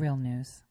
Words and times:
Real 0.00 0.16
news. 0.16 0.62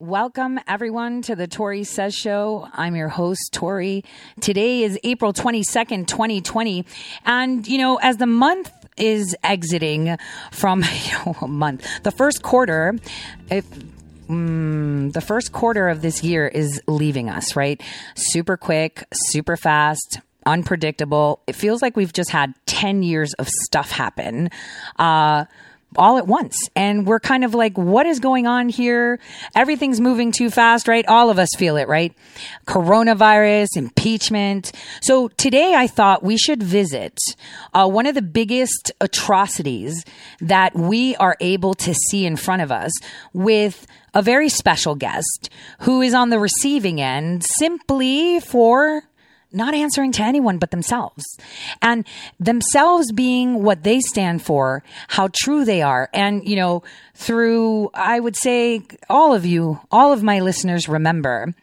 Welcome, 0.00 0.58
everyone, 0.66 1.22
to 1.22 1.36
the 1.36 1.46
Tori 1.46 1.84
Says 1.84 2.12
Show. 2.12 2.66
I'm 2.72 2.96
your 2.96 3.08
host, 3.08 3.50
Tori. 3.52 4.02
Today 4.40 4.82
is 4.82 4.98
April 5.04 5.32
22nd, 5.32 6.08
2020. 6.08 6.84
And, 7.24 7.64
you 7.68 7.78
know, 7.78 8.00
as 8.02 8.16
the 8.16 8.26
month 8.26 8.72
is 8.96 9.36
exiting 9.44 10.16
from 10.50 10.82
you 10.82 11.12
know, 11.24 11.36
a 11.42 11.46
month, 11.46 11.86
the 12.02 12.10
first 12.10 12.42
quarter, 12.42 12.96
if 13.48 13.64
mm, 14.28 15.12
the 15.12 15.20
first 15.20 15.52
quarter 15.52 15.88
of 15.88 16.02
this 16.02 16.24
year 16.24 16.48
is 16.48 16.82
leaving 16.88 17.30
us, 17.30 17.54
right? 17.54 17.80
Super 18.16 18.56
quick, 18.56 19.04
super 19.12 19.56
fast, 19.56 20.18
unpredictable. 20.46 21.42
It 21.46 21.54
feels 21.54 21.80
like 21.80 21.96
we've 21.96 22.12
just 22.12 22.30
had 22.30 22.54
10 22.66 23.04
years 23.04 23.34
of 23.34 23.48
stuff 23.48 23.92
happen. 23.92 24.50
Uh, 24.98 25.44
all 25.96 26.18
at 26.18 26.26
once. 26.26 26.56
And 26.74 27.06
we're 27.06 27.20
kind 27.20 27.44
of 27.44 27.54
like, 27.54 27.76
what 27.76 28.06
is 28.06 28.20
going 28.20 28.46
on 28.46 28.68
here? 28.68 29.18
Everything's 29.54 30.00
moving 30.00 30.32
too 30.32 30.50
fast, 30.50 30.88
right? 30.88 31.06
All 31.06 31.30
of 31.30 31.38
us 31.38 31.50
feel 31.56 31.76
it, 31.76 31.88
right? 31.88 32.14
Coronavirus, 32.66 33.76
impeachment. 33.76 34.72
So 35.00 35.28
today 35.28 35.74
I 35.74 35.86
thought 35.86 36.22
we 36.22 36.36
should 36.36 36.62
visit 36.62 37.18
uh, 37.72 37.88
one 37.88 38.06
of 38.06 38.14
the 38.14 38.22
biggest 38.22 38.92
atrocities 39.00 40.04
that 40.40 40.74
we 40.74 41.16
are 41.16 41.36
able 41.40 41.74
to 41.74 41.94
see 41.94 42.26
in 42.26 42.36
front 42.36 42.62
of 42.62 42.72
us 42.72 42.92
with 43.32 43.86
a 44.14 44.22
very 44.22 44.48
special 44.48 44.94
guest 44.94 45.50
who 45.80 46.00
is 46.00 46.14
on 46.14 46.30
the 46.30 46.38
receiving 46.38 47.00
end 47.00 47.44
simply 47.44 48.40
for 48.40 49.02
not 49.54 49.74
answering 49.74 50.12
to 50.12 50.22
anyone 50.22 50.58
but 50.58 50.70
themselves 50.70 51.24
and 51.80 52.06
themselves 52.38 53.12
being 53.12 53.62
what 53.62 53.82
they 53.82 54.00
stand 54.00 54.42
for, 54.42 54.82
how 55.08 55.28
true 55.34 55.64
they 55.64 55.82
are. 55.82 56.10
And, 56.12 56.46
you 56.46 56.56
know, 56.56 56.82
through, 57.14 57.90
I 57.94 58.20
would 58.20 58.36
say 58.36 58.82
all 59.08 59.34
of 59.34 59.46
you, 59.46 59.80
all 59.90 60.12
of 60.12 60.22
my 60.22 60.40
listeners 60.40 60.88
remember 60.88 61.54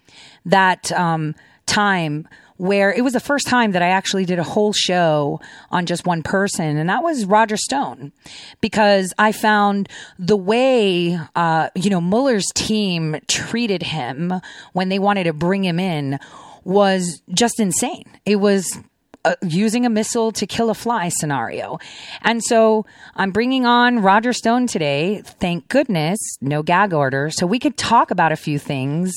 that, 0.45 0.91
um, 0.93 1.35
time 1.65 2.27
where 2.57 2.93
it 2.93 3.01
was 3.01 3.13
the 3.13 3.19
first 3.19 3.47
time 3.47 3.71
that 3.71 3.81
I 3.81 3.87
actually 3.87 4.23
did 4.23 4.37
a 4.37 4.43
whole 4.43 4.71
show 4.71 5.41
on 5.71 5.87
just 5.87 6.05
one 6.05 6.21
person, 6.21 6.77
and 6.77 6.89
that 6.89 7.01
was 7.01 7.25
Roger 7.25 7.57
Stone, 7.57 8.11
because 8.61 9.15
I 9.17 9.31
found 9.31 9.89
the 10.19 10.37
way, 10.37 11.17
uh, 11.35 11.69
you 11.73 11.89
know, 11.89 11.99
Mueller's 11.99 12.45
team 12.53 13.15
treated 13.27 13.81
him 13.81 14.33
when 14.73 14.89
they 14.89 14.99
wanted 14.99 15.23
to 15.23 15.33
bring 15.33 15.63
him 15.63 15.79
in 15.79 16.19
was 16.63 17.21
just 17.33 17.59
insane. 17.59 18.05
It 18.25 18.37
was 18.37 18.79
uh, 19.23 19.35
using 19.43 19.85
a 19.85 19.89
missile 19.89 20.31
to 20.31 20.47
kill 20.47 20.69
a 20.69 20.73
fly 20.73 21.09
scenario. 21.09 21.79
And 22.21 22.43
so 22.43 22.85
I'm 23.15 23.31
bringing 23.31 23.65
on 23.65 23.99
Roger 23.99 24.33
Stone 24.33 24.67
today. 24.67 25.21
Thank 25.23 25.67
goodness, 25.67 26.19
no 26.41 26.63
gag 26.63 26.93
order. 26.93 27.29
So 27.31 27.45
we 27.45 27.59
could 27.59 27.77
talk 27.77 28.11
about 28.11 28.31
a 28.31 28.35
few 28.35 28.57
things 28.57 29.13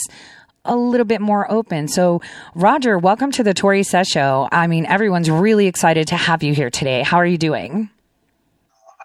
a 0.64 0.76
little 0.76 1.04
bit 1.04 1.20
more 1.20 1.50
open. 1.50 1.88
So, 1.88 2.22
Roger, 2.54 2.98
welcome 2.98 3.30
to 3.32 3.42
the 3.42 3.52
Tori 3.52 3.82
Says 3.82 4.08
Show. 4.08 4.48
I 4.50 4.66
mean, 4.66 4.86
everyone's 4.86 5.30
really 5.30 5.66
excited 5.66 6.08
to 6.08 6.16
have 6.16 6.42
you 6.42 6.54
here 6.54 6.70
today. 6.70 7.02
How 7.02 7.18
are 7.18 7.26
you 7.26 7.38
doing? 7.38 7.90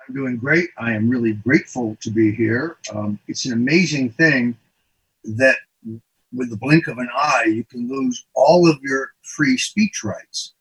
I'm 0.08 0.16
doing 0.16 0.38
great. 0.38 0.70
I 0.78 0.94
am 0.94 1.10
really 1.10 1.34
grateful 1.34 1.98
to 2.02 2.10
be 2.10 2.32
here. 2.32 2.78
Um, 2.94 3.20
it's 3.28 3.46
an 3.46 3.54
amazing 3.54 4.12
thing 4.12 4.58
that 5.24 5.58
with 6.34 6.50
the 6.50 6.58
blink 6.58 6.88
of 6.88 6.98
an 6.98 7.10
eye, 7.16 7.46
you 7.48 7.64
can 7.64 7.90
lose 7.90 8.26
all 8.36 8.70
of 8.70 8.80
your 8.82 9.12
free 9.24 9.58
speech 9.58 10.04
rights. 10.04 10.54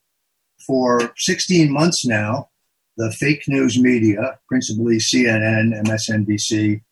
For 0.66 1.12
16 1.16 1.72
months 1.72 2.05
now, 2.05 2.50
the 2.97 3.12
fake 3.12 3.44
news 3.48 3.78
media, 3.78 4.39
principally 4.48 4.98
CNN, 4.98 5.80
MSNBC, 5.84 6.83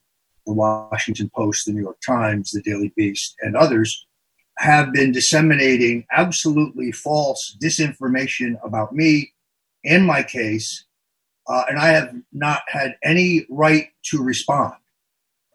the 0.47 0.53
Washington 0.53 1.31
Post, 1.35 1.67
the 1.67 1.73
New 1.73 1.83
York 1.83 1.99
Times, 2.07 2.51
the 2.51 2.63
Daily 2.63 2.93
Beast, 2.97 3.35
and 3.41 3.57
others, 3.57 4.07
have 4.59 4.93
been 4.93 5.13
disseminating 5.13 6.07
absolutely 6.13 6.93
false 6.93 7.57
disinformation 7.63 8.55
about 8.65 8.95
me 8.95 9.33
and 9.85 10.07
my 10.07 10.23
case, 10.23 10.85
uh, 11.49 11.65
and 11.69 11.79
I 11.79 11.89
have 11.89 12.15
not 12.33 12.63
had 12.69 12.97
any 13.05 13.47
right 13.51 13.89
to 14.07 14.23
respond. 14.23 14.75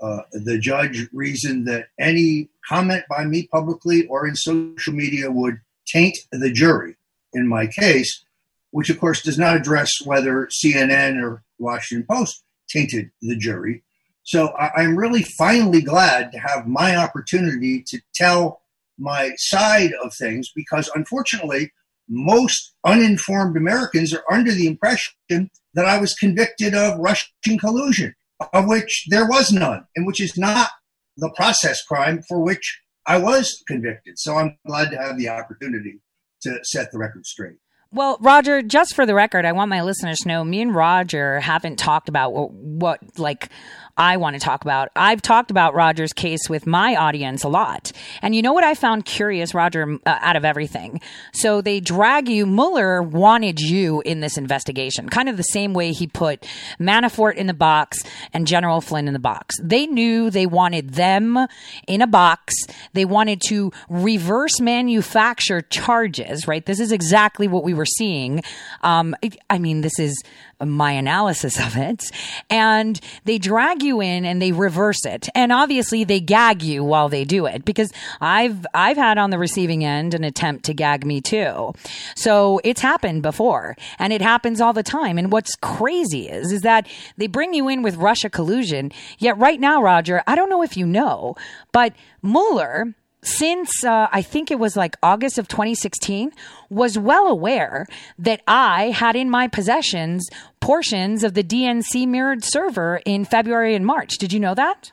Uh, 0.01 0.22
the 0.31 0.57
judge 0.57 1.07
reasoned 1.13 1.67
that 1.67 1.89
any 2.00 2.50
comment 2.67 3.03
by 3.07 3.23
me 3.23 3.47
publicly 3.51 4.07
or 4.07 4.28
in 4.28 4.35
social 4.35 4.94
media 4.94 5.29
would 5.31 5.59
taint 5.85 6.17
the 6.31 6.51
jury 6.51 6.95
in 7.34 7.47
my 7.47 7.67
case, 7.67 8.25
which 8.72 8.90
of 8.90 9.00
course 9.00 9.22
does 9.22 9.38
not 9.38 9.56
address 9.56 10.01
whether 10.03 10.47
CNN 10.47 11.22
or 11.22 11.44
Washington 11.59 12.06
Post 12.09 12.44
tainted 12.67 13.11
the 13.22 13.35
jury. 13.35 13.84
So 14.23 14.47
I, 14.50 14.84
am 14.84 14.95
really 14.95 15.23
finally 15.23 15.81
glad 15.81 16.31
to 16.31 16.40
have 16.40 16.67
my 16.67 16.95
opportunity 16.95 17.84
to 17.88 18.00
tell 18.16 18.61
my 18.97 19.34
side 19.38 19.91
of 20.03 20.13
things 20.13 20.51
because 20.56 20.90
unfortunately, 20.95 21.72
most 22.09 22.73
uninformed 22.85 23.56
Americans 23.56 24.13
are 24.13 24.23
under 24.31 24.51
the 24.51 24.67
impression 24.67 25.50
that 25.73 25.85
I 25.85 26.00
was 26.00 26.13
convicted 26.16 26.73
of 26.73 27.00
Russian 27.00 27.59
collusion 27.59 28.16
of 28.53 28.68
which 28.68 29.06
there 29.09 29.28
was 29.28 29.52
none, 29.52 29.85
and 29.96 30.06
which 30.06 30.22
is 30.22 30.38
not 30.38 30.69
the 31.18 31.31
process 31.35 31.84
crime 31.84 32.22
for 32.28 32.41
which 32.41 32.79
I 33.06 33.18
was 33.18 33.63
convicted. 33.68 34.18
So 34.18 34.38
I'm 34.38 34.57
glad 34.66 34.91
to 34.91 34.97
have 34.97 35.18
the 35.18 35.29
opportunity 35.29 36.02
to 36.44 36.59
set 36.63 36.91
the 36.91 36.97
record 36.97 37.25
straight. 37.25 37.57
Well, 37.94 38.18
Roger, 38.22 38.62
just 38.62 38.96
for 38.96 39.06
the 39.06 39.13
record, 39.13 39.46
I 39.46 39.52
want 39.52 39.69
my 39.69 39.81
listeners 39.81 40.18
to 40.19 40.28
know 40.29 40.46
me 40.46 40.62
and 40.62 40.74
Roger 40.74 41.41
haven't 41.41 41.78
talked 41.78 42.07
about 42.07 42.31
what, 42.31 42.53
what 42.53 43.19
like 43.19 43.50
I 43.97 44.18
want 44.18 44.35
to 44.35 44.40
talk 44.40 44.63
about. 44.63 44.90
I've 44.96 45.22
talked 45.22 45.52
about 45.52 45.74
Roger's 45.74 46.13
case 46.13 46.50
with 46.50 46.66
my 46.66 46.96
audience 46.96 47.44
a 47.44 47.50
lot. 47.50 47.91
And 48.22 48.35
you 48.35 48.41
know 48.41 48.53
what 48.53 48.63
I 48.63 48.74
found 48.74 49.06
curious, 49.06 49.53
Roger, 49.53 49.97
uh, 50.06 50.19
out 50.22 50.35
of 50.35 50.46
everything? 50.46 51.02
So 51.34 51.62
they 51.62 51.79
drag 51.79 52.29
you, 52.29 52.46
Mueller 52.46 53.02
wanted 53.02 53.59
you 53.59 54.02
in 54.02 54.19
this 54.19 54.38
investigation, 54.38 55.09
kind 55.09 55.29
of 55.29 55.38
the 55.38 55.44
same 55.44 55.74
way 55.74 55.91
he 55.91 56.07
put 56.07 56.47
Manafort 56.79 57.35
in 57.35 57.47
the 57.47 57.53
box 57.53 58.03
and 58.34 58.47
General 58.47 58.81
Flynn 58.81 59.07
in 59.07 59.13
the 59.13 59.19
box. 59.19 59.56
They 59.62 59.88
knew 59.88 60.29
they 60.29 60.46
wanted 60.46 60.91
them 60.91 61.47
in 61.88 62.02
a 62.02 62.08
box. 62.08 62.53
They 62.94 63.06
wanted 63.06 63.41
to 63.47 63.72
reverse 63.90 64.59
manufacture 64.59 65.62
charges, 65.62 66.47
right? 66.47 66.66
This 66.66 66.79
is 66.79 66.91
exactly 66.91 67.47
what 67.47 67.63
we 67.63 67.73
were 67.73 67.85
seeing. 67.85 68.44
Um, 68.81 69.16
I 69.50 69.59
mean, 69.59 69.81
this 69.81 70.00
is 70.00 70.22
my 70.66 70.91
analysis 70.91 71.59
of 71.59 71.77
it. 71.77 72.11
And 72.49 72.99
they 73.25 73.38
drag 73.38 73.83
you 73.83 74.01
in 74.01 74.25
and 74.25 74.41
they 74.41 74.51
reverse 74.51 75.05
it. 75.05 75.29
And 75.35 75.51
obviously 75.51 76.03
they 76.03 76.19
gag 76.19 76.61
you 76.63 76.83
while 76.83 77.09
they 77.09 77.23
do 77.23 77.45
it 77.45 77.66
because 77.66 77.91
I've, 78.19 78.66
I've 78.73 78.97
had 78.97 79.17
on 79.17 79.29
the 79.29 79.39
receiving 79.39 79.83
end 79.83 80.13
an 80.13 80.23
attempt 80.23 80.66
to 80.66 80.73
gag 80.73 81.05
me 81.05 81.22
too. 81.22 81.73
So 82.16 82.59
it's 82.63 82.81
happened 82.81 83.22
before 83.22 83.75
and 83.99 84.13
it 84.13 84.22
happens 84.22 84.61
all 84.61 84.73
the 84.73 84.83
time. 84.83 85.17
And 85.17 85.31
what's 85.31 85.55
crazy 85.55 86.29
is, 86.29 86.51
is 86.51 86.61
that 86.61 86.88
they 87.17 87.28
bring 87.28 87.53
you 87.53 87.67
in 87.67 87.81
with 87.81 87.95
Russia 87.95 88.29
collusion. 88.29 88.91
Yet 89.17 89.38
right 89.38 89.59
now, 89.59 89.81
Roger, 89.81 90.23
I 90.28 90.35
don't 90.35 90.49
know 90.49 90.63
if 90.63 90.78
you 90.78 90.85
know, 90.85 91.35
but 91.72 91.93
Mueller 92.22 92.93
since 93.23 93.83
uh, 93.83 94.07
I 94.11 94.21
think 94.21 94.49
it 94.51 94.59
was 94.59 94.75
like 94.75 94.97
August 95.03 95.37
of 95.37 95.47
2016, 95.47 96.31
was 96.69 96.97
well 96.97 97.27
aware 97.27 97.85
that 98.17 98.41
I 98.47 98.91
had 98.91 99.15
in 99.15 99.29
my 99.29 99.47
possessions 99.47 100.27
portions 100.59 101.23
of 101.23 101.33
the 101.33 101.43
DNC 101.43 102.07
mirrored 102.07 102.43
server 102.43 103.01
in 103.05 103.25
February 103.25 103.75
and 103.75 103.85
March. 103.85 104.17
Did 104.17 104.33
you 104.33 104.39
know 104.39 104.55
that? 104.55 104.91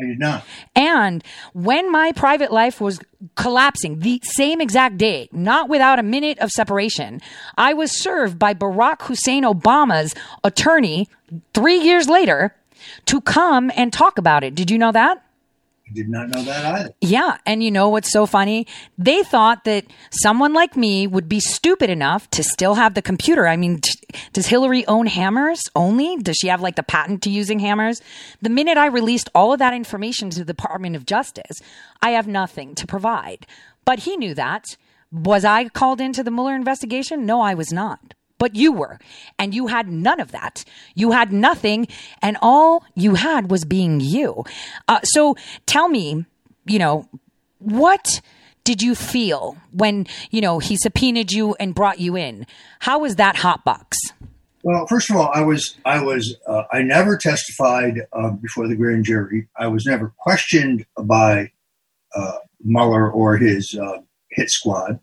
I 0.00 0.06
did 0.06 0.18
not. 0.20 0.44
And 0.76 1.24
when 1.54 1.90
my 1.90 2.12
private 2.12 2.52
life 2.52 2.80
was 2.80 3.00
collapsing, 3.34 3.98
the 4.00 4.20
same 4.22 4.60
exact 4.60 4.96
day, 4.96 5.28
not 5.32 5.68
without 5.68 5.98
a 5.98 6.04
minute 6.04 6.38
of 6.38 6.50
separation, 6.50 7.20
I 7.56 7.74
was 7.74 8.00
served 8.00 8.38
by 8.38 8.54
Barack 8.54 9.02
Hussein 9.02 9.42
Obama's 9.42 10.14
attorney 10.44 11.08
three 11.52 11.78
years 11.78 12.08
later 12.08 12.54
to 13.06 13.20
come 13.20 13.72
and 13.74 13.92
talk 13.92 14.18
about 14.18 14.44
it. 14.44 14.54
Did 14.54 14.70
you 14.70 14.78
know 14.78 14.92
that? 14.92 15.24
I 15.88 15.94
did 15.94 16.08
not 16.08 16.28
know 16.28 16.42
that 16.42 16.64
either. 16.64 16.94
Yeah. 17.00 17.38
And 17.46 17.62
you 17.62 17.70
know 17.70 17.88
what's 17.88 18.12
so 18.12 18.26
funny? 18.26 18.66
They 18.98 19.22
thought 19.22 19.64
that 19.64 19.86
someone 20.10 20.52
like 20.52 20.76
me 20.76 21.06
would 21.06 21.28
be 21.28 21.40
stupid 21.40 21.88
enough 21.88 22.28
to 22.30 22.42
still 22.42 22.74
have 22.74 22.94
the 22.94 23.02
computer. 23.02 23.48
I 23.48 23.56
mean, 23.56 23.80
t- 23.80 23.98
does 24.32 24.46
Hillary 24.46 24.86
own 24.86 25.06
hammers 25.06 25.60
only? 25.74 26.16
Does 26.16 26.36
she 26.36 26.48
have 26.48 26.60
like 26.60 26.76
the 26.76 26.82
patent 26.82 27.22
to 27.22 27.30
using 27.30 27.58
hammers? 27.58 28.02
The 28.42 28.50
minute 28.50 28.76
I 28.76 28.86
released 28.86 29.30
all 29.34 29.52
of 29.52 29.58
that 29.60 29.72
information 29.72 30.30
to 30.30 30.40
the 30.40 30.52
Department 30.52 30.96
of 30.96 31.06
Justice, 31.06 31.60
I 32.02 32.10
have 32.10 32.26
nothing 32.26 32.74
to 32.74 32.86
provide. 32.86 33.46
But 33.84 34.00
he 34.00 34.16
knew 34.16 34.34
that. 34.34 34.76
Was 35.10 35.44
I 35.44 35.70
called 35.70 36.02
into 36.02 36.22
the 36.22 36.30
Mueller 36.30 36.54
investigation? 36.54 37.24
No, 37.24 37.40
I 37.40 37.54
was 37.54 37.72
not 37.72 38.12
but 38.38 38.54
you 38.54 38.72
were. 38.72 38.98
And 39.38 39.54
you 39.54 39.66
had 39.66 39.88
none 39.88 40.20
of 40.20 40.32
that. 40.32 40.64
You 40.94 41.12
had 41.12 41.32
nothing. 41.32 41.88
And 42.22 42.36
all 42.40 42.84
you 42.94 43.14
had 43.14 43.50
was 43.50 43.64
being 43.64 44.00
you. 44.00 44.44
Uh, 44.86 45.00
so 45.02 45.36
tell 45.66 45.88
me, 45.88 46.24
you 46.64 46.78
know, 46.78 47.08
what 47.58 48.20
did 48.64 48.82
you 48.82 48.94
feel 48.94 49.56
when, 49.72 50.06
you 50.30 50.40
know, 50.40 50.58
he 50.58 50.76
subpoenaed 50.76 51.32
you 51.32 51.56
and 51.58 51.74
brought 51.74 51.98
you 51.98 52.16
in? 52.16 52.46
How 52.80 52.98
was 52.98 53.16
that 53.16 53.36
hot 53.36 53.64
box? 53.64 53.96
Well, 54.62 54.86
first 54.86 55.08
of 55.08 55.16
all, 55.16 55.30
I 55.32 55.42
was 55.42 55.78
I 55.84 56.02
was 56.02 56.36
uh, 56.46 56.64
I 56.72 56.82
never 56.82 57.16
testified 57.16 58.00
uh, 58.12 58.30
before 58.30 58.66
the 58.66 58.74
grand 58.74 59.04
jury. 59.04 59.48
I 59.56 59.68
was 59.68 59.86
never 59.86 60.12
questioned 60.18 60.84
by 61.00 61.52
uh, 62.14 62.38
Mueller 62.62 63.10
or 63.10 63.36
his 63.36 63.78
uh, 63.80 63.98
hit 64.30 64.50
squad, 64.50 64.98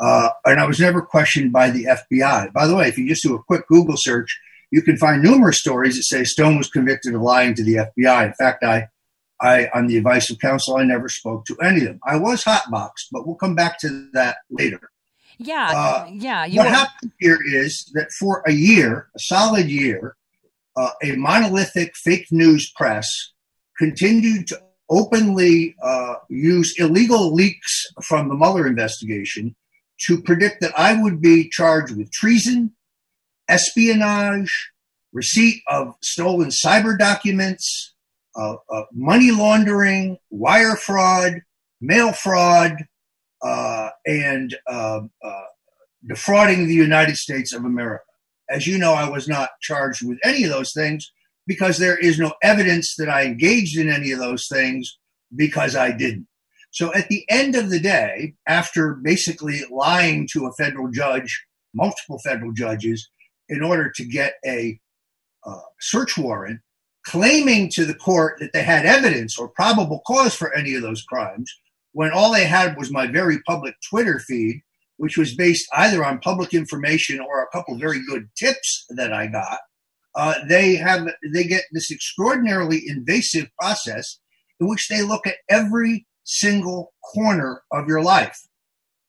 uh, 0.00 0.30
and 0.46 0.58
I 0.58 0.66
was 0.66 0.80
never 0.80 1.02
questioned 1.02 1.52
by 1.52 1.70
the 1.70 1.84
FBI. 1.84 2.52
By 2.52 2.66
the 2.66 2.74
way, 2.74 2.88
if 2.88 2.96
you 2.96 3.06
just 3.06 3.22
do 3.22 3.34
a 3.34 3.42
quick 3.42 3.66
Google 3.68 3.96
search, 3.98 4.40
you 4.70 4.80
can 4.82 4.96
find 4.96 5.22
numerous 5.22 5.58
stories 5.58 5.96
that 5.96 6.04
say 6.04 6.24
Stone 6.24 6.56
was 6.56 6.70
convicted 6.70 7.14
of 7.14 7.20
lying 7.20 7.54
to 7.54 7.62
the 7.62 7.74
FBI. 7.74 8.26
In 8.26 8.32
fact, 8.34 8.64
I, 8.64 8.88
I 9.40 9.68
on 9.74 9.88
the 9.88 9.98
advice 9.98 10.30
of 10.30 10.38
counsel, 10.38 10.76
I 10.76 10.84
never 10.84 11.08
spoke 11.08 11.44
to 11.46 11.56
any 11.58 11.80
of 11.80 11.86
them. 11.86 12.00
I 12.04 12.16
was 12.16 12.44
hotboxed, 12.44 13.08
but 13.12 13.26
we'll 13.26 13.36
come 13.36 13.54
back 13.54 13.78
to 13.80 14.08
that 14.14 14.38
later. 14.48 14.90
Yeah, 15.38 15.70
uh, 15.74 16.06
yeah. 16.10 16.46
what 16.48 16.66
were... 16.66 16.72
happened 16.72 17.12
here 17.18 17.38
is 17.44 17.90
that 17.94 18.10
for 18.18 18.42
a 18.46 18.52
year, 18.52 19.08
a 19.14 19.18
solid 19.18 19.68
year, 19.68 20.16
uh, 20.76 20.90
a 21.02 21.16
monolithic 21.16 21.94
fake 21.96 22.26
news 22.30 22.70
press 22.74 23.06
continued 23.78 24.46
to 24.48 24.60
openly 24.88 25.74
uh, 25.82 26.16
use 26.28 26.74
illegal 26.78 27.32
leaks 27.34 27.86
from 28.02 28.28
the 28.28 28.34
Mueller 28.34 28.66
investigation 28.66 29.54
to 30.06 30.22
predict 30.22 30.60
that 30.60 30.78
I 30.78 31.00
would 31.00 31.20
be 31.20 31.48
charged 31.48 31.96
with 31.96 32.10
treason, 32.10 32.72
espionage, 33.48 34.70
receipt 35.12 35.62
of 35.68 35.94
stolen 36.02 36.48
cyber 36.48 36.98
documents, 36.98 37.94
uh, 38.36 38.56
uh, 38.72 38.82
money 38.92 39.30
laundering, 39.30 40.18
wire 40.30 40.76
fraud, 40.76 41.40
mail 41.80 42.12
fraud, 42.12 42.76
uh, 43.42 43.90
and 44.06 44.56
um, 44.70 45.10
uh, 45.24 45.42
defrauding 46.06 46.66
the 46.66 46.74
United 46.74 47.16
States 47.16 47.52
of 47.52 47.64
America. 47.64 48.04
As 48.48 48.66
you 48.66 48.78
know, 48.78 48.92
I 48.92 49.08
was 49.08 49.28
not 49.28 49.50
charged 49.60 50.06
with 50.06 50.18
any 50.24 50.44
of 50.44 50.50
those 50.50 50.72
things 50.72 51.10
because 51.46 51.78
there 51.78 51.98
is 51.98 52.18
no 52.18 52.32
evidence 52.42 52.94
that 52.96 53.08
I 53.08 53.24
engaged 53.24 53.78
in 53.78 53.90
any 53.90 54.12
of 54.12 54.18
those 54.18 54.46
things 54.48 54.98
because 55.34 55.76
I 55.76 55.92
didn't. 55.92 56.26
So 56.70 56.94
at 56.94 57.08
the 57.08 57.24
end 57.28 57.56
of 57.56 57.70
the 57.70 57.80
day, 57.80 58.34
after 58.46 58.94
basically 58.94 59.62
lying 59.70 60.28
to 60.32 60.46
a 60.46 60.52
federal 60.52 60.90
judge, 60.90 61.44
multiple 61.74 62.18
federal 62.18 62.52
judges, 62.52 63.08
in 63.48 63.62
order 63.62 63.90
to 63.96 64.04
get 64.04 64.34
a 64.46 64.80
uh, 65.44 65.60
search 65.80 66.16
warrant, 66.16 66.60
claiming 67.04 67.70
to 67.70 67.84
the 67.84 67.94
court 67.94 68.38
that 68.38 68.52
they 68.52 68.62
had 68.62 68.86
evidence 68.86 69.38
or 69.38 69.48
probable 69.48 70.00
cause 70.06 70.34
for 70.34 70.54
any 70.54 70.74
of 70.74 70.82
those 70.82 71.02
crimes, 71.02 71.52
when 71.92 72.12
all 72.12 72.32
they 72.32 72.44
had 72.44 72.76
was 72.76 72.92
my 72.92 73.06
very 73.06 73.40
public 73.42 73.74
Twitter 73.88 74.20
feed, 74.20 74.62
which 74.96 75.16
was 75.16 75.34
based 75.34 75.66
either 75.74 76.04
on 76.04 76.20
public 76.20 76.54
information 76.54 77.18
or 77.20 77.42
a 77.42 77.48
couple 77.48 77.76
very 77.78 78.04
good 78.06 78.28
tips 78.36 78.84
that 78.90 79.12
I 79.12 79.26
got. 79.26 79.58
Uh, 80.14 80.34
they 80.48 80.74
have 80.74 81.08
they 81.32 81.44
get 81.44 81.64
this 81.72 81.90
extraordinarily 81.90 82.82
invasive 82.86 83.48
process 83.58 84.18
in 84.60 84.68
which 84.68 84.88
they 84.88 85.02
look 85.02 85.26
at 85.26 85.36
every 85.48 86.06
single 86.24 86.92
corner 87.14 87.62
of 87.72 87.88
your 87.88 88.02
life 88.02 88.46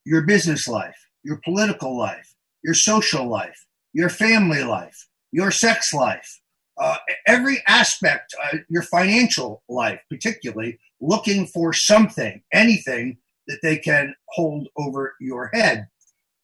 your 0.06 0.22
business 0.24 0.68
life, 0.68 1.08
your 1.24 1.40
political 1.44 1.98
life, 1.98 2.34
your 2.64 2.74
social 2.74 3.28
life, 3.28 3.66
your 3.94 4.10
family 4.10 4.64
life, 4.64 5.08
your 5.32 5.52
sex 5.52 5.94
life, 5.94 6.42
uh, 6.78 6.98
every 7.28 7.62
aspect, 7.68 8.34
uh, 8.44 8.58
your 8.70 8.84
financial 8.84 9.62
life, 9.70 10.00
particularly, 10.10 10.80
looking 11.00 11.46
for 11.48 11.74
something, 11.74 12.42
anything 12.54 13.18
that 13.48 13.60
they 13.62 13.78
can 13.78 14.14
hold 14.30 14.68
over 14.78 15.14
your 15.20 15.50
head. 15.54 15.88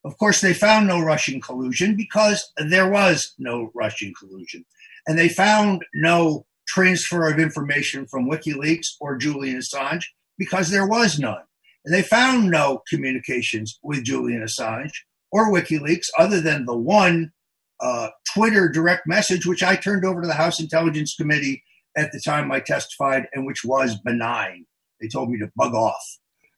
Of 0.03 0.17
course, 0.17 0.41
they 0.41 0.53
found 0.53 0.87
no 0.87 0.99
Russian 0.99 1.41
collusion 1.41 1.95
because 1.95 2.51
there 2.57 2.89
was 2.89 3.33
no 3.37 3.71
Russian 3.73 4.13
collusion. 4.17 4.65
And 5.05 5.17
they 5.17 5.29
found 5.29 5.83
no 5.93 6.45
transfer 6.67 7.29
of 7.29 7.39
information 7.39 8.05
from 8.07 8.29
WikiLeaks 8.29 8.87
or 8.99 9.17
Julian 9.17 9.57
Assange 9.57 10.03
because 10.37 10.69
there 10.69 10.87
was 10.87 11.19
none. 11.19 11.43
And 11.85 11.93
they 11.93 12.01
found 12.01 12.51
no 12.51 12.81
communications 12.89 13.79
with 13.81 14.03
Julian 14.03 14.43
Assange 14.43 14.91
or 15.31 15.51
WikiLeaks 15.51 16.07
other 16.17 16.41
than 16.41 16.65
the 16.65 16.77
one 16.77 17.31
uh, 17.79 18.09
Twitter 18.33 18.69
direct 18.69 19.07
message, 19.07 19.45
which 19.45 19.63
I 19.63 19.75
turned 19.75 20.05
over 20.05 20.21
to 20.21 20.27
the 20.27 20.33
House 20.33 20.59
Intelligence 20.59 21.15
Committee 21.17 21.63
at 21.95 22.11
the 22.11 22.21
time 22.25 22.51
I 22.51 22.59
testified 22.59 23.27
and 23.33 23.45
which 23.45 23.63
was 23.63 23.97
benign. 24.03 24.65
They 25.01 25.07
told 25.07 25.29
me 25.29 25.39
to 25.39 25.51
bug 25.55 25.73
off. 25.73 26.01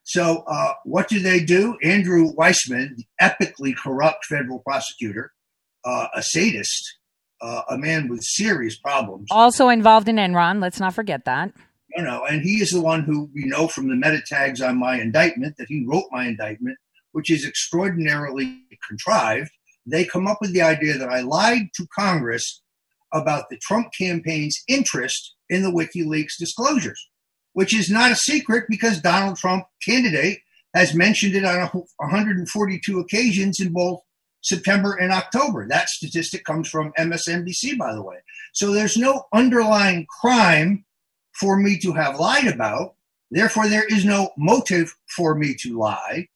So, 0.03 0.43
uh, 0.47 0.73
what 0.85 1.07
do 1.07 1.19
they 1.19 1.39
do? 1.39 1.77
Andrew 1.83 2.33
Weissmann, 2.33 2.95
the 2.95 3.05
epically 3.21 3.75
corrupt 3.75 4.25
federal 4.25 4.59
prosecutor, 4.59 5.33
uh, 5.85 6.07
a 6.15 6.23
sadist, 6.23 6.97
uh, 7.41 7.61
a 7.69 7.77
man 7.77 8.07
with 8.07 8.21
serious 8.23 8.77
problems. 8.77 9.27
Also 9.29 9.69
involved 9.69 10.09
in 10.09 10.15
Enron. 10.15 10.61
Let's 10.61 10.79
not 10.79 10.95
forget 10.95 11.25
that. 11.25 11.51
You 11.95 12.03
know, 12.03 12.25
and 12.25 12.41
he 12.41 12.61
is 12.61 12.69
the 12.69 12.81
one 12.81 13.03
who 13.03 13.29
we 13.33 13.45
know 13.45 13.67
from 13.67 13.89
the 13.89 13.95
meta 13.95 14.21
tags 14.25 14.61
on 14.61 14.77
my 14.77 14.99
indictment 14.99 15.57
that 15.57 15.67
he 15.67 15.85
wrote 15.87 16.05
my 16.11 16.27
indictment, 16.27 16.77
which 17.11 17.31
is 17.31 17.45
extraordinarily 17.45 18.61
contrived. 18.87 19.51
They 19.85 20.05
come 20.05 20.27
up 20.27 20.37
with 20.39 20.53
the 20.53 20.61
idea 20.61 20.97
that 20.97 21.09
I 21.09 21.21
lied 21.21 21.69
to 21.75 21.87
Congress 21.97 22.61
about 23.11 23.49
the 23.49 23.57
Trump 23.57 23.87
campaign's 23.97 24.61
interest 24.67 25.35
in 25.49 25.63
the 25.63 25.71
WikiLeaks 25.71 26.37
disclosures, 26.37 27.09
which 27.53 27.75
is 27.75 27.89
not 27.89 28.11
a 28.11 28.15
secret 28.15 28.65
because 28.69 29.01
Donald 29.01 29.37
Trump, 29.37 29.65
candidate, 29.83 30.39
has 30.75 30.93
mentioned 30.93 31.35
it 31.35 31.43
on 31.43 31.67
142 31.97 32.99
occasions 32.99 33.59
in 33.59 33.73
both 33.73 34.01
September 34.41 34.93
and 34.93 35.11
October. 35.11 35.67
That 35.67 35.89
statistic 35.89 36.45
comes 36.45 36.69
from 36.69 36.93
MSNBC, 36.97 37.77
by 37.77 37.93
the 37.93 38.03
way. 38.03 38.17
So 38.53 38.71
there's 38.71 38.97
no 38.97 39.23
underlying 39.33 40.05
crime 40.21 40.85
for 41.39 41.57
me 41.57 41.77
to 41.79 41.93
have 41.93 42.19
lied 42.19 42.47
about. 42.47 42.95
Therefore, 43.31 43.67
there 43.67 43.85
is 43.85 44.05
no 44.05 44.31
motive 44.37 44.95
for 45.15 45.35
me 45.35 45.55
to 45.59 45.77
lie. 45.77 46.27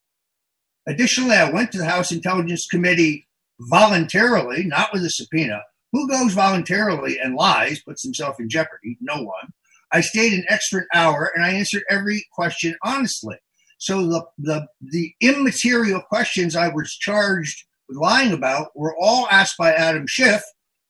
Additionally, 0.88 1.35
I 1.35 1.50
went 1.50 1.71
to 1.71 1.77
the 1.77 1.85
House 1.85 2.11
Intelligence 2.11 2.67
Committee 2.69 3.27
voluntarily, 3.59 4.65
not 4.65 4.91
with 4.94 5.03
a 5.03 5.09
subpoena. 5.09 5.63
Who 5.91 6.09
goes 6.09 6.33
voluntarily 6.33 7.19
and 7.19 7.35
lies, 7.35 7.81
puts 7.81 8.03
himself 8.03 8.39
in 8.39 8.50
jeopardy? 8.50 8.97
No 9.00 9.21
one. 9.23 9.53
I 9.91 10.01
stayed 10.01 10.33
an 10.33 10.45
extra 10.50 10.83
hour 10.94 11.31
and 11.35 11.45
I 11.45 11.51
answered 11.51 11.83
every 11.89 12.25
question 12.33 12.75
honestly. 12.83 13.38
So 13.77 14.07
the, 14.07 14.25
the, 14.38 14.67
the 14.81 15.13
immaterial 15.21 16.01
questions 16.01 16.55
I 16.55 16.69
was 16.69 16.95
charged 16.95 17.65
with 17.88 17.98
lying 17.98 18.31
about 18.31 18.69
were 18.75 18.95
all 19.00 19.27
asked 19.29 19.57
by 19.57 19.74
Adam 19.74 20.05
Schiff, 20.07 20.41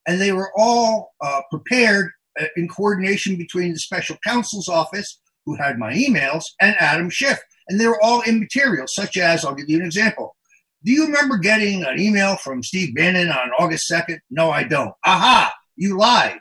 and 0.07 0.21
they 0.21 0.31
were 0.31 0.51
all 0.55 1.13
uh, 1.21 1.41
prepared 1.49 2.11
in 2.55 2.67
coordination 2.67 3.35
between 3.35 3.73
the 3.73 3.79
special 3.79 4.17
counsel's 4.25 4.67
office, 4.67 5.19
who 5.45 5.55
had 5.55 5.77
my 5.77 5.93
emails, 5.93 6.43
and 6.61 6.75
Adam 6.79 7.09
Schiff. 7.09 7.39
And 7.67 7.79
they 7.79 7.87
were 7.87 8.01
all 8.01 8.21
immaterial, 8.23 8.85
such 8.87 9.17
as 9.17 9.45
I'll 9.45 9.55
give 9.55 9.69
you 9.69 9.79
an 9.79 9.85
example. 9.85 10.35
Do 10.83 10.91
you 10.91 11.05
remember 11.05 11.37
getting 11.37 11.83
an 11.83 11.99
email 11.99 12.35
from 12.35 12.63
Steve 12.63 12.93
Bannon 12.95 13.29
on 13.29 13.51
August 13.57 13.89
2nd? 13.89 14.19
No, 14.29 14.51
I 14.51 14.63
don't. 14.63 14.93
Aha, 15.05 15.53
you 15.75 15.97
lied. 15.97 16.39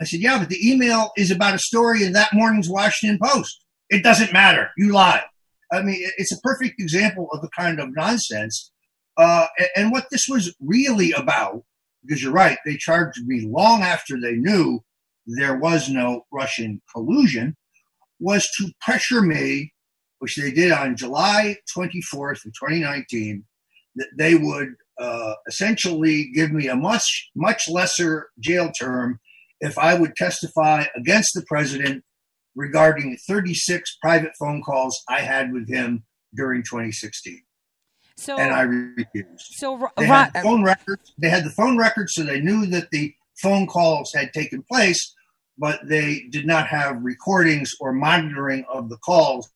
I 0.00 0.04
said, 0.04 0.20
Yeah, 0.20 0.38
but 0.38 0.48
the 0.48 0.70
email 0.70 1.10
is 1.16 1.30
about 1.30 1.54
a 1.54 1.58
story 1.58 2.02
in 2.02 2.12
that 2.14 2.32
morning's 2.32 2.68
Washington 2.68 3.18
Post. 3.22 3.64
It 3.90 4.02
doesn't 4.02 4.32
matter. 4.32 4.70
You 4.78 4.92
lied. 4.92 5.24
I 5.70 5.82
mean, 5.82 5.98
it's 6.16 6.32
a 6.32 6.40
perfect 6.40 6.80
example 6.80 7.28
of 7.32 7.42
the 7.42 7.50
kind 7.56 7.78
of 7.78 7.94
nonsense 7.94 8.72
uh, 9.16 9.46
and 9.76 9.92
what 9.92 10.06
this 10.10 10.26
was 10.28 10.54
really 10.60 11.12
about, 11.12 11.62
because 12.02 12.22
you're 12.22 12.32
right, 12.32 12.58
they 12.64 12.76
charged 12.76 13.24
me 13.26 13.46
long 13.46 13.82
after 13.82 14.20
they 14.20 14.34
knew 14.34 14.82
there 15.26 15.56
was 15.56 15.88
no 15.88 16.26
Russian 16.32 16.80
collusion, 16.92 17.56
was 18.20 18.48
to 18.58 18.70
pressure 18.80 19.22
me, 19.22 19.72
which 20.18 20.36
they 20.36 20.50
did 20.50 20.72
on 20.72 20.96
July 20.96 21.56
24th 21.76 22.44
of 22.44 22.52
2019, 22.60 23.44
that 23.96 24.08
they 24.16 24.34
would 24.34 24.74
uh, 24.98 25.34
essentially 25.48 26.30
give 26.34 26.52
me 26.52 26.68
a 26.68 26.76
much, 26.76 27.30
much 27.34 27.68
lesser 27.68 28.28
jail 28.38 28.70
term 28.78 29.20
if 29.60 29.78
I 29.78 29.94
would 29.94 30.14
testify 30.16 30.84
against 30.96 31.34
the 31.34 31.44
president 31.46 32.04
regarding 32.54 33.16
36 33.26 33.96
private 34.00 34.32
phone 34.38 34.62
calls 34.62 35.02
I 35.08 35.20
had 35.20 35.52
with 35.52 35.68
him 35.68 36.04
during 36.34 36.62
2016. 36.62 37.40
So 38.16 38.38
and 38.38 38.54
I 38.54 38.62
refused. 38.62 39.26
So 39.38 39.88
they 39.96 40.06
had 40.06 40.30
phone 40.42 40.62
records. 40.62 41.12
They 41.18 41.28
had 41.28 41.44
the 41.44 41.50
phone 41.50 41.76
records, 41.76 42.14
so 42.14 42.22
they 42.22 42.40
knew 42.40 42.66
that 42.66 42.90
the 42.90 43.12
phone 43.36 43.66
calls 43.66 44.12
had 44.12 44.32
taken 44.32 44.62
place, 44.62 45.14
but 45.58 45.80
they 45.86 46.26
did 46.30 46.46
not 46.46 46.66
have 46.66 47.02
recordings 47.02 47.74
or 47.80 47.92
monitoring 47.92 48.64
of 48.72 48.88
the 48.88 48.98
calls. 48.98 49.50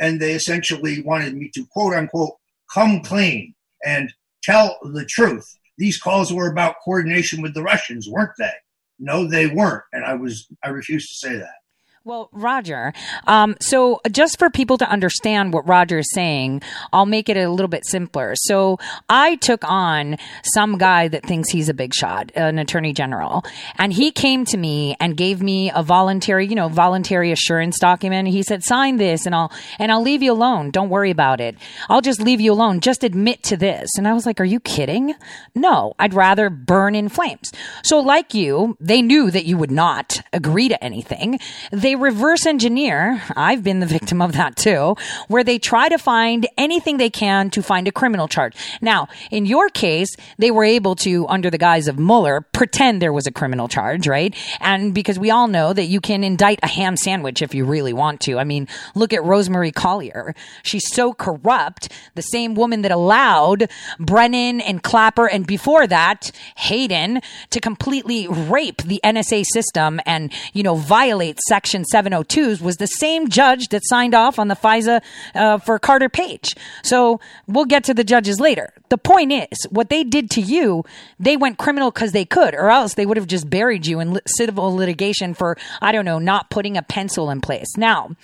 And 0.00 0.20
they 0.20 0.32
essentially 0.32 1.02
wanted 1.02 1.36
me 1.36 1.50
to 1.54 1.66
quote 1.66 1.94
unquote 1.94 2.36
come 2.72 3.00
clean 3.02 3.54
and 3.84 4.12
tell 4.42 4.78
the 4.82 5.04
truth. 5.04 5.46
These 5.78 6.00
calls 6.00 6.32
were 6.32 6.50
about 6.50 6.76
coordination 6.84 7.42
with 7.42 7.54
the 7.54 7.62
Russians, 7.62 8.08
weren't 8.08 8.32
they? 8.38 8.52
No, 8.98 9.26
they 9.26 9.46
weren't, 9.46 9.84
and 9.92 10.04
I 10.04 10.14
was 10.14 10.46
I 10.62 10.68
refused 10.68 11.08
to 11.08 11.14
say 11.14 11.36
that. 11.36 11.61
Well, 12.04 12.30
Roger, 12.32 12.92
um, 13.28 13.54
so 13.60 14.00
just 14.10 14.36
for 14.36 14.50
people 14.50 14.76
to 14.78 14.90
understand 14.90 15.52
what 15.52 15.68
Roger 15.68 15.98
is 15.98 16.10
saying, 16.12 16.62
I'll 16.92 17.06
make 17.06 17.28
it 17.28 17.36
a 17.36 17.48
little 17.48 17.68
bit 17.68 17.86
simpler. 17.86 18.32
So 18.34 18.80
I 19.08 19.36
took 19.36 19.62
on 19.62 20.16
some 20.42 20.78
guy 20.78 21.06
that 21.06 21.24
thinks 21.24 21.50
he's 21.50 21.68
a 21.68 21.74
big 21.74 21.94
shot, 21.94 22.32
an 22.34 22.58
attorney 22.58 22.92
general, 22.92 23.44
and 23.78 23.92
he 23.92 24.10
came 24.10 24.44
to 24.46 24.56
me 24.56 24.96
and 24.98 25.16
gave 25.16 25.42
me 25.42 25.70
a 25.70 25.84
voluntary, 25.84 26.44
you 26.48 26.56
know, 26.56 26.66
voluntary 26.68 27.30
assurance 27.30 27.78
document. 27.78 28.26
He 28.26 28.42
said, 28.42 28.64
sign 28.64 28.96
this 28.96 29.24
and 29.24 29.32
I'll, 29.32 29.52
and 29.78 29.92
I'll 29.92 30.02
leave 30.02 30.24
you 30.24 30.32
alone. 30.32 30.72
Don't 30.72 30.90
worry 30.90 31.12
about 31.12 31.40
it. 31.40 31.54
I'll 31.88 32.00
just 32.00 32.20
leave 32.20 32.40
you 32.40 32.52
alone. 32.52 32.80
Just 32.80 33.04
admit 33.04 33.44
to 33.44 33.56
this. 33.56 33.90
And 33.96 34.08
I 34.08 34.12
was 34.12 34.26
like, 34.26 34.40
are 34.40 34.44
you 34.44 34.58
kidding? 34.58 35.14
No, 35.54 35.94
I'd 36.00 36.14
rather 36.14 36.50
burn 36.50 36.96
in 36.96 37.08
flames. 37.10 37.52
So 37.84 38.00
like 38.00 38.34
you, 38.34 38.76
they 38.80 39.02
knew 39.02 39.30
that 39.30 39.44
you 39.44 39.56
would 39.56 39.70
not 39.70 40.20
agree 40.32 40.68
to 40.68 40.82
anything. 40.82 41.38
They 41.70 41.91
they 41.92 41.96
reverse 41.96 42.46
engineer. 42.46 43.22
I've 43.36 43.62
been 43.62 43.80
the 43.80 43.86
victim 43.86 44.22
of 44.22 44.32
that 44.32 44.56
too, 44.56 44.96
where 45.28 45.44
they 45.44 45.58
try 45.58 45.90
to 45.90 45.98
find 45.98 46.48
anything 46.56 46.96
they 46.96 47.10
can 47.10 47.50
to 47.50 47.62
find 47.62 47.86
a 47.86 47.92
criminal 47.92 48.28
charge. 48.28 48.56
Now, 48.80 49.08
in 49.30 49.44
your 49.44 49.68
case, 49.68 50.08
they 50.38 50.50
were 50.50 50.64
able 50.64 50.94
to, 50.96 51.28
under 51.28 51.50
the 51.50 51.58
guise 51.58 51.88
of 51.88 51.98
Mueller, 51.98 52.46
pretend 52.52 53.02
there 53.02 53.12
was 53.12 53.26
a 53.26 53.30
criminal 53.30 53.68
charge, 53.68 54.08
right? 54.08 54.34
And 54.60 54.94
because 54.94 55.18
we 55.18 55.30
all 55.30 55.48
know 55.48 55.74
that 55.74 55.84
you 55.84 56.00
can 56.00 56.24
indict 56.24 56.60
a 56.62 56.66
ham 56.66 56.96
sandwich 56.96 57.42
if 57.42 57.54
you 57.54 57.66
really 57.66 57.92
want 57.92 58.22
to. 58.22 58.38
I 58.38 58.44
mean, 58.44 58.68
look 58.94 59.12
at 59.12 59.22
Rosemary 59.22 59.70
Collyer. 59.70 60.34
She's 60.62 60.90
so 60.94 61.12
corrupt, 61.12 61.92
the 62.14 62.22
same 62.22 62.54
woman 62.54 62.80
that 62.82 62.90
allowed 62.90 63.68
Brennan 64.00 64.62
and 64.62 64.82
Clapper 64.82 65.26
and 65.26 65.46
before 65.46 65.86
that, 65.88 66.32
Hayden 66.56 67.20
to 67.50 67.60
completely 67.60 68.28
rape 68.28 68.80
the 68.80 68.98
NSA 69.04 69.44
system 69.52 70.00
and, 70.06 70.32
you 70.54 70.62
know, 70.62 70.76
violate 70.76 71.38
section 71.46 71.81
702s 71.92 72.60
was 72.60 72.76
the 72.76 72.86
same 72.86 73.28
judge 73.28 73.68
that 73.68 73.82
signed 73.84 74.14
off 74.14 74.38
on 74.38 74.48
the 74.48 74.56
FISA 74.56 75.02
uh, 75.34 75.58
for 75.58 75.78
Carter 75.78 76.08
Page. 76.08 76.54
So 76.82 77.20
we'll 77.46 77.64
get 77.64 77.84
to 77.84 77.94
the 77.94 78.04
judges 78.04 78.40
later. 78.40 78.72
The 78.88 78.98
point 78.98 79.32
is, 79.32 79.66
what 79.70 79.88
they 79.88 80.04
did 80.04 80.30
to 80.32 80.40
you, 80.40 80.84
they 81.18 81.36
went 81.36 81.58
criminal 81.58 81.90
because 81.90 82.12
they 82.12 82.24
could, 82.24 82.54
or 82.54 82.70
else 82.70 82.94
they 82.94 83.06
would 83.06 83.16
have 83.16 83.26
just 83.26 83.48
buried 83.48 83.86
you 83.86 84.00
in 84.00 84.20
civil 84.26 84.74
litigation 84.74 85.34
for, 85.34 85.56
I 85.80 85.92
don't 85.92 86.04
know, 86.04 86.18
not 86.18 86.50
putting 86.50 86.76
a 86.76 86.82
pencil 86.82 87.30
in 87.30 87.40
place. 87.40 87.76
Now, 87.76 88.16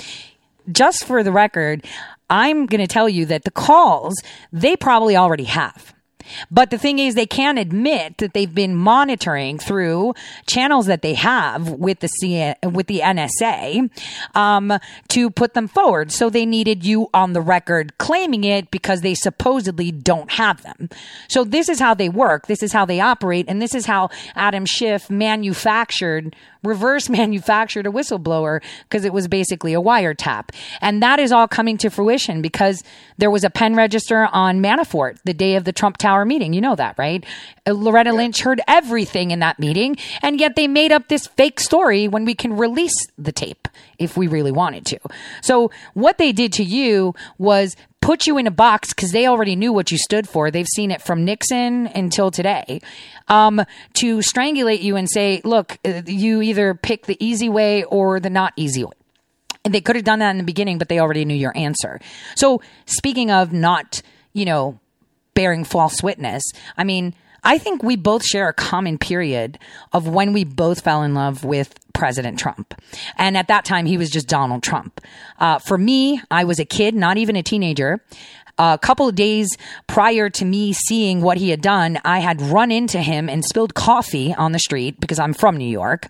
just 0.71 1.05
for 1.05 1.23
the 1.23 1.33
record, 1.33 1.85
I'm 2.31 2.67
going 2.67 2.81
to 2.81 2.87
tell 2.87 3.09
you 3.09 3.25
that 3.27 3.45
the 3.45 3.51
calls 3.51 4.15
they 4.53 4.77
probably 4.77 5.17
already 5.17 5.45
have. 5.45 5.95
But 6.51 6.71
the 6.71 6.79
thing 6.79 6.99
is, 6.99 7.15
they 7.15 7.27
can't 7.27 7.59
admit 7.59 8.19
that 8.19 8.35
they've 8.35 8.55
been 8.55 8.75
monitoring 8.75 9.59
through 9.59 10.15
channels 10.47 10.87
that 10.87 11.03
they 11.03 11.15
have 11.15 11.71
with 11.71 12.01
the 12.01 12.57
with 12.63 12.87
the 12.87 13.01
NSA 13.01 13.91
um, 14.37 14.73
to 15.09 15.31
put 15.31 15.55
them 15.55 15.69
forward. 15.69 16.13
So 16.13 16.31
they 16.31 16.47
needed 16.47 16.85
you 16.85 17.09
on 17.13 17.33
the 17.33 17.41
record 17.41 17.97
claiming 17.99 18.45
it 18.45 18.71
because 18.71 19.01
they 19.01 19.15
supposedly 19.15 19.91
don't 19.91 20.33
have 20.33 20.63
them. 20.63 20.89
So 21.29 21.45
this 21.45 21.69
is 21.69 21.81
how 21.81 21.95
they 21.95 22.09
work. 22.09 22.47
This 22.47 22.63
is 22.63 22.73
how 22.73 22.85
they 22.85 23.01
operate, 23.01 23.47
and 23.49 23.61
this 23.61 23.75
is 23.75 23.87
how 23.87 24.11
Adam 24.35 24.67
Schiff 24.67 25.11
manufactured 25.11 26.35
reverse 26.63 27.09
manufactured 27.09 27.87
a 27.87 27.91
whistleblower 27.91 28.63
because 28.85 29.05
it 29.05 29.13
was 29.13 29.29
basically 29.29 29.75
a 29.75 29.81
wiretap. 29.81 30.51
And 30.81 31.03
that 31.03 31.19
is 31.19 31.33
all 31.33 31.49
coming 31.49 31.79
to 31.79 31.91
fruition 31.91 32.43
because 32.43 32.83
there 33.17 33.31
was 33.31 33.45
a 33.45 33.51
pen 33.51 33.75
register 33.75 34.29
on 34.33 34.61
Manafort 34.61 35.19
the 35.25 35.35
day 35.35 35.57
of 35.57 35.65
the 35.65 35.73
Trump 35.73 35.97
Tower 35.97 36.25
meeting. 36.25 36.53
You 36.53 36.61
know 36.61 36.77
that, 36.77 36.97
right? 36.99 37.25
Uh, 37.67 37.73
Loretta 37.73 38.13
Lynch 38.13 38.41
heard 38.41 38.61
everything 38.67 39.31
in 39.31 39.41
that 39.41 39.59
meeting, 39.59 39.97
and 40.23 40.41
yet 40.41 40.57
they 40.57 40.69
made 40.69 40.93
up 40.93 41.09
this 41.09 41.27
fake 41.27 41.61
story 41.61 42.09
when 42.09 42.25
we 42.25 42.35
can 42.35 42.57
release 42.57 42.95
the 43.17 43.33
tape 43.33 43.69
if 43.99 44.17
we 44.17 44.27
really 44.27 44.53
wanted 44.53 44.87
to. 44.87 44.99
So 45.43 45.71
what 45.95 46.19
they 46.19 46.33
did 46.33 46.53
to 46.55 46.65
you 46.65 47.15
was 47.39 47.77
put 48.01 48.27
you 48.27 48.39
in 48.39 48.47
a 48.47 48.51
box 48.51 48.95
because 48.95 49.11
they 49.13 49.27
already 49.27 49.57
knew 49.57 49.73
what 49.73 49.91
you 49.91 49.99
stood 49.99 50.29
for. 50.29 50.51
They've 50.51 50.67
seen 50.67 50.91
it 50.91 51.03
from 51.03 51.25
Nixon 51.25 51.89
until 51.89 52.31
today. 52.31 52.81
Um, 53.29 53.63
to 53.95 54.19
strangulate 54.19 54.83
you 54.83 54.97
and 54.97 55.09
say, 55.09 55.41
look, 55.45 55.79
uh, 55.85 56.03
you 56.07 56.41
either 56.41 56.75
pick 56.75 57.07
the 57.07 57.17
easy 57.25 57.49
way 57.49 57.85
or 57.85 58.21
the 58.21 58.31
not 58.31 58.53
easy 58.57 58.85
way. 58.85 58.93
And 59.65 59.75
they 59.75 59.81
could 59.81 59.97
have 59.97 60.05
done 60.05 60.21
that 60.21 60.31
in 60.31 60.39
the 60.39 60.45
beginning, 60.45 60.79
but 60.79 60.89
they 60.89 60.99
already 60.99 61.25
knew 61.25 61.35
your 61.35 61.57
answer. 61.57 62.01
So 62.37 62.63
speaking 62.87 63.31
of 63.31 63.53
not, 63.53 64.03
you 64.33 64.45
know, 64.45 64.81
bearing 65.35 65.65
false 65.65 66.03
witness, 66.03 66.43
I 66.77 66.85
mean, 66.85 67.15
I 67.45 67.59
think 67.59 67.83
we 67.83 67.97
both 67.97 68.25
share 68.25 68.49
a 68.49 68.53
common 68.53 68.99
period 68.99 69.59
of 69.93 70.09
when 70.09 70.33
we 70.33 70.45
both 70.45 70.81
fell 70.81 71.03
in 71.03 71.15
love 71.15 71.45
with 71.45 71.75
President 71.93 72.39
Trump. 72.39 72.75
And 73.17 73.37
at 73.37 73.49
that 73.49 73.65
time, 73.65 73.87
he 73.87 73.97
was 73.97 74.11
just 74.11 74.29
Donald 74.29 74.63
Trump. 74.63 75.01
Uh, 75.39 75.59
for 75.59 75.79
me, 75.79 76.21
I 76.31 76.45
was 76.45 76.59
a 76.59 76.65
kid, 76.65 76.95
not 76.95 77.17
even 77.17 77.37
a 77.37 77.43
teenager 77.43 78.01
a 78.59 78.79
couple 78.81 79.09
of 79.09 79.15
days 79.15 79.57
prior 79.87 80.29
to 80.31 80.45
me 80.45 80.73
seeing 80.73 81.21
what 81.21 81.37
he 81.39 81.51
had 81.51 81.61
done, 81.61 81.99
I 82.05 82.19
had 82.19 82.41
run 82.43 82.71
into 82.71 83.01
him 83.01 83.29
and 83.29 83.45
spilled 83.45 83.75
coffee 83.75 84.35
on 84.35 84.53
the 84.53 84.59
street 84.59 85.01
because 85.01 85.19
I'm 85.19 85.33
from 85.33 85.57
New 85.57 85.69
York 85.69 86.07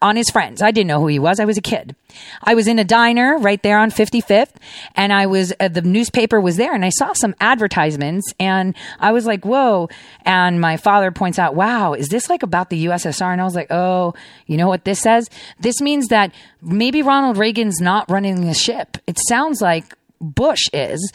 on 0.00 0.16
his 0.16 0.28
friends. 0.30 0.62
I 0.62 0.70
didn't 0.70 0.88
know 0.88 1.00
who 1.00 1.06
he 1.06 1.18
was. 1.18 1.38
I 1.38 1.44
was 1.44 1.56
a 1.56 1.62
kid. 1.62 1.94
I 2.42 2.54
was 2.54 2.66
in 2.66 2.78
a 2.78 2.84
diner 2.84 3.38
right 3.38 3.62
there 3.62 3.78
on 3.78 3.90
55th 3.90 4.54
and 4.96 5.12
I 5.12 5.26
was, 5.26 5.52
uh, 5.60 5.68
the 5.68 5.80
newspaper 5.80 6.40
was 6.40 6.56
there 6.56 6.74
and 6.74 6.84
I 6.84 6.90
saw 6.90 7.12
some 7.14 7.34
advertisements 7.40 8.34
and 8.38 8.74
I 8.98 9.12
was 9.12 9.24
like, 9.24 9.44
whoa. 9.44 9.88
And 10.24 10.60
my 10.60 10.76
father 10.76 11.10
points 11.10 11.38
out, 11.38 11.54
wow, 11.54 11.94
is 11.94 12.08
this 12.08 12.28
like 12.28 12.42
about 12.42 12.68
the 12.70 12.86
USSR? 12.86 13.32
And 13.32 13.40
I 13.40 13.44
was 13.44 13.54
like, 13.54 13.70
oh, 13.70 14.14
you 14.46 14.56
know 14.56 14.68
what 14.68 14.84
this 14.84 15.00
says? 15.00 15.30
This 15.60 15.80
means 15.80 16.08
that 16.08 16.34
maybe 16.60 17.02
Ronald 17.02 17.38
Reagan's 17.38 17.80
not 17.80 18.10
running 18.10 18.46
the 18.46 18.54
ship. 18.54 18.98
It 19.06 19.18
sounds 19.26 19.62
like 19.62 19.94
Bush 20.20 20.68
is. 20.72 21.12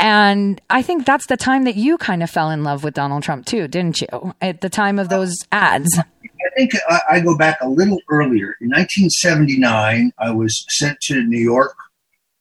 And 0.00 0.60
I 0.70 0.82
think 0.82 1.06
that's 1.06 1.26
the 1.26 1.36
time 1.36 1.64
that 1.64 1.76
you 1.76 1.96
kind 1.98 2.22
of 2.22 2.30
fell 2.30 2.50
in 2.50 2.64
love 2.64 2.84
with 2.84 2.94
Donald 2.94 3.22
Trump 3.22 3.46
too, 3.46 3.68
didn't 3.68 4.00
you? 4.00 4.34
At 4.40 4.60
the 4.60 4.68
time 4.68 4.98
of 4.98 5.08
those 5.08 5.34
ads. 5.52 5.98
I 5.98 6.50
think 6.56 6.72
I 7.10 7.20
go 7.20 7.36
back 7.36 7.58
a 7.62 7.68
little 7.68 7.98
earlier. 8.10 8.56
In 8.60 8.68
1979, 8.68 10.12
I 10.18 10.30
was 10.30 10.64
sent 10.68 11.00
to 11.02 11.22
New 11.22 11.40
York 11.40 11.74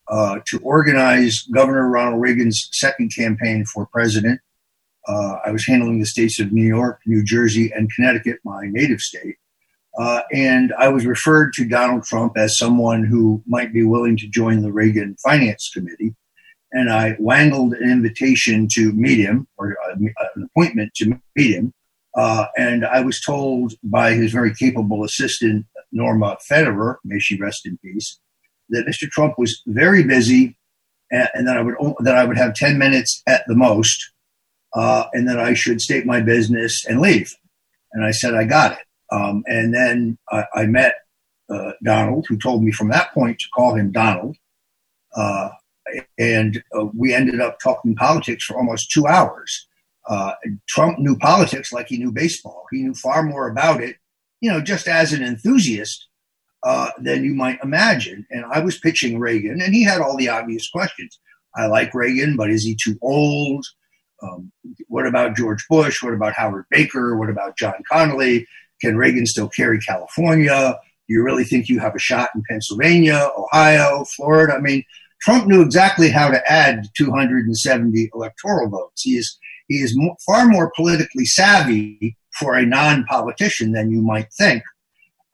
uh, 0.09 0.39
to 0.47 0.59
organize 0.59 1.41
Governor 1.53 1.89
Ronald 1.89 2.21
Reagan's 2.21 2.67
second 2.73 3.13
campaign 3.15 3.65
for 3.65 3.85
president. 3.85 4.41
Uh, 5.07 5.37
I 5.45 5.51
was 5.51 5.65
handling 5.65 5.99
the 5.99 6.05
states 6.05 6.39
of 6.39 6.51
New 6.51 6.65
York, 6.65 7.01
New 7.05 7.23
Jersey, 7.23 7.71
and 7.73 7.91
Connecticut, 7.93 8.39
my 8.43 8.63
native 8.65 8.99
state. 8.99 9.35
Uh, 9.97 10.21
and 10.31 10.73
I 10.77 10.87
was 10.87 11.05
referred 11.05 11.53
to 11.53 11.65
Donald 11.65 12.03
Trump 12.03 12.33
as 12.37 12.57
someone 12.57 13.05
who 13.05 13.43
might 13.45 13.71
be 13.71 13.83
willing 13.83 14.17
to 14.17 14.27
join 14.27 14.61
the 14.61 14.71
Reagan 14.71 15.15
Finance 15.23 15.69
Committee 15.73 16.15
and 16.73 16.91
I 16.91 17.15
wangled 17.19 17.73
an 17.73 17.89
invitation 17.89 18.67
to 18.73 18.91
meet 18.93 19.19
him 19.19 19.47
or 19.57 19.77
uh, 19.87 19.95
an 20.35 20.43
appointment 20.45 20.93
to 20.95 21.19
meet 21.35 21.55
him. 21.55 21.73
Uh, 22.15 22.45
and 22.57 22.85
I 22.85 23.01
was 23.01 23.21
told 23.21 23.73
by 23.83 24.13
his 24.13 24.31
very 24.31 24.53
capable 24.53 25.03
assistant, 25.03 25.65
Norma 25.91 26.37
Foerderer, 26.49 26.97
may 27.03 27.19
she 27.19 27.39
rest 27.39 27.65
in 27.65 27.77
peace, 27.77 28.19
that 28.69 28.87
Mr. 28.87 29.09
Trump 29.09 29.35
was 29.37 29.61
very 29.67 30.03
busy 30.03 30.57
and, 31.11 31.29
and 31.35 31.47
that 31.47 31.57
I 31.57 31.61
would 31.61 31.75
that 31.99 32.15
I 32.15 32.25
would 32.25 32.37
have 32.37 32.55
10 32.55 32.77
minutes 32.77 33.21
at 33.27 33.43
the 33.47 33.55
most 33.55 34.11
uh, 34.73 35.05
and 35.13 35.27
that 35.29 35.39
I 35.39 35.53
should 35.53 35.79
state 35.79 36.05
my 36.05 36.21
business 36.21 36.85
and 36.87 36.99
leave. 36.99 37.33
And 37.91 38.03
I 38.03 38.11
said, 38.11 38.33
I 38.33 38.45
got 38.45 38.73
it. 38.73 38.85
Um, 39.11 39.43
and 39.45 39.73
then 39.73 40.17
I, 40.31 40.45
I 40.55 40.65
met 40.65 40.95
uh, 41.49 41.73
Donald, 41.83 42.25
who 42.27 42.37
told 42.37 42.63
me 42.63 42.71
from 42.71 42.89
that 42.89 43.13
point 43.13 43.37
to 43.39 43.45
call 43.55 43.75
him 43.75 43.91
Donald. 43.91 44.35
And 46.17 46.63
uh, 46.77 46.85
we 46.95 47.13
ended 47.13 47.39
up 47.41 47.59
talking 47.59 47.95
politics 47.95 48.45
for 48.45 48.57
almost 48.57 48.91
two 48.91 49.07
hours. 49.07 49.67
Uh, 50.07 50.33
Trump 50.67 50.99
knew 50.99 51.17
politics 51.17 51.71
like 51.71 51.87
he 51.87 51.97
knew 51.97 52.11
baseball. 52.11 52.65
He 52.71 52.81
knew 52.81 52.93
far 52.93 53.23
more 53.23 53.49
about 53.49 53.81
it, 53.81 53.97
you 54.41 54.51
know, 54.51 54.61
just 54.61 54.87
as 54.87 55.13
an 55.13 55.23
enthusiast 55.23 56.07
uh, 56.63 56.89
than 56.99 57.23
you 57.23 57.33
might 57.33 57.63
imagine. 57.63 58.25
And 58.29 58.45
I 58.45 58.59
was 58.59 58.79
pitching 58.79 59.19
Reagan, 59.19 59.61
and 59.61 59.73
he 59.73 59.83
had 59.83 60.01
all 60.01 60.17
the 60.17 60.29
obvious 60.29 60.69
questions. 60.69 61.19
I 61.55 61.67
like 61.67 61.93
Reagan, 61.93 62.35
but 62.35 62.49
is 62.49 62.63
he 62.63 62.75
too 62.75 62.97
old? 63.01 63.65
Um, 64.21 64.51
what 64.87 65.05
about 65.05 65.35
George 65.35 65.65
Bush? 65.69 66.01
What 66.01 66.13
about 66.13 66.33
Howard 66.33 66.65
Baker? 66.69 67.17
What 67.17 67.29
about 67.29 67.57
John 67.57 67.75
Connally? 67.91 68.45
Can 68.81 68.97
Reagan 68.97 69.25
still 69.25 69.49
carry 69.49 69.79
California? 69.79 70.77
Do 71.07 71.13
you 71.13 71.23
really 71.23 71.43
think 71.43 71.67
you 71.67 71.79
have 71.79 71.95
a 71.95 71.99
shot 71.99 72.29
in 72.33 72.43
Pennsylvania, 72.49 73.29
Ohio, 73.37 74.05
Florida? 74.15 74.53
I 74.53 74.59
mean, 74.59 74.83
Trump 75.23 75.47
knew 75.47 75.61
exactly 75.61 76.09
how 76.09 76.29
to 76.29 76.51
add 76.51 76.85
270 76.97 78.09
electoral 78.13 78.69
votes. 78.69 79.01
He 79.01 79.17
is 79.17 79.37
he 79.69 79.75
is 79.75 79.97
far 80.25 80.45
more 80.47 80.71
politically 80.75 81.25
savvy 81.25 82.17
for 82.37 82.55
a 82.55 82.65
non-politician 82.65 83.71
than 83.71 83.89
you 83.89 84.01
might 84.01 84.27
think. 84.33 84.61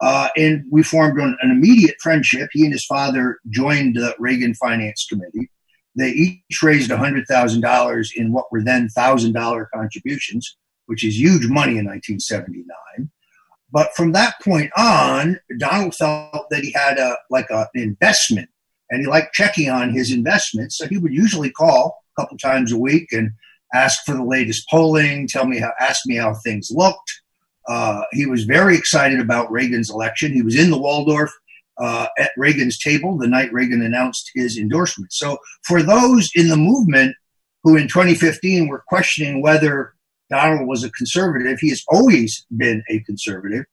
Uh, 0.00 0.28
and 0.36 0.64
we 0.70 0.82
formed 0.82 1.18
an, 1.18 1.36
an, 1.42 1.50
immediate 1.50 1.96
friendship. 2.00 2.48
He 2.52 2.62
and 2.64 2.72
his 2.72 2.86
father 2.86 3.38
joined 3.50 3.96
the 3.96 4.14
Reagan 4.18 4.54
Finance 4.54 5.06
Committee. 5.10 5.50
They 5.96 6.10
each 6.10 6.62
raised 6.62 6.90
$100,000 6.90 8.08
in 8.14 8.32
what 8.32 8.50
were 8.50 8.62
then 8.62 8.88
$1,000 8.96 9.66
contributions, 9.74 10.56
which 10.86 11.04
is 11.04 11.18
huge 11.18 11.48
money 11.48 11.76
in 11.76 11.84
1979. 11.84 13.10
But 13.72 13.94
from 13.94 14.12
that 14.12 14.34
point 14.42 14.70
on, 14.76 15.38
Donald 15.58 15.94
felt 15.94 16.46
that 16.50 16.62
he 16.62 16.72
had 16.72 16.98
a 16.98 17.16
like 17.28 17.50
a, 17.50 17.68
an 17.74 17.82
investment, 17.82 18.48
and 18.90 19.00
he 19.00 19.06
liked 19.06 19.34
checking 19.34 19.70
on 19.70 19.90
his 19.90 20.12
investments. 20.12 20.78
So 20.78 20.86
he 20.86 20.98
would 20.98 21.12
usually 21.12 21.50
call 21.50 22.02
a 22.16 22.20
couple 22.20 22.38
times 22.38 22.72
a 22.72 22.78
week 22.78 23.12
and 23.12 23.30
ask 23.72 24.04
for 24.04 24.14
the 24.14 24.24
latest 24.24 24.68
polling, 24.68 25.28
tell 25.28 25.46
me 25.46 25.58
how, 25.58 25.72
ask 25.80 26.00
me 26.06 26.16
how 26.16 26.34
things 26.34 26.70
looked. 26.70 27.22
Uh, 27.68 28.02
he 28.12 28.26
was 28.26 28.44
very 28.44 28.76
excited 28.76 29.20
about 29.20 29.50
Reagan's 29.50 29.90
election. 29.90 30.32
He 30.32 30.42
was 30.42 30.58
in 30.58 30.70
the 30.70 30.78
Waldorf 30.78 31.30
uh, 31.78 32.08
at 32.18 32.32
Reagan's 32.36 32.78
table 32.78 33.16
the 33.16 33.28
night 33.28 33.52
Reagan 33.52 33.82
announced 33.82 34.30
his 34.34 34.58
endorsement. 34.58 35.12
So 35.12 35.38
for 35.62 35.82
those 35.82 36.28
in 36.34 36.48
the 36.48 36.56
movement 36.56 37.14
who 37.62 37.76
in 37.76 37.88
2015 37.88 38.68
were 38.68 38.82
questioning 38.88 39.42
whether 39.42 39.94
Donald 40.30 40.68
was 40.68 40.84
a 40.84 40.90
conservative. 40.90 41.58
He 41.58 41.70
has 41.70 41.82
always 41.88 42.46
been 42.56 42.82
a 42.88 43.00
conservative. 43.00 43.64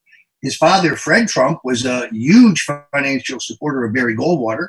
His 0.41 0.57
father, 0.57 0.95
Fred 0.95 1.27
Trump, 1.27 1.59
was 1.63 1.85
a 1.85 2.09
huge 2.11 2.65
financial 2.91 3.39
supporter 3.39 3.85
of 3.85 3.93
Barry 3.93 4.15
Goldwater 4.15 4.67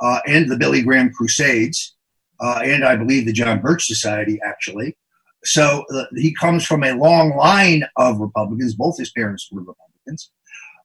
uh, 0.00 0.20
and 0.26 0.50
the 0.50 0.56
Billy 0.56 0.82
Graham 0.82 1.10
Crusades, 1.12 1.96
uh, 2.40 2.60
and 2.64 2.84
I 2.84 2.96
believe 2.96 3.26
the 3.26 3.32
John 3.32 3.60
Birch 3.60 3.84
Society, 3.84 4.38
actually. 4.44 4.96
So 5.44 5.84
uh, 5.94 6.04
he 6.16 6.34
comes 6.34 6.64
from 6.64 6.82
a 6.82 6.94
long 6.94 7.36
line 7.36 7.84
of 7.96 8.18
Republicans. 8.18 8.74
Both 8.74 8.98
his 8.98 9.10
parents 9.10 9.48
were 9.50 9.60
Republicans. 9.60 10.30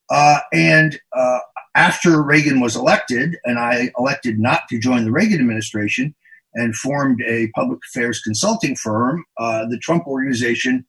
Uh, 0.09 0.39
and 0.51 0.99
uh, 1.15 1.39
after 1.75 2.21
Reagan 2.21 2.59
was 2.59 2.75
elected, 2.75 3.37
and 3.45 3.57
I 3.57 3.91
elected 3.97 4.39
not 4.39 4.61
to 4.69 4.79
join 4.79 5.05
the 5.05 5.11
Reagan 5.11 5.39
administration, 5.39 6.13
and 6.55 6.75
formed 6.75 7.19
a 7.25 7.49
public 7.55 7.79
affairs 7.89 8.21
consulting 8.21 8.75
firm, 8.75 9.25
uh, 9.39 9.65
the 9.65 9.79
Trump 9.79 10.05
organization 10.05 10.85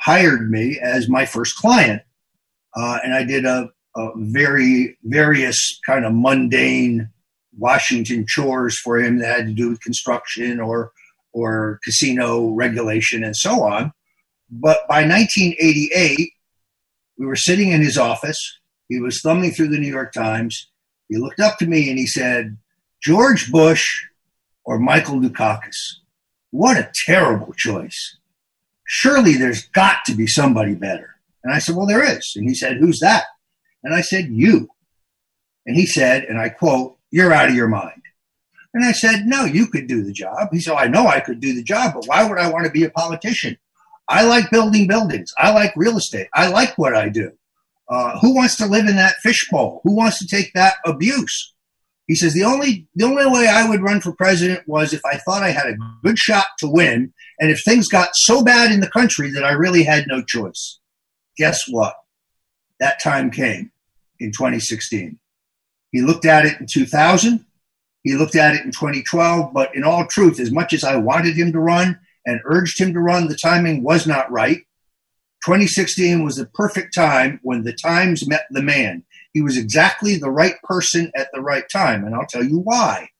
hired 0.00 0.50
me 0.50 0.80
as 0.82 1.08
my 1.08 1.24
first 1.24 1.56
client. 1.56 2.02
And 2.74 3.14
I 3.14 3.22
did 3.22 3.44
a, 3.44 3.68
a, 3.96 4.08
very 4.16 4.98
various 5.04 5.78
kind 5.86 6.04
of 6.04 6.12
mundane 6.12 7.10
Washington 7.58 8.24
chores 8.26 8.78
for 8.78 8.98
him 8.98 9.18
that 9.18 9.38
had 9.38 9.46
to 9.46 9.52
do 9.52 9.70
with 9.70 9.80
construction 9.80 10.60
or 10.60 10.92
or 11.32 11.80
casino 11.84 12.50
regulation 12.50 13.24
and 13.24 13.36
so 13.36 13.64
on. 13.64 13.92
But 14.50 14.86
by 14.88 15.06
1988, 15.06 16.32
we 17.18 17.26
were 17.26 17.36
sitting 17.36 17.70
in 17.70 17.82
his 17.82 17.98
office. 17.98 18.58
He 18.88 19.00
was 19.00 19.20
thumbing 19.20 19.50
through 19.50 19.68
the 19.68 19.78
New 19.78 19.88
York 19.88 20.12
Times. 20.12 20.68
He 21.08 21.16
looked 21.16 21.40
up 21.40 21.58
to 21.58 21.66
me 21.66 21.90
and 21.90 21.98
he 21.98 22.06
said, 22.06 22.56
George 23.02 23.50
Bush 23.50 24.06
or 24.64 24.78
Michael 24.78 25.20
Dukakis. 25.20 25.96
What 26.50 26.76
a 26.76 26.90
terrible 27.06 27.52
choice. 27.54 28.16
Surely 28.84 29.34
there's 29.34 29.66
got 29.68 30.04
to 30.06 30.14
be 30.14 30.26
somebody 30.26 30.74
better. 30.74 31.16
And 31.42 31.52
I 31.52 31.58
said, 31.58 31.74
Well, 31.74 31.86
there 31.86 32.04
is. 32.04 32.32
And 32.36 32.48
he 32.48 32.54
said, 32.54 32.76
Who's 32.76 33.00
that? 33.00 33.24
And 33.82 33.92
I 33.94 34.02
said, 34.02 34.28
You. 34.28 34.68
And 35.66 35.76
he 35.76 35.86
said, 35.86 36.24
and 36.24 36.38
I 36.38 36.50
quote, 36.50 36.98
You're 37.14 37.32
out 37.32 37.48
of 37.48 37.54
your 37.54 37.68
mind. 37.68 38.02
And 38.74 38.84
I 38.84 38.90
said, 38.90 39.26
No, 39.26 39.44
you 39.44 39.68
could 39.68 39.86
do 39.86 40.02
the 40.02 40.12
job. 40.12 40.48
He 40.50 40.58
said, 40.58 40.74
I 40.74 40.88
know 40.88 41.06
I 41.06 41.20
could 41.20 41.38
do 41.38 41.54
the 41.54 41.62
job, 41.62 41.94
but 41.94 42.06
why 42.06 42.28
would 42.28 42.38
I 42.38 42.50
want 42.50 42.66
to 42.66 42.72
be 42.72 42.82
a 42.82 42.90
politician? 42.90 43.56
I 44.08 44.24
like 44.24 44.50
building 44.50 44.88
buildings. 44.88 45.32
I 45.38 45.52
like 45.52 45.72
real 45.76 45.96
estate. 45.96 46.26
I 46.34 46.48
like 46.48 46.76
what 46.76 46.92
I 46.96 47.08
do. 47.08 47.30
Uh, 47.88 48.18
who 48.18 48.34
wants 48.34 48.56
to 48.56 48.66
live 48.66 48.88
in 48.88 48.96
that 48.96 49.14
fishbowl? 49.22 49.80
Who 49.84 49.94
wants 49.94 50.18
to 50.18 50.26
take 50.26 50.52
that 50.54 50.74
abuse? 50.84 51.54
He 52.08 52.16
says 52.16 52.34
the 52.34 52.42
only 52.42 52.88
the 52.96 53.04
only 53.04 53.26
way 53.26 53.46
I 53.46 53.68
would 53.68 53.80
run 53.80 54.00
for 54.00 54.10
president 54.10 54.66
was 54.66 54.92
if 54.92 55.04
I 55.04 55.18
thought 55.18 55.44
I 55.44 55.50
had 55.50 55.68
a 55.68 55.76
good 56.02 56.18
shot 56.18 56.46
to 56.58 56.66
win, 56.66 57.14
and 57.38 57.48
if 57.48 57.62
things 57.64 57.86
got 57.86 58.08
so 58.14 58.42
bad 58.42 58.72
in 58.72 58.80
the 58.80 58.90
country 58.90 59.30
that 59.30 59.44
I 59.44 59.52
really 59.52 59.84
had 59.84 60.06
no 60.08 60.20
choice. 60.20 60.80
Guess 61.36 61.60
what? 61.70 61.94
That 62.80 63.00
time 63.00 63.30
came 63.30 63.70
in 64.18 64.32
2016. 64.32 65.20
He 65.94 66.02
looked 66.02 66.24
at 66.24 66.44
it 66.44 66.58
in 66.58 66.66
2000. 66.66 67.46
He 68.02 68.16
looked 68.16 68.34
at 68.34 68.56
it 68.56 68.64
in 68.64 68.72
2012. 68.72 69.54
But 69.54 69.76
in 69.76 69.84
all 69.84 70.04
truth, 70.04 70.40
as 70.40 70.50
much 70.50 70.72
as 70.72 70.82
I 70.82 70.96
wanted 70.96 71.36
him 71.36 71.52
to 71.52 71.60
run 71.60 72.00
and 72.26 72.40
urged 72.44 72.80
him 72.80 72.92
to 72.94 72.98
run, 72.98 73.28
the 73.28 73.36
timing 73.36 73.84
was 73.84 74.04
not 74.04 74.30
right. 74.30 74.58
2016 75.46 76.24
was 76.24 76.34
the 76.34 76.46
perfect 76.46 76.96
time 76.96 77.38
when 77.44 77.62
the 77.62 77.72
times 77.72 78.28
met 78.28 78.46
the 78.50 78.60
man. 78.60 79.04
He 79.34 79.40
was 79.40 79.56
exactly 79.56 80.16
the 80.16 80.32
right 80.32 80.56
person 80.64 81.12
at 81.14 81.28
the 81.32 81.40
right 81.40 81.64
time. 81.72 82.04
And 82.04 82.12
I'll 82.12 82.26
tell 82.26 82.44
you 82.44 82.58
why. 82.58 83.10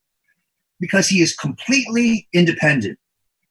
Because 0.81 1.07
he 1.07 1.23
is 1.23 1.37
completely 1.37 2.27
independent. 2.33 2.99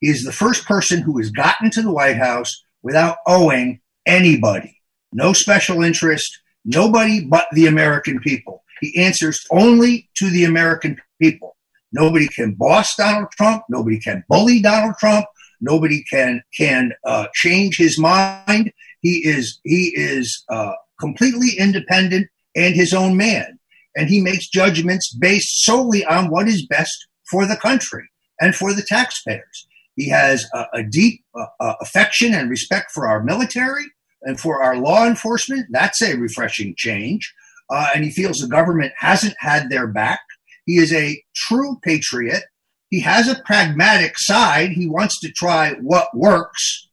He 0.02 0.10
is 0.10 0.26
the 0.26 0.34
first 0.34 0.66
person 0.66 1.00
who 1.00 1.18
has 1.20 1.30
gotten 1.30 1.70
to 1.72 1.82
the 1.82 1.94
White 1.94 2.18
House 2.18 2.62
without 2.82 3.20
owing 3.26 3.80
anybody. 4.06 4.82
No 5.14 5.32
special 5.32 5.82
interest, 5.82 6.42
nobody 6.66 7.24
but 7.24 7.48
the 7.54 7.68
American 7.68 8.20
people. 8.20 8.63
He 8.84 9.02
answers 9.02 9.46
only 9.50 10.10
to 10.16 10.30
the 10.30 10.44
American 10.44 10.98
people. 11.22 11.56
Nobody 11.94 12.28
can 12.28 12.54
boss 12.54 12.94
Donald 12.98 13.32
Trump. 13.32 13.64
Nobody 13.70 13.98
can 13.98 14.26
bully 14.28 14.62
Donald 14.62 14.96
Trump. 15.00 15.26
Nobody 15.62 16.04
can 16.04 16.42
can 16.58 16.92
uh, 17.06 17.28
change 17.34 17.78
his 17.78 17.98
mind. 17.98 18.74
He 19.00 19.26
is 19.26 19.62
he 19.64 19.94
is 19.96 20.44
uh, 20.50 20.74
completely 21.00 21.52
independent 21.58 22.28
and 22.58 22.76
his 22.76 22.94
own 22.94 23.16
man. 23.16 23.58
And 23.96 24.10
he 24.10 24.20
makes 24.20 24.50
judgments 24.50 25.14
based 25.14 25.64
solely 25.64 26.04
on 26.04 26.30
what 26.30 26.50
is 26.50 26.66
best 26.66 27.08
for 27.32 27.46
the 27.46 27.56
country 27.56 28.10
and 28.42 28.54
for 28.54 28.74
the 28.74 28.82
taxpayers. 28.82 29.68
He 29.96 30.10
has 30.10 30.46
a, 30.54 30.66
a 30.74 30.84
deep 30.84 31.24
uh, 31.40 31.46
uh, 31.62 31.76
affection 31.80 32.34
and 32.34 32.50
respect 32.50 32.92
for 32.92 33.08
our 33.08 33.24
military 33.24 33.86
and 34.24 34.38
for 34.38 34.62
our 34.62 34.76
law 34.76 35.06
enforcement. 35.06 35.68
That's 35.72 36.02
a 36.02 36.18
refreshing 36.18 36.74
change. 36.76 37.34
Uh, 37.74 37.88
and 37.96 38.04
he 38.04 38.12
feels 38.12 38.38
the 38.38 38.48
government 38.48 38.94
hasn't 38.98 39.34
had 39.40 39.70
their 39.70 39.88
back. 39.88 40.20
He 40.66 40.78
is 40.78 40.94
a 40.94 41.22
true 41.36 41.80
patriot. 41.82 42.44
He 42.90 43.00
has 43.00 43.28
a 43.28 43.42
pragmatic 43.44 44.14
side. 44.18 44.70
He 44.70 44.88
wants 44.88 45.20
to 45.22 45.32
try 45.32 45.74
what 45.82 46.16
works, 46.16 46.88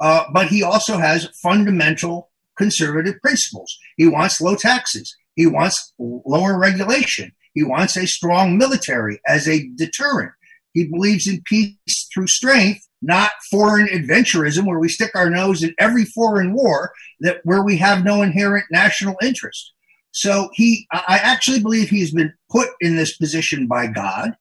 uh, 0.00 0.24
but 0.32 0.48
he 0.48 0.64
also 0.64 0.98
has 0.98 1.28
fundamental 1.40 2.30
conservative 2.58 3.14
principles. 3.22 3.78
He 3.96 4.08
wants 4.08 4.40
low 4.40 4.56
taxes. 4.56 5.16
He 5.36 5.46
wants 5.46 5.92
lower 5.98 6.58
regulation. 6.58 7.32
He 7.54 7.62
wants 7.62 7.96
a 7.96 8.06
strong 8.06 8.58
military 8.58 9.20
as 9.28 9.48
a 9.48 9.68
deterrent. 9.76 10.32
He 10.72 10.88
believes 10.88 11.28
in 11.28 11.42
peace 11.44 12.08
through 12.12 12.26
strength, 12.26 12.80
not 13.00 13.30
foreign 13.52 13.86
adventurism 13.86 14.66
where 14.66 14.80
we 14.80 14.88
stick 14.88 15.12
our 15.14 15.30
nose 15.30 15.62
in 15.62 15.74
every 15.78 16.04
foreign 16.04 16.52
war 16.52 16.92
that 17.20 17.38
where 17.44 17.62
we 17.62 17.76
have 17.76 18.02
no 18.02 18.22
inherent 18.22 18.64
national 18.72 19.14
interest. 19.22 19.72
So 20.14 20.48
he, 20.54 20.86
I 20.92 21.18
actually 21.20 21.60
believe 21.60 21.88
he's 21.88 22.14
been 22.14 22.32
put 22.48 22.68
in 22.80 22.94
this 22.94 23.16
position 23.16 23.66
by 23.66 23.88
God 23.88 24.36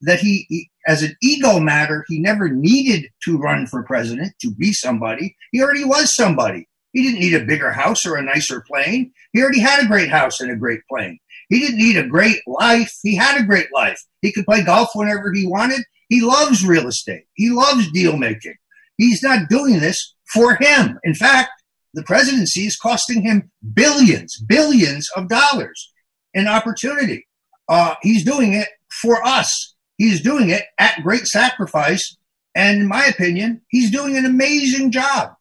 that 0.00 0.18
he, 0.18 0.70
as 0.86 1.02
an 1.02 1.14
ego 1.22 1.60
matter, 1.60 2.06
he 2.08 2.18
never 2.18 2.48
needed 2.48 3.10
to 3.24 3.36
run 3.36 3.66
for 3.66 3.82
president 3.82 4.32
to 4.40 4.50
be 4.50 4.72
somebody. 4.72 5.36
He 5.52 5.62
already 5.62 5.84
was 5.84 6.14
somebody. 6.14 6.66
He 6.92 7.02
didn't 7.02 7.20
need 7.20 7.34
a 7.34 7.44
bigger 7.44 7.70
house 7.70 8.06
or 8.06 8.16
a 8.16 8.22
nicer 8.22 8.64
plane. 8.66 9.12
He 9.34 9.42
already 9.42 9.60
had 9.60 9.84
a 9.84 9.88
great 9.88 10.08
house 10.08 10.40
and 10.40 10.50
a 10.50 10.56
great 10.56 10.80
plane. 10.88 11.18
He 11.50 11.60
didn't 11.60 11.78
need 11.78 11.98
a 11.98 12.08
great 12.08 12.40
life. 12.46 12.92
He 13.02 13.14
had 13.14 13.38
a 13.38 13.44
great 13.44 13.68
life. 13.74 14.00
He 14.22 14.32
could 14.32 14.46
play 14.46 14.64
golf 14.64 14.88
whenever 14.94 15.32
he 15.32 15.46
wanted. 15.46 15.82
He 16.08 16.22
loves 16.22 16.64
real 16.64 16.88
estate. 16.88 17.24
He 17.34 17.50
loves 17.50 17.92
deal 17.92 18.16
making. 18.16 18.54
He's 18.96 19.22
not 19.22 19.50
doing 19.50 19.80
this 19.80 20.14
for 20.32 20.54
him. 20.54 20.98
In 21.04 21.14
fact, 21.14 21.50
the 21.94 22.02
presidency 22.02 22.66
is 22.66 22.76
costing 22.76 23.22
him 23.22 23.50
billions, 23.72 24.36
billions 24.38 25.08
of 25.16 25.28
dollars 25.28 25.92
in 26.34 26.48
opportunity. 26.48 27.26
Uh, 27.68 27.94
he's 28.02 28.24
doing 28.24 28.52
it 28.52 28.68
for 29.00 29.24
us. 29.24 29.74
He's 29.96 30.20
doing 30.20 30.50
it 30.50 30.64
at 30.78 31.02
great 31.02 31.26
sacrifice. 31.26 32.16
And 32.54 32.82
in 32.82 32.88
my 32.88 33.06
opinion, 33.06 33.62
he's 33.68 33.90
doing 33.90 34.16
an 34.16 34.26
amazing 34.26 34.90
job. 34.90 35.34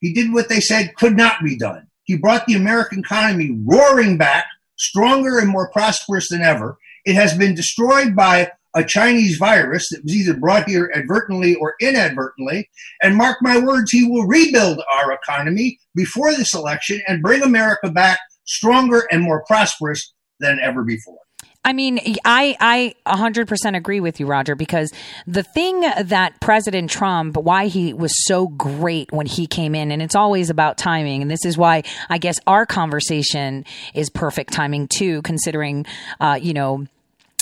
He 0.00 0.12
did 0.12 0.32
what 0.32 0.48
they 0.48 0.60
said 0.60 0.94
could 0.96 1.16
not 1.16 1.42
be 1.42 1.56
done. 1.56 1.88
He 2.04 2.16
brought 2.16 2.46
the 2.46 2.54
American 2.54 3.00
economy 3.00 3.58
roaring 3.64 4.16
back, 4.16 4.44
stronger 4.76 5.38
and 5.38 5.48
more 5.48 5.70
prosperous 5.70 6.28
than 6.28 6.42
ever. 6.42 6.78
It 7.04 7.14
has 7.14 7.36
been 7.36 7.54
destroyed 7.54 8.14
by 8.14 8.52
a 8.76 8.84
Chinese 8.84 9.38
virus 9.38 9.88
that 9.90 10.04
was 10.04 10.14
either 10.14 10.34
brought 10.34 10.68
here 10.68 10.92
advertently 10.94 11.54
or 11.56 11.74
inadvertently. 11.80 12.68
And 13.02 13.16
mark 13.16 13.38
my 13.40 13.58
words, 13.58 13.90
he 13.90 14.08
will 14.08 14.26
rebuild 14.26 14.80
our 14.92 15.12
economy 15.12 15.78
before 15.94 16.32
this 16.34 16.54
election 16.54 17.00
and 17.08 17.22
bring 17.22 17.42
America 17.42 17.90
back 17.90 18.20
stronger 18.44 19.08
and 19.10 19.22
more 19.22 19.42
prosperous 19.46 20.12
than 20.40 20.60
ever 20.62 20.84
before. 20.84 21.18
I 21.64 21.72
mean, 21.72 21.98
I 22.24 22.56
I 22.60 22.94
100% 23.12 23.76
agree 23.76 23.98
with 23.98 24.20
you, 24.20 24.26
Roger, 24.26 24.54
because 24.54 24.92
the 25.26 25.42
thing 25.42 25.80
that 25.80 26.40
President 26.40 26.90
Trump, 26.90 27.36
why 27.36 27.66
he 27.66 27.92
was 27.92 28.12
so 28.24 28.46
great 28.46 29.10
when 29.10 29.26
he 29.26 29.48
came 29.48 29.74
in, 29.74 29.90
and 29.90 30.00
it's 30.00 30.14
always 30.14 30.48
about 30.48 30.78
timing, 30.78 31.22
and 31.22 31.30
this 31.30 31.44
is 31.44 31.58
why 31.58 31.82
I 32.08 32.18
guess 32.18 32.38
our 32.46 32.66
conversation 32.66 33.64
is 33.94 34.10
perfect 34.10 34.52
timing 34.52 34.86
too, 34.86 35.22
considering, 35.22 35.86
uh, 36.20 36.38
you 36.40 36.54
know, 36.54 36.86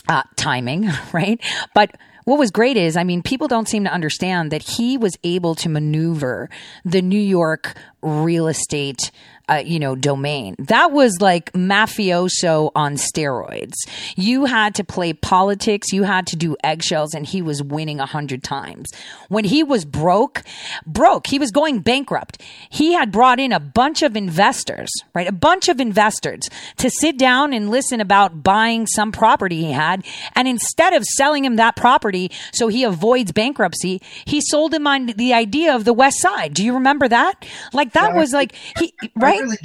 uh, 0.09 0.23
timing, 0.37 0.91
right? 1.13 1.41
But 1.75 1.95
what 2.25 2.39
was 2.39 2.51
great 2.51 2.77
is, 2.77 2.97
I 2.97 3.05
mean, 3.05 3.23
people 3.23 3.49
don't 3.49 3.69
seem 3.69 3.85
to 3.85 3.93
understand 3.93 4.51
that 4.51 4.63
he 4.63 4.97
was 4.97 5.19
able 5.25 5.55
to 5.57 5.69
maneuver 5.69 6.49
the 6.85 7.03
New 7.03 7.21
York 7.21 7.75
real 8.05 8.49
estate 8.49 9.11
uh, 9.49 9.63
you 9.65 9.79
know, 9.79 9.95
domain. 9.95 10.55
That 10.59 10.93
was 10.93 11.19
like 11.21 11.53
mafioso 11.53 12.71
on 12.75 12.95
steroids. 12.95 13.75
You 14.17 14.47
had 14.47 14.75
to 14.77 14.85
play 14.85 15.13
politics, 15.13 15.93
you 15.93 16.05
had 16.05 16.27
to 16.29 16.37
do 16.37 16.57
eggshells, 16.65 17.15
and 17.15 17.27
he 17.27 17.43
was 17.43 17.63
winning 17.63 18.01
a 18.01 18.07
hundred 18.07 18.43
times. 18.43 18.91
When 19.29 19.45
he 19.45 19.63
was 19.63 19.85
broke, 19.85 20.43
broke, 20.87 21.27
he 21.27 21.39
was 21.39 21.51
going 21.51 21.81
bankrupt. 21.81 22.41
He 22.71 22.95
had 22.95 23.13
brought 23.13 23.39
in 23.39 23.53
a 23.53 23.61
bunch 23.61 24.03
of 24.03 24.17
investors, 24.17 24.89
right? 25.15 25.29
A 25.29 25.33
bunch 25.33 25.69
of 25.69 25.79
investors 25.79 26.43
to 26.79 26.89
sit 26.89 27.19
down 27.19 27.53
and 27.53 27.71
listen 27.71 28.01
about 28.01 28.43
buying 28.43 28.87
some 28.87 29.13
property 29.13 29.57
he 29.57 29.73
had. 29.73 30.05
And 30.35 30.49
instead 30.49 30.95
of 30.95 31.05
selling 31.05 31.45
him 31.45 31.57
that 31.57 31.77
property 31.77 32.31
so 32.53 32.69
he 32.69 32.85
avoids 32.85 33.33
bankruptcy, 33.33 34.01
he 34.25 34.41
sold 34.41 34.73
him 34.73 34.87
on 34.87 35.07
the 35.07 35.35
idea 35.35 35.75
of 35.75 35.85
the 35.85 35.93
West 35.93 36.21
Side. 36.21 36.55
Do 36.55 36.65
you 36.65 36.75
remember 36.75 37.09
that? 37.09 37.45
Like 37.75 37.93
that 37.95 38.15
was 38.15 38.33
like 38.33 38.55
he, 38.79 38.95
right? 39.17 39.41
Really. 39.41 39.59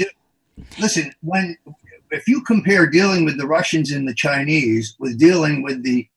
Listen, 0.80 1.14
when 1.22 1.58
if 2.12 2.28
you 2.28 2.42
compare 2.42 2.88
dealing 2.88 3.26
with 3.26 3.38
the 3.38 3.48
Russians 3.48 3.92
and 3.92 4.08
the 4.08 4.16
Chinese 4.16 4.96
with 5.00 5.20
dealing 5.20 5.62
with 5.62 5.84
the 5.84 6.08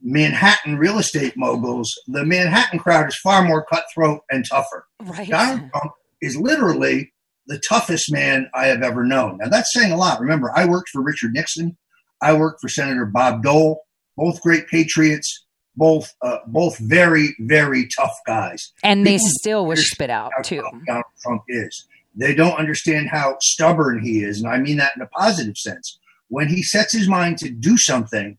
Manhattan 0.00 0.78
real 0.78 0.98
estate 0.98 1.34
moguls, 1.36 1.92
the 2.06 2.24
Manhattan 2.24 2.78
crowd 2.78 3.08
is 3.08 3.18
far 3.22 3.42
more 3.42 3.64
cutthroat 3.64 4.20
and 4.30 4.44
tougher. 4.48 4.86
Right. 5.02 5.28
Donald 5.28 5.70
Trump 5.70 5.92
is 6.20 6.36
literally 6.36 7.12
the 7.46 7.60
toughest 7.68 8.12
man 8.12 8.48
I 8.54 8.66
have 8.66 8.82
ever 8.82 9.04
known. 9.04 9.38
Now 9.38 9.48
that's 9.48 9.72
saying 9.72 9.92
a 9.92 9.96
lot. 9.96 10.20
Remember, 10.20 10.52
I 10.54 10.66
worked 10.66 10.90
for 10.90 11.02
Richard 11.02 11.32
Nixon. 11.32 11.76
I 12.22 12.32
worked 12.32 12.60
for 12.60 12.68
Senator 12.68 13.04
Bob 13.04 13.42
Dole, 13.42 13.82
both 14.16 14.40
great 14.40 14.66
patriots, 14.68 15.45
both 15.76 16.14
uh, 16.22 16.38
both 16.46 16.78
very 16.78 17.34
very 17.40 17.88
tough 17.96 18.16
guys. 18.26 18.72
And 18.82 19.06
they 19.06 19.18
still 19.18 19.66
were 19.66 19.76
spit 19.76 20.10
out 20.10 20.32
too. 20.42 20.62
Donald 20.86 21.04
Trump 21.22 21.42
is. 21.48 21.86
They 22.14 22.34
don't 22.34 22.58
understand 22.58 23.08
how 23.10 23.36
stubborn 23.40 24.02
he 24.02 24.22
is. 24.22 24.40
And 24.40 24.50
I 24.50 24.58
mean 24.58 24.78
that 24.78 24.92
in 24.96 25.02
a 25.02 25.06
positive 25.06 25.56
sense. 25.56 25.98
When 26.28 26.48
he 26.48 26.62
sets 26.62 26.92
his 26.92 27.08
mind 27.08 27.38
to 27.38 27.50
do 27.50 27.76
something 27.76 28.38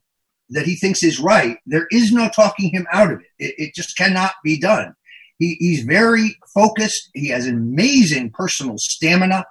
that 0.50 0.66
he 0.66 0.76
thinks 0.76 1.02
is 1.02 1.20
right, 1.20 1.58
there 1.64 1.86
is 1.90 2.12
no 2.12 2.28
talking 2.28 2.70
him 2.70 2.86
out 2.92 3.12
of 3.12 3.20
it. 3.20 3.26
It, 3.38 3.54
it 3.58 3.74
just 3.74 3.96
cannot 3.96 4.32
be 4.42 4.58
done. 4.58 4.94
He, 5.38 5.56
he's 5.60 5.84
very 5.84 6.36
focused. 6.52 7.10
He 7.14 7.28
has 7.28 7.46
amazing 7.46 8.30
personal 8.30 8.74
stamina. 8.78 9.46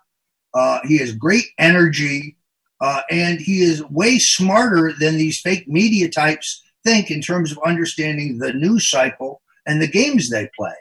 Uh, 0.53 0.79
he 0.83 0.97
has 0.97 1.13
great 1.13 1.45
energy. 1.57 2.35
Uh, 2.79 3.01
and 3.09 3.39
he 3.39 3.61
is 3.61 3.83
way 3.85 4.19
smarter 4.19 4.93
than 4.99 5.17
these 5.17 5.39
fake 5.39 5.67
media 5.67 6.09
types 6.09 6.61
think 6.87 7.11
in 7.11 7.21
terms 7.21 7.51
of 7.51 7.59
understanding 7.65 8.37
the 8.37 8.53
news 8.53 8.89
cycle 8.89 9.41
and 9.65 9.81
the 9.81 9.87
games 9.87 10.29
they 10.29 10.49
play. 10.57 10.73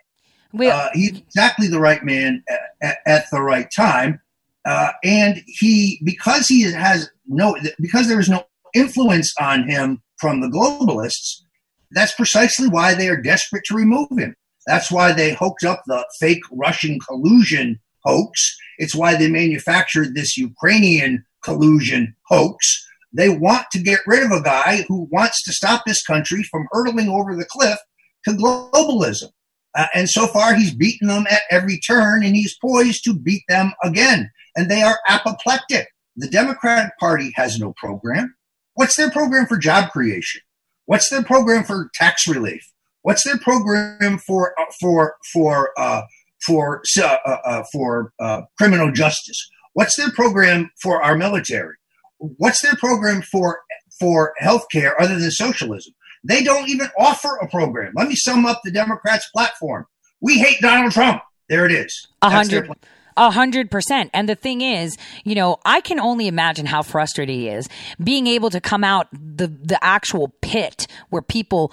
We, 0.52 0.68
uh, 0.68 0.88
he's 0.94 1.18
exactly 1.18 1.66
the 1.66 1.80
right 1.80 2.04
man 2.04 2.44
at, 2.80 2.98
at 3.04 3.24
the 3.32 3.42
right 3.42 3.68
time, 3.74 4.20
uh, 4.64 4.92
and 5.02 5.42
he 5.46 6.00
because 6.04 6.46
he 6.46 6.62
has 6.62 7.10
no 7.26 7.56
because 7.80 8.06
there 8.08 8.20
is 8.20 8.28
no 8.28 8.44
influence 8.72 9.34
on 9.40 9.68
him 9.68 10.00
from 10.18 10.40
the 10.40 10.48
globalists. 10.48 11.42
That's 11.90 12.14
precisely 12.14 12.68
why 12.68 12.94
they 12.94 13.08
are 13.08 13.20
desperate 13.20 13.64
to 13.66 13.74
remove 13.74 14.08
him. 14.16 14.34
That's 14.66 14.90
why 14.90 15.12
they 15.12 15.34
hooked 15.34 15.64
up 15.64 15.82
the 15.86 16.04
fake 16.18 16.42
Russian 16.52 16.98
collusion 17.00 17.80
hoax. 18.04 18.56
It's 18.78 18.94
why 18.94 19.16
they 19.16 19.28
manufactured 19.28 20.14
this 20.14 20.36
Ukrainian 20.36 21.24
collusion 21.42 22.14
hoax. 22.26 22.85
They 23.16 23.30
want 23.30 23.66
to 23.72 23.78
get 23.78 24.00
rid 24.06 24.22
of 24.22 24.30
a 24.30 24.42
guy 24.42 24.84
who 24.88 25.08
wants 25.10 25.42
to 25.44 25.52
stop 25.52 25.84
this 25.86 26.02
country 26.04 26.42
from 26.42 26.68
hurtling 26.70 27.08
over 27.08 27.34
the 27.34 27.46
cliff 27.46 27.78
to 28.24 28.32
globalism. 28.32 29.30
Uh, 29.74 29.86
and 29.94 30.08
so 30.08 30.26
far, 30.26 30.54
he's 30.54 30.74
beaten 30.74 31.08
them 31.08 31.26
at 31.30 31.42
every 31.50 31.78
turn, 31.78 32.24
and 32.24 32.36
he's 32.36 32.56
poised 32.58 33.04
to 33.04 33.14
beat 33.14 33.42
them 33.48 33.72
again. 33.82 34.30
And 34.56 34.70
they 34.70 34.82
are 34.82 34.98
apoplectic. 35.08 35.88
The 36.16 36.28
Democratic 36.28 36.92
Party 36.98 37.32
has 37.36 37.58
no 37.58 37.74
program. 37.76 38.34
What's 38.74 38.96
their 38.96 39.10
program 39.10 39.46
for 39.46 39.58
job 39.58 39.90
creation? 39.90 40.40
What's 40.86 41.10
their 41.10 41.22
program 41.22 41.64
for 41.64 41.90
tax 41.94 42.26
relief? 42.26 42.62
What's 43.02 43.24
their 43.24 43.38
program 43.38 44.18
for 44.18 44.58
uh, 44.58 44.64
for 44.80 45.14
for 45.32 45.70
uh, 45.78 46.02
for 46.44 46.82
uh, 46.98 47.16
uh, 47.24 47.38
uh, 47.44 47.62
for 47.72 48.12
criminal 48.58 48.90
justice? 48.92 49.48
What's 49.74 49.96
their 49.96 50.10
program 50.10 50.70
for 50.82 51.02
our 51.02 51.16
military? 51.16 51.76
What's 52.18 52.62
their 52.62 52.76
program 52.76 53.22
for 53.22 53.60
for 53.98 54.34
healthcare 54.42 54.92
other 54.98 55.18
than 55.18 55.30
socialism? 55.30 55.94
They 56.24 56.42
don't 56.42 56.68
even 56.68 56.88
offer 56.98 57.36
a 57.36 57.48
program. 57.48 57.92
Let 57.94 58.08
me 58.08 58.16
sum 58.16 58.46
up 58.46 58.60
the 58.64 58.70
Democrats' 58.70 59.28
platform. 59.30 59.86
We 60.20 60.38
hate 60.38 60.60
Donald 60.60 60.92
Trump. 60.92 61.22
There 61.48 61.66
it 61.66 61.72
is. 61.72 62.08
A 62.22 62.30
hundred. 62.30 62.70
A 63.16 63.30
hundred 63.30 63.70
percent. 63.70 64.10
And 64.12 64.28
the 64.28 64.34
thing 64.34 64.60
is, 64.60 64.96
you 65.24 65.34
know, 65.34 65.58
I 65.64 65.80
can 65.80 65.98
only 65.98 66.26
imagine 66.26 66.66
how 66.66 66.82
frustrated 66.82 67.34
he 67.34 67.48
is 67.48 67.68
being 68.02 68.26
able 68.26 68.50
to 68.50 68.60
come 68.60 68.84
out 68.84 69.08
the, 69.12 69.46
the 69.46 69.82
actual 69.82 70.32
pit 70.40 70.86
where 71.10 71.22
people 71.22 71.72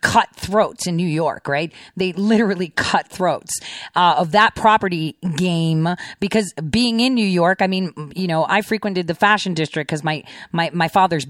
cut 0.00 0.34
throats 0.34 0.86
in 0.86 0.96
New 0.96 1.06
York, 1.06 1.46
right? 1.48 1.72
They 1.96 2.12
literally 2.12 2.72
cut 2.76 3.08
throats, 3.08 3.60
uh, 3.94 4.16
of 4.18 4.32
that 4.32 4.54
property 4.54 5.16
game 5.36 5.88
because 6.20 6.52
being 6.70 7.00
in 7.00 7.14
New 7.14 7.26
York, 7.26 7.60
I 7.60 7.66
mean, 7.66 8.12
you 8.14 8.26
know, 8.26 8.46
I 8.48 8.62
frequented 8.62 9.06
the 9.06 9.14
fashion 9.14 9.54
district 9.54 9.88
because 9.88 10.02
my, 10.02 10.24
my, 10.52 10.70
my 10.72 10.88
father's 10.88 11.26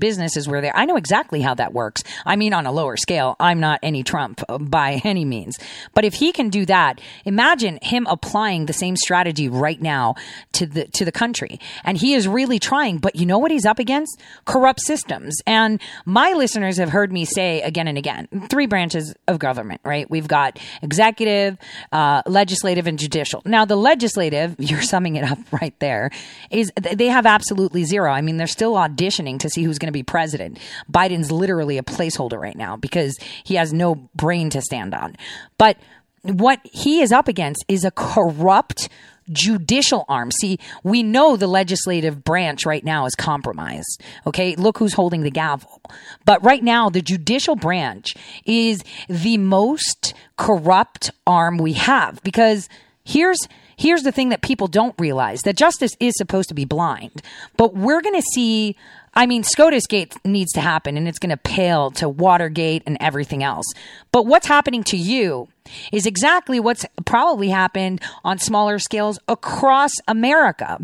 were 0.48 0.60
there. 0.60 0.76
I 0.76 0.84
know 0.84 0.96
exactly 0.96 1.40
how 1.40 1.54
that 1.54 1.72
works. 1.72 2.02
I 2.24 2.36
mean, 2.36 2.52
on 2.52 2.66
a 2.66 2.72
lower 2.72 2.96
scale, 2.96 3.36
I'm 3.40 3.60
not 3.60 3.80
any 3.82 4.02
Trump 4.02 4.42
by 4.60 5.00
any 5.04 5.24
means, 5.24 5.58
but 5.94 6.04
if 6.04 6.14
he 6.14 6.32
can 6.32 6.48
do 6.48 6.64
that, 6.66 7.00
imagine 7.24 7.78
him 7.82 8.06
applying 8.08 8.66
the 8.66 8.72
same 8.72 8.96
strategy 8.96 9.47
right 9.48 9.80
now 9.80 10.14
to 10.52 10.66
the 10.66 10.86
to 10.86 11.04
the 11.04 11.12
country. 11.12 11.60
And 11.84 11.98
he 11.98 12.14
is 12.14 12.28
really 12.28 12.58
trying, 12.58 12.98
but 12.98 13.16
you 13.16 13.26
know 13.26 13.38
what 13.38 13.50
he's 13.50 13.66
up 13.66 13.78
against? 13.78 14.20
Corrupt 14.44 14.80
systems. 14.80 15.36
And 15.46 15.80
my 16.04 16.32
listeners 16.32 16.76
have 16.78 16.90
heard 16.90 17.12
me 17.12 17.24
say 17.24 17.60
again 17.62 17.88
and 17.88 17.98
again, 17.98 18.28
three 18.48 18.66
branches 18.66 19.14
of 19.26 19.38
government, 19.38 19.80
right? 19.84 20.08
We've 20.10 20.28
got 20.28 20.58
executive, 20.82 21.58
uh, 21.92 22.22
legislative, 22.26 22.86
and 22.86 22.98
judicial. 22.98 23.42
Now, 23.44 23.64
the 23.64 23.76
legislative, 23.76 24.56
you're 24.58 24.82
summing 24.82 25.16
it 25.16 25.24
up 25.24 25.38
right 25.52 25.78
there, 25.78 26.10
is 26.50 26.72
they 26.80 27.06
have 27.06 27.26
absolutely 27.26 27.84
zero. 27.84 28.12
I 28.12 28.20
mean, 28.20 28.36
they're 28.36 28.46
still 28.46 28.74
auditioning 28.74 29.38
to 29.40 29.48
see 29.48 29.62
who's 29.62 29.78
going 29.78 29.88
to 29.88 29.92
be 29.92 30.02
president. 30.02 30.58
Biden's 30.90 31.30
literally 31.30 31.78
a 31.78 31.82
placeholder 31.82 32.40
right 32.40 32.56
now 32.56 32.76
because 32.76 33.16
he 33.44 33.54
has 33.54 33.72
no 33.72 33.94
brain 34.14 34.50
to 34.50 34.62
stand 34.62 34.94
on. 34.94 35.16
But 35.56 35.78
what 36.22 36.60
he 36.64 37.00
is 37.00 37.12
up 37.12 37.28
against 37.28 37.64
is 37.68 37.84
a 37.84 37.90
corrupt 37.90 38.88
judicial 39.32 40.04
arm. 40.08 40.30
See, 40.30 40.58
we 40.82 41.02
know 41.02 41.36
the 41.36 41.46
legislative 41.46 42.24
branch 42.24 42.66
right 42.66 42.84
now 42.84 43.06
is 43.06 43.14
compromised. 43.14 44.02
Okay. 44.26 44.56
Look 44.56 44.78
who's 44.78 44.94
holding 44.94 45.22
the 45.22 45.30
gavel. 45.30 45.80
But 46.24 46.42
right 46.44 46.62
now, 46.62 46.90
the 46.90 47.02
judicial 47.02 47.56
branch 47.56 48.14
is 48.44 48.82
the 49.08 49.38
most 49.38 50.14
corrupt 50.36 51.10
arm 51.26 51.58
we 51.58 51.74
have 51.74 52.22
because 52.22 52.68
here's, 53.04 53.38
here's 53.76 54.02
the 54.02 54.12
thing 54.12 54.28
that 54.30 54.42
people 54.42 54.66
don't 54.66 54.94
realize 54.98 55.40
that 55.42 55.56
justice 55.56 55.96
is 56.00 56.14
supposed 56.16 56.48
to 56.48 56.54
be 56.54 56.64
blind, 56.64 57.22
but 57.56 57.74
we're 57.74 58.02
going 58.02 58.14
to 58.14 58.26
see 58.32 58.76
I 59.18 59.26
mean, 59.26 59.42
SCOTUS 59.42 59.88
Gate 59.88 60.14
needs 60.24 60.52
to 60.52 60.60
happen 60.60 60.96
and 60.96 61.08
it's 61.08 61.18
going 61.18 61.30
to 61.30 61.36
pale 61.36 61.90
to 61.90 62.08
Watergate 62.08 62.84
and 62.86 62.96
everything 63.00 63.42
else. 63.42 63.66
But 64.12 64.26
what's 64.26 64.46
happening 64.46 64.84
to 64.84 64.96
you 64.96 65.48
is 65.92 66.06
exactly 66.06 66.60
what's 66.60 66.86
probably 67.04 67.48
happened 67.48 68.00
on 68.22 68.38
smaller 68.38 68.78
scales 68.78 69.18
across 69.26 69.90
America. 70.06 70.78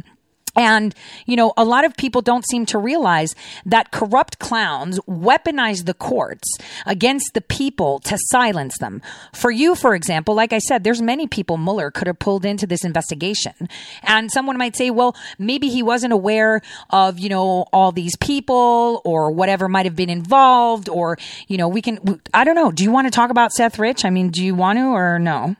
And, 0.56 0.94
you 1.26 1.36
know, 1.36 1.52
a 1.56 1.64
lot 1.64 1.84
of 1.84 1.96
people 1.96 2.22
don't 2.22 2.46
seem 2.46 2.66
to 2.66 2.78
realize 2.78 3.34
that 3.66 3.90
corrupt 3.90 4.38
clowns 4.38 5.00
weaponize 5.00 5.84
the 5.84 5.94
courts 5.94 6.48
against 6.86 7.34
the 7.34 7.40
people 7.40 7.98
to 8.00 8.16
silence 8.30 8.78
them. 8.78 9.02
For 9.32 9.50
you, 9.50 9.74
for 9.74 9.94
example, 9.94 10.34
like 10.34 10.52
I 10.52 10.58
said, 10.58 10.84
there's 10.84 11.02
many 11.02 11.26
people 11.26 11.56
Mueller 11.56 11.90
could 11.90 12.06
have 12.06 12.18
pulled 12.18 12.44
into 12.44 12.66
this 12.66 12.84
investigation. 12.84 13.54
And 14.02 14.30
someone 14.30 14.56
might 14.56 14.76
say, 14.76 14.90
well, 14.90 15.16
maybe 15.38 15.68
he 15.68 15.82
wasn't 15.82 16.12
aware 16.12 16.60
of, 16.90 17.18
you 17.18 17.28
know, 17.28 17.66
all 17.72 17.92
these 17.92 18.16
people 18.16 19.02
or 19.04 19.30
whatever 19.30 19.68
might 19.68 19.86
have 19.86 19.96
been 19.96 20.10
involved 20.10 20.88
or, 20.88 21.18
you 21.48 21.56
know, 21.56 21.68
we 21.68 21.82
can, 21.82 22.20
I 22.32 22.44
don't 22.44 22.54
know. 22.54 22.70
Do 22.70 22.84
you 22.84 22.90
want 22.90 23.06
to 23.06 23.10
talk 23.10 23.30
about 23.30 23.52
Seth 23.52 23.78
Rich? 23.78 24.04
I 24.04 24.10
mean, 24.10 24.30
do 24.30 24.44
you 24.44 24.54
want 24.54 24.78
to 24.78 24.86
or 24.86 25.18
no? 25.18 25.56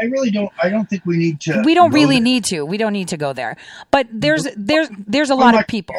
I 0.00 0.04
really 0.04 0.30
don't. 0.30 0.50
I 0.62 0.68
don't 0.68 0.88
think 0.88 1.04
we 1.06 1.16
need 1.16 1.40
to. 1.42 1.62
We 1.64 1.74
don't 1.74 1.92
really 1.92 2.16
there. 2.16 2.22
need 2.22 2.44
to. 2.44 2.64
We 2.64 2.76
don't 2.76 2.92
need 2.92 3.08
to 3.08 3.16
go 3.16 3.32
there. 3.32 3.56
But 3.90 4.06
there's 4.12 4.46
there's 4.56 4.88
there's 5.06 5.30
a 5.30 5.34
lot 5.34 5.58
of 5.58 5.66
people. 5.66 5.96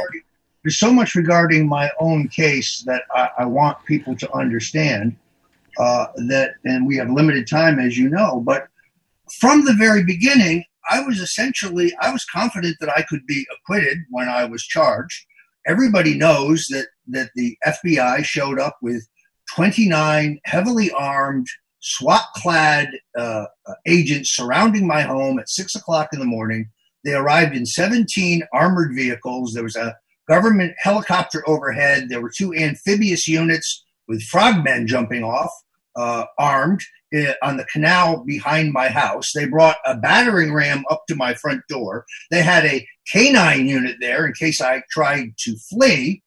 There's 0.64 0.80
so 0.80 0.92
much 0.94 1.16
regarding 1.16 1.68
my 1.68 1.90
own 2.00 2.28
case 2.28 2.84
that 2.86 3.04
I, 3.16 3.30
I 3.40 3.46
want 3.46 3.84
people 3.86 4.16
to 4.18 4.34
understand 4.34 5.16
uh, 5.78 6.08
that, 6.28 6.56
and 6.66 6.86
we 6.86 6.98
have 6.98 7.10
limited 7.10 7.48
time, 7.48 7.80
as 7.80 7.98
you 7.98 8.10
know. 8.10 8.42
But 8.46 8.68
from 9.40 9.64
the 9.64 9.74
very 9.74 10.04
beginning, 10.04 10.66
I 10.90 11.02
was 11.02 11.20
essentially 11.20 11.94
I 12.02 12.12
was 12.12 12.26
confident 12.26 12.78
that 12.80 12.90
I 12.90 13.04
could 13.04 13.26
be 13.26 13.46
acquitted 13.56 14.00
when 14.10 14.28
I 14.28 14.46
was 14.46 14.64
charged. 14.64 15.26
Everybody 15.68 16.18
knows 16.18 16.66
that 16.70 16.88
that 17.08 17.30
the 17.36 17.58
FBI 17.66 18.24
showed 18.24 18.60
up 18.60 18.78
with 18.82 19.08
29 19.56 20.40
heavily 20.46 20.92
armed 20.92 21.48
SWAT 21.90 22.24
clad 22.36 22.90
uh, 23.18 23.46
uh, 23.66 23.74
agents 23.88 24.36
surrounding 24.36 24.86
my 24.86 25.02
home 25.02 25.40
at 25.40 25.50
six 25.50 25.76
o'clock 25.76 26.10
in 26.14 26.20
the 26.20 26.26
morning. 26.26 26.70
They 27.04 27.14
arrived 27.14 27.56
in 27.56 27.66
17 27.66 28.44
armored 28.54 28.94
vehicles. 28.94 29.54
There 29.54 29.64
was 29.64 29.76
a 29.76 29.98
government 30.28 30.76
helicopter 30.78 31.48
overhead. 31.48 32.08
There 32.08 32.22
were 32.22 32.32
two 32.36 32.54
amphibious 32.54 33.28
units 33.28 33.84
with 34.08 34.24
frogmen 34.24 34.86
jumping 34.86 35.24
off, 35.24 35.52
uh, 35.96 36.26
armed 36.38 36.82
uh, 37.16 37.34
on 37.42 37.58
the 37.58 37.66
canal 37.66 38.24
behind 38.24 38.72
my 38.72 38.88
house. 38.88 39.32
They 39.34 39.46
brought 39.46 39.78
a 39.86 39.98
battering 39.98 40.54
ram 40.54 40.84
up 40.92 41.04
to 41.08 41.16
my 41.16 41.34
front 41.34 41.62
door. 41.68 42.06
They 42.30 42.44
had 42.44 42.66
a 42.66 42.88
canine 43.12 43.68
unit 43.68 43.98
there 44.00 44.28
in 44.28 44.34
case 44.34 44.62
I 44.62 44.84
tried 44.92 45.34
to 45.40 45.56
flee. 45.70 46.22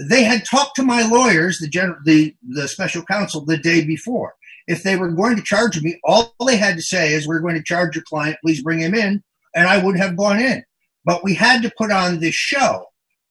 They 0.00 0.24
had 0.24 0.44
talked 0.44 0.76
to 0.76 0.82
my 0.82 1.06
lawyers, 1.06 1.58
the, 1.58 1.68
gen- 1.68 1.98
the, 2.04 2.34
the 2.48 2.66
special 2.66 3.04
counsel, 3.04 3.44
the 3.44 3.58
day 3.58 3.84
before. 3.84 4.34
If 4.68 4.82
they 4.82 4.96
were 4.96 5.10
going 5.10 5.34
to 5.34 5.42
charge 5.42 5.82
me, 5.82 5.98
all 6.04 6.34
they 6.46 6.56
had 6.56 6.76
to 6.76 6.82
say 6.82 7.12
is, 7.12 7.26
We're 7.26 7.40
going 7.40 7.56
to 7.56 7.62
charge 7.62 7.96
your 7.96 8.04
client, 8.04 8.38
please 8.44 8.62
bring 8.62 8.78
him 8.78 8.94
in. 8.94 9.24
And 9.56 9.66
I 9.66 9.82
would 9.82 9.96
have 9.96 10.16
gone 10.16 10.38
in. 10.38 10.62
But 11.04 11.24
we 11.24 11.34
had 11.34 11.62
to 11.62 11.72
put 11.76 11.90
on 11.90 12.20
this 12.20 12.34
show. 12.34 12.84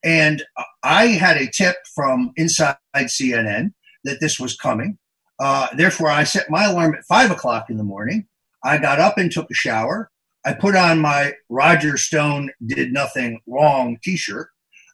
And 0.04 0.43
I 0.84 1.08
had 1.08 1.38
a 1.38 1.50
tip 1.50 1.76
from 1.95 2.32
inside 2.36 2.78
CNN 2.95 3.73
that 4.04 4.19
this 4.19 4.39
was 4.39 4.56
coming. 4.56 4.97
Uh, 5.39 5.67
therefore, 5.76 6.10
I 6.10 6.23
set 6.23 6.50
my 6.50 6.65
alarm 6.65 6.95
at 6.95 7.06
five 7.08 7.30
o'clock 7.30 7.69
in 7.69 7.78
the 7.78 7.84
morning. 7.84 8.28
I 8.63 8.80
got 8.80 9.00
up 9.00 9.17
and 9.17 9.32
took 9.32 9.50
a 9.52 9.56
shower. 9.56 10.10
I 10.45 10.54
put 10.54 10.76
on 10.76 11.00
my 11.00 11.34
Roger 11.50 11.97
Stone 11.97 12.52
did 12.65 12.93
nothing 12.93 13.41
wrong 13.47 13.97
T-shirt, 14.04 14.50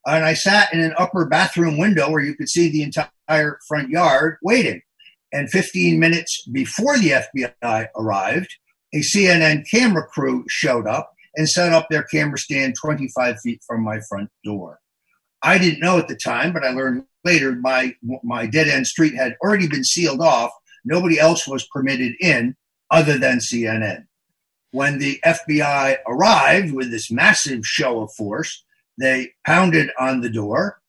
and 0.06 0.26
I 0.26 0.34
sat 0.34 0.74
in 0.74 0.80
an 0.80 0.94
upper 0.98 1.26
bathroom 1.26 1.78
window 1.78 2.10
where 2.10 2.24
you 2.24 2.36
could 2.36 2.50
see 2.50 2.70
the 2.70 2.82
entire 2.82 3.60
front 3.68 3.90
yard 3.90 4.38
waiting. 4.42 4.82
And 5.34 5.50
15 5.50 6.00
minutes 6.00 6.46
before 6.52 6.98
the 6.98 7.24
FBI 7.34 7.88
arrived, 7.98 8.56
a 8.94 9.00
CNN 9.00 9.64
camera 9.70 10.06
crew 10.06 10.46
showed 10.48 10.88
up 10.88 11.12
and 11.36 11.50
set 11.50 11.74
up 11.74 11.88
their 11.90 12.04
camera 12.04 12.38
stand 12.38 12.76
25 12.80 13.40
feet 13.40 13.62
from 13.68 13.84
my 13.84 14.00
front 14.08 14.30
door. 14.46 14.80
I 15.42 15.58
didn't 15.58 15.82
know 15.82 15.98
at 15.98 16.08
the 16.08 16.16
time, 16.16 16.54
but 16.54 16.64
I 16.64 16.70
learned 16.70 17.06
later 17.26 17.56
my 17.56 17.96
my 18.24 18.46
dead 18.46 18.68
end 18.68 18.88
street 18.88 19.16
had 19.16 19.36
already 19.44 19.68
been 19.68 19.84
sealed 19.84 20.22
off. 20.22 20.52
Nobody 20.86 21.20
else 21.20 21.48
was 21.48 21.68
permitted 21.68 22.14
in 22.22 22.56
other 22.92 23.18
than 23.18 23.40
CNN. 23.40 24.06
When 24.72 25.00
the 25.00 25.20
FBI 25.26 25.98
arrived 26.08 26.74
with 26.74 26.92
this 26.92 27.12
massive 27.12 27.66
show 27.66 28.02
of 28.02 28.14
force, 28.14 28.64
they 29.00 29.32
pounded 29.46 29.90
on 30.00 30.22
the 30.22 30.30
door. 30.30 30.80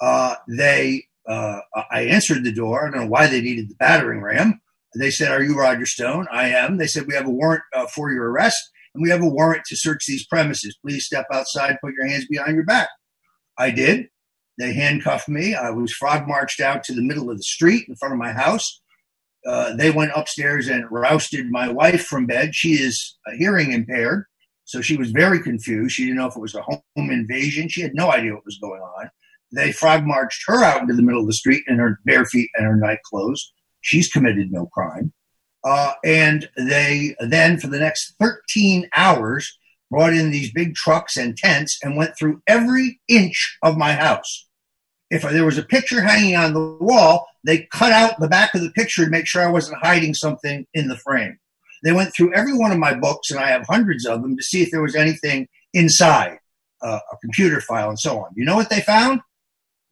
Uh, 0.00 0.34
they 0.48 1.06
uh, 1.28 1.60
I 1.90 2.02
answered 2.02 2.44
the 2.44 2.52
door. 2.52 2.86
I 2.86 2.90
don't 2.90 3.00
know 3.02 3.10
why 3.10 3.26
they 3.26 3.40
needed 3.40 3.68
the 3.68 3.76
battering 3.76 4.20
ram. 4.20 4.60
They 4.98 5.10
said, 5.10 5.30
"Are 5.30 5.42
you 5.42 5.58
Roger 5.58 5.86
Stone?" 5.86 6.26
I 6.30 6.48
am. 6.48 6.76
They 6.76 6.86
said, 6.86 7.06
"We 7.06 7.14
have 7.14 7.26
a 7.26 7.30
warrant 7.30 7.62
uh, 7.74 7.86
for 7.86 8.12
your 8.12 8.30
arrest, 8.30 8.58
and 8.94 9.02
we 9.02 9.10
have 9.10 9.22
a 9.22 9.28
warrant 9.28 9.64
to 9.66 9.76
search 9.76 10.04
these 10.06 10.26
premises. 10.26 10.76
Please 10.84 11.06
step 11.06 11.26
outside. 11.32 11.78
Put 11.82 11.94
your 11.94 12.06
hands 12.06 12.26
behind 12.28 12.54
your 12.54 12.64
back." 12.64 12.88
I 13.58 13.70
did. 13.70 14.08
They 14.58 14.74
handcuffed 14.74 15.28
me. 15.28 15.54
I 15.54 15.70
was 15.70 15.92
frog 15.92 16.28
marched 16.28 16.60
out 16.60 16.84
to 16.84 16.94
the 16.94 17.02
middle 17.02 17.30
of 17.30 17.36
the 17.36 17.42
street 17.42 17.86
in 17.88 17.96
front 17.96 18.12
of 18.12 18.18
my 18.18 18.32
house. 18.32 18.80
Uh, 19.46 19.74
they 19.74 19.90
went 19.90 20.12
upstairs 20.14 20.68
and 20.68 20.84
rousted 20.90 21.50
my 21.50 21.68
wife 21.68 22.04
from 22.04 22.26
bed. 22.26 22.54
She 22.54 22.74
is 22.74 23.16
hearing 23.38 23.72
impaired, 23.72 24.26
so 24.64 24.80
she 24.80 24.96
was 24.96 25.10
very 25.10 25.42
confused. 25.42 25.94
She 25.94 26.04
didn't 26.04 26.18
know 26.18 26.28
if 26.28 26.36
it 26.36 26.40
was 26.40 26.54
a 26.54 26.62
home 26.62 26.82
invasion. 26.96 27.68
She 27.68 27.82
had 27.82 27.94
no 27.94 28.12
idea 28.12 28.34
what 28.34 28.44
was 28.44 28.58
going 28.60 28.80
on. 28.80 29.10
They 29.52 29.72
frog 29.72 30.06
marched 30.06 30.44
her 30.46 30.64
out 30.64 30.80
into 30.80 30.94
the 30.94 31.02
middle 31.02 31.20
of 31.20 31.26
the 31.26 31.34
street 31.34 31.64
in 31.66 31.78
her 31.78 31.98
bare 32.04 32.24
feet 32.24 32.50
and 32.54 32.66
her 32.66 32.76
night 32.76 32.98
clothes. 33.04 33.52
She's 33.82 34.08
committed 34.08 34.50
no 34.50 34.66
crime. 34.66 35.12
Uh, 35.64 35.92
and 36.04 36.48
they 36.56 37.14
then, 37.20 37.58
for 37.58 37.68
the 37.68 37.78
next 37.78 38.14
13 38.18 38.88
hours, 38.96 39.58
brought 39.90 40.14
in 40.14 40.30
these 40.30 40.52
big 40.52 40.74
trucks 40.74 41.16
and 41.16 41.36
tents 41.36 41.78
and 41.82 41.96
went 41.96 42.16
through 42.16 42.42
every 42.46 43.00
inch 43.08 43.58
of 43.62 43.76
my 43.76 43.92
house. 43.92 44.48
If 45.10 45.22
there 45.22 45.44
was 45.44 45.58
a 45.58 45.62
picture 45.62 46.00
hanging 46.00 46.34
on 46.34 46.54
the 46.54 46.78
wall, 46.80 47.26
they 47.44 47.68
cut 47.72 47.92
out 47.92 48.18
the 48.18 48.28
back 48.28 48.54
of 48.54 48.62
the 48.62 48.70
picture 48.70 49.04
to 49.04 49.10
make 49.10 49.26
sure 49.26 49.42
I 49.42 49.50
wasn't 49.50 49.82
hiding 49.82 50.14
something 50.14 50.66
in 50.72 50.88
the 50.88 50.96
frame. 50.96 51.38
They 51.84 51.92
went 51.92 52.14
through 52.14 52.34
every 52.34 52.56
one 52.56 52.72
of 52.72 52.78
my 52.78 52.94
books, 52.94 53.30
and 53.30 53.38
I 53.38 53.48
have 53.50 53.66
hundreds 53.68 54.06
of 54.06 54.22
them, 54.22 54.36
to 54.36 54.42
see 54.42 54.62
if 54.62 54.70
there 54.70 54.80
was 54.80 54.94
anything 54.94 55.48
inside 55.74 56.38
uh, 56.82 57.00
a 57.12 57.16
computer 57.18 57.60
file 57.60 57.90
and 57.90 57.98
so 57.98 58.20
on. 58.20 58.30
You 58.34 58.44
know 58.44 58.56
what 58.56 58.70
they 58.70 58.80
found? 58.80 59.20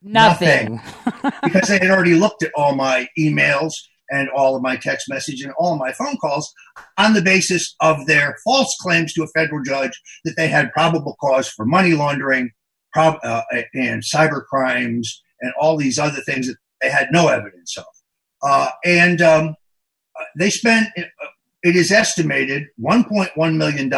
Nothing. 0.02 0.80
Nothing. 1.04 1.32
because 1.42 1.68
they 1.68 1.78
had 1.78 1.90
already 1.90 2.14
looked 2.14 2.42
at 2.42 2.52
all 2.56 2.74
my 2.74 3.08
emails 3.18 3.72
and 4.10 4.28
all 4.30 4.56
of 4.56 4.62
my 4.62 4.76
text 4.76 5.08
message 5.08 5.40
and 5.42 5.52
all 5.58 5.76
my 5.76 5.92
phone 5.92 6.16
calls 6.16 6.52
on 6.98 7.14
the 7.14 7.22
basis 7.22 7.74
of 7.80 8.06
their 8.06 8.36
false 8.44 8.74
claims 8.80 9.12
to 9.12 9.22
a 9.22 9.28
federal 9.28 9.62
judge 9.62 9.92
that 10.24 10.34
they 10.36 10.48
had 10.48 10.72
probable 10.72 11.16
cause 11.20 11.48
for 11.48 11.64
money 11.64 11.92
laundering 11.92 12.50
prob- 12.92 13.20
uh, 13.22 13.42
and 13.74 14.02
cyber 14.02 14.44
crimes 14.44 15.22
and 15.40 15.52
all 15.60 15.76
these 15.76 15.98
other 15.98 16.20
things 16.22 16.48
that 16.48 16.56
they 16.82 16.90
had 16.90 17.08
no 17.12 17.28
evidence 17.28 17.76
of. 17.78 17.84
Uh, 18.42 18.68
and 18.84 19.22
um, 19.22 19.54
they 20.38 20.50
spent, 20.50 20.88
uh, 20.98 21.02
it 21.62 21.76
is 21.76 21.92
estimated, 21.92 22.64
$1.1 22.80 23.56
million 23.56 23.92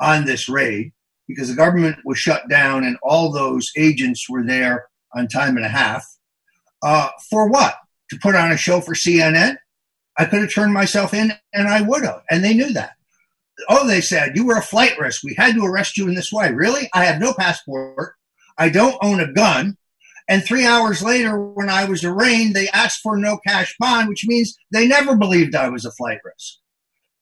on 0.00 0.24
this 0.24 0.48
raid 0.48 0.90
because 1.28 1.48
the 1.48 1.54
government 1.54 1.96
was 2.04 2.18
shut 2.18 2.48
down 2.48 2.82
and 2.82 2.96
all 3.02 3.30
those 3.30 3.66
agents 3.76 4.26
were 4.28 4.44
there 4.44 4.86
on 5.14 5.28
time 5.28 5.56
and 5.56 5.66
a 5.66 5.70
half. 5.70 6.04
Uh, 6.82 7.10
for 7.30 7.48
what? 7.48 7.76
to 8.12 8.18
put 8.18 8.34
on 8.34 8.52
a 8.52 8.56
show 8.56 8.80
for 8.80 8.94
CNN. 8.94 9.56
I 10.18 10.26
could 10.26 10.42
have 10.42 10.52
turned 10.52 10.74
myself 10.74 11.14
in 11.14 11.32
and 11.54 11.68
I 11.68 11.80
would 11.80 12.04
have. 12.04 12.22
And 12.30 12.44
they 12.44 12.54
knew 12.54 12.72
that. 12.74 12.92
Oh, 13.68 13.86
they 13.86 14.00
said, 14.00 14.36
you 14.36 14.46
were 14.46 14.58
a 14.58 14.62
flight 14.62 14.98
risk. 14.98 15.24
We 15.24 15.34
had 15.34 15.54
to 15.54 15.64
arrest 15.64 15.96
you 15.96 16.08
in 16.08 16.14
this 16.14 16.32
way. 16.32 16.52
Really? 16.52 16.88
I 16.92 17.04
have 17.04 17.20
no 17.20 17.32
passport. 17.32 18.14
I 18.58 18.68
don't 18.68 18.98
own 19.02 19.20
a 19.20 19.32
gun. 19.32 19.76
And 20.28 20.44
three 20.44 20.66
hours 20.66 21.02
later, 21.02 21.38
when 21.38 21.68
I 21.68 21.86
was 21.86 22.04
arraigned, 22.04 22.54
they 22.54 22.68
asked 22.68 23.00
for 23.02 23.16
no 23.16 23.38
cash 23.46 23.74
bond, 23.78 24.08
which 24.08 24.26
means 24.26 24.54
they 24.70 24.86
never 24.86 25.16
believed 25.16 25.54
I 25.54 25.68
was 25.68 25.84
a 25.84 25.92
flight 25.92 26.18
risk. 26.24 26.58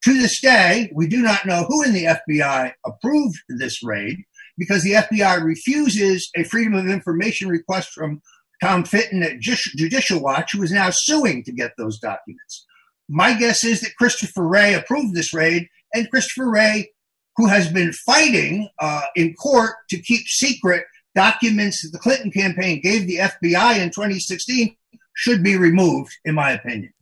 To 0.05 0.15
this 0.15 0.41
day, 0.41 0.91
we 0.95 1.07
do 1.07 1.23
not 1.23 1.47
know 1.47 1.67
who 1.69 1.83
in 1.85 1.93
the 1.93 2.19
FBI 2.29 2.73
approved 2.85 3.39
this 3.49 3.83
raid 3.83 4.25
because 4.61 4.83
the 4.83 4.93
FBI 4.93 5.43
refuses 5.43 6.31
a 6.37 6.45
Freedom 6.45 6.75
of 6.75 6.87
Information 6.87 7.49
request 7.49 7.93
from 7.93 8.21
Tom 8.63 8.85
Fitton 8.85 9.23
at 9.23 9.41
Judicial 9.41 10.21
Watch, 10.21 10.53
who 10.53 10.63
is 10.63 10.71
now 10.71 10.91
suing 10.93 11.43
to 11.45 11.53
get 11.53 11.73
those 11.79 11.99
documents. 11.99 12.67
My 13.09 13.33
guess 13.33 13.65
is 13.65 13.81
that 13.81 13.97
Christopher 13.97 14.47
Wray 14.47 14.75
approved 14.75 15.15
this 15.15 15.33
raid, 15.33 15.67
and 15.95 16.11
Christopher 16.11 16.51
Wray, 16.51 16.93
who 17.37 17.47
has 17.47 17.73
been 17.73 17.93
fighting 17.93 18.69
uh, 18.79 19.03
in 19.17 19.35
court 19.35 19.77
to 19.89 19.99
keep 19.99 20.27
secret 20.27 20.85
documents 21.15 21.83
that 21.83 21.93
the 21.93 21.99
Clinton 21.99 22.31
campaign 22.31 22.83
gave 22.83 23.07
the 23.07 23.17
FBI 23.17 23.79
in 23.79 23.89
2016, 23.89 24.77
should 25.17 25.43
be 25.43 25.57
removed, 25.57 26.13
in 26.27 26.35
my 26.35 26.51
opinion. 26.51 26.93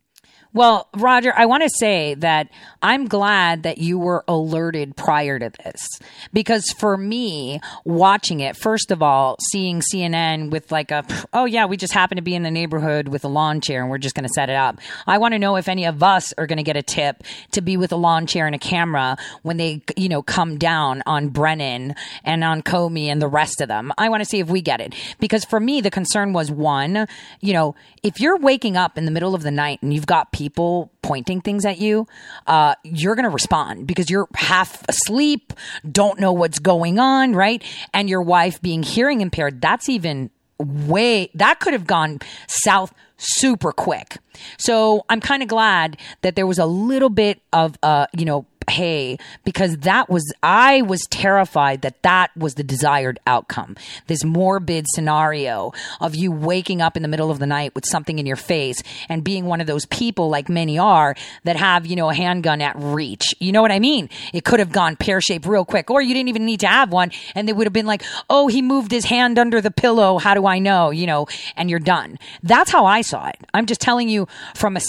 Well, 0.51 0.87
Roger, 0.97 1.31
I 1.35 1.45
want 1.45 1.61
to 1.61 1.69
say 1.69 2.15
that 2.15 2.49
I'm 2.81 3.07
glad 3.07 3.63
that 3.63 3.77
you 3.77 3.99
were 3.99 4.23
alerted 4.27 4.95
prior 4.95 5.37
to 5.37 5.51
this 5.63 5.87
because 6.33 6.71
for 6.79 6.97
me, 6.97 7.59
watching 7.85 8.39
it, 8.39 8.57
first 8.57 8.89
of 8.89 9.03
all, 9.03 9.35
seeing 9.51 9.81
CNN 9.81 10.49
with 10.49 10.71
like 10.71 10.89
a, 10.89 11.05
oh 11.33 11.45
yeah, 11.45 11.67
we 11.67 11.77
just 11.77 11.93
happen 11.93 12.15
to 12.15 12.23
be 12.23 12.33
in 12.33 12.41
the 12.41 12.49
neighborhood 12.49 13.09
with 13.09 13.23
a 13.25 13.27
lawn 13.27 13.61
chair 13.61 13.81
and 13.81 13.91
we're 13.91 13.99
just 13.99 14.15
going 14.15 14.27
to 14.27 14.33
set 14.33 14.49
it 14.49 14.55
up. 14.55 14.79
I 15.05 15.19
want 15.19 15.33
to 15.33 15.39
know 15.39 15.55
if 15.55 15.67
any 15.67 15.85
of 15.85 16.01
us 16.01 16.33
are 16.35 16.47
going 16.47 16.57
to 16.57 16.63
get 16.63 16.75
a 16.75 16.81
tip 16.81 17.23
to 17.51 17.61
be 17.61 17.77
with 17.77 17.91
a 17.91 17.97
lawn 17.97 18.25
chair 18.25 18.47
and 18.47 18.55
a 18.55 18.59
camera 18.59 19.17
when 19.43 19.57
they, 19.57 19.83
you 19.95 20.09
know, 20.09 20.23
come 20.23 20.57
down 20.57 21.03
on 21.05 21.29
Brennan 21.29 21.93
and 22.23 22.43
on 22.43 22.63
Comey 22.63 23.05
and 23.05 23.21
the 23.21 23.27
rest 23.27 23.61
of 23.61 23.67
them. 23.67 23.91
I 23.99 24.09
want 24.09 24.21
to 24.21 24.25
see 24.25 24.39
if 24.39 24.49
we 24.49 24.61
get 24.61 24.81
it 24.81 24.95
because 25.19 25.45
for 25.45 25.59
me, 25.59 25.79
the 25.79 25.91
concern 25.91 26.33
was 26.33 26.49
one, 26.49 27.07
you 27.39 27.53
know, 27.53 27.75
if 28.01 28.19
you're 28.19 28.37
waking 28.37 28.77
up 28.77 28.97
in 28.97 29.05
the 29.05 29.11
middle 29.11 29.35
of 29.35 29.43
the 29.43 29.51
night 29.51 29.79
and 29.83 29.93
you've 29.93 30.07
got 30.07 30.31
people 30.39 30.89
pointing 31.01 31.41
things 31.41 31.65
at 31.65 31.79
you, 31.79 32.07
uh, 32.47 32.73
you're 32.85 33.15
going 33.15 33.25
to 33.25 33.29
respond 33.29 33.85
because 33.85 34.09
you're 34.09 34.29
half 34.35 34.87
asleep, 34.87 35.51
don't 35.91 36.17
know 36.17 36.31
what's 36.31 36.59
going 36.59 36.97
on, 36.97 37.33
right? 37.33 37.61
And 37.93 38.09
your 38.09 38.21
wife 38.21 38.61
being 38.61 38.81
hearing 38.81 39.19
impaired, 39.19 39.59
that's 39.59 39.89
even 39.89 40.29
way, 40.57 41.29
that 41.35 41.59
could 41.59 41.73
have 41.73 41.85
gone 41.85 42.19
south 42.47 42.93
super 43.17 43.73
quick. 43.73 44.17
So 44.57 45.03
I'm 45.09 45.19
kind 45.19 45.43
of 45.43 45.49
glad 45.49 45.97
that 46.21 46.37
there 46.37 46.47
was 46.47 46.57
a 46.57 46.65
little 46.65 47.09
bit 47.09 47.41
of, 47.51 47.75
uh, 47.83 48.07
you 48.13 48.23
know, 48.23 48.45
hey, 48.69 49.17
because 49.43 49.77
that 49.77 50.09
was, 50.09 50.31
I 50.43 50.81
was 50.83 51.01
terrified 51.09 51.81
that 51.81 52.01
that 52.03 52.35
was 52.37 52.55
the 52.55 52.63
desired 52.63 53.19
outcome. 53.27 53.75
This 54.07 54.23
morbid 54.23 54.85
scenario 54.87 55.73
of 55.99 56.15
you 56.15 56.31
waking 56.31 56.81
up 56.81 56.95
in 56.95 57.03
the 57.03 57.09
middle 57.09 57.31
of 57.31 57.39
the 57.39 57.45
night 57.45 57.75
with 57.75 57.85
something 57.85 58.19
in 58.19 58.25
your 58.25 58.35
face 58.35 58.81
and 59.07 59.23
being 59.23 59.45
one 59.45 59.61
of 59.61 59.67
those 59.67 59.85
people 59.85 60.29
like 60.29 60.49
many 60.49 60.77
are 60.77 61.15
that 61.43 61.55
have, 61.55 61.85
you 61.85 61.95
know, 61.95 62.09
a 62.09 62.15
handgun 62.15 62.61
at 62.61 62.75
reach. 62.77 63.33
You 63.39 63.51
know 63.51 63.61
what 63.61 63.71
I 63.71 63.79
mean? 63.79 64.09
It 64.33 64.45
could 64.45 64.59
have 64.59 64.71
gone 64.71 64.95
pear 64.95 65.21
shaped 65.21 65.45
real 65.45 65.65
quick, 65.65 65.89
or 65.89 66.01
you 66.01 66.13
didn't 66.13 66.29
even 66.29 66.45
need 66.45 66.59
to 66.61 66.67
have 66.67 66.91
one. 66.91 67.11
And 67.35 67.47
they 67.47 67.53
would 67.53 67.67
have 67.67 67.73
been 67.73 67.85
like, 67.85 68.03
oh, 68.29 68.47
he 68.47 68.61
moved 68.61 68.91
his 68.91 69.05
hand 69.05 69.39
under 69.39 69.61
the 69.61 69.71
pillow. 69.71 70.17
How 70.17 70.33
do 70.33 70.45
I 70.45 70.59
know? 70.59 70.91
You 70.91 71.07
know, 71.07 71.27
and 71.55 71.69
you're 71.69 71.79
done. 71.79 72.17
That's 72.43 72.71
how 72.71 72.85
I 72.85 73.01
saw 73.01 73.27
it. 73.27 73.37
I'm 73.53 73.65
just 73.65 73.81
telling 73.81 74.09
you 74.09 74.27
from 74.55 74.77
a 74.77 74.81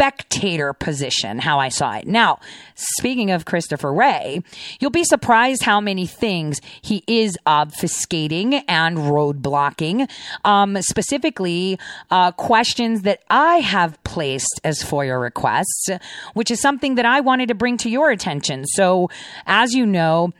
spectator 0.00 0.72
position, 0.72 1.38
how 1.38 1.58
I 1.58 1.68
saw 1.68 1.92
it. 1.92 2.06
Now, 2.06 2.40
speaking 2.74 3.30
of 3.32 3.44
Christopher 3.44 3.92
Wray, 3.92 4.42
you'll 4.80 4.90
be 4.90 5.04
surprised 5.04 5.62
how 5.62 5.78
many 5.78 6.06
things 6.06 6.58
he 6.80 7.04
is 7.06 7.36
obfuscating 7.46 8.64
and 8.66 8.96
roadblocking. 8.96 10.08
Um, 10.42 10.80
specifically, 10.80 11.78
uh, 12.10 12.32
questions 12.32 13.02
that 13.02 13.20
I 13.28 13.56
have 13.56 14.02
placed 14.02 14.58
as 14.64 14.82
FOIA 14.82 15.20
requests, 15.20 15.90
which 16.32 16.50
is 16.50 16.62
something 16.62 16.94
that 16.94 17.04
I 17.04 17.20
wanted 17.20 17.48
to 17.48 17.54
bring 17.54 17.76
to 17.76 17.90
your 17.90 18.10
attention. 18.10 18.64
So, 18.68 19.10
as 19.44 19.74
you 19.74 19.84
know, 19.84 20.32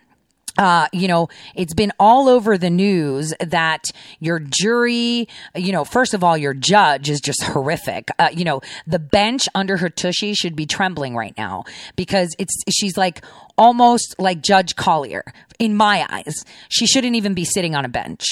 uh, 0.60 0.86
you 0.92 1.08
know, 1.08 1.26
it's 1.54 1.72
been 1.72 1.90
all 1.98 2.28
over 2.28 2.58
the 2.58 2.68
news 2.68 3.32
that 3.40 3.84
your 4.18 4.38
jury, 4.38 5.26
you 5.56 5.72
know, 5.72 5.84
first 5.86 6.12
of 6.12 6.22
all, 6.22 6.36
your 6.36 6.52
judge 6.52 7.08
is 7.08 7.22
just 7.22 7.42
horrific. 7.42 8.10
Uh, 8.18 8.28
you 8.30 8.44
know, 8.44 8.60
the 8.86 8.98
bench 8.98 9.44
under 9.54 9.78
her 9.78 9.88
tushy 9.88 10.34
should 10.34 10.54
be 10.54 10.66
trembling 10.66 11.16
right 11.16 11.34
now 11.38 11.64
because 11.96 12.36
it's, 12.38 12.54
she's 12.70 12.98
like 12.98 13.24
almost 13.60 14.16
like 14.18 14.40
Judge 14.40 14.74
Collyer 14.74 15.22
in 15.58 15.76
my 15.76 16.06
eyes. 16.08 16.46
She 16.70 16.86
shouldn't 16.86 17.14
even 17.14 17.34
be 17.34 17.44
sitting 17.44 17.74
on 17.76 17.84
a 17.84 17.88
bench. 17.88 18.24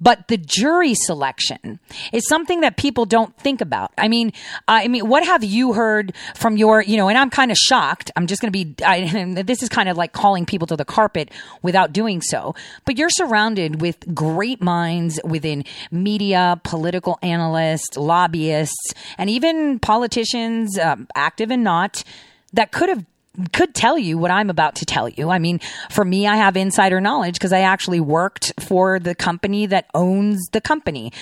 But 0.00 0.28
the 0.28 0.36
jury 0.36 0.94
selection 0.94 1.80
is 2.12 2.26
something 2.28 2.60
that 2.60 2.76
people 2.76 3.04
don't 3.04 3.36
think 3.36 3.60
about. 3.60 3.92
I 3.98 4.06
mean, 4.06 4.32
I 4.68 4.86
mean, 4.86 5.08
what 5.08 5.24
have 5.24 5.42
you 5.42 5.72
heard 5.72 6.14
from 6.36 6.56
your, 6.56 6.80
you 6.80 6.96
know, 6.96 7.08
and 7.08 7.18
I'm 7.18 7.30
kind 7.30 7.50
of 7.50 7.56
shocked. 7.56 8.12
I'm 8.14 8.28
just 8.28 8.40
going 8.40 8.52
to 8.52 8.64
be, 8.64 8.74
I, 8.84 9.42
this 9.42 9.64
is 9.64 9.68
kind 9.68 9.88
of 9.88 9.96
like 9.96 10.12
calling 10.12 10.46
people 10.46 10.68
to 10.68 10.76
the 10.76 10.84
carpet 10.84 11.32
without 11.62 11.92
doing 11.92 12.22
so. 12.22 12.54
But 12.84 12.96
you're 12.96 13.10
surrounded 13.10 13.80
with 13.80 14.14
great 14.14 14.62
minds 14.62 15.18
within 15.24 15.64
media, 15.90 16.60
political 16.62 17.18
analysts, 17.22 17.96
lobbyists, 17.96 18.94
and 19.18 19.28
even 19.28 19.80
politicians, 19.80 20.78
um, 20.78 21.08
active 21.16 21.50
and 21.50 21.64
not, 21.64 22.04
that 22.52 22.70
could 22.70 22.88
have 22.88 23.04
could 23.52 23.74
tell 23.74 23.98
you 23.98 24.18
what 24.18 24.30
I'm 24.30 24.50
about 24.50 24.76
to 24.76 24.86
tell 24.86 25.08
you. 25.08 25.30
I 25.30 25.38
mean, 25.38 25.60
for 25.90 26.04
me, 26.04 26.26
I 26.26 26.36
have 26.36 26.56
insider 26.56 27.00
knowledge 27.00 27.34
because 27.34 27.52
I 27.52 27.60
actually 27.60 28.00
worked 28.00 28.52
for 28.60 28.98
the 28.98 29.14
company 29.14 29.66
that 29.66 29.86
owns 29.94 30.48
the 30.52 30.60
company. 30.60 31.12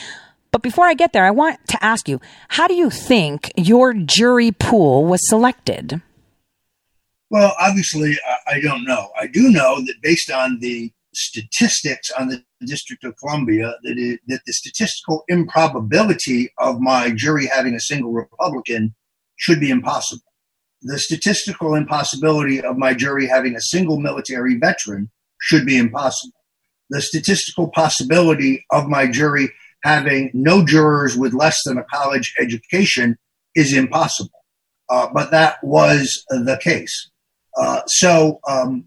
But 0.50 0.62
before 0.62 0.86
I 0.86 0.94
get 0.94 1.12
there, 1.12 1.24
I 1.24 1.30
want 1.30 1.66
to 1.68 1.84
ask 1.84 2.08
you, 2.08 2.20
how 2.48 2.68
do 2.68 2.74
you 2.74 2.88
think 2.90 3.50
your 3.56 3.92
jury 3.92 4.52
pool 4.52 5.04
was 5.04 5.20
selected? 5.28 6.00
Well, 7.30 7.54
obviously, 7.58 8.16
I 8.46 8.60
don't 8.60 8.84
know. 8.84 9.10
I 9.18 9.26
do 9.26 9.50
know 9.50 9.80
that 9.84 9.94
based 10.02 10.30
on 10.30 10.60
the 10.60 10.92
statistics 11.12 12.10
on 12.12 12.28
the 12.28 12.44
District 12.64 13.04
of 13.04 13.16
Columbia, 13.16 13.74
that, 13.82 13.98
it, 13.98 14.20
that 14.28 14.40
the 14.46 14.52
statistical 14.52 15.24
improbability 15.28 16.50
of 16.58 16.80
my 16.80 17.10
jury 17.10 17.46
having 17.46 17.74
a 17.74 17.80
single 17.80 18.12
Republican 18.12 18.94
should 19.36 19.60
be 19.60 19.70
impossible 19.70 20.22
the 20.84 20.98
statistical 20.98 21.74
impossibility 21.74 22.60
of 22.60 22.76
my 22.76 22.94
jury 22.94 23.26
having 23.26 23.56
a 23.56 23.60
single 23.60 23.98
military 23.98 24.56
veteran 24.56 25.10
should 25.40 25.64
be 25.64 25.78
impossible. 25.78 26.34
The 26.90 27.00
statistical 27.00 27.68
possibility 27.68 28.64
of 28.70 28.86
my 28.86 29.06
jury 29.06 29.50
having 29.82 30.30
no 30.34 30.64
jurors 30.64 31.16
with 31.16 31.32
less 31.32 31.58
than 31.64 31.78
a 31.78 31.84
college 31.84 32.34
education 32.38 33.16
is 33.54 33.72
impossible. 33.72 34.44
Uh, 34.90 35.08
but 35.12 35.30
that 35.30 35.56
was 35.62 36.24
the 36.28 36.58
case. 36.62 37.10
Uh, 37.58 37.80
so 37.86 38.40
um, 38.46 38.84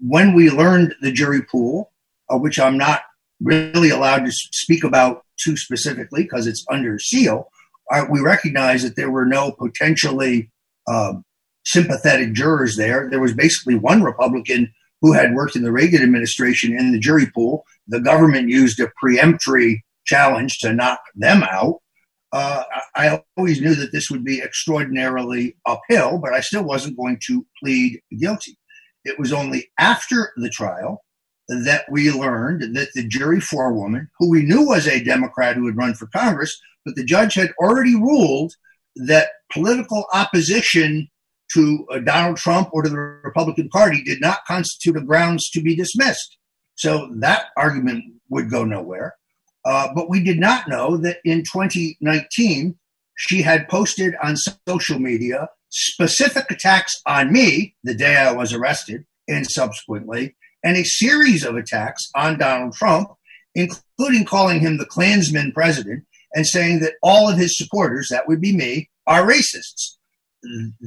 when 0.00 0.34
we 0.34 0.50
learned 0.50 0.94
the 1.02 1.12
jury 1.12 1.42
pool, 1.42 1.92
uh, 2.32 2.38
which 2.38 2.58
I'm 2.58 2.78
not 2.78 3.02
really 3.40 3.90
allowed 3.90 4.24
to 4.24 4.32
speak 4.32 4.82
about 4.82 5.24
too 5.38 5.56
specifically 5.56 6.22
because 6.22 6.46
it's 6.46 6.64
under 6.70 6.98
seal, 6.98 7.50
uh, 7.90 8.06
we 8.10 8.20
recognized 8.20 8.86
that 8.86 8.96
there 8.96 9.10
were 9.10 9.26
no 9.26 9.52
potentially 9.52 10.50
um, 10.86 11.24
sympathetic 11.64 12.32
jurors 12.32 12.76
there. 12.76 13.08
There 13.10 13.20
was 13.20 13.34
basically 13.34 13.74
one 13.74 14.02
Republican 14.02 14.72
who 15.00 15.12
had 15.12 15.34
worked 15.34 15.56
in 15.56 15.62
the 15.62 15.72
Reagan 15.72 16.02
administration 16.02 16.78
in 16.78 16.92
the 16.92 16.98
jury 16.98 17.26
pool. 17.34 17.64
The 17.88 18.00
government 18.00 18.48
used 18.48 18.80
a 18.80 18.90
preemptory 19.02 19.80
challenge 20.06 20.58
to 20.58 20.72
knock 20.72 21.00
them 21.14 21.42
out. 21.42 21.80
Uh, 22.32 22.64
I 22.96 23.22
always 23.36 23.60
knew 23.60 23.74
that 23.76 23.92
this 23.92 24.10
would 24.10 24.24
be 24.24 24.42
extraordinarily 24.42 25.56
uphill, 25.66 26.18
but 26.18 26.32
I 26.32 26.40
still 26.40 26.64
wasn't 26.64 26.96
going 26.96 27.20
to 27.26 27.46
plead 27.62 28.00
guilty. 28.18 28.58
It 29.04 29.18
was 29.18 29.32
only 29.32 29.70
after 29.78 30.32
the 30.36 30.48
trial 30.48 31.04
that 31.48 31.84
we 31.90 32.10
learned 32.10 32.74
that 32.74 32.88
the 32.94 33.06
jury 33.06 33.40
forewoman, 33.40 34.08
who 34.18 34.30
we 34.30 34.42
knew 34.42 34.66
was 34.66 34.88
a 34.88 35.04
Democrat 35.04 35.56
who 35.56 35.66
had 35.66 35.76
run 35.76 35.94
for 35.94 36.06
Congress, 36.06 36.58
but 36.84 36.96
the 36.96 37.04
judge 37.04 37.34
had 37.34 37.52
already 37.58 37.94
ruled 37.94 38.54
that 38.96 39.28
political 39.52 40.06
opposition 40.12 41.08
to 41.54 41.86
uh, 41.90 41.98
Donald 42.00 42.36
Trump 42.36 42.68
or 42.72 42.82
to 42.82 42.88
the 42.88 42.96
Republican 42.96 43.68
Party 43.68 44.02
did 44.02 44.20
not 44.20 44.44
constitute 44.46 44.96
a 44.96 45.00
grounds 45.00 45.48
to 45.50 45.62
be 45.62 45.74
dismissed. 45.74 46.36
So 46.76 47.08
that 47.16 47.46
argument 47.56 48.04
would 48.28 48.50
go 48.50 48.64
nowhere. 48.64 49.16
Uh, 49.64 49.88
but 49.94 50.10
we 50.10 50.22
did 50.22 50.38
not 50.38 50.68
know 50.68 50.96
that 50.98 51.18
in 51.24 51.38
2019, 51.38 52.76
she 53.16 53.42
had 53.42 53.68
posted 53.68 54.14
on 54.22 54.36
social 54.68 54.98
media 54.98 55.48
specific 55.70 56.50
attacks 56.50 57.00
on 57.06 57.32
me 57.32 57.74
the 57.82 57.94
day 57.94 58.16
I 58.16 58.32
was 58.32 58.52
arrested 58.52 59.04
and 59.26 59.46
subsequently, 59.48 60.36
and 60.62 60.76
a 60.76 60.84
series 60.84 61.44
of 61.44 61.56
attacks 61.56 62.10
on 62.14 62.38
Donald 62.38 62.74
Trump, 62.74 63.08
including 63.54 64.24
calling 64.24 64.60
him 64.60 64.76
the 64.76 64.86
Klansman 64.86 65.52
president 65.52 66.04
and 66.34 66.46
saying 66.46 66.80
that 66.80 66.94
all 67.02 67.28
of 67.28 67.38
his 67.38 67.56
supporters, 67.56 68.08
that 68.10 68.28
would 68.28 68.40
be 68.40 68.54
me, 68.54 68.90
are 69.06 69.26
racists 69.26 69.96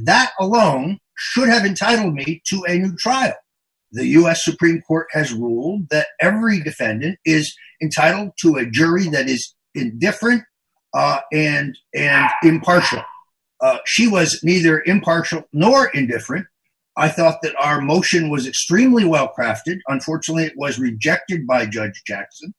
that 0.06 0.32
alone 0.40 1.00
should 1.16 1.50
have 1.50 1.66
entitled 1.66 2.14
me 2.14 2.42
to 2.48 2.64
a 2.68 2.78
new 2.78 2.96
trial. 2.96 3.34
The 3.92 4.08
U.S. 4.08 4.44
Supreme 4.44 4.82
Court 4.82 5.08
has 5.12 5.34
ruled 5.34 5.90
that 5.90 6.08
every 6.20 6.62
defendant 6.62 7.18
is 7.26 7.56
entitled 7.82 8.32
to 8.42 8.56
a 8.56 8.66
jury 8.66 9.08
that 9.10 9.30
is 9.30 9.56
indifferent 9.74 10.44
uh, 10.94 11.20
and 11.32 11.78
and 11.96 12.30
impartial. 12.44 13.02
Uh, 13.62 13.78
she 13.86 14.08
was 14.08 14.40
neither 14.44 14.84
impartial 14.86 15.44
nor 15.54 15.88
indifferent. 15.90 16.46
I 16.96 17.10
thought 17.10 17.42
that 17.44 17.56
our 17.60 17.80
motion 17.80 18.30
was 18.30 18.48
extremely 18.48 19.06
well 19.06 19.32
crafted. 19.38 19.78
Unfortunately, 19.88 20.46
it 20.46 20.54
was 20.56 20.80
rejected 20.80 21.46
by 21.48 21.66
Judge 21.66 22.02
Jackson. 22.06 22.54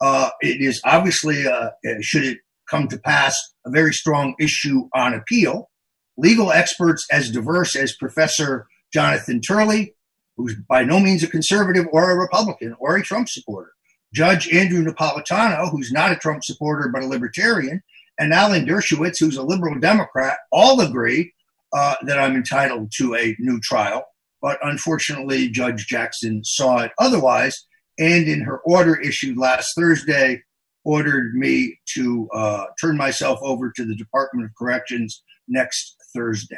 Uh, 0.00 0.30
it 0.40 0.60
is 0.60 0.80
obviously, 0.84 1.46
uh, 1.46 1.70
should 2.00 2.24
it 2.24 2.38
come 2.68 2.88
to 2.88 2.98
pass, 2.98 3.36
a 3.64 3.70
very 3.70 3.92
strong 3.92 4.34
issue 4.40 4.88
on 4.92 5.14
appeal 5.14 5.70
legal 6.16 6.52
experts 6.52 7.06
as 7.10 7.30
diverse 7.30 7.76
as 7.76 7.96
Professor 7.96 8.66
Jonathan 8.92 9.40
Turley, 9.40 9.94
who's 10.36 10.54
by 10.68 10.84
no 10.84 11.00
means 11.00 11.22
a 11.22 11.28
conservative 11.28 11.86
or 11.92 12.10
a 12.10 12.16
Republican 12.16 12.74
or 12.78 12.96
a 12.96 13.02
Trump 13.02 13.28
supporter, 13.28 13.72
Judge 14.14 14.48
Andrew 14.52 14.84
Napolitano, 14.84 15.70
who's 15.70 15.92
not 15.92 16.12
a 16.12 16.16
Trump 16.16 16.44
supporter 16.44 16.90
but 16.92 17.02
a 17.02 17.06
libertarian, 17.06 17.82
and 18.18 18.32
Alan 18.32 18.66
Dershowitz, 18.66 19.18
who's 19.20 19.36
a 19.36 19.42
liberal 19.42 19.78
Democrat, 19.78 20.38
all 20.50 20.80
agree 20.80 21.32
uh, 21.72 21.96
that 22.02 22.18
I'm 22.18 22.36
entitled 22.36 22.92
to 22.96 23.14
a 23.14 23.36
new 23.38 23.60
trial. 23.60 24.04
But 24.40 24.58
unfortunately, 24.62 25.48
Judge 25.48 25.86
Jackson 25.86 26.42
saw 26.44 26.78
it 26.78 26.92
otherwise, 26.98 27.66
and 27.98 28.28
in 28.28 28.42
her 28.42 28.58
order 28.60 28.98
issued 29.00 29.36
last 29.36 29.74
Thursday, 29.76 30.42
ordered 30.84 31.34
me 31.34 31.78
to 31.94 32.28
uh, 32.32 32.66
turn 32.80 32.96
myself 32.96 33.40
over 33.42 33.72
to 33.72 33.84
the 33.84 33.96
Department 33.96 34.46
of 34.46 34.54
Corrections 34.56 35.22
next 35.48 35.95
Thursday. 36.16 36.56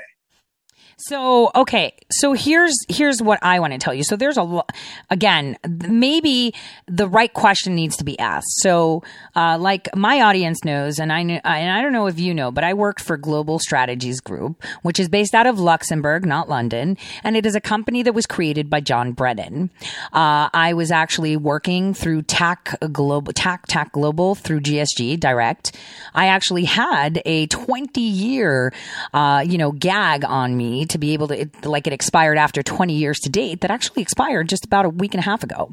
So, 1.01 1.53
okay. 1.55 1.95
So 2.11 2.33
here's 2.33 2.75
here's 2.89 3.23
what 3.23 3.39
I 3.41 3.61
want 3.61 3.73
to 3.73 3.79
tell 3.79 3.95
you. 3.95 4.03
So 4.03 4.17
there's 4.17 4.37
a 4.37 4.43
lot 4.43 4.73
again, 5.11 5.57
maybe 5.89 6.53
the 6.87 7.07
right 7.09 7.33
question 7.33 7.77
needs 7.77 7.97
to 7.99 8.05
be 8.05 8.19
asked. 8.19 8.49
So, 8.59 9.05
uh, 9.37 9.59
like 9.59 9.95
my 9.95 10.21
audience 10.23 10.65
knows 10.65 10.99
and 10.99 11.13
I 11.13 11.21
and 11.21 11.41
I 11.45 11.83
don't 11.83 11.93
know 11.93 12.09
if 12.09 12.19
you 12.19 12.35
know, 12.35 12.51
but 12.51 12.65
I 12.65 12.75
worked 12.75 13.01
for 13.01 13.17
Global 13.17 13.61
Strategies 13.61 14.21
Group, 14.21 14.65
which 14.83 14.99
is 14.99 15.09
based 15.09 15.35
out 15.35 15.47
of 15.47 15.61
Luxembourg, 15.61 16.27
not 16.27 16.49
London, 16.49 16.97
and 17.23 17.37
it 17.37 17.47
is 17.47 17.55
a 17.55 17.61
company 17.61 18.03
that 18.03 18.13
was 18.13 18.27
created 18.27 18.69
by 18.69 18.81
John 18.81 19.13
Brennan. 19.13 19.71
Uh, 20.13 20.49
I 20.53 20.73
was 20.75 20.91
actually 20.91 21.37
working 21.37 21.95
through 21.95 22.23
TAC 22.23 22.75
Global 22.91 23.33
TAC 23.33 23.67
TAC 23.69 23.93
Global 23.93 24.35
through 24.35 24.61
GSG 24.61 25.21
Direct. 25.21 25.77
I 26.13 26.27
actually 26.27 26.65
had 26.65 27.23
a 27.25 27.47
20 27.47 28.01
year 28.01 28.73
uh, 29.15 29.45
you 29.47 29.59
know, 29.59 29.71
gag 29.71 30.25
on 30.25 30.57
me 30.57 30.87
to 30.91 30.99
be 30.99 31.13
able 31.13 31.29
to, 31.29 31.41
it, 31.43 31.65
like 31.65 31.87
it 31.87 31.93
expired 31.93 32.39
after 32.39 32.63
20 32.63 32.95
years 32.95 33.19
to 33.21 33.29
date 33.29 33.61
that 33.61 33.71
actually 33.71 34.03
expired 34.03 34.49
just 34.49 34.65
about 34.65 34.85
a 34.85 34.89
week 34.89 35.15
and 35.15 35.21
a 35.21 35.25
half 35.25 35.43
ago. 35.43 35.71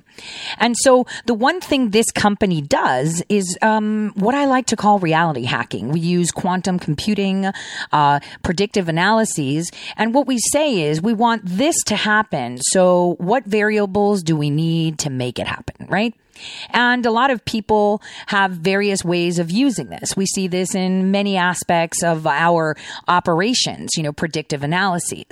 And 0.58 0.76
so 0.78 1.06
the 1.26 1.34
one 1.34 1.62
thing 1.62 1.92
this 1.92 2.12
company 2.12 2.62
does 2.62 3.24
is 3.30 3.58
um, 3.62 4.14
what 4.16 4.36
I 4.36 4.46
like 4.46 4.66
to 4.68 4.76
call 4.76 5.00
reality 5.00 5.44
hacking. 5.46 5.90
We 5.90 6.00
use 6.00 6.32
quantum 6.32 6.80
computing, 6.80 7.52
uh, 7.92 8.20
predictive 8.44 8.90
analyses, 8.90 9.72
and 9.98 10.14
what 10.14 10.28
we 10.28 10.38
say 10.52 10.82
is 10.84 11.02
we 11.02 11.14
want 11.14 11.42
this 11.46 11.76
to 11.86 11.96
happen. 11.96 12.60
So 12.62 13.16
what 13.20 13.46
variables 13.46 14.24
do 14.24 14.36
we 14.36 14.50
need 14.50 15.00
to 15.00 15.10
make 15.10 15.40
it 15.40 15.48
happen, 15.48 15.88
right? 15.88 16.14
And 16.70 17.06
a 17.06 17.12
lot 17.12 17.32
of 17.32 17.44
people 17.46 18.02
have 18.28 18.52
various 18.52 19.04
ways 19.04 19.40
of 19.40 19.52
using 19.52 19.90
this. 19.90 20.16
We 20.16 20.26
see 20.26 20.48
this 20.48 20.76
in 20.76 21.12
many 21.12 21.38
aspects 21.38 22.04
of 22.04 22.28
our 22.28 22.76
operations, 23.08 23.92
you 23.96 24.04
know, 24.04 24.14
predictive 24.14 24.64
analyses. 24.64 25.26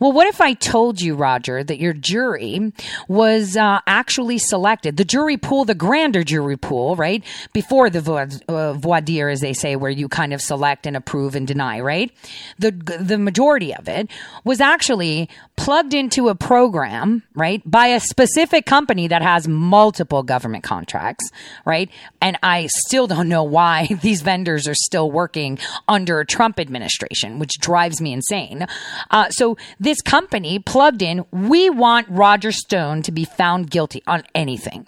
Well, 0.00 0.12
what 0.12 0.26
if 0.26 0.40
I 0.40 0.54
told 0.54 1.00
you, 1.00 1.14
Roger, 1.14 1.62
that 1.62 1.78
your 1.78 1.92
jury 1.92 2.72
was 3.08 3.56
uh, 3.56 3.80
actually 3.86 4.38
selected, 4.38 4.96
the 4.96 5.04
jury 5.04 5.36
pool, 5.36 5.64
the 5.64 5.74
grander 5.74 6.24
jury 6.24 6.56
pool, 6.56 6.96
right? 6.96 7.22
Before 7.52 7.90
the 7.90 8.00
voir, 8.00 8.28
uh, 8.48 8.72
voir 8.74 9.00
dire, 9.00 9.28
as 9.28 9.40
they 9.40 9.52
say, 9.52 9.76
where 9.76 9.90
you 9.90 10.08
kind 10.08 10.32
of 10.32 10.40
select 10.40 10.86
and 10.86 10.96
approve 10.96 11.34
and 11.34 11.46
deny, 11.46 11.80
right? 11.80 12.12
The, 12.58 12.70
the 12.70 13.18
majority 13.18 13.74
of 13.74 13.88
it 13.88 14.10
was 14.44 14.60
actually 14.60 15.28
plugged 15.58 15.92
into 15.92 16.28
a 16.28 16.36
program, 16.36 17.24
right, 17.34 17.60
by 17.68 17.88
a 17.88 18.00
specific 18.00 18.64
company 18.64 19.08
that 19.08 19.22
has 19.22 19.48
multiple 19.48 20.22
government 20.22 20.62
contracts, 20.62 21.30
right? 21.64 21.90
And 22.22 22.38
I 22.44 22.68
still 22.86 23.08
don't 23.08 23.28
know 23.28 23.42
why 23.42 23.88
these 24.02 24.22
vendors 24.22 24.68
are 24.68 24.74
still 24.74 25.10
working 25.10 25.58
under 25.88 26.20
a 26.20 26.26
Trump 26.26 26.60
administration, 26.60 27.40
which 27.40 27.58
drives 27.58 28.00
me 28.00 28.12
insane. 28.12 28.66
Uh, 29.10 29.28
so 29.30 29.58
this 29.80 30.00
company 30.00 30.60
plugged 30.60 31.02
in, 31.02 31.26
we 31.32 31.68
want 31.68 32.08
Roger 32.08 32.52
Stone 32.52 33.02
to 33.02 33.12
be 33.12 33.24
found 33.24 33.68
guilty 33.68 34.02
on 34.06 34.22
anything. 34.34 34.86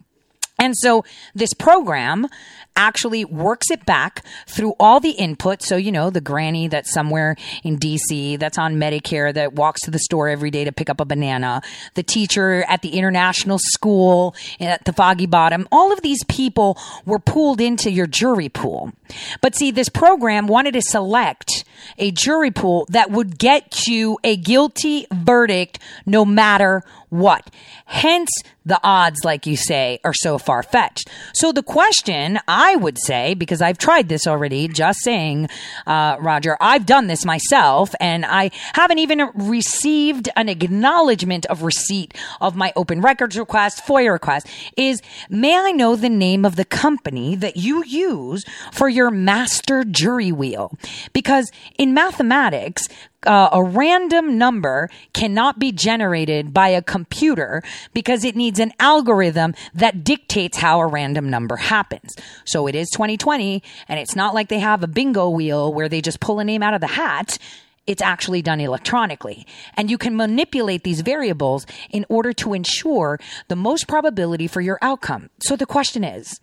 And 0.61 0.77
so 0.77 1.05
this 1.35 1.55
program 1.55 2.29
actually 2.77 3.25
works 3.25 3.71
it 3.71 3.85
back 3.85 4.25
through 4.47 4.75
all 4.81 5.01
the 5.01 5.11
input. 5.11 5.63
So, 5.63 5.77
you 5.77 5.93
know, 5.93 6.11
the 6.11 6.21
granny 6.21 6.69
that's 6.69 6.93
somewhere 6.93 7.37
in 7.63 7.79
DC 7.79 8.39
that's 8.39 8.59
on 8.59 8.77
Medicare 8.77 9.33
that 9.35 9.55
walks 9.55 9.83
to 9.83 9.91
the 9.91 9.99
store 9.99 10.29
every 10.29 10.51
day 10.51 10.65
to 10.65 10.73
pick 10.73 10.89
up 10.89 11.01
a 11.01 11.05
banana, 11.05 11.63
the 11.95 12.03
teacher 12.03 12.65
at 12.69 12.83
the 12.83 12.91
international 12.91 13.59
school 13.59 14.35
at 14.59 14.85
the 14.85 14.93
Foggy 14.93 15.27
Bottom, 15.27 15.69
all 15.71 15.93
of 15.93 16.03
these 16.03 16.25
people 16.25 16.79
were 17.05 17.19
pooled 17.19 17.61
into 17.61 17.91
your 17.91 18.07
jury 18.07 18.49
pool. 18.49 18.93
But 19.41 19.55
see, 19.55 19.71
this 19.71 19.89
program 19.89 20.47
wanted 20.47 20.73
to 20.73 20.83
select 20.83 21.65
a 21.99 22.11
jury 22.11 22.51
pool 22.51 22.87
that 22.91 23.11
would 23.11 23.39
get 23.39 23.87
you 23.87 24.19
a 24.25 24.37
guilty 24.37 25.07
verdict 25.13 25.79
no 26.07 26.25
matter 26.25 26.83
what. 27.11 27.51
Hence, 27.87 28.31
the 28.65 28.81
odds, 28.85 29.25
like 29.25 29.47
you 29.47 29.57
say, 29.57 29.99
are 30.05 30.15
so 30.15 30.39
far 30.39 30.63
fetched. 30.63 31.09
So 31.35 31.51
the 31.51 31.63
question 31.63 32.39
I 32.47 32.77
would 32.77 32.99
say, 32.99 33.35
because 33.35 33.61
I've 33.61 33.79
tried 33.79 34.09
this 34.09 34.27
already, 34.27 34.69
just 34.69 35.01
saying, 35.01 35.49
uh, 35.87 36.17
Roger, 36.21 36.57
I've 36.61 36.87
done 36.87 37.09
this 37.09 37.25
myself 37.25 37.95
and 38.01 38.25
I 38.25 38.51
haven't 38.75 38.99
even 38.99 39.31
received 39.35 40.29
an 40.37 40.49
acknowledgement 40.49 41.47
of 41.47 41.63
receipt 41.63 42.15
of 42.41 42.55
my 42.55 42.73
open 42.77 43.01
records 43.01 43.37
request, 43.39 43.83
FOIA 43.85 44.13
request, 44.13 44.47
is 44.77 45.01
may 45.29 45.57
I 45.59 45.73
know 45.73 45.97
the 45.97 46.09
name 46.09 46.45
of 46.45 46.57
the 46.57 46.65
company 46.65 47.35
that 47.37 47.57
you 47.57 47.83
use 47.85 48.45
for 48.73 48.89
your 48.89 49.00
master 49.09 49.85
jury 49.85 50.33
wheel? 50.33 50.77
Because 51.13 51.53
in 51.79 51.95
mathematics, 51.95 52.89
uh, 53.27 53.51
a 53.53 53.63
random 53.63 54.39
number 54.39 54.89
cannot 55.13 55.59
be 55.59 55.73
generated 55.73 56.53
by 56.53 56.69
a 56.69 56.83
computer 56.83 57.63
because 57.93 58.25
it 58.25 58.35
needs 58.35 58.59
an 58.59 58.73
algorithm 58.81 59.55
that 59.75 60.03
dictates 60.03 60.59
how 60.59 60.81
a 60.81 60.87
random 60.87 61.29
number 61.29 61.57
happens. 61.57 62.15
So 62.45 62.67
it 62.67 62.75
is 62.75 62.89
2020 62.91 63.63
and 63.89 64.01
it's 64.01 64.17
not 64.17 64.35
like 64.35 64.49
they 64.49 64.59
have 64.59 64.83
a 64.83 64.89
bingo 64.89 65.29
wheel 65.29 65.73
where 65.73 65.89
they 65.89 66.01
just 66.01 66.21
pull 66.21 66.41
a 66.41 66.45
name 66.45 66.63
out 66.63 66.75
of 66.75 66.81
the 66.81 66.87
hat. 66.87 67.39
It's 67.87 68.03
actually 68.03 68.43
done 68.43 68.61
electronically. 68.61 69.47
And 69.75 69.91
you 69.91 69.99
can 69.99 70.17
manipulate 70.17 70.85
these 70.85 71.01
variables 71.01 71.67
in 71.91 72.07
order 72.09 72.33
to 72.35 72.55
ensure 72.55 73.19
the 73.49 73.57
most 73.57 73.89
probability 73.89 74.47
for 74.47 74.61
your 74.61 74.79
outcome. 74.81 75.31
So 75.43 75.57
the 75.57 75.67
question 75.67 76.05
is, 76.05 76.41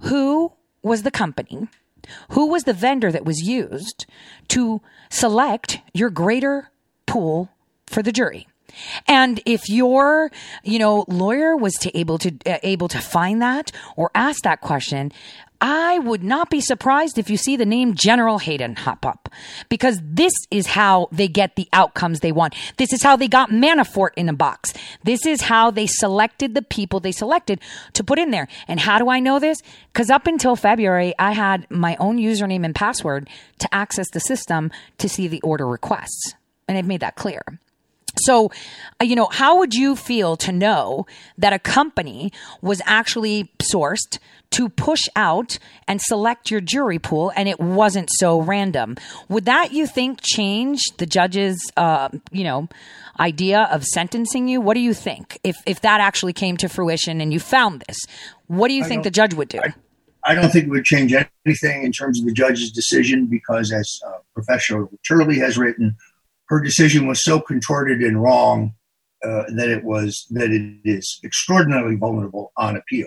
who 0.00 0.52
was 0.82 1.02
the 1.02 1.10
company? 1.10 1.68
Who 2.30 2.46
was 2.46 2.64
the 2.64 2.72
vendor 2.72 3.12
that 3.12 3.24
was 3.24 3.40
used 3.40 4.06
to 4.48 4.80
select 5.10 5.80
your 5.92 6.10
greater 6.10 6.70
pool 7.06 7.50
for 7.86 8.02
the 8.02 8.12
jury? 8.12 8.46
And 9.06 9.40
if 9.46 9.68
your, 9.68 10.30
you 10.62 10.78
know, 10.78 11.04
lawyer 11.08 11.56
was 11.56 11.74
to 11.80 11.96
able 11.98 12.18
to 12.18 12.36
uh, 12.46 12.58
able 12.62 12.88
to 12.88 12.98
find 12.98 13.42
that 13.42 13.72
or 13.96 14.10
ask 14.14 14.42
that 14.42 14.60
question, 14.60 15.12
I 15.60 15.98
would 15.98 16.22
not 16.22 16.48
be 16.48 16.60
surprised 16.60 17.18
if 17.18 17.28
you 17.28 17.36
see 17.36 17.56
the 17.56 17.66
name 17.66 17.94
General 17.94 18.38
Hayden 18.38 18.76
hop 18.76 19.04
up 19.04 19.28
because 19.68 20.00
this 20.02 20.32
is 20.50 20.68
how 20.68 21.08
they 21.12 21.28
get 21.28 21.56
the 21.56 21.68
outcomes 21.72 22.20
they 22.20 22.32
want. 22.32 22.54
This 22.78 22.92
is 22.92 23.02
how 23.02 23.16
they 23.16 23.28
got 23.28 23.50
Manafort 23.50 24.10
in 24.16 24.28
a 24.28 24.32
box. 24.32 24.72
This 25.04 25.26
is 25.26 25.42
how 25.42 25.70
they 25.70 25.86
selected 25.86 26.54
the 26.54 26.62
people 26.62 26.98
they 26.98 27.12
selected 27.12 27.60
to 27.92 28.02
put 28.02 28.18
in 28.18 28.30
there. 28.30 28.48
And 28.68 28.80
how 28.80 28.98
do 28.98 29.10
I 29.10 29.20
know 29.20 29.38
this? 29.38 29.58
Because 29.92 30.08
up 30.08 30.26
until 30.26 30.56
February, 30.56 31.14
I 31.18 31.32
had 31.32 31.70
my 31.70 31.96
own 32.00 32.16
username 32.16 32.64
and 32.64 32.74
password 32.74 33.28
to 33.58 33.74
access 33.74 34.08
the 34.10 34.20
system 34.20 34.70
to 34.98 35.08
see 35.08 35.28
the 35.28 35.42
order 35.42 35.66
requests. 35.66 36.34
And 36.68 36.78
I've 36.78 36.86
made 36.86 37.00
that 37.00 37.16
clear. 37.16 37.42
So, 38.16 38.50
uh, 39.00 39.04
you 39.04 39.16
know, 39.16 39.28
how 39.30 39.58
would 39.58 39.74
you 39.74 39.96
feel 39.96 40.36
to 40.38 40.52
know 40.52 41.06
that 41.38 41.52
a 41.52 41.58
company 41.58 42.32
was 42.60 42.82
actually 42.84 43.50
sourced 43.62 44.18
to 44.50 44.68
push 44.68 45.02
out 45.14 45.58
and 45.86 46.00
select 46.00 46.50
your 46.50 46.60
jury 46.60 46.98
pool 46.98 47.32
and 47.36 47.48
it 47.48 47.60
wasn't 47.60 48.10
so 48.12 48.40
random? 48.40 48.96
Would 49.28 49.44
that, 49.44 49.72
you 49.72 49.86
think, 49.86 50.20
change 50.22 50.80
the 50.98 51.06
judge's, 51.06 51.58
uh, 51.76 52.08
you 52.32 52.44
know, 52.44 52.68
idea 53.18 53.68
of 53.70 53.84
sentencing 53.84 54.48
you? 54.48 54.60
What 54.60 54.74
do 54.74 54.80
you 54.80 54.94
think 54.94 55.38
if, 55.44 55.56
if 55.66 55.80
that 55.82 56.00
actually 56.00 56.32
came 56.32 56.56
to 56.58 56.68
fruition 56.68 57.20
and 57.20 57.32
you 57.32 57.38
found 57.38 57.84
this? 57.86 57.98
What 58.48 58.68
do 58.68 58.74
you 58.74 58.84
I 58.84 58.88
think 58.88 59.04
the 59.04 59.10
judge 59.10 59.34
would 59.34 59.48
do? 59.48 59.60
I, 59.60 59.74
I, 60.24 60.34
don't 60.34 60.50
think 60.50 60.66
it 60.66 60.70
would 60.70 60.84
change 60.84 61.14
anything 61.46 61.84
in 61.84 61.92
terms 61.92 62.18
of 62.18 62.26
the 62.26 62.32
judge's 62.32 62.72
decision 62.72 63.26
because, 63.26 63.72
as 63.72 64.00
uh, 64.06 64.18
Professor 64.34 64.88
Turley 65.06 65.38
has 65.38 65.56
written, 65.56 65.96
her 66.50 66.60
decision 66.60 67.06
was 67.06 67.22
so 67.22 67.40
contorted 67.40 68.02
and 68.02 68.20
wrong 68.20 68.74
uh, 69.24 69.44
that 69.54 69.68
it 69.68 69.84
was 69.84 70.26
that 70.30 70.50
it 70.50 70.80
is 70.84 71.20
extraordinarily 71.24 71.96
vulnerable 71.96 72.52
on 72.56 72.76
appeal. 72.76 73.06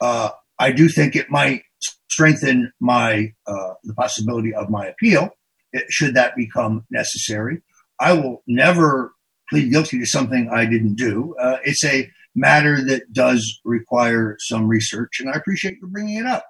Uh, 0.00 0.30
I 0.58 0.72
do 0.72 0.88
think 0.88 1.14
it 1.14 1.30
might 1.30 1.62
strengthen 2.10 2.72
my 2.80 3.32
uh, 3.46 3.74
the 3.84 3.94
possibility 3.94 4.52
of 4.52 4.70
my 4.70 4.86
appeal 4.86 5.30
should 5.88 6.14
that 6.14 6.36
become 6.36 6.84
necessary. 6.90 7.62
I 8.00 8.12
will 8.12 8.42
never 8.46 9.12
plead 9.48 9.70
guilty 9.70 9.98
to 10.00 10.06
something 10.06 10.50
I 10.52 10.66
didn't 10.66 10.96
do. 10.96 11.34
Uh, 11.40 11.58
it's 11.64 11.84
a 11.84 12.10
matter 12.34 12.84
that 12.84 13.12
does 13.12 13.60
require 13.64 14.36
some 14.40 14.66
research, 14.66 15.20
and 15.20 15.30
I 15.30 15.34
appreciate 15.34 15.78
you 15.80 15.86
bringing 15.86 16.18
it 16.18 16.26
up. 16.26 16.44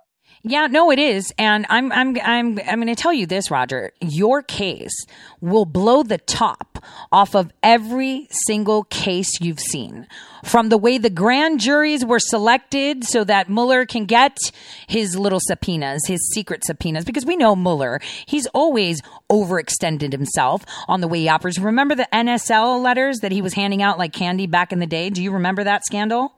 Yeah, 0.46 0.66
no, 0.66 0.90
it 0.90 0.98
is. 0.98 1.32
And 1.38 1.64
I'm, 1.70 1.90
I'm, 1.90 2.18
I'm, 2.22 2.58
I'm 2.58 2.76
going 2.78 2.86
to 2.88 2.94
tell 2.94 3.14
you 3.14 3.24
this, 3.24 3.50
Roger. 3.50 3.92
Your 4.02 4.42
case 4.42 5.06
will 5.40 5.64
blow 5.64 6.02
the 6.02 6.18
top 6.18 6.84
off 7.10 7.34
of 7.34 7.50
every 7.62 8.28
single 8.30 8.84
case 8.84 9.40
you've 9.40 9.58
seen. 9.58 10.06
From 10.44 10.68
the 10.68 10.76
way 10.76 10.98
the 10.98 11.08
grand 11.08 11.60
juries 11.60 12.04
were 12.04 12.18
selected 12.18 13.04
so 13.04 13.24
that 13.24 13.48
Mueller 13.48 13.86
can 13.86 14.04
get 14.04 14.36
his 14.86 15.16
little 15.16 15.40
subpoenas, 15.40 16.02
his 16.06 16.30
secret 16.34 16.62
subpoenas, 16.62 17.06
because 17.06 17.24
we 17.24 17.36
know 17.36 17.56
Mueller, 17.56 17.98
he's 18.26 18.46
always 18.48 19.00
overextended 19.32 20.12
himself 20.12 20.66
on 20.88 21.00
the 21.00 21.08
way 21.08 21.20
he 21.20 21.28
operates. 21.30 21.58
Remember 21.58 21.94
the 21.94 22.08
NSL 22.12 22.82
letters 22.82 23.20
that 23.20 23.32
he 23.32 23.40
was 23.40 23.54
handing 23.54 23.80
out 23.80 23.98
like 23.98 24.12
candy 24.12 24.46
back 24.46 24.74
in 24.74 24.78
the 24.78 24.86
day? 24.86 25.08
Do 25.08 25.22
you 25.22 25.32
remember 25.32 25.64
that 25.64 25.86
scandal? 25.86 26.34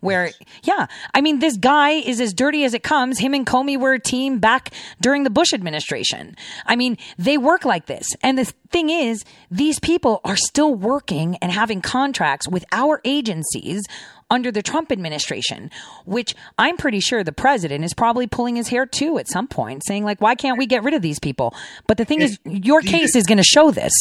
Where, 0.00 0.30
yeah, 0.64 0.86
I 1.14 1.20
mean, 1.20 1.38
this 1.38 1.56
guy 1.56 1.90
is 1.90 2.20
as 2.20 2.34
dirty 2.34 2.64
as 2.64 2.74
it 2.74 2.82
comes. 2.82 3.18
Him 3.18 3.34
and 3.34 3.46
Comey 3.46 3.78
were 3.78 3.94
a 3.94 4.00
team 4.00 4.38
back 4.38 4.70
during 5.00 5.24
the 5.24 5.30
Bush 5.30 5.52
administration. 5.52 6.36
I 6.66 6.76
mean, 6.76 6.98
they 7.18 7.38
work 7.38 7.64
like 7.64 7.86
this. 7.86 8.06
And 8.22 8.38
the 8.38 8.44
thing 8.70 8.90
is, 8.90 9.24
these 9.50 9.78
people 9.78 10.20
are 10.24 10.36
still 10.36 10.74
working 10.74 11.36
and 11.36 11.52
having 11.52 11.80
contracts 11.80 12.48
with 12.48 12.64
our 12.72 13.00
agencies 13.04 13.82
under 14.30 14.50
the 14.50 14.62
Trump 14.62 14.90
administration, 14.90 15.70
which 16.06 16.34
I'm 16.56 16.78
pretty 16.78 17.00
sure 17.00 17.22
the 17.22 17.32
president 17.32 17.84
is 17.84 17.92
probably 17.92 18.26
pulling 18.26 18.56
his 18.56 18.68
hair 18.68 18.86
too 18.86 19.18
at 19.18 19.28
some 19.28 19.46
point, 19.46 19.84
saying, 19.84 20.04
like, 20.04 20.22
why 20.22 20.34
can't 20.34 20.58
we 20.58 20.66
get 20.66 20.82
rid 20.82 20.94
of 20.94 21.02
these 21.02 21.18
people? 21.18 21.54
But 21.86 21.98
the 21.98 22.06
thing 22.06 22.22
is, 22.22 22.38
your 22.44 22.80
case 22.80 23.14
is 23.14 23.26
going 23.26 23.38
to 23.38 23.44
show 23.44 23.70
this 23.70 23.92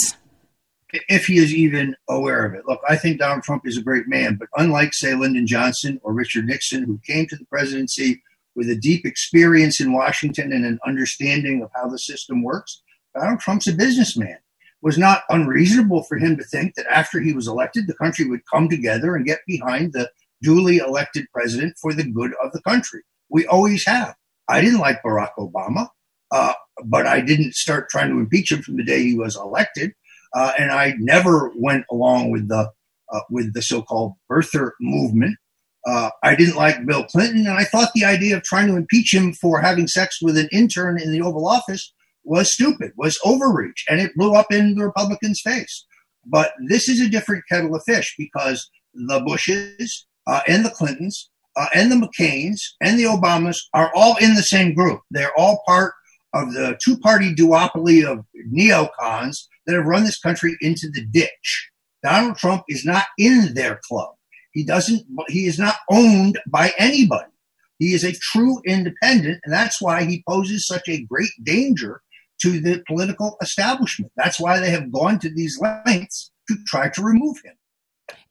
if 0.94 1.26
he 1.26 1.38
is 1.38 1.54
even 1.54 1.96
aware 2.10 2.46
of 2.46 2.54
it. 2.54 2.64
Look, 2.68 2.82
I 2.88 2.96
think 2.96 3.20
Donald 3.20 3.44
Trump 3.44 3.66
is 3.66 3.78
a 3.78 3.84
great 3.84 4.08
man, 4.08 4.36
but 4.36 4.50
unlike, 4.56 4.94
say, 4.94 5.14
Lyndon 5.14 5.48
Johnson 5.48 6.00
or 6.04 6.14
Richard 6.14 6.46
Nixon, 6.46 6.84
who 6.84 7.00
came 7.06 7.28
to 7.28 7.36
the 7.36 7.46
presidency 7.46 8.22
with 8.56 8.70
a 8.70 8.76
deep 8.76 9.06
experience 9.06 9.80
in 9.80 9.94
Washington 9.94 10.52
and 10.52 10.66
an 10.66 10.80
understanding 10.86 11.62
of 11.62 11.70
how 11.76 11.88
the 11.88 12.00
system 12.00 12.44
works, 12.44 12.82
Donald 13.16 13.40
Trump's 13.40 13.68
a 13.68 13.74
businessman. 13.74 14.38
It 14.38 14.86
was 14.86 14.98
not 14.98 15.24
unreasonable 15.30 16.04
for 16.04 16.18
him 16.18 16.38
to 16.38 16.44
think 16.44 16.76
that 16.76 16.88
after 16.88 17.20
he 17.20 17.34
was 17.34 17.48
elected, 17.48 17.88
the 17.88 17.94
country 17.94 18.28
would 18.28 18.42
come 18.52 18.68
together 18.68 19.16
and 19.16 19.26
get 19.26 19.40
behind 19.48 19.94
the 19.94 20.10
duly 20.42 20.78
elected 20.78 21.28
president 21.34 21.76
for 21.80 21.94
the 21.94 22.04
good 22.04 22.34
of 22.44 22.52
the 22.52 22.62
country. 22.62 23.02
We 23.30 23.46
always 23.46 23.86
have. 23.86 24.16
I 24.48 24.60
didn't 24.60 24.80
like 24.80 25.04
Barack 25.04 25.32
Obama, 25.38 25.88
uh, 26.32 26.54
but 26.84 27.06
I 27.06 27.22
didn't 27.22 27.56
start 27.56 27.90
trying 27.90 28.10
to 28.10 28.20
impeach 28.20 28.52
him 28.52 28.62
from 28.62 28.78
the 28.78 28.84
day 28.84 29.04
he 29.04 29.18
was 29.18 29.38
elected 29.38 29.94
uh, 30.34 30.54
and 30.58 30.72
I 30.72 30.94
never 31.00 31.52
went 31.56 31.86
along 31.92 32.32
with 32.32 32.48
the 32.48 32.72
uh, 33.12 33.20
with 33.30 33.54
the 33.54 33.62
so-called 33.62 34.14
birther 34.30 34.72
movement. 34.80 35.38
Uh, 35.86 36.12
I 36.24 36.36
didn't 36.36 36.56
like 36.56 36.86
Bill 36.86 37.04
Clinton, 37.06 37.48
and 37.48 37.58
I 37.58 37.64
thought 37.64 37.90
the 37.94 38.06
idea 38.06 38.38
of 38.38 38.44
trying 38.44 38.68
to 38.68 38.76
impeach 38.76 39.14
him 39.14 39.34
for 39.34 39.60
having 39.60 39.88
sex 39.88 40.20
with 40.22 40.38
an 40.38 40.48
intern 40.52 41.02
in 41.02 41.12
the 41.12 41.22
Oval 41.22 41.48
Office 41.48 41.92
was 42.24 42.54
stupid, 42.54 42.92
was 42.96 43.20
overreach, 43.26 43.84
and 43.90 44.00
it 44.00 44.16
blew 44.16 44.34
up 44.34 44.52
in 44.52 44.76
the 44.76 44.86
Republicans' 44.86 45.42
face. 45.44 45.86
But 46.26 46.54
this 46.68 46.88
is 46.88 47.02
a 47.02 47.10
different 47.10 47.44
kettle 47.50 47.76
of 47.76 47.84
fish 47.84 48.14
because 48.18 48.70
the 48.94 49.20
Bushes 49.22 50.06
uh, 50.28 50.42
and 50.48 50.64
the 50.64 50.70
Clintons 50.70 51.30
uh, 51.56 51.68
and 51.74 51.92
the 51.92 51.96
McCains 51.96 52.60
and 52.80 52.98
the 52.98 53.06
Obamas 53.06 53.58
are 53.74 53.92
all 53.96 54.18
in 54.18 54.36
the 54.36 54.44
same 54.44 54.74
group. 54.74 55.02
They're 55.10 55.38
all 55.38 55.64
part 55.66 55.94
of 56.34 56.54
the 56.54 56.78
two 56.84 56.98
party 57.00 57.34
duopoly 57.34 58.06
of 58.06 58.24
neocons 58.54 59.48
that 59.66 59.76
have 59.76 59.86
run 59.86 60.04
this 60.04 60.20
country 60.20 60.58
into 60.62 60.90
the 60.92 61.06
ditch. 61.06 61.70
Donald 62.04 62.38
Trump 62.38 62.64
is 62.68 62.86
not 62.86 63.06
in 63.18 63.54
their 63.54 63.80
club. 63.88 64.12
He 64.54 64.64
doesn't, 64.64 65.04
he 65.28 65.46
is 65.46 65.60
not 65.60 65.76
owned 65.90 66.40
by 66.48 66.74
anybody. 66.78 67.32
He 67.80 67.94
is 67.94 68.04
a 68.04 68.12
true 68.12 68.62
independent, 68.66 69.40
and 69.44 69.54
that's 69.54 69.82
why 69.82 70.04
he 70.04 70.24
poses 70.28 70.68
such 70.68 70.88
a 70.88 71.04
great 71.04 71.32
danger 71.44 72.02
to 72.42 72.60
the 72.60 72.84
political 72.88 73.38
establishment. 73.42 74.12
That's 74.16 74.40
why 74.40 74.60
they 74.60 74.70
have 74.72 74.92
gone 74.92 75.20
to 75.20 75.34
these 75.34 75.60
lengths 75.60 76.32
to 76.48 76.58
try 76.68 76.90
to 76.90 77.04
remove 77.04 77.38
him. 77.44 77.54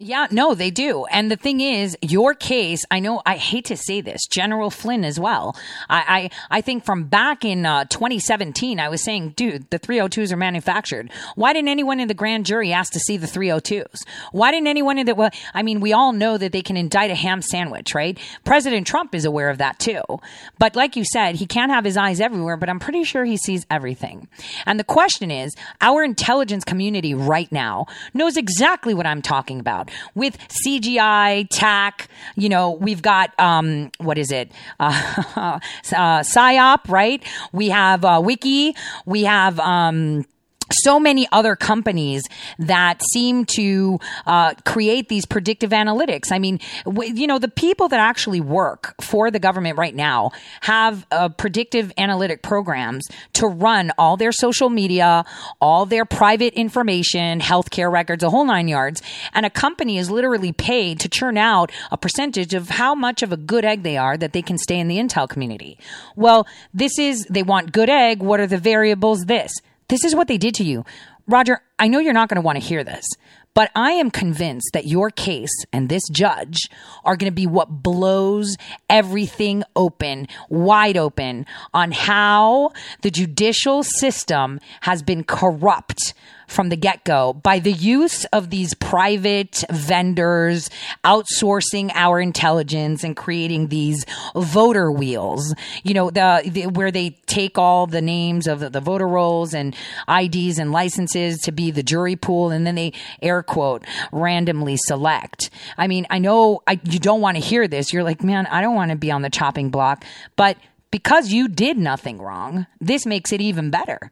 Yeah, 0.03 0.29
no, 0.31 0.55
they 0.55 0.71
do. 0.71 1.05
And 1.07 1.31
the 1.31 1.37
thing 1.37 1.61
is, 1.61 1.95
your 2.01 2.33
case, 2.33 2.87
I 2.91 3.01
know, 3.01 3.21
I 3.27 3.37
hate 3.37 3.67
to 3.67 3.77
say 3.77 4.01
this, 4.01 4.27
General 4.27 4.71
Flynn 4.71 5.05
as 5.05 5.21
well. 5.21 5.55
I, 5.91 6.31
I, 6.51 6.59
I 6.59 6.61
think 6.63 6.87
from 6.87 7.05
back 7.05 7.45
in 7.45 7.67
uh, 7.67 7.85
2017, 7.85 8.81
I 8.81 8.89
was 8.89 9.03
saying, 9.03 9.35
dude, 9.37 9.69
the 9.69 9.79
302s 9.79 10.33
are 10.33 10.39
manufactured. 10.39 11.11
Why 11.35 11.53
didn't 11.53 11.69
anyone 11.69 12.01
in 12.01 12.09
the 12.09 12.15
grand 12.15 12.47
jury 12.47 12.73
ask 12.73 12.95
to 12.95 12.99
see 12.99 13.19
the 13.19 13.27
302s? 13.27 14.03
Why 14.33 14.51
didn't 14.51 14.69
anyone 14.69 14.97
in 14.97 15.05
the, 15.05 15.15
well, 15.15 15.31
I 15.53 15.63
mean, 15.63 15.81
we 15.81 15.93
all 15.93 16.15
know 16.15 16.39
that 16.39 16.53
they 16.53 16.63
can 16.63 16.79
indict 16.79 17.11
a 17.11 17.15
ham 17.15 17.43
sandwich, 17.43 17.95
right? 17.95 18.19
President 18.45 18.87
Trump 18.87 19.15
is 19.15 19.27
aware 19.27 19.51
of 19.51 19.59
that 19.59 19.79
too. 19.79 20.03
But 20.59 20.77
like 20.77 20.97
you 20.97 21.05
said, 21.05 21.37
he 21.37 21.45
can't 21.45 21.71
have 21.71 21.85
his 21.85 21.99
eyes 21.99 22.23
everywhere, 22.23 22.57
but 22.57 22.71
I'm 22.71 22.81
pretty 22.81 23.05
sure 23.05 23.27
he 23.27 23.37
sees 23.37 23.67
everything. 23.71 24.29
And 24.65 24.81
the 24.81 24.85
question 24.85 25.31
is, 25.31 25.55
our 25.83 26.03
intelligence 26.03 26.65
community 26.65 27.13
right 27.13 27.53
now 27.53 27.87
knows 28.15 28.39
exactly 28.39 28.95
what 28.95 29.07
I'm 29.07 29.21
talking 29.21 29.61
about 29.61 29.70
with 30.15 30.37
CGI, 30.67 31.47
TAC. 31.51 32.09
You 32.37 32.49
know, 32.49 32.71
we've 32.73 33.03
got 33.03 33.39
um, 33.39 33.91
what 33.99 34.19
is 34.19 34.31
it? 34.31 34.53
Uh, 34.79 35.21
uh, 35.37 35.61
PSYOP, 35.83 36.89
right? 36.89 37.23
We 37.53 37.69
have 37.69 38.05
uh, 38.05 38.21
Wiki. 38.23 38.75
We 39.07 39.25
have. 39.25 39.59
Um, 39.61 40.25
so 40.73 41.01
many 41.01 41.27
other 41.33 41.57
companies 41.57 42.23
that 42.59 43.03
seem 43.13 43.45
to 43.45 43.99
uh, 44.27 44.55
create 44.65 45.09
these 45.09 45.27
predictive 45.27 45.71
analytics. 45.71 46.33
I 46.33 46.39
mean, 46.39 46.61
w- 46.85 47.13
you 47.13 47.27
know, 47.27 47.39
the 47.39 47.49
people 47.49 47.89
that 47.89 48.01
actually 48.01 48.41
work 48.41 48.95
for 49.01 49.31
the 49.31 49.39
government 49.39 49.79
right 49.79 49.95
now 49.95 50.31
have 50.63 51.07
uh, 51.11 51.29
predictive 51.29 51.93
analytic 51.99 52.43
programs 52.43 53.07
to 53.35 53.47
run 53.47 53.93
all 53.99 54.17
their 54.17 54.33
social 54.33 54.71
media, 54.71 55.25
all 55.61 55.87
their 55.87 56.05
private 56.05 56.55
information, 56.55 57.41
healthcare 57.41 57.91
records, 57.91 58.23
a 58.23 58.31
whole 58.31 58.45
nine 58.45 58.69
yards. 58.69 59.03
And 59.33 59.47
a 59.47 59.51
company 59.51 59.99
is 59.99 60.11
literally 60.11 60.53
paid 60.53 61.01
to 61.01 61.09
churn 61.09 61.37
out 61.37 61.73
a 61.91 61.97
percentage 61.97 62.55
of 62.55 62.69
how 62.71 62.95
much 62.95 63.23
of 63.23 63.33
a 63.33 63.37
good 63.37 63.65
egg 63.65 63.83
they 63.83 63.97
are 63.97 64.17
that 64.17 64.33
they 64.33 64.43
can 64.43 64.59
stay 64.59 64.79
in 64.79 64.89
the 64.89 64.99
intel 64.99 65.29
community. 65.29 65.79
Well, 66.17 66.47
this 66.73 66.99
is, 66.99 67.27
they 67.31 67.43
want 67.43 67.73
good 67.73 67.91
egg. 67.91 68.23
What 68.23 68.41
are 68.41 68.47
the 68.47 68.59
variables? 68.59 69.25
This. 69.25 69.53
This 69.91 70.05
is 70.05 70.15
what 70.15 70.29
they 70.29 70.39
did 70.39 70.55
to 70.55 70.65
you. 70.65 70.85
Roger, 71.27 71.61
I 71.79 71.89
know 71.89 71.99
you're 71.99 72.13
not 72.13 72.29
going 72.29 72.37
to 72.37 72.43
want 72.43 72.61
to 72.61 72.65
hear 72.65 72.85
this, 72.85 73.05
but 73.55 73.73
I 73.75 73.91
am 73.93 74.11
convinced 74.11 74.71
that 74.73 74.87
your 74.87 75.11
case 75.11 75.53
and 75.73 75.89
this 75.89 76.03
judge 76.13 76.69
are 77.05 77.17
going 77.17 77.31
to 77.31 77.35
be 77.35 77.49
what 77.49 77.83
blows 77.83 78.57
everything 78.89 79.65
open, 79.75 80.29
wide 80.49 80.97
open 80.97 81.45
on 81.75 81.91
how 81.91 82.71
the 83.03 83.11
judicial 83.11 83.83
system 83.83 84.61
has 84.83 85.03
been 85.03 85.25
corrupt 85.25 86.15
from 86.51 86.69
the 86.69 86.77
get 86.77 87.05
go 87.05 87.33
by 87.33 87.59
the 87.61 87.73
use 87.73 88.25
of 88.27 88.51
these 88.51 88.75
private 88.75 89.65
vendors 89.71 90.69
outsourcing 91.05 91.91
our 91.95 92.21
intelligence 92.21 93.05
and 93.05 93.17
creating 93.17 93.69
these 93.69 94.05
voter 94.35 94.91
wheels. 94.91 95.55
You 95.85 95.95
know, 95.95 96.11
the, 96.11 96.43
the 96.45 96.67
where 96.67 96.91
they 96.91 97.11
take 97.27 97.57
all 97.57 97.87
the 97.87 98.03
names 98.03 98.47
of 98.47 98.61
the, 98.61 98.71
the 98.71 98.81
voter 98.81 99.07
rolls 99.07 99.55
and 99.55 99.77
IDs 100.09 100.59
and 100.59 100.73
licenses 100.73 101.39
to 101.43 101.53
be 101.53 101.71
the 101.71 101.83
jury 101.83 102.17
pool, 102.17 102.51
and 102.51 102.67
then 102.67 102.75
they 102.75 102.93
air 103.23 103.43
quote 103.43 103.85
randomly 104.13 104.77
select. 104.77 105.51
I 105.79 105.87
mean, 105.87 106.07
I 106.11 106.19
know 106.19 106.63
I, 106.67 106.81
you 106.85 106.99
don't 106.99 107.21
want 107.21 107.37
to 107.37 107.43
hear 107.43 107.69
this. 107.69 107.93
You're 107.93 108.05
like, 108.05 108.23
man, 108.25 108.47
I 108.47 108.61
don't 108.61 108.75
want 108.75 108.91
to 108.91 108.97
be 108.97 109.11
on 109.11 109.23
the 109.23 109.31
chopping 109.31 109.71
block, 109.71 110.05
but 110.37 110.57
because 110.91 111.31
you 111.33 111.47
did 111.47 111.79
nothing 111.79 112.19
wrong, 112.19 112.67
this 112.81 113.07
makes 113.07 113.33
it 113.33 113.41
even 113.41 113.71
better. 113.71 114.11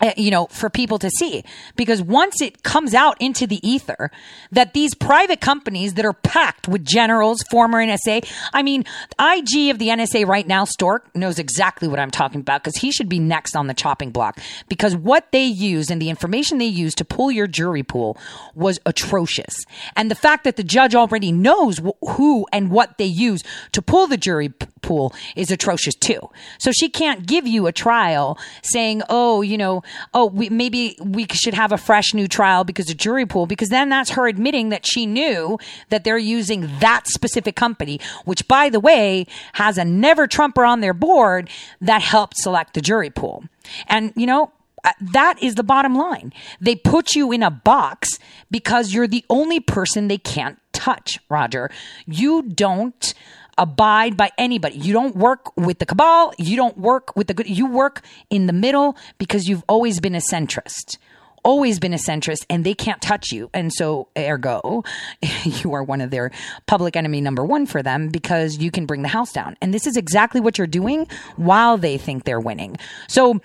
Uh, 0.00 0.12
you 0.16 0.30
know, 0.30 0.46
for 0.46 0.70
people 0.70 0.98
to 0.98 1.10
see. 1.10 1.44
Because 1.76 2.00
once 2.00 2.40
it 2.40 2.62
comes 2.62 2.94
out 2.94 3.20
into 3.20 3.46
the 3.46 3.60
ether 3.68 4.10
that 4.50 4.72
these 4.72 4.94
private 4.94 5.42
companies 5.42 5.94
that 5.94 6.06
are 6.06 6.14
packed 6.14 6.66
with 6.66 6.86
generals, 6.86 7.42
former 7.50 7.84
NSA, 7.84 8.26
I 8.54 8.62
mean, 8.62 8.84
IG 9.18 9.70
of 9.70 9.78
the 9.78 9.88
NSA 9.88 10.26
right 10.26 10.46
now, 10.46 10.64
Storch, 10.64 11.02
knows 11.14 11.38
exactly 11.38 11.86
what 11.86 11.98
I'm 11.98 12.10
talking 12.10 12.40
about 12.40 12.64
because 12.64 12.80
he 12.80 12.90
should 12.90 13.10
be 13.10 13.18
next 13.18 13.54
on 13.54 13.66
the 13.66 13.74
chopping 13.74 14.10
block. 14.10 14.40
Because 14.68 14.96
what 14.96 15.30
they 15.32 15.44
used 15.44 15.90
and 15.90 16.00
the 16.00 16.08
information 16.08 16.56
they 16.56 16.64
used 16.64 16.96
to 16.98 17.04
pull 17.04 17.30
your 17.30 17.46
jury 17.46 17.82
pool 17.82 18.16
was 18.54 18.80
atrocious. 18.86 19.54
And 19.96 20.10
the 20.10 20.14
fact 20.14 20.44
that 20.44 20.56
the 20.56 20.64
judge 20.64 20.94
already 20.94 21.30
knows 21.30 21.78
wh- 21.78 22.16
who 22.16 22.46
and 22.52 22.70
what 22.70 22.96
they 22.96 23.04
use 23.04 23.42
to 23.72 23.82
pull 23.82 24.06
the 24.06 24.16
jury 24.16 24.48
pool 24.80 25.14
is 25.36 25.50
atrocious 25.50 25.94
too. 25.94 26.30
So 26.58 26.72
she 26.72 26.88
can't 26.88 27.26
give 27.26 27.46
you 27.46 27.66
a 27.66 27.72
trial 27.72 28.38
saying, 28.62 29.02
oh, 29.08 29.42
you 29.42 29.58
know, 29.58 29.82
oh, 30.14 30.26
we, 30.26 30.48
maybe 30.48 30.96
we 31.00 31.26
should 31.32 31.54
have 31.54 31.72
a 31.72 31.78
fresh 31.78 32.14
new 32.14 32.28
trial 32.28 32.64
because 32.64 32.90
of 32.90 32.96
jury 32.96 33.26
pool, 33.26 33.46
because 33.46 33.68
then 33.68 33.88
that's 33.88 34.10
her 34.10 34.26
admitting 34.26 34.68
that 34.70 34.86
she 34.86 35.06
knew 35.06 35.58
that 35.88 36.04
they're 36.04 36.18
using 36.18 36.68
that 36.80 37.06
specific 37.06 37.56
company, 37.56 38.00
which 38.24 38.46
by 38.48 38.68
the 38.68 38.80
way, 38.80 39.26
has 39.54 39.78
a 39.78 39.84
never 39.84 40.26
Trumper 40.26 40.64
on 40.64 40.80
their 40.80 40.94
board 40.94 41.50
that 41.80 42.02
helped 42.02 42.36
select 42.36 42.74
the 42.74 42.80
jury 42.80 43.10
pool. 43.10 43.44
And, 43.86 44.12
you 44.16 44.26
know, 44.26 44.52
uh, 44.84 44.92
that 45.00 45.42
is 45.42 45.56
the 45.56 45.62
bottom 45.62 45.94
line. 45.94 46.32
They 46.60 46.74
put 46.74 47.14
you 47.14 47.32
in 47.32 47.42
a 47.42 47.50
box 47.50 48.18
because 48.50 48.94
you're 48.94 49.06
the 49.06 49.24
only 49.28 49.60
person 49.60 50.08
they 50.08 50.18
can't 50.18 50.58
touch, 50.72 51.18
Roger. 51.28 51.70
You 52.06 52.42
don't 52.42 53.12
abide 53.60 54.16
by 54.16 54.30
anybody. 54.38 54.76
You 54.76 54.92
don't 54.92 55.14
work 55.14 55.56
with 55.56 55.78
the 55.78 55.86
cabal. 55.86 56.32
You 56.38 56.56
don't 56.56 56.76
work 56.78 57.14
with 57.14 57.28
the 57.28 57.34
good. 57.34 57.48
You 57.48 57.66
work 57.66 58.02
in 58.30 58.46
the 58.46 58.52
middle 58.52 58.96
because 59.18 59.48
you've 59.48 59.62
always 59.68 60.00
been 60.00 60.16
a 60.16 60.20
centrist 60.20 60.96
always 61.42 61.78
been 61.78 61.94
a 61.94 61.96
centrist 61.96 62.44
and 62.50 62.64
they 62.64 62.74
can't 62.74 63.00
touch 63.00 63.32
you. 63.32 63.50
And 63.54 63.72
so, 63.72 64.08
ergo, 64.16 64.84
you 65.44 65.72
are 65.72 65.82
one 65.82 66.00
of 66.00 66.10
their 66.10 66.30
public 66.66 66.96
enemy 66.96 67.20
number 67.20 67.44
one 67.44 67.66
for 67.66 67.82
them 67.82 68.08
because 68.08 68.58
you 68.58 68.70
can 68.70 68.86
bring 68.86 69.02
the 69.02 69.08
house 69.08 69.32
down. 69.32 69.56
And 69.60 69.72
this 69.72 69.86
is 69.86 69.96
exactly 69.96 70.40
what 70.40 70.58
you're 70.58 70.66
doing 70.66 71.06
while 71.36 71.78
they 71.78 71.98
think 71.98 72.24
they're 72.24 72.40
winning. 72.40 72.76
So, 73.08 73.40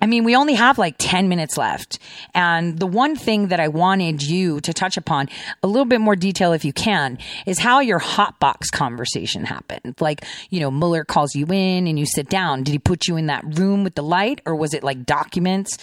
I 0.00 0.06
mean, 0.06 0.22
we 0.22 0.36
only 0.36 0.54
have 0.54 0.78
like 0.78 0.94
10 0.98 1.28
minutes 1.28 1.58
left. 1.58 1.98
And 2.32 2.78
the 2.78 2.86
one 2.86 3.16
thing 3.16 3.48
that 3.48 3.58
I 3.58 3.66
wanted 3.66 4.22
you 4.22 4.60
to 4.60 4.72
touch 4.72 4.96
upon 4.96 5.28
a 5.62 5.66
little 5.66 5.86
bit 5.86 6.00
more 6.00 6.14
detail, 6.14 6.52
if 6.52 6.64
you 6.64 6.72
can, 6.72 7.18
is 7.46 7.58
how 7.58 7.80
your 7.80 7.98
hotbox 7.98 8.70
conversation 8.72 9.44
happened. 9.44 9.96
Like, 10.00 10.24
you 10.50 10.60
know, 10.60 10.70
Mueller 10.70 11.04
calls 11.04 11.34
you 11.34 11.46
in 11.46 11.88
and 11.88 11.98
you 11.98 12.06
sit 12.06 12.28
down. 12.28 12.62
Did 12.62 12.72
he 12.72 12.78
put 12.78 13.08
you 13.08 13.16
in 13.16 13.26
that 13.26 13.58
room 13.58 13.82
with 13.82 13.96
the 13.96 14.02
light 14.02 14.40
or 14.46 14.54
was 14.54 14.72
it 14.72 14.84
like 14.84 15.04
documents? 15.04 15.76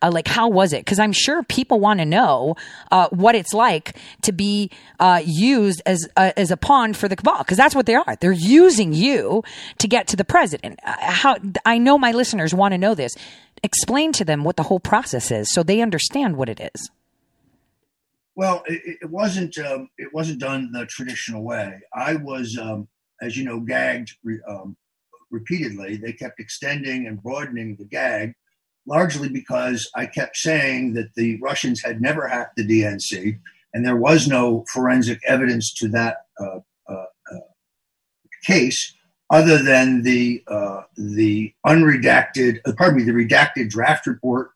Uh, 0.00 0.10
like, 0.10 0.28
how 0.28 0.48
was 0.48 0.72
it? 0.72 0.86
Cause 0.86 0.98
I'm 0.98 1.12
sure 1.12 1.42
people 1.42 1.78
want 1.78 2.00
to 2.00 2.06
know, 2.06 2.56
uh, 2.90 3.08
what 3.10 3.34
it's 3.34 3.52
like 3.52 3.96
to 4.22 4.32
be, 4.32 4.70
uh, 4.98 5.20
used 5.24 5.82
as, 5.84 6.08
uh, 6.16 6.32
as 6.38 6.50
a 6.50 6.56
pawn 6.56 6.94
for 6.94 7.06
the 7.06 7.16
cabal. 7.16 7.44
Cause 7.44 7.58
that's 7.58 7.74
what 7.74 7.84
they 7.84 7.94
are. 7.94 8.16
They're 8.20 8.32
using 8.32 8.94
you 8.94 9.42
to 9.76 9.88
get 9.88 10.08
to 10.08 10.16
the 10.16 10.24
president. 10.24 10.80
Uh, 10.86 10.94
how, 10.98 11.36
I 11.66 11.76
know 11.76 11.98
my 11.98 12.12
listeners 12.12 12.54
want 12.54 12.72
to 12.72 12.78
know 12.78 12.94
this 12.94 13.14
explain 13.62 14.12
to 14.12 14.24
them 14.24 14.44
what 14.44 14.56
the 14.56 14.64
whole 14.64 14.80
process 14.80 15.30
is 15.30 15.52
so 15.52 15.62
they 15.62 15.80
understand 15.80 16.36
what 16.36 16.48
it 16.48 16.60
is. 16.74 16.90
Well, 18.34 18.62
it, 18.66 18.98
it 19.02 19.10
wasn't 19.10 19.58
um, 19.58 19.90
it 19.98 20.14
wasn't 20.14 20.40
done 20.40 20.70
the 20.72 20.86
traditional 20.86 21.42
way. 21.42 21.80
I 21.92 22.14
was, 22.14 22.56
um, 22.56 22.86
as 23.20 23.36
you 23.36 23.44
know, 23.44 23.58
gagged 23.58 24.12
re, 24.22 24.38
um, 24.48 24.76
repeatedly. 25.30 25.96
They 25.96 26.12
kept 26.12 26.38
extending 26.38 27.06
and 27.06 27.20
broadening 27.20 27.74
the 27.76 27.84
gag, 27.84 28.34
largely 28.86 29.28
because 29.28 29.90
I 29.96 30.06
kept 30.06 30.36
saying 30.36 30.94
that 30.94 31.14
the 31.16 31.38
Russians 31.40 31.82
had 31.82 32.00
never 32.00 32.28
hacked 32.28 32.56
the 32.56 32.66
DNC, 32.66 33.40
and 33.74 33.84
there 33.84 33.96
was 33.96 34.28
no 34.28 34.64
forensic 34.72 35.20
evidence 35.26 35.74
to 35.74 35.88
that 35.88 36.18
uh, 36.40 36.60
uh, 36.88 37.06
uh, 37.32 37.40
case 38.44 38.94
other 39.30 39.62
than 39.62 40.02
the 40.02 40.42
uh, 40.48 40.82
the 40.96 41.52
unredacted, 41.66 42.60
uh, 42.66 42.72
pardon 42.76 42.98
me, 42.98 43.04
the 43.04 43.12
redacted 43.12 43.68
draft 43.68 44.06
report 44.06 44.50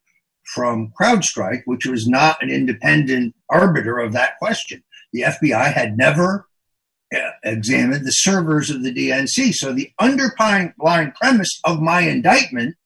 from 0.54 0.92
CrowdStrike, 1.00 1.62
which 1.66 1.86
was 1.86 2.06
not 2.06 2.42
an 2.42 2.50
independent 2.50 3.34
arbiter 3.50 3.98
of 3.98 4.12
that 4.12 4.38
question. 4.38 4.82
The 5.12 5.22
FBI 5.22 5.72
had 5.72 5.96
never 5.96 6.46
uh, 7.14 7.30
examined 7.44 8.06
the 8.06 8.12
servers 8.12 8.70
of 8.70 8.82
the 8.82 8.92
DNC. 8.92 9.52
So 9.54 9.72
the 9.72 9.90
underlying 9.98 10.72
premise 11.20 11.60
of 11.64 11.80
my 11.80 12.00
indictment 12.00 12.76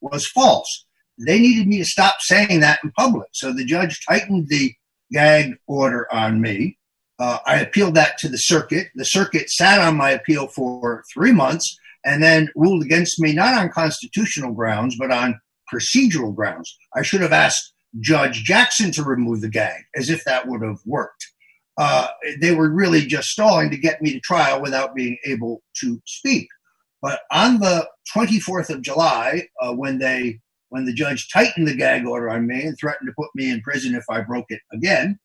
was 0.00 0.26
false. 0.26 0.86
They 1.18 1.38
needed 1.38 1.66
me 1.66 1.78
to 1.78 1.84
stop 1.84 2.16
saying 2.20 2.60
that 2.60 2.80
in 2.82 2.92
public. 2.92 3.28
So 3.32 3.52
the 3.52 3.64
judge 3.64 4.00
tightened 4.08 4.48
the 4.48 4.72
gag 5.12 5.56
order 5.66 6.12
on 6.12 6.40
me. 6.40 6.78
Uh, 7.18 7.38
I 7.46 7.60
appealed 7.60 7.94
that 7.94 8.18
to 8.18 8.28
the 8.28 8.38
circuit. 8.38 8.88
The 8.94 9.04
circuit 9.04 9.50
sat 9.50 9.80
on 9.80 9.96
my 9.96 10.10
appeal 10.10 10.48
for 10.48 11.04
three 11.12 11.32
months 11.32 11.76
and 12.04 12.22
then 12.22 12.48
ruled 12.56 12.82
against 12.82 13.20
me, 13.20 13.32
not 13.32 13.54
on 13.54 13.70
constitutional 13.70 14.52
grounds, 14.52 14.96
but 14.98 15.10
on 15.10 15.40
procedural 15.72 16.34
grounds. 16.34 16.76
I 16.94 17.02
should 17.02 17.20
have 17.20 17.32
asked 17.32 17.72
Judge 18.00 18.42
Jackson 18.44 18.90
to 18.92 19.04
remove 19.04 19.40
the 19.40 19.48
gag, 19.48 19.82
as 19.94 20.10
if 20.10 20.24
that 20.24 20.48
would 20.48 20.62
have 20.62 20.78
worked. 20.86 21.26
Uh, 21.78 22.08
they 22.40 22.54
were 22.54 22.70
really 22.70 23.02
just 23.06 23.28
stalling 23.28 23.70
to 23.70 23.76
get 23.76 24.02
me 24.02 24.12
to 24.12 24.20
trial 24.20 24.60
without 24.60 24.94
being 24.94 25.16
able 25.24 25.62
to 25.80 26.00
speak. 26.06 26.48
But 27.00 27.20
on 27.30 27.60
the 27.60 27.88
24th 28.14 28.70
of 28.70 28.82
July, 28.82 29.48
uh, 29.60 29.72
when 29.72 29.98
they 29.98 30.40
when 30.68 30.86
the 30.86 30.92
judge 30.94 31.28
tightened 31.30 31.68
the 31.68 31.76
gag 31.76 32.06
order 32.06 32.30
on 32.30 32.46
me 32.46 32.62
and 32.62 32.74
threatened 32.78 33.06
to 33.06 33.14
put 33.18 33.28
me 33.34 33.50
in 33.50 33.60
prison 33.60 33.94
if 33.94 34.04
I 34.08 34.22
broke 34.22 34.46
it 34.48 34.60
again, 34.72 35.18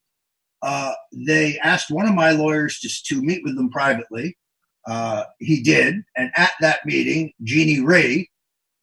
uh, 0.68 0.92
they 1.14 1.58
asked 1.60 1.90
one 1.90 2.10
of 2.10 2.14
my 2.14 2.32
lawyers 2.32 2.78
to, 2.80 2.90
to 3.06 3.22
meet 3.22 3.42
with 3.46 3.56
them 3.56 3.70
privately. 3.70 4.38
Uh, 4.86 5.24
he 5.40 5.64
did, 5.64 5.96
and 6.18 6.30
at 6.36 6.52
that 6.60 6.86
meeting, 6.86 7.32
Jeannie 7.42 7.80
Rhee, 7.80 8.30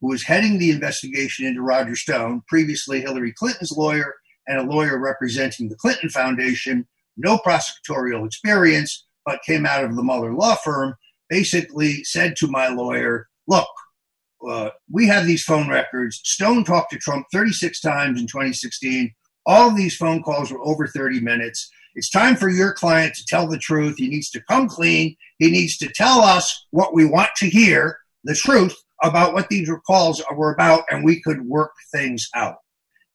who 0.01 0.07
was 0.07 0.23
heading 0.23 0.57
the 0.57 0.71
investigation 0.71 1.45
into 1.45 1.61
Roger 1.61 1.95
Stone, 1.95 2.41
previously 2.47 3.01
Hillary 3.01 3.33
Clinton's 3.37 3.71
lawyer 3.71 4.15
and 4.47 4.57
a 4.57 4.63
lawyer 4.63 4.97
representing 4.97 5.69
the 5.69 5.75
Clinton 5.75 6.09
Foundation, 6.09 6.87
no 7.17 7.37
prosecutorial 7.37 8.25
experience, 8.25 9.05
but 9.23 9.43
came 9.43 9.67
out 9.67 9.83
of 9.83 9.95
the 9.95 10.03
Mueller 10.03 10.33
law 10.33 10.55
firm, 10.55 10.95
basically 11.29 12.03
said 12.03 12.35
to 12.37 12.47
my 12.47 12.67
lawyer, 12.67 13.27
Look, 13.47 13.67
uh, 14.47 14.71
we 14.91 15.05
have 15.05 15.27
these 15.27 15.43
phone 15.43 15.69
records. 15.69 16.19
Stone 16.23 16.63
talked 16.63 16.93
to 16.93 16.97
Trump 16.97 17.27
36 17.31 17.79
times 17.79 18.19
in 18.19 18.25
2016. 18.25 19.13
All 19.45 19.69
of 19.69 19.77
these 19.77 19.95
phone 19.95 20.23
calls 20.23 20.51
were 20.51 20.65
over 20.65 20.87
30 20.87 21.19
minutes. 21.19 21.69
It's 21.95 22.09
time 22.09 22.35
for 22.35 22.49
your 22.49 22.73
client 22.73 23.15
to 23.15 23.25
tell 23.25 23.47
the 23.47 23.57
truth. 23.57 23.95
He 23.97 24.09
needs 24.09 24.29
to 24.31 24.41
come 24.41 24.67
clean. 24.67 25.15
He 25.39 25.51
needs 25.51 25.77
to 25.77 25.87
tell 25.87 26.21
us 26.21 26.65
what 26.71 26.93
we 26.93 27.05
want 27.05 27.29
to 27.37 27.49
hear, 27.49 27.99
the 28.23 28.35
truth 28.35 28.75
about 29.03 29.33
what 29.33 29.49
these 29.49 29.69
calls 29.85 30.23
were 30.35 30.53
about, 30.53 30.83
and 30.89 31.03
we 31.03 31.21
could 31.21 31.41
work 31.45 31.71
things 31.93 32.27
out. 32.35 32.57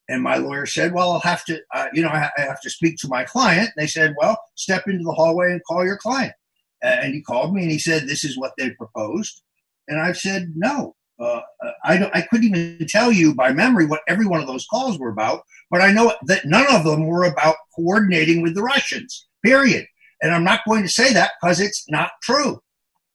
And 0.08 0.22
my 0.22 0.36
lawyer 0.36 0.66
said, 0.66 0.92
"Well, 0.92 1.12
I'll 1.12 1.20
have 1.20 1.44
to, 1.44 1.60
uh, 1.74 1.86
you 1.92 2.02
know, 2.02 2.08
I 2.08 2.30
have 2.36 2.60
to 2.62 2.70
speak 2.70 2.96
to 2.98 3.08
my 3.08 3.24
client." 3.24 3.70
They 3.76 3.86
said, 3.86 4.14
"Well, 4.18 4.38
step 4.56 4.88
into 4.88 5.04
the 5.04 5.12
hallway 5.12 5.52
and 5.52 5.64
call 5.64 5.84
your 5.84 5.98
client." 5.98 6.34
And 6.82 7.14
he 7.14 7.22
called 7.22 7.54
me 7.54 7.62
and 7.62 7.70
he 7.70 7.78
said, 7.78 8.06
"This 8.06 8.24
is 8.24 8.36
what 8.36 8.52
they 8.58 8.70
proposed." 8.70 9.42
And 9.88 10.00
I 10.00 10.12
said, 10.12 10.52
"No, 10.56 10.96
uh, 11.20 11.40
I, 11.84 12.10
I 12.14 12.22
couldn't 12.22 12.56
even 12.56 12.86
tell 12.88 13.12
you 13.12 13.34
by 13.34 13.52
memory 13.52 13.86
what 13.86 14.02
every 14.08 14.26
one 14.26 14.40
of 14.40 14.46
those 14.46 14.66
calls 14.70 14.98
were 14.98 15.10
about, 15.10 15.42
but 15.70 15.82
I 15.82 15.92
know 15.92 16.14
that 16.26 16.46
none 16.46 16.66
of 16.74 16.84
them 16.84 17.06
were 17.06 17.24
about 17.24 17.56
coordinating 17.76 18.42
with 18.42 18.54
the 18.54 18.62
Russians, 18.62 19.26
period. 19.44 19.86
And 20.22 20.32
I'm 20.32 20.44
not 20.44 20.60
going 20.66 20.82
to 20.82 20.88
say 20.88 21.12
that 21.12 21.32
because 21.40 21.60
it's 21.60 21.84
not 21.88 22.12
true. 22.22 22.60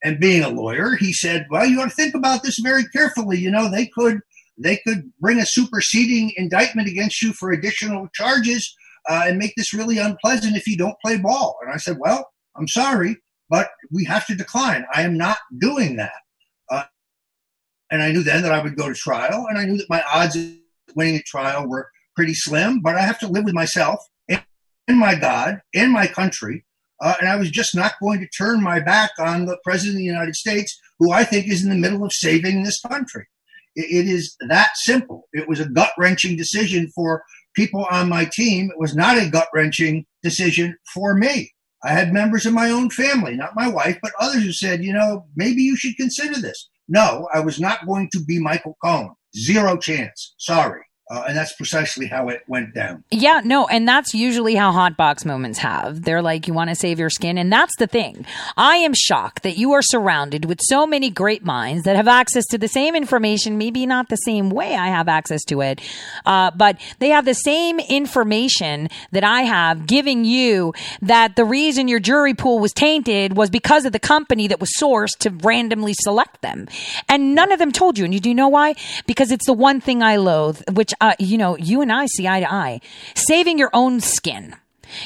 And 0.04 0.20
being 0.20 0.44
a 0.44 0.50
lawyer, 0.50 0.96
he 0.96 1.14
said, 1.14 1.48
well, 1.50 1.66
you 1.66 1.82
ought 1.82 1.86
to 1.86 1.96
think 1.96 2.14
about 2.14 2.44
this 2.44 2.60
very 2.60 2.84
carefully. 2.90 3.40
You 3.40 3.50
know, 3.50 3.70
they 3.70 3.88
could 3.88 4.20
they 4.58 4.80
could 4.86 5.12
bring 5.20 5.40
a 5.40 5.46
superseding 5.46 6.32
indictment 6.38 6.88
against 6.88 7.22
you 7.22 7.34
for 7.34 7.52
additional 7.52 8.08
charges 8.14 8.74
uh, 9.10 9.24
and 9.26 9.38
make 9.38 9.54
this 9.58 9.74
really 9.74 9.98
unpleasant 9.98 10.56
if 10.56 10.68
you 10.68 10.78
don't 10.78 11.00
play 11.04 11.18
ball. 11.18 11.58
And 11.62 11.74
I 11.74 11.78
said, 11.78 11.98
well, 12.00 12.30
I'm 12.56 12.68
sorry, 12.68 13.18
but 13.50 13.70
we 13.92 14.06
have 14.06 14.26
to 14.28 14.36
decline. 14.36 14.86
I 14.94 15.02
am 15.02 15.18
not 15.18 15.38
doing 15.58 15.98
that. 15.98 16.14
And 17.96 18.04
I 18.04 18.12
knew 18.12 18.24
then 18.24 18.42
that 18.44 18.52
I 18.52 18.62
would 18.62 18.76
go 18.76 18.90
to 18.90 18.94
trial, 18.94 19.46
and 19.48 19.58
I 19.58 19.64
knew 19.64 19.78
that 19.78 19.90
my 19.90 20.04
odds 20.14 20.36
of 20.36 20.52
winning 20.98 21.16
a 21.16 21.22
trial 21.22 21.66
were 21.66 21.90
pretty 22.14 22.34
slim, 22.34 22.82
but 22.82 22.96
I 22.96 23.02
have 23.04 23.18
to 23.20 23.28
live 23.30 23.46
with 23.46 23.54
myself 23.54 24.02
and, 24.28 24.44
my 24.90 25.16
God 25.16 25.62
and 25.74 25.94
my 25.94 26.06
country. 26.06 26.66
Uh, 27.02 27.14
and 27.22 27.30
I 27.30 27.38
was 27.38 27.50
just 27.50 27.74
not 27.74 27.94
going 28.02 28.20
to 28.20 28.28
turn 28.38 28.62
my 28.62 28.82
back 28.82 29.12
on 29.18 29.46
the 29.46 29.58
President 29.64 29.96
of 29.96 30.00
the 30.00 30.04
United 30.04 30.36
States, 30.36 30.78
who 31.00 31.14
I 31.14 31.24
think 31.24 31.48
is 31.48 31.64
in 31.64 31.70
the 31.70 31.78
middle 31.78 32.04
of 32.04 32.12
saving 32.12 32.64
this 32.64 32.82
country. 32.82 33.28
it, 33.78 34.06
it 34.06 34.10
is 34.10 34.36
that 34.50 34.72
simple. 34.76 35.30
It 35.32 35.48
was 35.48 35.62
a 35.62 35.70
gut 35.70 35.92
wrenching 35.98 36.36
decision 36.36 36.92
for 36.94 37.24
people 37.56 37.86
on 37.90 38.10
my 38.10 38.26
team. 38.26 38.72
It 38.72 38.78
was 38.78 38.94
not 38.94 39.18
a 39.18 39.30
gut 39.30 39.48
wrenching 39.54 40.06
decision 40.22 40.76
for 40.94 41.16
me. 41.16 41.54
I 41.82 41.92
had 41.92 42.12
members 42.12 42.46
of 42.46 42.54
my 42.54 42.72
own 42.72 42.90
family, 42.90 43.38
not 43.38 43.56
my 43.56 43.70
wife, 43.70 44.00
but 44.02 44.12
others 44.20 44.44
who 44.44 44.52
said, 44.52 44.84
you 44.84 44.92
know, 44.92 45.28
maybe 45.38 45.62
you 45.62 45.78
should 45.78 45.96
consider 45.96 46.42
this. 46.42 46.70
No, 46.88 47.28
I 47.34 47.40
was 47.40 47.60
not 47.60 47.86
going 47.86 48.10
to 48.12 48.24
be 48.24 48.40
Michael 48.40 48.78
Cohen. 48.84 49.16
Zero 49.36 49.78
chance. 49.78 50.36
Sorry. 50.38 50.85
Uh, 51.08 51.26
and 51.28 51.38
that's 51.38 51.54
precisely 51.54 52.08
how 52.08 52.30
it 52.30 52.42
went 52.48 52.74
down. 52.74 53.04
Yeah, 53.12 53.42
no, 53.46 53.68
and 53.68 53.88
that's 53.88 54.16
usually 54.16 54.56
how 54.56 54.72
hot 54.72 54.98
box 54.98 55.24
moments 55.24 55.60
have. 55.60 56.02
They're 56.02 56.24
like, 56.24 56.48
you 56.48 56.54
want 56.56 56.72
to 56.72 56.76
save 56.76 56.98
your 56.98 57.12
skin. 57.12 57.38
And 57.38 57.54
that's 57.54 57.76
the 57.78 57.86
thing. 57.86 58.26
I 58.58 58.78
am 58.78 58.94
shocked 58.96 59.44
that 59.44 59.56
you 59.56 59.72
are 59.74 59.84
surrounded 59.84 60.46
with 60.46 60.60
so 60.64 60.88
many 60.88 61.12
great 61.12 61.46
minds 61.46 61.84
that 61.84 61.96
have 61.96 62.08
access 62.08 62.44
to 62.48 62.58
the 62.58 62.68
same 62.68 62.96
information, 62.96 63.60
maybe 63.60 63.86
not 63.86 64.10
the 64.10 64.16
same 64.16 64.50
way 64.50 64.76
I 64.76 64.88
have 64.88 65.08
access 65.08 65.44
to 65.46 65.62
it, 65.62 65.80
uh, 66.26 66.50
but 66.56 66.80
they 66.98 67.10
have 67.10 67.26
the 67.26 67.36
same 67.36 67.80
information 67.80 68.90
that 69.12 69.24
I 69.24 69.42
have, 69.42 69.86
giving 69.86 70.26
you 70.26 70.74
that 71.04 71.36
the 71.36 71.46
reason 71.46 71.88
your 71.88 72.00
jury 72.00 72.34
pool 72.34 72.58
was 72.58 72.74
tainted 72.74 73.38
was 73.38 73.52
because 73.52 73.86
of 73.86 73.92
the 73.92 74.00
company 74.00 74.48
that 74.48 74.60
was 74.60 74.72
sourced 74.82 75.16
to 75.20 75.30
randomly 75.30 75.94
select 75.94 76.42
them. 76.42 76.68
And 77.08 77.36
none 77.36 77.52
of 77.52 77.60
them 77.60 77.72
told 77.72 78.00
you. 78.00 78.06
And 78.06 78.14
you 78.14 78.20
do 78.20 78.34
know 78.34 78.48
why? 78.48 78.74
Because 79.06 79.30
it's 79.30 79.46
the 79.46 79.54
one 79.54 79.80
thing 79.82 80.02
I 80.02 80.16
loathe, 80.16 80.64
which 80.74 80.95
uh, 81.02 81.14
you 81.20 81.38
know, 81.38 81.58
you 81.58 81.82
and 81.82 81.92
I 81.92 82.06
see 82.08 82.28
eye 82.28 82.40
to 82.42 82.52
eye. 82.52 82.82
Saving 83.16 83.58
your 83.58 83.70
own 83.74 84.00
skin. 84.00 84.56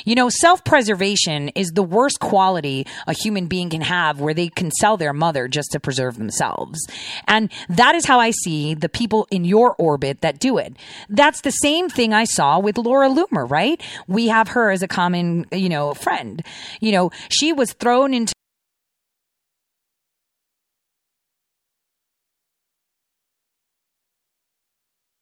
You 0.06 0.16
know, 0.16 0.30
self 0.30 0.64
preservation 0.64 1.50
is 1.50 1.70
the 1.70 1.84
worst 1.84 2.20
quality 2.20 2.86
a 3.08 3.14
human 3.14 3.48
being 3.48 3.70
can 3.70 3.82
have 3.82 4.20
where 4.20 4.34
they 4.34 4.50
can 4.50 4.72
sell 4.72 4.98
their 4.98 5.14
mother 5.14 5.48
just 5.48 5.72
to 5.72 5.80
preserve 5.80 6.18
themselves. 6.18 6.80
And 7.28 7.52
that 7.70 7.96
is 7.96 8.06
how 8.06 8.20
I 8.20 8.32
see 8.32 8.74
the 8.74 8.90
people 8.90 9.28
in 9.32 9.46
your 9.46 9.76
orbit 9.76 10.22
that 10.22 10.40
do 10.40 10.58
it. 10.58 10.76
That's 11.10 11.42
the 11.42 11.52
same 11.52 11.90
thing 11.90 12.14
I 12.14 12.26
saw 12.26 12.60
with 12.60 12.78
Laura 12.78 13.10
Loomer, 13.10 13.50
right? 13.50 13.82
We 14.08 14.28
have 14.28 14.50
her 14.50 14.72
as 14.72 14.84
a 14.84 14.88
common, 14.88 15.46
you 15.52 15.70
know, 15.70 15.94
friend. 15.94 16.44
You 16.80 16.92
know, 16.92 17.12
she 17.30 17.54
was 17.54 17.74
thrown 17.74 18.14
into 18.14 18.34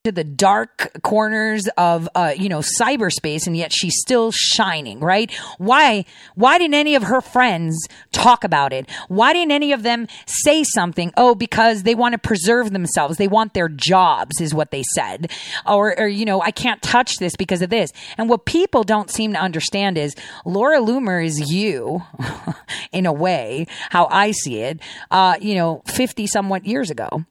to 0.08 0.12
the 0.14 0.24
dark 0.24 0.90
corners 1.04 1.68
of 1.78 2.08
uh, 2.16 2.34
you 2.36 2.48
know 2.48 2.60
cyberspace 2.60 3.46
and 3.46 3.58
yet 3.58 3.74
she's 3.74 3.96
still 4.00 4.32
shining 4.32 5.02
right? 5.02 5.30
Why 5.58 6.06
why 6.36 6.58
didn't 6.58 6.76
any 6.76 6.96
of 6.96 7.04
her 7.04 7.20
friends 7.20 7.78
talk 8.14 8.46
about 8.46 8.72
it? 8.72 8.90
Why 9.10 9.34
didn't 9.34 9.52
any 9.52 9.74
of 9.74 9.84
them 9.84 10.08
say 10.26 10.64
something? 10.64 11.12
Oh 11.18 11.36
because 11.36 11.84
they 11.84 11.94
want 11.94 12.14
to 12.14 12.20
preserve 12.20 12.72
themselves. 12.72 13.18
They 13.18 13.28
want 13.28 13.54
their 13.54 13.68
jobs 13.68 14.40
is 14.40 14.54
what 14.54 14.72
they 14.72 14.84
said. 14.96 15.30
Or, 15.66 16.00
or 16.00 16.08
you 16.08 16.24
know 16.24 16.42
i 16.42 16.52
can't 16.52 16.82
touch 16.82 17.18
this 17.18 17.36
because 17.36 17.62
of 17.62 17.70
this. 17.70 17.92
And 18.18 18.30
what 18.30 18.46
people 18.46 18.84
don't 18.84 19.12
seem 19.12 19.34
to 19.34 19.40
understand 19.40 19.98
is 19.98 20.16
laura 20.46 20.80
loomer 20.80 21.24
is 21.24 21.52
you 21.52 22.02
in 22.94 23.06
a 23.06 23.14
way 23.14 23.68
how 23.90 24.08
i 24.10 24.32
see 24.32 24.60
it 24.60 24.80
uh, 25.12 25.36
you 25.42 25.56
know 25.56 25.82
50 25.86 26.28
somewhat 26.28 26.66
years 26.66 26.90
ago 26.90 27.26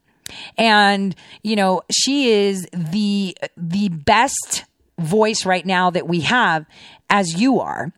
and, 0.57 1.14
you 1.43 1.57
know, 1.57 1.83
she 1.91 2.31
is 2.31 2.66
the, 2.72 3.37
the 3.57 3.89
best 3.89 4.64
voice 4.99 5.45
right 5.45 5.66
now 5.66 5.91
that 5.91 6.09
we 6.09 6.20
have 6.20 6.66
as 7.11 7.41
you 7.41 7.61
are 7.61 7.93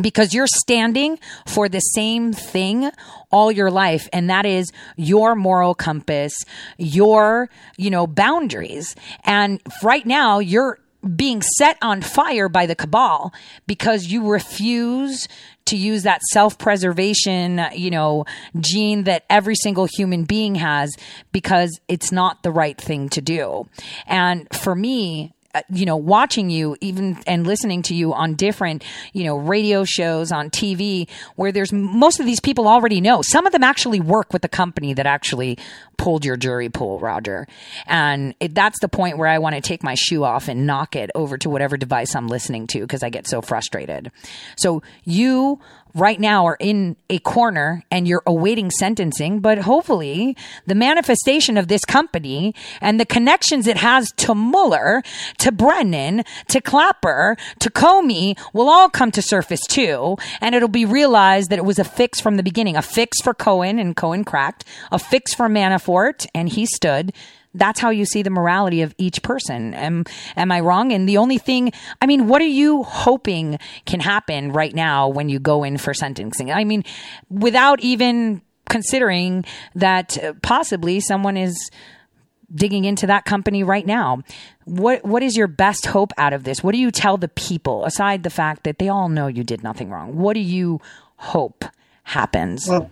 because 0.00 0.34
you're 0.34 0.46
standing 0.46 1.18
for 1.46 1.68
the 1.68 1.80
same 1.80 2.32
thing 2.32 2.90
all 3.30 3.50
your 3.52 3.70
life 3.70 4.08
and 4.12 4.28
that 4.28 4.44
is 4.44 4.72
your 4.96 5.34
moral 5.34 5.74
compass 5.74 6.34
your 6.78 7.48
you 7.76 7.90
know 7.90 8.06
boundaries. 8.06 8.94
And 9.24 9.60
right 9.82 10.04
now 10.04 10.38
you're 10.38 10.78
being 11.16 11.42
set 11.42 11.76
on 11.82 12.02
fire 12.02 12.48
by 12.48 12.66
the 12.66 12.74
cabal 12.74 13.32
because 13.66 14.06
you 14.06 14.30
refuse 14.30 15.28
to 15.66 15.76
use 15.76 16.02
that 16.02 16.22
self-preservation, 16.22 17.60
you 17.74 17.90
know, 17.90 18.24
gene 18.60 19.04
that 19.04 19.24
every 19.30 19.54
single 19.54 19.86
human 19.96 20.24
being 20.24 20.54
has 20.56 20.94
because 21.32 21.78
it's 21.88 22.12
not 22.12 22.42
the 22.42 22.50
right 22.50 22.78
thing 22.78 23.08
to 23.10 23.20
do. 23.20 23.68
And 24.06 24.46
for 24.52 24.74
me, 24.74 25.33
Uh, 25.54 25.62
you 25.70 25.86
know, 25.86 25.96
watching 25.96 26.50
you 26.50 26.76
even 26.80 27.16
and 27.26 27.46
listening 27.46 27.82
to 27.82 27.94
you 27.94 28.12
on 28.12 28.34
different, 28.34 28.84
you 29.12 29.24
know, 29.24 29.36
radio 29.36 29.84
shows 29.84 30.32
on 30.32 30.50
TV 30.50 31.08
where 31.36 31.52
there's 31.52 31.72
most 31.72 32.20
of 32.20 32.26
these 32.26 32.40
people 32.40 32.66
already 32.66 33.00
know. 33.00 33.22
Some 33.22 33.46
of 33.46 33.52
them 33.52 33.62
actually 33.62 34.00
work 34.00 34.32
with 34.32 34.42
the 34.42 34.48
company 34.48 34.94
that 34.94 35.06
actually 35.06 35.58
pulled 35.96 36.24
your 36.24 36.36
jury 36.36 36.68
pool, 36.68 36.98
Roger. 36.98 37.46
And 37.86 38.34
it, 38.40 38.54
that's 38.54 38.80
the 38.80 38.88
point 38.88 39.16
where 39.16 39.28
I 39.28 39.38
want 39.38 39.54
to 39.54 39.60
take 39.60 39.82
my 39.82 39.94
shoe 39.94 40.24
off 40.24 40.48
and 40.48 40.66
knock 40.66 40.96
it 40.96 41.10
over 41.14 41.38
to 41.38 41.48
whatever 41.48 41.76
device 41.76 42.14
I'm 42.14 42.28
listening 42.28 42.66
to 42.68 42.80
because 42.80 43.02
I 43.02 43.10
get 43.10 43.28
so 43.28 43.40
frustrated. 43.40 44.10
So 44.56 44.82
you 45.04 45.60
right 45.94 46.18
now 46.18 46.44
are 46.46 46.56
in 46.58 46.96
a 47.08 47.18
corner 47.20 47.84
and 47.90 48.06
you're 48.08 48.22
awaiting 48.26 48.70
sentencing, 48.70 49.40
but 49.40 49.58
hopefully 49.58 50.36
the 50.66 50.74
manifestation 50.74 51.56
of 51.56 51.68
this 51.68 51.84
company 51.84 52.54
and 52.80 52.98
the 52.98 53.06
connections 53.06 53.66
it 53.66 53.76
has 53.76 54.10
to 54.12 54.34
Mueller, 54.34 55.02
to 55.38 55.52
Brennan, 55.52 56.24
to 56.48 56.60
Clapper, 56.60 57.36
to 57.60 57.70
Comey 57.70 58.38
will 58.52 58.68
all 58.68 58.88
come 58.88 59.10
to 59.12 59.22
surface 59.22 59.66
too. 59.66 60.16
And 60.40 60.54
it'll 60.54 60.68
be 60.68 60.84
realized 60.84 61.50
that 61.50 61.58
it 61.58 61.64
was 61.64 61.78
a 61.78 61.84
fix 61.84 62.20
from 62.20 62.36
the 62.36 62.42
beginning, 62.42 62.76
a 62.76 62.82
fix 62.82 63.20
for 63.20 63.34
Cohen 63.34 63.78
and 63.78 63.96
Cohen 63.96 64.24
cracked, 64.24 64.64
a 64.90 64.98
fix 64.98 65.32
for 65.32 65.48
Manafort 65.48 66.26
and 66.34 66.48
he 66.48 66.66
stood 66.66 67.12
that's 67.54 67.80
how 67.80 67.90
you 67.90 68.04
see 68.04 68.22
the 68.22 68.30
morality 68.30 68.82
of 68.82 68.94
each 68.98 69.22
person. 69.22 69.74
Am, 69.74 70.04
am 70.36 70.50
I 70.50 70.60
wrong? 70.60 70.92
And 70.92 71.08
the 71.08 71.18
only 71.18 71.38
thing, 71.38 71.72
I 72.02 72.06
mean, 72.06 72.26
what 72.26 72.42
are 72.42 72.46
you 72.46 72.82
hoping 72.82 73.58
can 73.86 74.00
happen 74.00 74.52
right 74.52 74.74
now 74.74 75.08
when 75.08 75.28
you 75.28 75.38
go 75.38 75.64
in 75.64 75.78
for 75.78 75.94
sentencing? 75.94 76.50
I 76.50 76.64
mean, 76.64 76.84
without 77.30 77.80
even 77.80 78.42
considering 78.68 79.44
that 79.74 80.22
uh, 80.22 80.32
possibly 80.42 81.00
someone 81.00 81.36
is 81.36 81.70
digging 82.54 82.84
into 82.84 83.06
that 83.06 83.24
company 83.24 83.62
right 83.62 83.86
now. 83.86 84.22
What 84.64 85.04
what 85.04 85.22
is 85.22 85.36
your 85.36 85.46
best 85.46 85.86
hope 85.86 86.12
out 86.16 86.32
of 86.32 86.44
this? 86.44 86.62
What 86.62 86.72
do 86.72 86.78
you 86.78 86.90
tell 86.90 87.16
the 87.16 87.28
people 87.28 87.84
aside 87.84 88.22
the 88.22 88.30
fact 88.30 88.64
that 88.64 88.78
they 88.78 88.88
all 88.88 89.08
know 89.08 89.26
you 89.26 89.44
did 89.44 89.62
nothing 89.62 89.90
wrong? 89.90 90.16
What 90.16 90.34
do 90.34 90.40
you 90.40 90.80
hope 91.16 91.64
happens? 92.04 92.68
Well, 92.68 92.90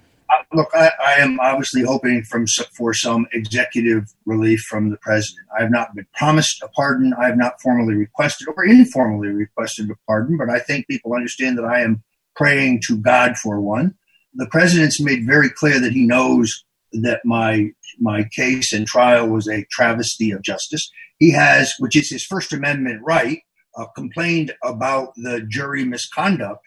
look, 0.53 0.71
I, 0.75 0.91
I, 1.05 1.13
am 1.15 1.39
obviously 1.41 1.83
hoping 1.83 2.23
from 2.25 2.47
for 2.77 2.95
some 2.95 3.27
executive 3.33 4.13
relief 4.27 4.61
from 4.61 4.91
the 4.91 4.97
president. 4.99 5.47
I 5.57 5.63
have 5.63 5.71
not 5.71 5.95
been 5.95 6.07
promised 6.15 6.63
a 6.63 6.69
pardon. 6.69 7.15
I 7.21 7.27
have 7.27 7.37
not 7.37 7.61
formally 7.61 7.95
requested 7.95 8.49
or 8.57 8.65
informally 8.65 9.29
requested 9.29 9.91
a 9.91 9.95
pardon, 10.07 10.37
but 10.37 10.51
I 10.51 10.59
think 10.59 10.89
people 10.89 11.15
understand 11.15 11.59
that 11.59 11.65
I 11.65 11.81
am 11.81 12.03
praying 12.37 12.83
to 12.89 12.97
God 12.97 13.37
for 13.37 13.61
one. 13.61 13.95
The 14.35 14.47
president's 14.47 15.01
made 15.01 15.27
very 15.27 15.51
clear 15.51 15.79
that 15.81 15.93
he 15.93 16.07
knows 16.07 16.65
that 16.93 17.21
my 17.25 17.71
my 17.99 18.25
case 18.25 18.73
and 18.73 18.87
trial 18.87 19.29
was 19.29 19.49
a 19.49 19.67
travesty 19.71 20.31
of 20.31 20.43
justice. 20.43 20.91
He 21.19 21.31
has, 21.33 21.75
which 21.79 21.97
is 21.97 22.11
his 22.11 22.25
First 22.25 22.53
Amendment 22.53 23.03
right, 23.05 23.41
uh, 23.77 23.87
complained 23.95 24.53
about 24.63 25.15
the 25.17 25.43
jury 25.49 25.85
misconduct. 25.85 26.61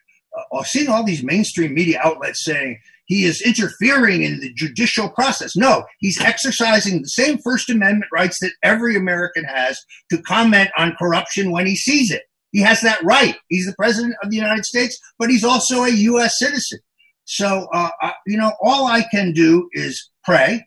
Uh, 0.51 0.63
seeing 0.63 0.89
all 0.89 1.03
these 1.03 1.23
mainstream 1.23 1.73
media 1.73 1.99
outlets 2.03 2.43
saying 2.43 2.79
he 3.05 3.23
is 3.23 3.41
interfering 3.41 4.23
in 4.23 4.39
the 4.39 4.53
judicial 4.53 5.09
process. 5.09 5.55
No, 5.55 5.85
he's 5.99 6.19
exercising 6.19 7.01
the 7.01 7.07
same 7.07 7.37
First 7.37 7.69
Amendment 7.69 8.11
rights 8.11 8.39
that 8.41 8.51
every 8.63 8.95
American 8.95 9.43
has 9.45 9.79
to 10.09 10.21
comment 10.23 10.69
on 10.77 10.95
corruption 10.97 11.51
when 11.51 11.65
he 11.65 11.75
sees 11.75 12.11
it. 12.11 12.23
He 12.51 12.61
has 12.61 12.81
that 12.81 13.03
right. 13.03 13.35
He's 13.49 13.65
the 13.65 13.75
president 13.75 14.15
of 14.23 14.29
the 14.29 14.37
United 14.37 14.65
States, 14.65 14.97
but 15.19 15.29
he's 15.29 15.43
also 15.43 15.83
a 15.83 15.89
U.S. 15.89 16.39
citizen. 16.39 16.79
So, 17.25 17.67
uh, 17.73 17.89
you 18.25 18.37
know, 18.37 18.53
all 18.61 18.87
I 18.87 19.03
can 19.11 19.33
do 19.33 19.69
is 19.73 20.09
pray. 20.23 20.65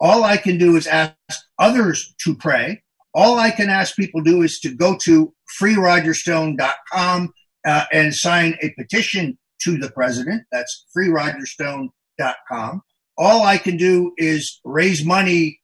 All 0.00 0.24
I 0.24 0.36
can 0.36 0.58
do 0.58 0.76
is 0.76 0.86
ask 0.86 1.14
others 1.58 2.14
to 2.24 2.34
pray. 2.34 2.82
All 3.14 3.38
I 3.38 3.50
can 3.50 3.70
ask 3.70 3.96
people 3.96 4.22
do 4.22 4.42
is 4.42 4.58
to 4.60 4.74
go 4.74 4.96
to 5.04 5.32
freerogerstone.com 5.60 7.32
uh, 7.66 7.84
and 7.92 8.14
sign 8.14 8.56
a 8.60 8.70
petition 8.70 9.38
to 9.62 9.78
the 9.78 9.90
president. 9.90 10.42
That's 10.52 10.86
freerogerstone.com. 10.96 12.82
All 13.16 13.42
I 13.42 13.58
can 13.58 13.76
do 13.76 14.12
is 14.16 14.60
raise 14.64 15.04
money 15.04 15.60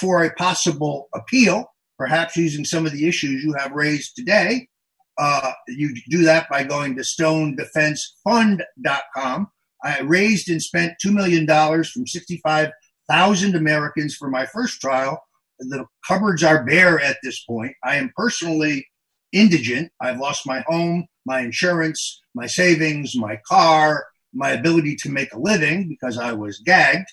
for 0.00 0.24
a 0.24 0.32
possible 0.34 1.08
appeal, 1.14 1.66
perhaps 1.98 2.36
using 2.36 2.64
some 2.64 2.86
of 2.86 2.92
the 2.92 3.06
issues 3.06 3.42
you 3.42 3.54
have 3.58 3.72
raised 3.72 4.16
today. 4.16 4.68
Uh, 5.18 5.52
you 5.68 5.94
do 6.10 6.22
that 6.24 6.48
by 6.50 6.64
going 6.64 6.96
to 6.96 7.02
stonedefensefund.com. 7.02 9.46
I 9.84 10.00
raised 10.00 10.50
and 10.50 10.60
spent 10.60 10.94
$2 11.04 11.12
million 11.12 11.46
from 11.46 12.06
65,000 12.06 13.54
Americans 13.54 14.16
for 14.16 14.28
my 14.28 14.46
first 14.46 14.80
trial. 14.80 15.22
The 15.58 15.86
cupboards 16.06 16.42
are 16.42 16.64
bare 16.64 17.00
at 17.00 17.16
this 17.22 17.44
point. 17.44 17.72
I 17.84 17.96
am 17.96 18.10
personally 18.16 18.86
indigent. 19.32 19.92
I've 20.00 20.18
lost 20.18 20.46
my 20.46 20.64
home, 20.66 21.06
my 21.26 21.40
insurance, 21.40 22.22
my 22.34 22.46
savings, 22.46 23.14
my 23.16 23.38
car, 23.46 24.06
my 24.32 24.50
ability 24.50 24.96
to 25.02 25.10
make 25.10 25.32
a 25.32 25.38
living 25.38 25.88
because 25.88 26.18
I 26.18 26.32
was 26.32 26.58
gagged. 26.64 27.08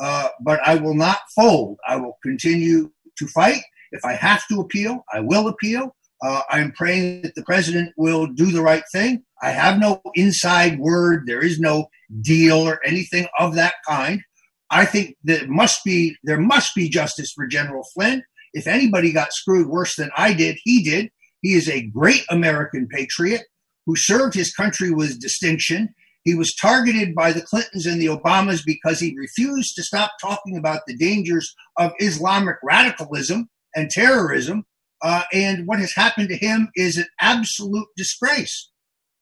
Uh, 0.00 0.28
but 0.40 0.60
I 0.66 0.76
will 0.76 0.94
not 0.94 1.18
fold. 1.34 1.78
I 1.86 1.96
will 1.96 2.18
continue 2.22 2.90
to 3.18 3.26
fight. 3.28 3.62
If 3.92 4.04
I 4.04 4.14
have 4.14 4.46
to 4.48 4.60
appeal, 4.60 5.04
I 5.12 5.20
will 5.20 5.48
appeal. 5.48 5.94
Uh, 6.22 6.40
I'm 6.50 6.72
praying 6.72 7.22
that 7.22 7.34
the 7.34 7.44
president 7.44 7.92
will 7.96 8.26
do 8.26 8.50
the 8.50 8.62
right 8.62 8.84
thing. 8.92 9.22
I 9.42 9.50
have 9.50 9.78
no 9.78 10.00
inside 10.14 10.78
word. 10.78 11.24
There 11.26 11.44
is 11.44 11.60
no 11.60 11.88
deal 12.20 12.58
or 12.58 12.80
anything 12.84 13.26
of 13.38 13.54
that 13.56 13.74
kind. 13.86 14.22
I 14.70 14.86
think 14.86 15.16
that 15.24 15.48
must 15.48 15.84
be 15.84 16.16
there 16.22 16.40
must 16.40 16.74
be 16.74 16.88
justice 16.88 17.32
for 17.32 17.46
General 17.46 17.84
Flynn. 17.92 18.22
If 18.54 18.66
anybody 18.66 19.12
got 19.12 19.32
screwed 19.32 19.68
worse 19.68 19.96
than 19.96 20.10
I 20.16 20.32
did, 20.32 20.58
he 20.64 20.82
did. 20.82 21.10
He 21.42 21.54
is 21.54 21.68
a 21.68 21.86
great 21.86 22.24
American 22.30 22.88
patriot 22.88 23.42
who 23.86 23.96
served 23.96 24.34
his 24.34 24.54
country 24.54 24.90
with 24.90 25.20
distinction. 25.20 25.94
He 26.24 26.34
was 26.34 26.54
targeted 26.54 27.14
by 27.14 27.32
the 27.32 27.42
Clintons 27.42 27.86
and 27.86 28.00
the 28.00 28.06
Obamas 28.06 28.62
because 28.64 29.00
he 29.00 29.16
refused 29.18 29.74
to 29.74 29.82
stop 29.82 30.12
talking 30.20 30.56
about 30.56 30.82
the 30.86 30.96
dangers 30.96 31.52
of 31.78 31.92
Islamic 31.98 32.56
radicalism 32.62 33.48
and 33.74 33.90
terrorism. 33.90 34.64
Uh, 35.02 35.22
and 35.32 35.66
what 35.66 35.80
has 35.80 35.92
happened 35.94 36.28
to 36.28 36.36
him 36.36 36.68
is 36.76 36.96
an 36.96 37.06
absolute 37.20 37.88
disgrace. 37.96 38.70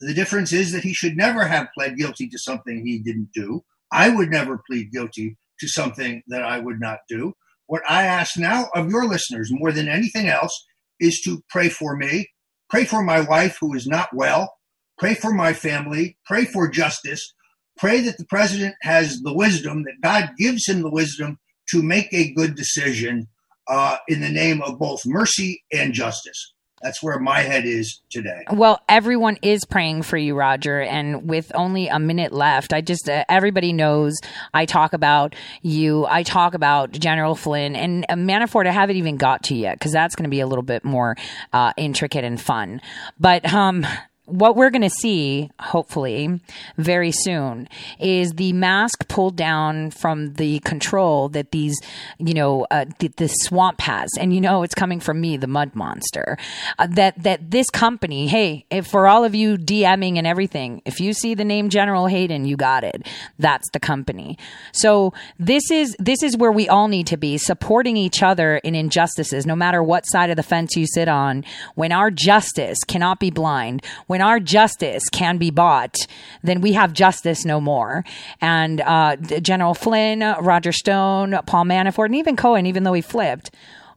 The 0.01 0.15
difference 0.15 0.53
is 0.53 0.73
that 0.73 0.85
he 0.85 0.93
should 0.93 1.17
never 1.17 1.47
have 1.47 1.69
pled 1.75 1.97
guilty 1.97 2.29
to 2.29 2.39
something 2.39 2.85
he 2.85 2.99
didn't 2.99 3.31
do. 3.35 3.63
I 3.93 4.09
would 4.09 4.31
never 4.31 4.63
plead 4.69 4.93
guilty 4.93 5.37
to 5.61 5.69
something 5.69 6.23
that 6.29 6.43
I 6.43 6.59
would 6.59 6.81
not 6.81 7.01
do. 7.09 7.35
What 7.67 7.83
I 7.89 8.05
ask 8.05 8.37
now 8.37 8.69
of 8.75 8.91
your 8.91 9.07
listeners 9.07 9.51
more 9.53 9.73
than 9.73 9.89
anything 9.89 10.27
else 10.27 10.67
is 10.99 11.21
to 11.23 11.43
pray 11.49 11.69
for 11.69 11.97
me, 11.97 12.29
pray 12.71 12.85
for 12.85 13.03
my 13.03 13.21
wife 13.21 13.59
who 13.61 13.75
is 13.75 13.87
not 13.87 14.09
well, 14.15 14.55
pray 14.99 15.15
for 15.15 15.33
my 15.33 15.53
family, 15.53 16.17
pray 16.25 16.45
for 16.45 16.69
justice, 16.69 17.35
pray 17.77 18.01
that 18.01 18.17
the 18.19 18.27
president 18.27 18.75
has 18.83 19.21
the 19.21 19.35
wisdom, 19.35 19.85
that 19.85 20.01
God 20.03 20.31
gives 20.39 20.69
him 20.69 20.83
the 20.83 20.91
wisdom 20.91 21.39
to 21.71 21.83
make 21.83 22.13
a 22.13 22.33
good 22.33 22.55
decision 22.55 23.29
uh, 23.69 23.97
in 24.09 24.21
the 24.21 24.31
name 24.31 24.63
of 24.63 24.79
both 24.79 25.03
mercy 25.07 25.63
and 25.73 25.93
justice 25.93 26.55
that's 26.83 27.03
where 27.03 27.19
my 27.19 27.41
head 27.41 27.67
is 27.67 28.01
today. 28.11 28.45
Well, 28.51 28.81
everyone 28.89 29.39
is 29.43 29.65
praying 29.65 30.03
for 30.03 30.17
you, 30.17 30.35
Roger. 30.35 30.81
And 30.81 31.29
with 31.29 31.53
only 31.55 31.89
a 31.89 31.99
minute 31.99 32.33
left, 32.33 32.73
I 32.73 32.81
just, 32.81 33.09
uh, 33.09 33.25
everybody 33.29 33.73
knows 33.73 34.19
I 34.55 34.65
talk 34.65 34.93
about 34.93 35.35
you. 35.63 36.07
I 36.07 36.23
talk 36.23 36.55
about 36.55 36.93
General 36.93 37.35
Flynn 37.35 37.77
and 37.77 38.07
uh, 38.09 38.15
Manafort. 38.15 38.67
I 38.67 38.73
haven't 38.73 38.97
even 38.97 39.17
got 39.17 39.43
to 39.45 39.55
yet 39.55 39.79
because 39.79 39.93
that's 39.93 40.15
going 40.15 40.25
to 40.25 40.31
be 40.31 40.41
a 40.41 40.47
little 40.47 40.63
bit 40.65 40.85
more 40.85 41.17
uh, 41.53 41.73
intricate 41.77 42.25
and 42.25 42.41
fun. 42.41 42.81
But, 43.19 43.53
um, 43.53 43.87
what 44.31 44.57
we're 44.57 44.71
going 44.71 44.83
to 44.83 44.91
see, 44.91 45.51
hopefully, 45.61 46.41
very 46.77 47.13
soon 47.13 47.69
is 47.99 48.33
the 48.33 48.53
mask 48.53 49.09
pulled 49.09 49.37
down 49.37 49.91
from 49.91 50.35
the 50.35 50.61
control 50.61 51.29
that 51.31 51.51
these, 51.51 51.79
you 52.19 52.35
know, 52.35 52.67
uh, 52.71 52.87
th- 52.99 53.17
the 53.17 53.29
swamp 53.29 53.81
has. 53.81 54.09
And 54.19 54.35
you 54.35 54.41
know, 54.41 54.63
it's 54.63 54.75
coming 54.75 55.01
from 55.01 55.21
me, 55.21 55.37
the 55.37 55.47
mud 55.47 55.75
monster. 55.75 56.39
Uh, 56.79 56.87
that, 56.89 57.23
that 57.23 57.51
this 57.51 57.69
company, 57.71 58.27
hey, 58.27 58.67
for 58.83 59.07
all 59.07 59.25
of 59.25 59.35
you 59.35 59.57
DMing 59.57 60.17
and 60.17 60.27
everything, 60.27 60.83
if 60.85 61.01
you 61.01 61.13
see 61.13 61.35
the 61.35 61.45
name 61.45 61.69
General 61.69 62.07
Hayden, 62.07 62.45
you 62.45 62.57
got 62.57 62.85
it. 62.85 63.07
That's 63.39 63.69
the 63.73 63.81
company. 63.81 64.39
So 64.73 65.13
this 65.39 65.71
is, 65.71 65.97
this 65.99 66.23
is 66.23 66.37
where 66.37 66.53
we 66.53 66.69
all 66.69 66.89
need 66.89 67.07
to 67.09 67.17
be 67.17 67.39
supporting 67.39 67.97
each 67.97 68.23
other 68.23 68.57
in 68.59 68.75
injustices, 68.75 69.47
no 69.47 69.57
matter 69.57 69.83
what 69.83 70.07
side 70.07 70.31
of 70.31 70.37
the 70.37 70.43
fence 70.43 70.77
you 70.77 70.87
sit 70.87 71.09
on. 71.09 71.45
When 71.75 71.93
our 71.93 72.11
justice 72.11 72.79
cannot 72.87 73.21
be 73.21 73.31
blind, 73.31 73.85
when 74.07 74.20
when 74.21 74.29
our 74.29 74.39
justice 74.39 75.09
can 75.11 75.39
be 75.39 75.51
bought, 75.51 75.97
then 76.43 76.61
we 76.61 76.75
have 76.75 76.93
justice 76.93 77.47
no 77.47 77.59
more. 77.59 78.05
And 78.43 78.83
uh, 78.83 79.17
General 79.17 79.73
Flynn, 79.73 80.21
Roger 80.21 80.73
Stone, 80.73 81.39
Paul 81.47 81.65
Manafort, 81.65 82.07
and 82.07 82.17
even 82.17 82.37
Cohen, 82.37 82.67
even 82.67 82.85
though 82.85 82.93
he 82.93 83.01
flipped, 83.01 83.51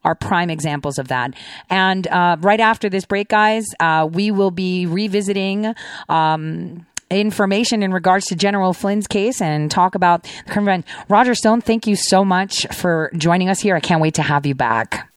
are 0.06 0.16
prime 0.16 0.50
examples 0.50 0.98
of 0.98 1.10
that. 1.10 1.34
And 1.70 2.08
uh, 2.08 2.38
right 2.40 2.62
after 2.62 2.90
this 2.90 3.06
break, 3.06 3.28
guys, 3.28 3.66
uh, 3.82 4.08
we 4.10 4.32
will 4.32 4.52
be 4.52 4.86
revisiting. 4.86 5.74
Um, 6.08 6.86
information 7.10 7.84
in 7.84 7.94
regards 7.94 8.26
to 8.26 8.36
General 8.36 8.74
Flynn's 8.74 9.06
case 9.06 9.40
and 9.40 9.70
talk 9.70 9.94
about 9.94 10.26
the. 10.48 10.84
Roger 11.10 11.36
Stone, 11.36 11.62
thank 11.62 11.86
you 11.86 11.96
so 11.96 12.26
much 12.26 12.66
for 12.74 13.12
joining 13.16 13.50
us 13.50 13.60
here. 13.60 13.76
I 13.76 13.82
can't 13.82 14.02
wait 14.02 14.16
to 14.16 14.24
have 14.24 14.48
you 14.48 14.56
back. 14.56 15.13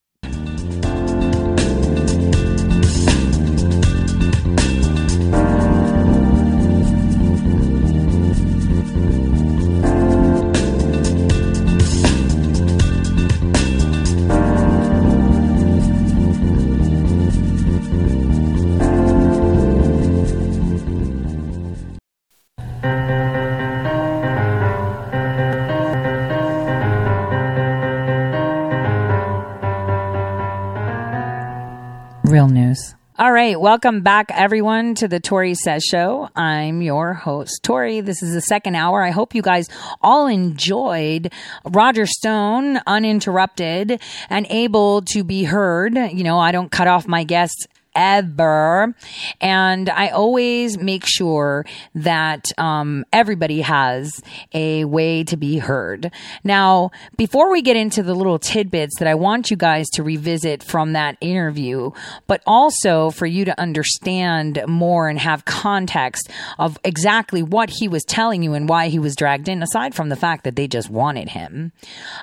Right. 33.46 33.60
Welcome 33.60 34.00
back, 34.00 34.32
everyone, 34.32 34.96
to 34.96 35.06
the 35.06 35.20
Tori 35.20 35.54
Says 35.54 35.84
Show. 35.84 36.28
I'm 36.34 36.82
your 36.82 37.14
host, 37.14 37.60
Tori. 37.62 38.00
This 38.00 38.20
is 38.20 38.34
the 38.34 38.40
second 38.40 38.74
hour. 38.74 39.04
I 39.04 39.10
hope 39.10 39.36
you 39.36 39.42
guys 39.42 39.68
all 40.02 40.26
enjoyed 40.26 41.32
Roger 41.64 42.06
Stone 42.06 42.80
uninterrupted 42.88 44.02
and 44.30 44.46
able 44.50 45.02
to 45.12 45.22
be 45.22 45.44
heard. 45.44 45.94
You 45.94 46.24
know, 46.24 46.40
I 46.40 46.50
don't 46.50 46.72
cut 46.72 46.88
off 46.88 47.06
my 47.06 47.22
guests 47.22 47.68
ever. 47.96 48.94
And 49.40 49.88
I 49.88 50.08
always 50.08 50.78
make 50.78 51.04
sure 51.04 51.64
that 51.94 52.44
um, 52.58 53.04
everybody 53.12 53.62
has 53.62 54.22
a 54.52 54.84
way 54.84 55.24
to 55.24 55.36
be 55.36 55.58
heard. 55.58 56.12
Now, 56.44 56.90
before 57.16 57.50
we 57.50 57.62
get 57.62 57.76
into 57.76 58.02
the 58.02 58.14
little 58.14 58.38
tidbits 58.38 58.98
that 58.98 59.08
I 59.08 59.14
want 59.14 59.50
you 59.50 59.56
guys 59.56 59.88
to 59.94 60.02
revisit 60.02 60.62
from 60.62 60.92
that 60.92 61.16
interview, 61.20 61.90
but 62.26 62.42
also 62.46 63.10
for 63.10 63.26
you 63.26 63.44
to 63.46 63.60
understand 63.60 64.62
more 64.68 65.08
and 65.08 65.18
have 65.18 65.44
context 65.44 66.30
of 66.58 66.78
exactly 66.84 67.42
what 67.42 67.70
he 67.70 67.88
was 67.88 68.04
telling 68.04 68.42
you 68.42 68.52
and 68.52 68.68
why 68.68 68.88
he 68.88 68.98
was 68.98 69.16
dragged 69.16 69.48
in, 69.48 69.62
aside 69.62 69.94
from 69.94 70.10
the 70.10 70.16
fact 70.16 70.44
that 70.44 70.56
they 70.56 70.68
just 70.68 70.90
wanted 70.90 71.30
him, 71.30 71.72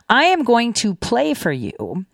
I 0.09 0.25
am 0.25 0.43
going 0.43 0.73
to 0.73 0.93
play 0.93 1.33
for 1.33 1.51
you 1.51 2.05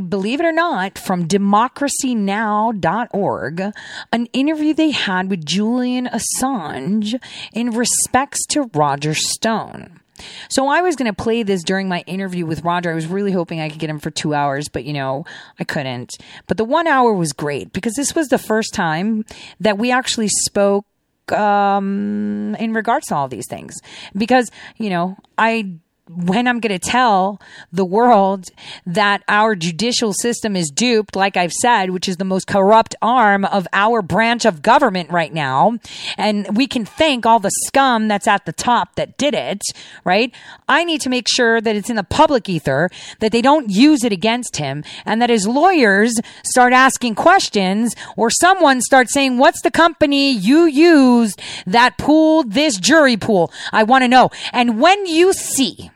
believe 0.00 0.40
it 0.40 0.44
or 0.44 0.52
not, 0.52 0.98
from 0.98 1.26
democracynow.org, 1.26 3.72
an 4.12 4.26
interview 4.26 4.74
they 4.74 4.90
had 4.90 5.30
with 5.30 5.46
Julian 5.46 6.10
Assange 6.12 7.18
in 7.52 7.70
respects 7.70 8.44
to 8.46 8.68
Roger 8.74 9.14
Stone. 9.14 10.00
So 10.48 10.68
I 10.68 10.80
was 10.80 10.96
going 10.96 11.10
to 11.10 11.22
play 11.22 11.42
this 11.42 11.62
during 11.62 11.88
my 11.88 12.02
interview 12.06 12.46
with 12.46 12.64
Roger. 12.64 12.90
I 12.90 12.94
was 12.94 13.06
really 13.06 13.32
hoping 13.32 13.60
I 13.60 13.68
could 13.68 13.78
get 13.78 13.90
him 13.90 14.00
for 14.00 14.10
two 14.10 14.34
hours, 14.34 14.68
but 14.68 14.84
you 14.84 14.92
know, 14.92 15.24
I 15.58 15.64
couldn't. 15.64 16.16
But 16.46 16.56
the 16.56 16.64
one 16.64 16.86
hour 16.86 17.12
was 17.12 17.32
great 17.32 17.72
because 17.72 17.94
this 17.94 18.14
was 18.14 18.28
the 18.28 18.38
first 18.38 18.74
time 18.74 19.24
that 19.60 19.78
we 19.78 19.90
actually 19.90 20.28
spoke 20.28 20.86
um, 21.32 22.56
in 22.58 22.72
regards 22.72 23.06
to 23.08 23.14
all 23.14 23.28
these 23.28 23.46
things. 23.48 23.74
Because, 24.16 24.50
you 24.76 24.90
know, 24.90 25.16
I 25.36 25.74
when 26.08 26.48
I'm 26.48 26.60
going 26.60 26.78
to 26.78 26.78
tell 26.78 27.40
the 27.72 27.84
world 27.84 28.46
that 28.86 29.22
our 29.28 29.54
judicial 29.54 30.12
system 30.12 30.56
is 30.56 30.70
duped, 30.70 31.14
like 31.14 31.36
I've 31.36 31.52
said, 31.52 31.90
which 31.90 32.08
is 32.08 32.16
the 32.16 32.24
most 32.24 32.46
corrupt 32.46 32.94
arm 33.02 33.44
of 33.44 33.66
our 33.72 34.02
branch 34.02 34.44
of 34.44 34.62
government 34.62 35.10
right 35.10 35.32
now. 35.32 35.78
And 36.16 36.56
we 36.56 36.66
can 36.66 36.84
thank 36.84 37.26
all 37.26 37.38
the 37.38 37.50
scum 37.66 38.08
that's 38.08 38.26
at 38.26 38.46
the 38.46 38.52
top 38.52 38.94
that 38.94 39.18
did 39.18 39.34
it, 39.34 39.62
right? 40.04 40.34
I 40.68 40.84
need 40.84 41.00
to 41.02 41.10
make 41.10 41.26
sure 41.28 41.60
that 41.60 41.76
it's 41.76 41.90
in 41.90 41.96
the 41.96 42.04
public 42.04 42.48
ether, 42.48 42.90
that 43.20 43.32
they 43.32 43.42
don't 43.42 43.70
use 43.70 44.04
it 44.04 44.12
against 44.12 44.56
him, 44.56 44.84
and 45.04 45.20
that 45.20 45.30
his 45.30 45.46
lawyers 45.46 46.14
start 46.44 46.72
asking 46.72 47.14
questions 47.14 47.94
or 48.16 48.30
someone 48.30 48.80
starts 48.80 49.12
saying, 49.12 49.38
what's 49.38 49.62
the 49.62 49.70
company 49.70 50.32
you 50.32 50.64
used 50.64 51.40
that 51.66 51.98
pooled 51.98 52.52
this 52.52 52.78
jury 52.78 53.16
pool? 53.16 53.52
I 53.72 53.82
want 53.82 54.02
to 54.02 54.08
know. 54.08 54.30
And 54.52 54.80
when 54.80 55.06
you 55.06 55.32
see, 55.32 55.90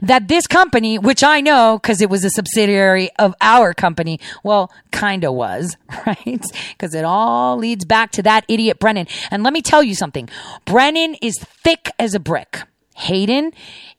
that 0.00 0.28
this 0.28 0.46
company, 0.46 0.98
which 0.98 1.22
I 1.22 1.40
know 1.40 1.78
because 1.80 2.00
it 2.00 2.10
was 2.10 2.24
a 2.24 2.30
subsidiary 2.30 3.10
of 3.18 3.34
our 3.40 3.74
company, 3.74 4.20
well, 4.42 4.70
kind 4.90 5.24
of 5.24 5.34
was, 5.34 5.76
right? 6.06 6.44
Because 6.72 6.94
it 6.94 7.04
all 7.04 7.56
leads 7.56 7.84
back 7.84 8.10
to 8.12 8.22
that 8.22 8.44
idiot 8.48 8.78
Brennan. 8.78 9.06
And 9.30 9.42
let 9.42 9.52
me 9.52 9.62
tell 9.62 9.82
you 9.82 9.94
something 9.94 10.28
Brennan 10.64 11.16
is 11.22 11.38
thick 11.38 11.90
as 11.98 12.14
a 12.14 12.20
brick. 12.20 12.62
Hayden 12.94 13.52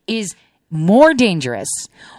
is 0.08 0.36
more 0.70 1.14
dangerous, 1.14 1.70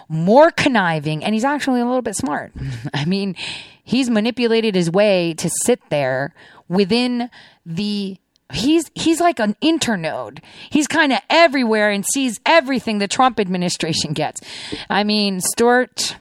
more 0.09 0.51
conniving, 0.51 1.25
and 1.25 1.35
he's 1.35 1.45
actually 1.45 1.81
a 1.81 1.85
little 1.85 2.03
bit 2.03 2.15
smart. 2.15 2.53
I 2.95 3.05
mean, 3.05 3.35
he's 3.83 4.09
manipulated 4.09 4.75
his 4.75 4.91
way 4.91 5.35
to 5.35 5.51
sit 5.65 5.81
there 5.91 6.35
within 6.69 7.31
the 7.67 8.17
he's 8.53 8.91
he's 8.95 9.21
like 9.21 9.39
an 9.41 9.57
internode. 9.63 10.41
He's 10.71 10.87
kind 10.87 11.13
of 11.13 11.21
everywhere 11.31 11.91
and 11.91 12.05
sees 12.05 12.41
everything 12.45 12.99
the 12.99 13.09
Trump 13.09 13.41
administration 13.41 14.13
gets. 14.13 14.41
I 14.89 15.05
mean, 15.05 15.41
Stuart 15.41 16.17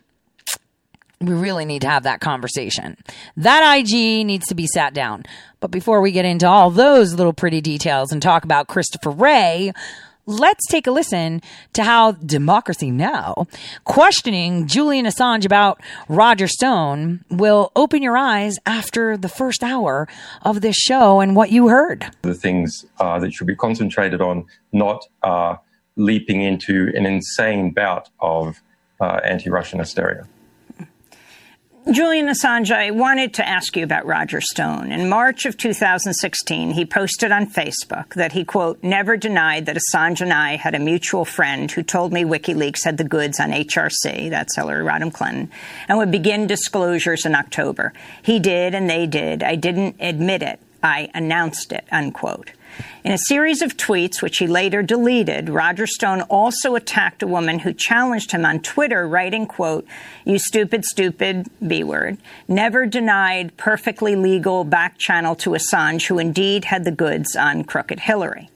we 1.24 1.34
really 1.34 1.66
need 1.66 1.82
to 1.82 1.90
have 1.90 2.04
that 2.04 2.20
conversation. 2.20 2.98
That 3.38 3.78
IG 3.78 4.26
needs 4.26 4.48
to 4.48 4.56
be 4.56 4.68
sat 4.68 4.94
down. 4.94 5.24
But 5.60 5.72
before 5.72 6.02
we 6.02 6.12
get 6.12 6.26
into 6.26 6.48
all 6.48 6.70
those 6.70 7.14
little 7.14 7.34
pretty 7.34 7.62
details 7.62 8.12
and 8.12 8.22
talk 8.22 8.44
about 8.44 8.68
Christopher 8.68 9.12
Wray, 9.12 9.72
let's 10.26 10.66
take 10.68 10.88
a 10.88 10.92
listen 10.92 11.42
to 11.74 11.84
how 11.84 12.14
Democracy 12.14 12.92
Now! 12.92 13.48
questioning 13.84 14.68
Julian 14.68 15.06
Assange 15.06 15.46
about 15.46 15.82
Roger 16.08 16.48
Stone 16.48 17.24
will 17.30 17.72
open 17.76 18.02
your 18.02 18.18
eyes 18.18 18.58
after 18.66 19.18
the 19.18 19.30
first 19.30 19.64
hour 19.64 20.08
of 20.42 20.62
this 20.62 20.76
show 20.76 21.20
and 21.20 21.36
what 21.36 21.52
you 21.52 21.68
heard. 21.68 22.06
The 22.22 22.34
things 22.34 22.86
uh, 23.00 23.20
that 23.20 23.34
should 23.34 23.48
be 23.48 23.56
concentrated 23.56 24.22
on, 24.22 24.46
not 24.72 25.06
uh, 25.24 25.56
leaping 25.96 26.42
into 26.42 26.92
an 26.96 27.06
insane 27.06 27.72
bout 27.72 28.10
of 28.20 28.62
uh, 29.00 29.20
anti 29.24 29.50
Russian 29.50 29.80
hysteria. 29.80 30.28
Julian 31.92 32.28
Assange, 32.28 32.72
I 32.72 32.92
wanted 32.92 33.34
to 33.34 33.48
ask 33.48 33.76
you 33.76 33.84
about 33.84 34.06
Roger 34.06 34.40
Stone. 34.40 34.94
In 34.94 35.10
March 35.10 35.46
of 35.46 35.58
2016, 35.58 36.72
he 36.72 36.86
posted 36.86 37.30
on 37.30 37.48
Facebook 37.48 38.14
that 38.14 38.32
he, 38.32 38.46
quote, 38.46 38.82
never 38.82 39.18
denied 39.18 39.66
that 39.66 39.76
Assange 39.76 40.22
and 40.22 40.32
I 40.32 40.56
had 40.56 40.76
a 40.76 40.80
mutual 40.80 41.26
friend 41.26 41.70
who 41.70 41.84
told 41.84 42.14
me 42.14 42.24
WikiLeaks 42.24 42.86
had 42.86 42.98
the 42.98 43.04
goods 43.04 43.38
on 43.38 43.52
HRC, 43.52 44.30
that's 44.30 44.56
Hillary 44.56 44.86
Rodham 44.86 45.14
Clinton, 45.14 45.52
and 45.90 45.98
would 45.98 46.10
begin 46.10 46.48
disclosures 46.48 47.26
in 47.26 47.36
October. 47.36 47.92
He 48.22 48.40
did, 48.40 48.74
and 48.74 48.90
they 48.90 49.06
did. 49.06 49.44
I 49.44 49.56
didn't 49.56 49.98
admit 50.00 50.42
it. 50.42 50.62
I 50.82 51.10
announced 51.14 51.74
it, 51.74 51.86
unquote. 51.92 52.52
In 53.04 53.12
a 53.12 53.18
series 53.18 53.62
of 53.62 53.76
tweets, 53.76 54.22
which 54.22 54.38
he 54.38 54.48
later 54.48 54.82
deleted, 54.82 55.50
Roger 55.50 55.86
Stone 55.86 56.22
also 56.22 56.76
attacked 56.76 57.22
a 57.22 57.28
woman 57.28 57.60
who 57.60 57.74
challenged 57.74 58.32
him 58.32 58.46
on 58.46 58.62
Twitter, 58.62 59.08
writing, 59.08 59.46
quote, 59.46 59.86
you 60.24 60.40
stupid, 60.40 60.86
stupid 60.86 61.48
B 61.66 61.84
word, 61.84 62.18
never 62.48 62.86
denied 62.86 63.58
perfectly 63.58 64.16
legal 64.16 64.64
back 64.64 64.98
channel 64.98 65.36
to 65.36 65.52
Assange, 65.52 66.08
who 66.08 66.18
indeed 66.18 66.66
had 66.66 66.86
the 66.86 66.92
goods 66.92 67.36
on 67.36 67.66
crooked 67.66 68.00
Hillary. 68.00 68.50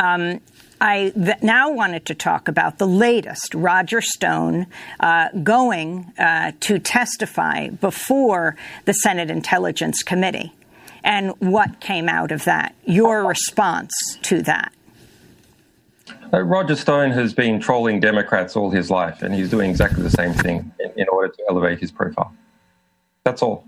Um, 0.00 0.40
I 0.80 1.12
th- 1.14 1.42
now 1.42 1.70
wanted 1.70 2.06
to 2.06 2.14
talk 2.14 2.48
about 2.48 2.78
the 2.78 2.88
latest 2.88 3.54
Roger 3.54 4.00
Stone 4.00 4.66
uh, 4.98 5.28
going 5.42 6.12
uh, 6.18 6.52
to 6.60 6.78
testify 6.78 7.68
before 7.68 8.56
the 8.86 8.94
Senate 8.94 9.30
Intelligence 9.30 10.02
Committee 10.02 10.54
and 11.02 11.32
what 11.38 11.80
came 11.80 12.08
out 12.08 12.32
of 12.32 12.44
that, 12.44 12.74
your 12.84 13.24
response 13.26 13.92
to 14.22 14.42
that. 14.42 14.72
Uh, 16.32 16.42
Roger 16.42 16.76
Stone 16.76 17.10
has 17.12 17.34
been 17.34 17.60
trolling 17.60 17.98
Democrats 18.00 18.56
all 18.56 18.70
his 18.70 18.90
life, 18.90 19.22
and 19.22 19.34
he's 19.34 19.50
doing 19.50 19.70
exactly 19.70 20.02
the 20.02 20.10
same 20.10 20.32
thing 20.32 20.72
in, 20.78 20.92
in 20.96 21.08
order 21.08 21.32
to 21.32 21.42
elevate 21.48 21.80
his 21.80 21.90
profile. 21.90 22.32
That's 23.24 23.42
all. 23.42 23.66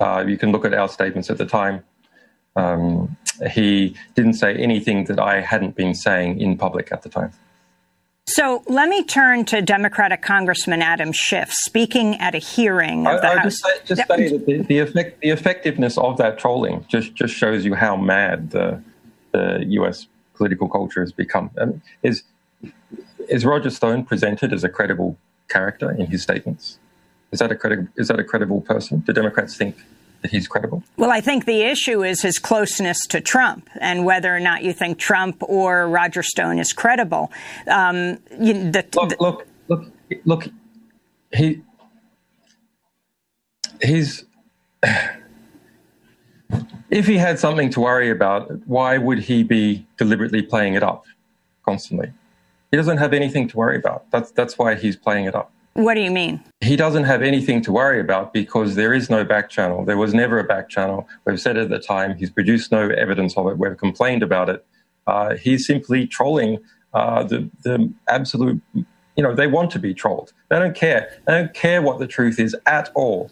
Uh, 0.00 0.24
you 0.26 0.38
can 0.38 0.50
look 0.52 0.64
at 0.64 0.74
our 0.74 0.88
statements 0.88 1.30
at 1.30 1.38
the 1.38 1.46
time. 1.46 1.84
Um, 2.54 3.16
he 3.50 3.96
didn't 4.14 4.34
say 4.34 4.54
anything 4.54 5.04
that 5.04 5.18
I 5.18 5.40
hadn't 5.40 5.76
been 5.76 5.94
saying 5.94 6.40
in 6.40 6.56
public 6.56 6.90
at 6.90 7.02
the 7.02 7.08
time. 7.08 7.32
So 8.28 8.64
let 8.66 8.88
me 8.88 9.04
turn 9.04 9.44
to 9.46 9.62
Democratic 9.62 10.20
Congressman 10.20 10.82
Adam 10.82 11.12
Schiff 11.12 11.52
speaking 11.52 12.16
at 12.16 12.34
a 12.34 12.38
hearing 12.38 13.06
of 13.06 13.20
the 13.20 13.28
I, 13.28 13.32
I 13.32 13.38
House. 13.38 13.60
Just 13.62 13.86
just 13.86 14.08
say 14.08 14.28
that 14.30 14.46
the, 14.46 14.62
the, 14.62 14.78
effect, 14.80 15.20
the, 15.20 15.30
effectiveness 15.30 15.96
of 15.96 16.18
that 16.18 16.36
trolling 16.36 16.84
just, 16.88 17.14
just 17.14 17.34
shows 17.34 17.64
you 17.64 17.74
how 17.74 17.96
mad 17.96 18.50
the, 18.50 18.82
the 19.30 19.64
U.S. 19.68 20.08
political 20.34 20.68
culture 20.68 21.00
has 21.00 21.12
become. 21.12 21.50
Um, 21.56 21.80
is, 22.02 22.24
is 23.28 23.46
Roger 23.46 23.70
Stone 23.70 24.04
presented 24.04 24.52
as 24.52 24.64
a 24.64 24.68
credible 24.68 25.16
character 25.48 25.92
in 25.92 26.06
his 26.06 26.22
statements? 26.22 26.80
Is 27.30 27.38
that 27.38 27.52
a 27.52 27.54
credible, 27.54 27.88
is 27.96 28.08
that 28.08 28.18
a 28.18 28.24
credible 28.24 28.60
person? 28.60 29.00
Do 29.00 29.12
Democrats 29.12 29.56
think 29.56 29.76
that 30.26 30.36
he's 30.36 30.48
credible? 30.48 30.82
Well, 30.96 31.12
I 31.12 31.20
think 31.20 31.44
the 31.44 31.62
issue 31.62 32.02
is 32.04 32.22
his 32.22 32.38
closeness 32.38 32.98
to 33.08 33.20
Trump 33.20 33.68
and 33.80 34.04
whether 34.04 34.34
or 34.34 34.40
not 34.40 34.64
you 34.64 34.72
think 34.72 34.98
Trump 34.98 35.42
or 35.42 35.88
Roger 35.88 36.22
Stone 36.22 36.58
is 36.58 36.72
credible. 36.72 37.30
Um, 37.68 38.18
you, 38.40 38.70
the, 38.70 38.84
look, 38.94 39.10
the, 39.10 39.16
look, 39.20 39.46
look, 39.68 39.84
look, 40.24 40.48
he, 41.32 41.62
he's. 43.80 44.24
if 46.90 47.06
he 47.06 47.16
had 47.16 47.38
something 47.38 47.70
to 47.70 47.80
worry 47.80 48.10
about, 48.10 48.50
why 48.66 48.98
would 48.98 49.20
he 49.20 49.42
be 49.44 49.86
deliberately 49.96 50.42
playing 50.42 50.74
it 50.74 50.82
up 50.82 51.04
constantly? 51.64 52.12
He 52.72 52.76
doesn't 52.76 52.98
have 52.98 53.12
anything 53.12 53.48
to 53.48 53.56
worry 53.56 53.76
about. 53.76 54.10
That's 54.10 54.32
that's 54.32 54.58
why 54.58 54.74
he's 54.74 54.96
playing 54.96 55.26
it 55.26 55.36
up. 55.36 55.52
What 55.76 55.92
do 55.92 56.00
you 56.00 56.10
mean? 56.10 56.42
He 56.62 56.74
doesn't 56.74 57.04
have 57.04 57.20
anything 57.20 57.60
to 57.62 57.72
worry 57.72 58.00
about 58.00 58.32
because 58.32 58.76
there 58.76 58.94
is 58.94 59.10
no 59.10 59.24
back 59.24 59.50
channel. 59.50 59.84
There 59.84 59.98
was 59.98 60.14
never 60.14 60.38
a 60.38 60.44
back 60.44 60.70
channel. 60.70 61.06
We've 61.26 61.38
said 61.38 61.58
at 61.58 61.68
the 61.68 61.78
time 61.78 62.16
he's 62.16 62.30
produced 62.30 62.72
no 62.72 62.88
evidence 62.88 63.36
of 63.36 63.46
it. 63.48 63.58
We've 63.58 63.76
complained 63.76 64.22
about 64.22 64.48
it. 64.48 64.64
Uh, 65.06 65.36
he's 65.36 65.66
simply 65.66 66.06
trolling 66.06 66.60
uh, 66.94 67.24
the 67.24 67.50
the 67.62 67.92
absolute. 68.08 68.62
You 68.74 69.22
know, 69.22 69.34
they 69.34 69.46
want 69.46 69.70
to 69.72 69.78
be 69.78 69.92
trolled. 69.92 70.32
They 70.48 70.58
don't 70.58 70.74
care. 70.74 71.10
They 71.26 71.34
don't 71.34 71.52
care 71.52 71.82
what 71.82 71.98
the 71.98 72.06
truth 72.06 72.40
is 72.40 72.56
at 72.64 72.90
all. 72.94 73.30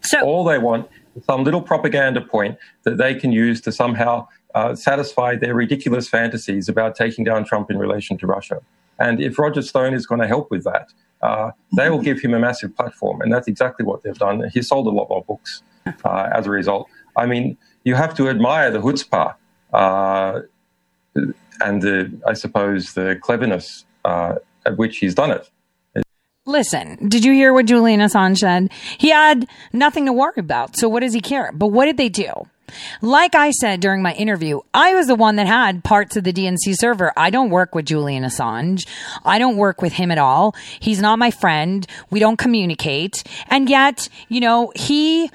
So 0.00 0.20
all 0.22 0.44
they 0.44 0.58
want 0.58 0.88
is 1.14 1.24
some 1.26 1.44
little 1.44 1.62
propaganda 1.62 2.22
point 2.22 2.56
that 2.84 2.96
they 2.96 3.14
can 3.14 3.32
use 3.32 3.60
to 3.62 3.72
somehow 3.72 4.28
uh, 4.54 4.74
satisfy 4.74 5.36
their 5.36 5.54
ridiculous 5.54 6.08
fantasies 6.08 6.70
about 6.70 6.96
taking 6.96 7.24
down 7.24 7.44
Trump 7.44 7.70
in 7.70 7.78
relation 7.78 8.16
to 8.18 8.26
Russia. 8.26 8.62
And 8.98 9.20
if 9.20 9.38
Roger 9.38 9.62
Stone 9.62 9.94
is 9.94 10.06
going 10.06 10.20
to 10.20 10.26
help 10.26 10.50
with 10.50 10.64
that, 10.64 10.92
uh, 11.22 11.52
they 11.76 11.88
will 11.90 12.00
give 12.00 12.20
him 12.20 12.34
a 12.34 12.38
massive 12.38 12.74
platform. 12.76 13.20
And 13.20 13.32
that's 13.32 13.48
exactly 13.48 13.84
what 13.86 14.02
they've 14.02 14.18
done. 14.18 14.42
He 14.52 14.62
sold 14.62 14.86
a 14.86 14.90
lot 14.90 15.08
more 15.08 15.24
books 15.24 15.62
uh, 16.04 16.28
as 16.34 16.46
a 16.46 16.50
result. 16.50 16.88
I 17.16 17.26
mean, 17.26 17.56
you 17.84 17.94
have 17.94 18.14
to 18.16 18.28
admire 18.28 18.70
the 18.70 18.80
chutzpah 18.80 19.34
uh, 19.72 20.40
and 21.60 21.82
the, 21.82 22.20
I 22.26 22.34
suppose, 22.34 22.94
the 22.94 23.18
cleverness 23.20 23.84
uh, 24.04 24.36
at 24.66 24.76
which 24.76 24.98
he's 24.98 25.14
done 25.14 25.30
it. 25.30 25.48
Listen, 26.44 27.08
did 27.08 27.24
you 27.24 27.32
hear 27.32 27.52
what 27.52 27.66
Julian 27.66 28.00
Assange 28.00 28.38
said? 28.38 28.72
He 28.98 29.10
had 29.10 29.46
nothing 29.72 30.06
to 30.06 30.12
worry 30.12 30.32
about. 30.38 30.76
So 30.76 30.88
what 30.88 31.00
does 31.00 31.14
he 31.14 31.20
care? 31.20 31.52
But 31.54 31.68
what 31.68 31.84
did 31.84 31.98
they 31.98 32.08
do? 32.08 32.32
Like 33.00 33.34
I 33.34 33.50
said 33.50 33.80
during 33.80 34.02
my 34.02 34.12
interview, 34.14 34.60
I 34.72 34.94
was 34.94 35.06
the 35.06 35.14
one 35.14 35.36
that 35.36 35.46
had 35.46 35.84
parts 35.84 36.16
of 36.16 36.24
the 36.24 36.32
DNC 36.32 36.74
server. 36.78 37.12
I 37.16 37.30
don't 37.30 37.50
work 37.50 37.74
with 37.74 37.86
Julian 37.86 38.24
Assange. 38.24 38.86
I 39.24 39.38
don't 39.38 39.56
work 39.56 39.82
with 39.82 39.94
him 39.94 40.10
at 40.10 40.18
all. 40.18 40.54
He's 40.80 41.00
not 41.00 41.18
my 41.18 41.30
friend. 41.30 41.86
We 42.10 42.20
don't 42.20 42.36
communicate. 42.36 43.24
And 43.48 43.68
yet, 43.68 44.08
you 44.28 44.40
know, 44.40 44.72
he 44.74 45.30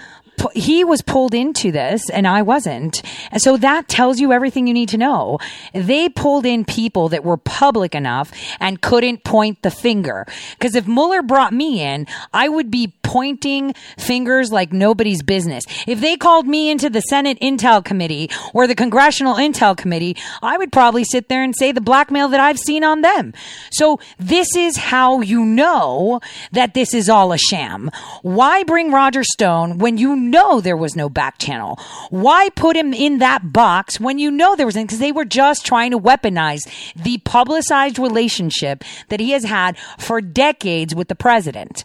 he 0.54 0.84
was 0.84 1.02
pulled 1.02 1.34
into 1.34 1.72
this 1.72 2.10
and 2.10 2.28
I 2.28 2.42
wasn't. 2.42 3.02
And 3.32 3.42
so 3.42 3.58
that 3.58 3.88
tells 3.88 4.20
you 4.20 4.32
everything 4.32 4.68
you 4.68 4.74
need 4.74 4.90
to 4.90 4.98
know. 4.98 5.40
They 5.74 6.10
pulled 6.10 6.46
in 6.46 6.66
people 6.66 7.10
that 7.10 7.24
were 7.24 7.38
public 7.38 7.96
enough 7.96 8.32
and 8.60 8.82
couldn't 8.82 9.24
point 9.24 9.62
the 9.62 9.72
finger. 9.72 10.26
Because 10.52 10.76
if 10.76 10.88
Mueller 10.88 11.22
brought 11.22 11.54
me 11.54 11.82
in, 11.82 12.08
I 12.34 12.50
would 12.50 12.70
be 12.70 12.94
pointing 13.08 13.74
fingers 13.98 14.52
like 14.52 14.74
nobody's 14.74 15.24
business. 15.24 15.64
If 15.88 16.02
they 16.02 16.18
called 16.18 16.46
me 16.46 16.70
into 16.70 16.90
the 16.90 17.00
Senate 17.02 17.40
Intel 17.40 17.84
Committee 17.84 18.30
or 18.54 18.68
the 18.68 18.76
Congressional 18.76 19.36
Intel 19.36 19.78
Committee, 19.78 20.18
I 20.42 20.58
would 20.58 20.74
probably 20.74 21.06
sit 21.06 21.30
there 21.30 21.42
and 21.42 21.56
say 21.58 21.72
the 21.72 21.80
blackmail 21.80 22.28
that 22.28 22.42
I've 22.42 22.60
seen 22.60 22.84
on 22.84 23.02
them. 23.02 23.34
So 23.72 24.00
this 24.20 24.56
is 24.58 24.76
how 24.76 25.22
you 25.22 25.46
know 25.46 26.20
that 26.52 26.74
this 26.74 26.94
is 26.94 27.08
all 27.08 27.32
a 27.32 27.38
sham. 27.38 27.90
Why 28.24 28.64
bring 28.64 28.92
Roger 28.92 29.24
Stone 29.24 29.78
when 29.78 29.98
you 29.98 30.16
know 30.28 30.62
there 30.62 30.78
was 30.78 30.96
no 30.96 31.10
back 31.10 31.38
channel? 31.38 31.80
Why 32.10 32.50
put 32.50 32.76
him 32.76 32.94
in 32.94 33.20
that 33.20 33.52
box 33.52 34.00
when 34.00 34.20
you 34.20 34.30
know 34.30 34.56
there 34.56 34.66
was, 34.66 34.76
because 34.76 35.00
they 35.00 35.12
were 35.12 35.26
just 35.26 35.66
trying 35.66 35.92
to 35.92 36.00
weaponize 36.00 36.62
the 36.96 37.18
publicized 37.20 37.98
relationship 37.98 38.84
that 39.10 39.20
he 39.20 39.32
has 39.32 39.44
had 39.44 39.78
for 39.98 40.22
decades 40.22 40.94
with 40.94 41.08
the 41.08 41.16
president 41.16 41.84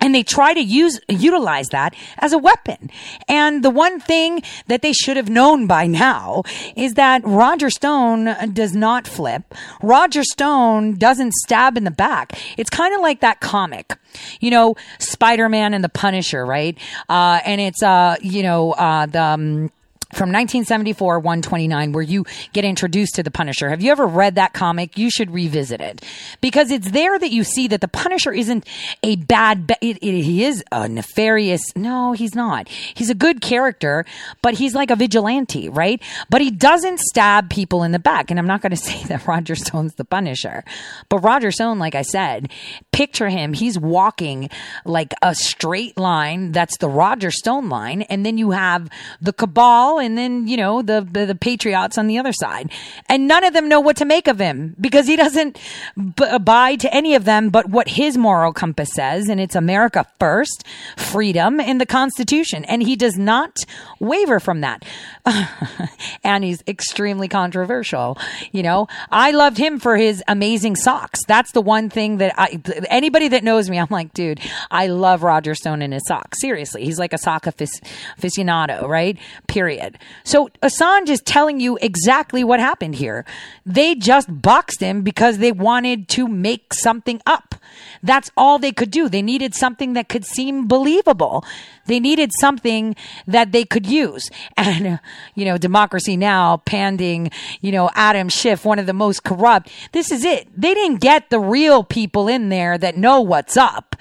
and 0.00 0.14
they 0.14 0.22
try 0.22 0.54
to 0.54 0.60
use 0.60 1.00
utilize 1.08 1.68
that 1.68 1.94
as 2.18 2.32
a 2.32 2.38
weapon. 2.38 2.90
And 3.28 3.62
the 3.62 3.70
one 3.70 4.00
thing 4.00 4.42
that 4.66 4.82
they 4.82 4.92
should 4.92 5.16
have 5.16 5.28
known 5.28 5.66
by 5.66 5.86
now 5.86 6.42
is 6.76 6.94
that 6.94 7.22
Roger 7.24 7.70
Stone 7.70 8.52
does 8.52 8.74
not 8.74 9.06
flip. 9.06 9.54
Roger 9.82 10.24
Stone 10.24 10.94
doesn't 10.96 11.32
stab 11.34 11.76
in 11.76 11.84
the 11.84 11.90
back. 11.90 12.38
It's 12.56 12.70
kind 12.70 12.94
of 12.94 13.00
like 13.00 13.20
that 13.20 13.40
comic, 13.40 13.94
you 14.40 14.50
know, 14.50 14.76
Spider-Man 14.98 15.74
and 15.74 15.82
the 15.82 15.88
Punisher, 15.88 16.44
right? 16.44 16.76
Uh, 17.08 17.40
and 17.44 17.60
it's 17.60 17.82
uh, 17.82 18.16
you 18.20 18.42
know, 18.42 18.72
uh, 18.72 19.06
the 19.06 19.22
um, 19.22 19.70
from 20.12 20.28
1974, 20.30 21.18
129, 21.18 21.92
where 21.92 22.02
you 22.02 22.24
get 22.52 22.64
introduced 22.64 23.14
to 23.16 23.22
the 23.22 23.30
Punisher. 23.30 23.70
Have 23.70 23.82
you 23.82 23.90
ever 23.90 24.06
read 24.06 24.34
that 24.36 24.52
comic? 24.52 24.96
You 24.98 25.10
should 25.10 25.32
revisit 25.32 25.80
it 25.80 26.04
because 26.40 26.70
it's 26.70 26.90
there 26.90 27.18
that 27.18 27.30
you 27.30 27.44
see 27.44 27.68
that 27.68 27.80
the 27.80 27.88
Punisher 27.88 28.32
isn't 28.32 28.66
a 29.02 29.16
bad, 29.16 29.66
ba- 29.66 29.76
it, 29.80 29.98
it, 30.02 30.22
he 30.22 30.44
is 30.44 30.62
a 30.70 30.88
nefarious. 30.88 31.62
No, 31.74 32.12
he's 32.12 32.34
not. 32.34 32.68
He's 32.68 33.10
a 33.10 33.14
good 33.14 33.40
character, 33.40 34.04
but 34.42 34.54
he's 34.54 34.74
like 34.74 34.90
a 34.90 34.96
vigilante, 34.96 35.68
right? 35.68 36.00
But 36.30 36.40
he 36.40 36.50
doesn't 36.50 37.00
stab 37.00 37.50
people 37.50 37.82
in 37.82 37.92
the 37.92 37.98
back. 37.98 38.30
And 38.30 38.38
I'm 38.38 38.46
not 38.46 38.60
going 38.60 38.70
to 38.76 38.76
say 38.76 39.02
that 39.04 39.26
Roger 39.26 39.54
Stone's 39.54 39.94
the 39.94 40.04
Punisher, 40.04 40.64
but 41.08 41.18
Roger 41.18 41.50
Stone, 41.50 41.78
like 41.78 41.94
I 41.94 42.02
said, 42.02 42.50
picture 42.92 43.28
him. 43.28 43.52
He's 43.52 43.78
walking 43.78 44.50
like 44.84 45.14
a 45.22 45.34
straight 45.34 45.96
line. 45.96 46.52
That's 46.52 46.78
the 46.78 46.88
Roger 46.88 47.30
Stone 47.30 47.68
line. 47.68 48.02
And 48.02 48.24
then 48.24 48.38
you 48.38 48.52
have 48.52 48.88
the 49.20 49.32
cabal 49.32 49.93
and 49.98 50.16
then 50.16 50.46
you 50.46 50.56
know 50.56 50.82
the, 50.82 51.06
the, 51.10 51.26
the 51.26 51.34
patriots 51.34 51.98
on 51.98 52.06
the 52.06 52.18
other 52.18 52.32
side, 52.32 52.70
and 53.08 53.26
none 53.26 53.44
of 53.44 53.52
them 53.52 53.68
know 53.68 53.80
what 53.80 53.96
to 53.96 54.04
make 54.04 54.28
of 54.28 54.38
him 54.38 54.76
because 54.80 55.06
he 55.06 55.16
doesn't 55.16 55.58
b- 55.96 56.24
abide 56.30 56.80
to 56.80 56.94
any 56.94 57.14
of 57.14 57.24
them 57.24 57.50
but 57.50 57.68
what 57.68 57.88
his 57.88 58.16
moral 58.16 58.52
compass 58.52 58.90
says, 58.92 59.28
and 59.28 59.40
it's 59.40 59.54
America 59.54 60.06
first, 60.18 60.64
freedom, 60.96 61.60
and 61.60 61.80
the 61.80 61.86
Constitution, 61.86 62.64
and 62.64 62.82
he 62.82 62.96
does 62.96 63.16
not 63.16 63.58
waver 64.00 64.40
from 64.40 64.60
that. 64.60 64.84
and 66.24 66.44
he's 66.44 66.62
extremely 66.66 67.28
controversial. 67.28 68.18
You 68.52 68.62
know, 68.62 68.88
I 69.10 69.30
loved 69.30 69.58
him 69.58 69.78
for 69.78 69.96
his 69.96 70.22
amazing 70.28 70.76
socks. 70.76 71.20
That's 71.26 71.52
the 71.52 71.60
one 71.60 71.90
thing 71.90 72.18
that 72.18 72.34
I 72.38 72.60
anybody 72.88 73.28
that 73.28 73.44
knows 73.44 73.70
me, 73.70 73.78
I'm 73.78 73.88
like, 73.90 74.12
dude, 74.14 74.40
I 74.70 74.86
love 74.88 75.22
Roger 75.22 75.54
Stone 75.54 75.82
and 75.82 75.92
his 75.92 76.02
socks. 76.06 76.40
Seriously, 76.40 76.84
he's 76.84 76.98
like 76.98 77.12
a 77.12 77.18
sock 77.18 77.44
aficionado, 77.44 78.88
right? 78.88 79.18
Period. 79.46 79.83
So 80.24 80.48
Assange 80.62 81.08
is 81.08 81.20
telling 81.20 81.60
you 81.60 81.78
exactly 81.80 82.44
what 82.44 82.60
happened 82.60 82.96
here. 82.96 83.24
They 83.66 83.94
just 83.94 84.28
boxed 84.42 84.80
him 84.80 85.02
because 85.02 85.38
they 85.38 85.52
wanted 85.52 86.08
to 86.10 86.28
make 86.28 86.74
something 86.74 87.20
up. 87.26 87.54
That's 88.02 88.30
all 88.36 88.58
they 88.58 88.72
could 88.72 88.90
do. 88.90 89.08
They 89.08 89.22
needed 89.22 89.54
something 89.54 89.94
that 89.94 90.08
could 90.08 90.24
seem 90.24 90.66
believable. 90.68 91.44
They 91.86 92.00
needed 92.00 92.30
something 92.38 92.94
that 93.26 93.52
they 93.52 93.64
could 93.64 93.86
use. 93.86 94.30
And, 94.56 94.98
you 95.34 95.44
know, 95.44 95.58
Democracy 95.58 96.16
Now! 96.16 96.58
panding, 96.58 97.30
you 97.60 97.70
know, 97.70 97.90
Adam 97.94 98.28
Schiff, 98.28 98.64
one 98.64 98.78
of 98.78 98.86
the 98.86 98.92
most 98.92 99.24
corrupt. 99.24 99.68
This 99.92 100.10
is 100.10 100.24
it. 100.24 100.48
They 100.56 100.74
didn't 100.74 101.00
get 101.00 101.28
the 101.28 101.40
real 101.40 101.84
people 101.84 102.28
in 102.28 102.48
there 102.48 102.78
that 102.78 102.96
know 102.96 103.20
what's 103.20 103.56
up. 103.56 103.96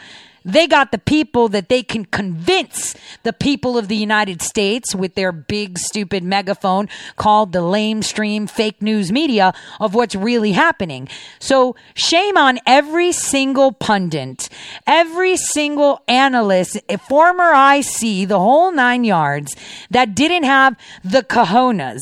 They 0.46 0.68
got 0.68 0.92
the 0.92 0.98
people 0.98 1.48
that 1.50 1.70
they 1.70 1.84
can 1.84 2.06
convince 2.06 2.96
the 3.24 3.34
people 3.34 3.78
of 3.78 3.88
the 3.88 3.96
United 3.96 4.42
States 4.42 4.94
with 4.94 5.16
their 5.16 5.32
big, 5.32 5.78
stupid 5.78 6.24
megaphone 6.24 6.90
called 7.16 7.54
the 7.54 7.60
lamestream 7.60 8.50
fake 8.50 8.82
news 8.82 9.12
media 9.12 9.54
of 9.80 9.96
what's 9.96 10.16
really 10.16 10.52
happening. 10.52 11.08
So 11.40 11.76
shame 11.94 12.38
on 12.38 12.60
every 12.66 13.12
single 13.12 13.72
pundit, 13.72 14.50
every 14.86 15.38
single 15.38 16.02
analyst, 16.08 16.78
former 17.08 17.52
IC, 17.54 18.28
the 18.28 18.40
whole 18.40 18.72
nine 18.72 19.04
yards 19.04 19.56
that 19.90 20.16
didn't 20.16 20.44
have 20.44 20.76
the 21.04 21.24
cojones 21.24 22.02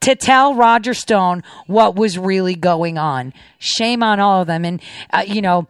to 0.00 0.14
tell 0.14 0.54
Roger 0.54 0.94
Stone 0.94 1.42
what 1.66 1.94
was 1.94 2.18
really 2.18 2.54
going 2.54 2.98
on. 2.98 3.32
Shame 3.58 4.02
on 4.02 4.20
all 4.20 4.42
of 4.42 4.46
them. 4.46 4.64
And, 4.64 4.82
uh, 5.12 5.24
you 5.26 5.40
know, 5.40 5.66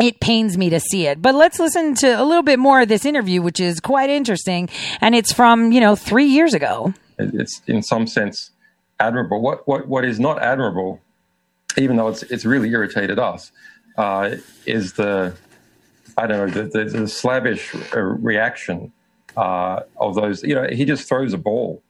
it 0.00 0.20
pains 0.20 0.56
me 0.56 0.70
to 0.70 0.80
see 0.80 1.06
it. 1.06 1.20
But 1.20 1.34
let's 1.34 1.58
listen 1.58 1.94
to 1.96 2.08
a 2.08 2.24
little 2.24 2.42
bit 2.42 2.58
more 2.58 2.80
of 2.80 2.88
this 2.88 3.04
interview, 3.04 3.42
which 3.42 3.60
is 3.60 3.80
quite 3.80 4.10
interesting. 4.10 4.68
And 5.00 5.14
it's 5.14 5.32
from, 5.32 5.72
you 5.72 5.80
know, 5.80 5.96
three 5.96 6.26
years 6.26 6.54
ago. 6.54 6.94
It's 7.18 7.60
in 7.66 7.82
some 7.82 8.06
sense 8.06 8.50
admirable. 8.98 9.40
What, 9.40 9.66
what, 9.68 9.88
what 9.88 10.04
is 10.04 10.18
not 10.18 10.42
admirable, 10.42 11.00
even 11.76 11.96
though 11.96 12.08
it's, 12.08 12.22
it's 12.24 12.44
really 12.44 12.70
irritated 12.70 13.18
us, 13.18 13.52
uh, 13.96 14.36
is 14.66 14.94
the, 14.94 15.34
I 16.16 16.26
don't 16.26 16.54
know, 16.54 16.62
the, 16.62 16.84
the, 16.84 16.98
the 17.00 17.08
slavish 17.08 17.74
reaction 17.94 18.92
uh, 19.36 19.80
of 19.98 20.14
those. 20.14 20.42
You 20.42 20.54
know, 20.54 20.68
he 20.68 20.84
just 20.84 21.08
throws 21.08 21.32
a 21.32 21.38
ball 21.38 21.82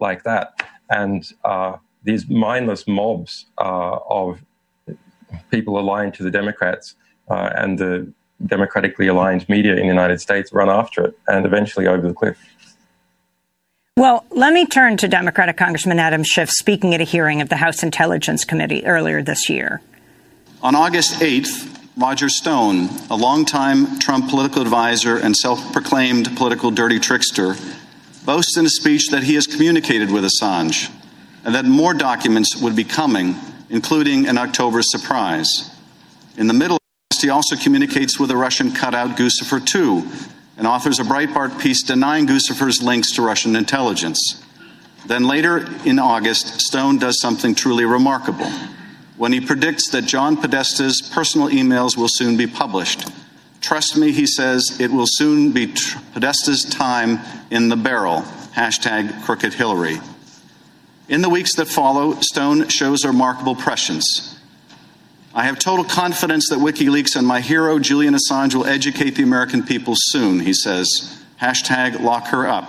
like 0.00 0.24
that. 0.24 0.68
And 0.90 1.24
uh, 1.44 1.76
these 2.04 2.28
mindless 2.28 2.86
mobs 2.86 3.46
uh, 3.58 3.98
of 4.08 4.44
people 5.50 5.78
aligned 5.78 6.12
to 6.14 6.22
the 6.22 6.30
Democrats 6.30 6.94
uh, 7.32 7.52
and 7.56 7.78
the 7.78 8.12
democratically 8.46 9.06
aligned 9.06 9.48
media 9.48 9.72
in 9.72 9.80
the 9.80 9.86
United 9.86 10.20
States 10.20 10.52
run 10.52 10.68
after 10.68 11.06
it 11.06 11.18
and 11.28 11.46
eventually 11.46 11.86
over 11.86 12.06
the 12.06 12.14
cliff. 12.14 12.38
Well, 13.96 14.24
let 14.30 14.52
me 14.52 14.66
turn 14.66 14.96
to 14.98 15.08
Democratic 15.08 15.56
Congressman 15.56 15.98
Adam 15.98 16.24
Schiff 16.24 16.50
speaking 16.50 16.94
at 16.94 17.00
a 17.00 17.04
hearing 17.04 17.40
of 17.40 17.48
the 17.48 17.56
House 17.56 17.82
Intelligence 17.82 18.44
Committee 18.44 18.84
earlier 18.86 19.22
this 19.22 19.48
year. 19.48 19.80
On 20.62 20.74
August 20.74 21.20
8th, 21.20 21.68
Roger 21.96 22.28
Stone, 22.28 22.88
a 23.10 23.16
longtime 23.16 23.98
Trump 23.98 24.30
political 24.30 24.62
advisor 24.62 25.18
and 25.18 25.36
self 25.36 25.72
proclaimed 25.72 26.34
political 26.36 26.70
dirty 26.70 26.98
trickster, 26.98 27.54
boasts 28.24 28.56
in 28.56 28.64
a 28.64 28.70
speech 28.70 29.08
that 29.10 29.22
he 29.22 29.34
has 29.34 29.46
communicated 29.46 30.10
with 30.10 30.24
Assange 30.24 30.90
and 31.44 31.54
that 31.54 31.64
more 31.64 31.92
documents 31.92 32.56
would 32.56 32.74
be 32.74 32.84
coming, 32.84 33.34
including 33.68 34.26
an 34.26 34.38
October 34.38 34.80
surprise. 34.82 35.70
In 36.38 36.46
the 36.46 36.54
middle 36.54 36.78
he 37.22 37.30
also 37.30 37.56
communicates 37.56 38.18
with 38.18 38.30
a 38.30 38.36
Russian 38.36 38.72
cutout 38.72 39.16
Guccifer 39.16 39.64
2 39.64 40.06
and 40.58 40.66
authors 40.66 40.98
a 40.98 41.04
Breitbart 41.04 41.60
piece 41.60 41.82
denying 41.82 42.26
Guccifer's 42.26 42.82
links 42.82 43.12
to 43.12 43.22
Russian 43.22 43.56
intelligence. 43.56 44.42
Then 45.06 45.24
later 45.24 45.66
in 45.84 45.98
August, 45.98 46.60
Stone 46.60 46.98
does 46.98 47.20
something 47.20 47.54
truly 47.54 47.84
remarkable 47.84 48.50
when 49.16 49.32
he 49.32 49.40
predicts 49.40 49.88
that 49.90 50.02
John 50.02 50.36
Podesta's 50.36 51.00
personal 51.00 51.48
emails 51.48 51.96
will 51.96 52.08
soon 52.08 52.36
be 52.36 52.46
published, 52.46 53.08
Trust 53.62 53.96
me, 53.96 54.10
he 54.10 54.26
says, 54.26 54.80
it 54.80 54.90
will 54.90 55.06
soon 55.06 55.52
be 55.52 55.68
Podesta's 55.68 56.64
time 56.64 57.20
in 57.50 57.68
the 57.68 57.76
barrel. 57.76 58.22
Hashtag 58.54 59.22
crooked 59.22 59.54
Hillary. 59.54 60.00
In 61.08 61.22
the 61.22 61.28
weeks 61.28 61.54
that 61.54 61.68
follow, 61.68 62.20
Stone 62.20 62.68
shows 62.68 63.04
remarkable 63.04 63.54
prescience. 63.54 64.36
I 65.34 65.44
have 65.44 65.58
total 65.58 65.84
confidence 65.84 66.50
that 66.50 66.58
WikiLeaks 66.58 67.16
and 67.16 67.26
my 67.26 67.40
hero, 67.40 67.78
Julian 67.78 68.14
Assange, 68.14 68.54
will 68.54 68.66
educate 68.66 69.14
the 69.14 69.22
American 69.22 69.62
people 69.62 69.94
soon, 69.96 70.40
he 70.40 70.52
says. 70.52 71.22
Hashtag 71.40 72.00
lock 72.00 72.26
her 72.28 72.46
up. 72.46 72.66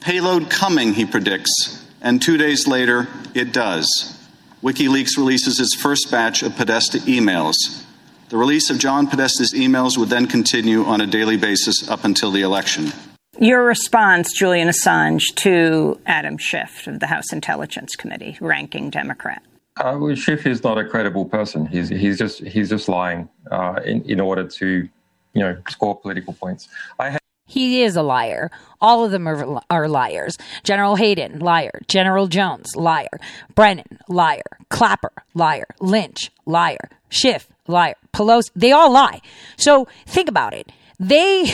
Payload 0.00 0.48
coming, 0.48 0.94
he 0.94 1.04
predicts, 1.04 1.84
and 2.00 2.22
two 2.22 2.38
days 2.38 2.66
later, 2.66 3.08
it 3.34 3.52
does. 3.52 4.16
WikiLeaks 4.62 5.18
releases 5.18 5.60
its 5.60 5.74
first 5.74 6.10
batch 6.10 6.42
of 6.42 6.56
Podesta 6.56 6.98
emails. 7.00 7.84
The 8.30 8.38
release 8.38 8.70
of 8.70 8.78
John 8.78 9.06
Podesta's 9.06 9.52
emails 9.52 9.98
would 9.98 10.08
then 10.08 10.26
continue 10.26 10.84
on 10.84 11.00
a 11.00 11.06
daily 11.06 11.36
basis 11.36 11.88
up 11.88 12.04
until 12.04 12.30
the 12.30 12.40
election. 12.40 12.92
Your 13.38 13.62
response, 13.64 14.32
Julian 14.32 14.68
Assange, 14.68 15.22
to 15.36 16.00
Adam 16.06 16.38
Schiff 16.38 16.86
of 16.86 17.00
the 17.00 17.06
House 17.06 17.32
Intelligence 17.32 17.94
Committee, 17.96 18.38
ranking 18.40 18.88
Democrat. 18.88 19.42
Uh, 19.76 20.14
Schiff 20.14 20.46
is 20.46 20.62
not 20.64 20.78
a 20.78 20.84
credible 20.84 21.26
person. 21.26 21.66
He's 21.66 21.88
he's 21.88 22.18
just 22.18 22.42
he's 22.42 22.70
just 22.70 22.88
lying 22.88 23.28
uh, 23.50 23.80
in 23.84 24.02
in 24.02 24.20
order 24.20 24.46
to, 24.46 24.88
you 25.34 25.42
know, 25.42 25.56
score 25.68 25.98
political 25.98 26.32
points. 26.32 26.68
I 26.98 27.18
he 27.46 27.82
is 27.82 27.94
a 27.94 28.02
liar. 28.02 28.50
All 28.80 29.04
of 29.04 29.12
them 29.12 29.28
are, 29.28 29.62
are 29.70 29.88
liars. 29.88 30.36
General 30.64 30.96
Hayden, 30.96 31.38
liar. 31.38 31.80
General 31.86 32.26
Jones, 32.26 32.74
liar. 32.74 33.20
Brennan, 33.54 33.98
liar. 34.08 34.42
Clapper, 34.68 35.12
liar. 35.32 35.66
Lynch, 35.80 36.32
liar. 36.44 36.90
Schiff, 37.08 37.48
liar. 37.68 37.94
Pelosi, 38.12 38.50
they 38.56 38.72
all 38.72 38.90
lie. 38.90 39.20
So 39.56 39.86
think 40.06 40.28
about 40.28 40.54
it 40.54 40.72
they 40.98 41.52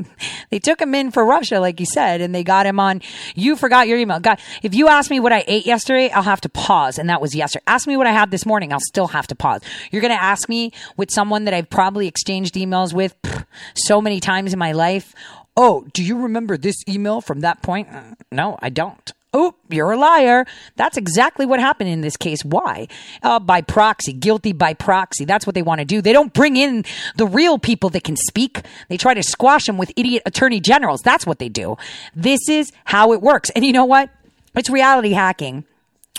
they 0.50 0.58
took 0.58 0.80
him 0.80 0.94
in 0.94 1.10
for 1.10 1.24
Russia, 1.24 1.60
like 1.60 1.80
you 1.80 1.86
said, 1.86 2.20
and 2.20 2.34
they 2.34 2.44
got 2.44 2.66
him 2.66 2.78
on. 2.78 3.02
You 3.34 3.56
forgot 3.56 3.88
your 3.88 3.98
email. 3.98 4.20
God, 4.20 4.40
if 4.62 4.74
you 4.74 4.88
ask 4.88 5.10
me 5.10 5.20
what 5.20 5.32
I 5.32 5.44
ate 5.46 5.66
yesterday, 5.66 6.10
I'll 6.10 6.22
have 6.22 6.40
to 6.42 6.48
pause, 6.48 6.98
and 6.98 7.08
that 7.10 7.20
was 7.20 7.34
yesterday. 7.34 7.64
Ask 7.66 7.86
me 7.86 7.96
what 7.96 8.06
I 8.06 8.12
had 8.12 8.30
this 8.30 8.46
morning, 8.46 8.72
I'll 8.72 8.80
still 8.80 9.08
have 9.08 9.26
to 9.28 9.34
pause. 9.34 9.62
You're 9.90 10.02
gonna 10.02 10.14
ask 10.14 10.48
me 10.48 10.72
with 10.96 11.10
someone 11.10 11.44
that 11.44 11.54
I've 11.54 11.70
probably 11.70 12.06
exchanged 12.06 12.54
emails 12.54 12.92
with 12.92 13.20
pff, 13.22 13.44
so 13.74 14.00
many 14.00 14.20
times 14.20 14.52
in 14.52 14.58
my 14.58 14.72
life. 14.72 15.14
Oh, 15.56 15.86
do 15.92 16.04
you 16.04 16.18
remember 16.18 16.56
this 16.56 16.76
email 16.86 17.20
from 17.20 17.40
that 17.40 17.62
point? 17.62 17.88
Uh, 17.90 18.14
no, 18.30 18.58
I 18.60 18.68
don't 18.68 19.12
oh, 19.32 19.54
you're 19.68 19.92
a 19.92 19.98
liar. 19.98 20.46
That's 20.76 20.96
exactly 20.96 21.46
what 21.46 21.60
happened 21.60 21.90
in 21.90 22.00
this 22.00 22.16
case. 22.16 22.44
Why? 22.44 22.88
Uh, 23.22 23.38
by 23.38 23.60
proxy, 23.60 24.12
guilty 24.12 24.52
by 24.52 24.74
proxy. 24.74 25.24
That's 25.24 25.46
what 25.46 25.54
they 25.54 25.62
want 25.62 25.80
to 25.80 25.84
do. 25.84 26.00
They 26.00 26.12
don't 26.12 26.32
bring 26.32 26.56
in 26.56 26.84
the 27.16 27.26
real 27.26 27.58
people 27.58 27.90
that 27.90 28.04
can 28.04 28.16
speak. 28.16 28.62
They 28.88 28.96
try 28.96 29.14
to 29.14 29.22
squash 29.22 29.64
them 29.64 29.78
with 29.78 29.92
idiot 29.96 30.22
attorney 30.26 30.60
generals. 30.60 31.02
That's 31.02 31.26
what 31.26 31.38
they 31.38 31.48
do. 31.48 31.76
This 32.14 32.48
is 32.48 32.72
how 32.84 33.12
it 33.12 33.20
works. 33.20 33.50
And 33.50 33.64
you 33.64 33.72
know 33.72 33.84
what? 33.84 34.10
It's 34.54 34.70
reality 34.70 35.12
hacking 35.12 35.64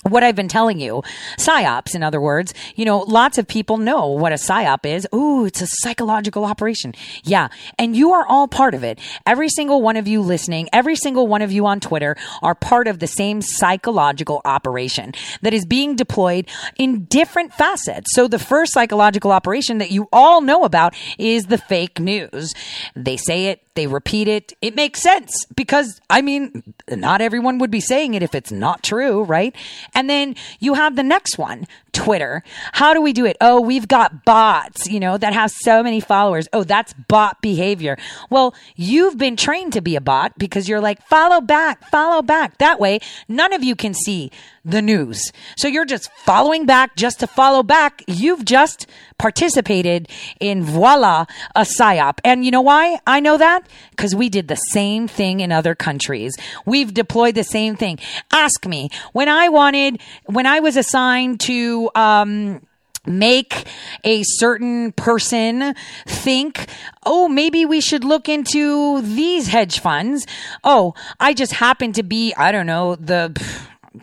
what 0.04 0.24
I've 0.24 0.36
been 0.36 0.48
telling 0.48 0.80
you, 0.80 1.04
psyops, 1.38 1.96
in 1.96 2.04
other 2.04 2.22
words, 2.22 2.54
you 2.76 2.86
know, 2.86 3.00
lots 3.00 3.38
of 3.38 3.48
people 3.48 3.78
know 3.78 4.08
what 4.08 4.32
a 4.32 4.36
psyop 4.36 4.86
is. 4.86 5.08
Ooh, 5.14 5.46
it's 5.46 5.62
a 5.62 5.68
psychological 5.68 6.46
operation. 6.46 6.94
Yeah. 7.24 7.50
And 7.78 7.96
you 7.96 8.14
are 8.14 8.26
all 8.26 8.48
part 8.48 8.74
of 8.74 8.84
it. 8.84 9.00
Every 9.26 9.50
single 9.50 9.82
one 9.82 9.98
of 9.98 10.08
you 10.08 10.22
listening, 10.22 10.70
every 10.72 10.96
single 10.96 11.28
one 11.28 11.42
of 11.42 11.52
you 11.52 11.66
on 11.66 11.80
Twitter 11.80 12.16
are 12.42 12.56
part 12.56 12.88
of 12.88 13.00
the 13.00 13.08
same 13.08 13.42
psychological 13.42 14.42
operation 14.46 15.14
that 15.42 15.54
is 15.54 15.66
being 15.66 15.96
deployed 15.96 16.48
in 16.78 17.06
different 17.06 17.54
facets. 17.54 18.14
So 18.14 18.28
the 18.28 18.40
first 18.40 18.74
psychological 18.74 19.32
operation 19.32 19.80
that 19.80 19.92
you 19.92 20.08
all 20.12 20.42
know 20.42 20.64
about 20.64 20.96
is 21.18 21.48
the 21.48 21.58
fake 21.58 22.00
news. 22.00 22.54
They 22.96 23.18
say 23.18 23.48
it, 23.48 23.62
they 23.78 23.88
repeat 23.88 24.28
it. 24.28 24.54
It 24.62 24.76
makes 24.76 25.02
sense 25.02 25.46
because, 25.56 26.02
I 26.10 26.22
mean, 26.22 26.74
not 26.90 27.22
everyone 27.22 27.60
would 27.60 27.72
be 27.72 27.80
saying 27.80 28.16
it 28.16 28.24
if 28.24 28.36
it's 28.36 28.52
not 28.52 28.84
true, 28.84 29.24
right? 29.24 29.56
And 29.94 30.10
then 30.10 30.36
you 30.60 30.74
have 30.74 30.96
the 30.96 31.04
next 31.04 31.38
one, 31.38 31.68
Twitter. 31.98 32.44
How 32.74 32.94
do 32.94 33.02
we 33.02 33.12
do 33.12 33.26
it? 33.26 33.38
Oh, 33.42 33.60
we've 33.60 33.88
got 33.88 34.24
bots, 34.24 34.88
you 34.88 35.00
know, 35.00 35.18
that 35.18 35.34
have 35.34 35.50
so 35.50 35.82
many 35.82 36.00
followers. 36.00 36.48
Oh, 36.54 36.64
that's 36.64 36.94
bot 36.94 37.42
behavior. 37.42 37.98
Well, 38.30 38.54
you've 38.76 39.18
been 39.18 39.36
trained 39.36 39.74
to 39.74 39.82
be 39.82 39.96
a 39.96 40.02
bot 40.02 40.38
because 40.38 40.70
you're 40.70 40.80
like, 40.80 41.02
follow 41.08 41.42
back, 41.42 41.90
follow 41.90 42.22
back. 42.22 42.60
That 42.60 42.80
way, 42.80 43.00
none 43.28 43.52
of 43.52 43.64
you 43.64 43.76
can 43.76 43.96
see 43.96 44.32
the 44.64 44.82
news. 44.82 45.32
So 45.58 45.68
you're 45.68 45.86
just 45.86 46.12
following 46.26 46.66
back 46.66 46.96
just 46.96 47.20
to 47.22 47.28
follow 47.28 47.64
back. 47.64 48.04
You've 48.06 48.46
just 48.46 48.86
participated 49.18 50.08
in 50.40 50.64
voila, 50.64 51.26
a 51.56 51.62
psyop. 51.62 52.20
And 52.24 52.46
you 52.46 52.52
know 52.52 52.62
why 52.62 53.00
I 53.08 53.20
know 53.22 53.38
that? 53.38 53.68
Because 53.92 54.14
we 54.14 54.30
did 54.30 54.50
the 54.50 54.56
same 54.56 55.08
thing 55.08 55.40
in 55.40 55.52
other 55.52 55.74
countries. 55.74 56.36
We've 56.66 56.94
deployed 56.94 57.34
the 57.36 57.46
same 57.46 57.76
thing. 57.76 57.98
Ask 58.32 58.68
me 58.68 58.90
when 59.14 59.30
I 59.30 59.50
wanted, 59.50 60.02
when 60.26 60.46
I 60.46 60.60
was 60.60 60.76
assigned 60.76 61.40
to, 61.42 61.87
um, 61.96 62.62
make 63.06 63.66
a 64.04 64.24
certain 64.24 64.92
person 64.92 65.74
think, 66.06 66.68
oh, 67.06 67.28
maybe 67.28 67.66
we 67.66 67.82
should 67.82 68.04
look 68.04 68.28
into 68.30 69.02
these 69.02 69.48
hedge 69.48 69.80
funds. 69.80 70.28
Oh, 70.64 70.94
I 71.20 71.34
just 71.34 71.54
happen 71.54 71.94
to 71.94 72.04
be, 72.04 72.34
I 72.36 72.52
don't 72.52 72.68
know, 72.68 72.96
the 72.96 73.40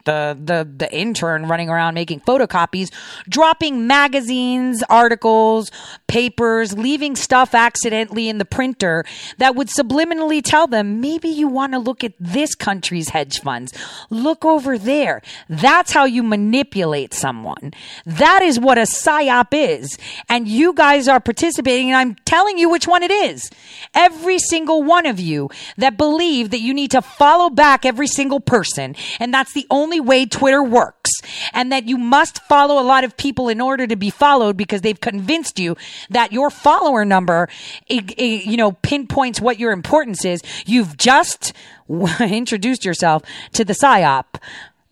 the 0.05 0.37
the 0.43 0.69
the 0.77 0.93
intern 0.95 1.47
running 1.47 1.69
around 1.69 1.95
making 1.95 2.21
photocopies, 2.21 2.91
dropping 3.29 3.87
magazines, 3.87 4.83
articles, 4.89 5.71
papers, 6.09 6.77
leaving 6.77 7.17
stuff 7.17 7.55
accidentally 7.55 8.29
in 8.29 8.39
the 8.39 8.45
printer 8.45 9.05
that 9.39 9.55
would 9.55 9.69
subliminally 9.69 10.43
tell 10.43 10.67
them 10.67 11.01
maybe 11.01 11.29
you 11.29 11.49
want 11.49 11.73
to 11.73 11.79
look 11.79 12.03
at 12.05 12.13
this 12.19 12.55
country's 12.55 13.11
hedge 13.11 13.41
funds. 13.41 13.73
Look 14.11 14.45
over 14.45 14.79
there. 14.79 15.23
That's 15.49 15.93
how 15.93 16.05
you 16.05 16.23
manipulate 16.23 17.15
someone. 17.15 17.73
That 18.07 18.43
is 18.43 18.59
what 18.59 18.79
a 18.79 18.83
psyop 18.83 19.49
is. 19.53 19.99
And 20.29 20.49
you 20.49 20.73
guys 20.73 21.09
are 21.09 21.21
participating 21.21 21.91
and 21.91 21.97
I'm 21.97 22.17
telling 22.25 22.59
you 22.59 22.69
which 22.69 22.89
one 22.89 23.03
it 23.03 23.11
is. 23.11 23.51
Every 23.95 24.39
single 24.39 24.83
one 24.83 25.07
of 25.07 25.21
you 25.21 25.51
that 25.77 25.97
believe 25.97 26.51
that 26.51 26.61
you 26.61 26.75
need 26.75 26.91
to 26.93 27.03
follow 27.03 27.51
back 27.51 27.85
every 27.85 28.07
single 28.07 28.41
person 28.41 28.97
and 29.21 29.33
that's 29.33 29.53
the 29.53 29.67
only 29.71 29.84
only 29.85 30.01
way 30.01 30.25
Twitter 30.25 30.63
works 30.63 31.11
and 31.53 31.71
that 31.71 31.87
you 31.87 31.99
must 31.99 32.43
follow 32.45 32.81
a 32.81 32.87
lot 32.87 33.05
of 33.05 33.17
people 33.17 33.49
in 33.49 33.61
order 33.61 33.87
to 33.87 33.97
be 33.97 34.09
followed 34.09 34.57
because 34.57 34.81
they've 34.81 35.01
convinced 35.01 35.59
you 35.59 35.77
that 36.09 36.33
your 36.33 36.49
follower 36.51 37.05
number, 37.05 37.49
you 37.87 38.57
know, 38.57 38.73
pinpoints 38.73 39.41
what 39.41 39.59
your 39.59 39.73
importance 39.73 40.25
is. 40.25 40.43
You've 40.65 40.97
just 40.97 41.53
introduced 42.21 42.85
yourself 42.85 43.23
to 43.53 43.65
the 43.65 43.75
PSYOP 43.75 44.25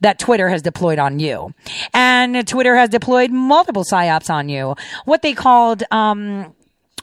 that 0.01 0.19
Twitter 0.19 0.49
has 0.51 0.61
deployed 0.61 0.99
on 0.99 1.19
you. 1.19 1.55
And 1.95 2.47
Twitter 2.47 2.77
has 2.77 2.91
deployed 2.91 3.31
multiple 3.31 3.85
PSYOPs 3.85 4.29
on 4.29 4.49
you. 4.51 4.75
What 5.07 5.23
they 5.23 5.33
called, 5.33 5.85
um, 5.91 6.55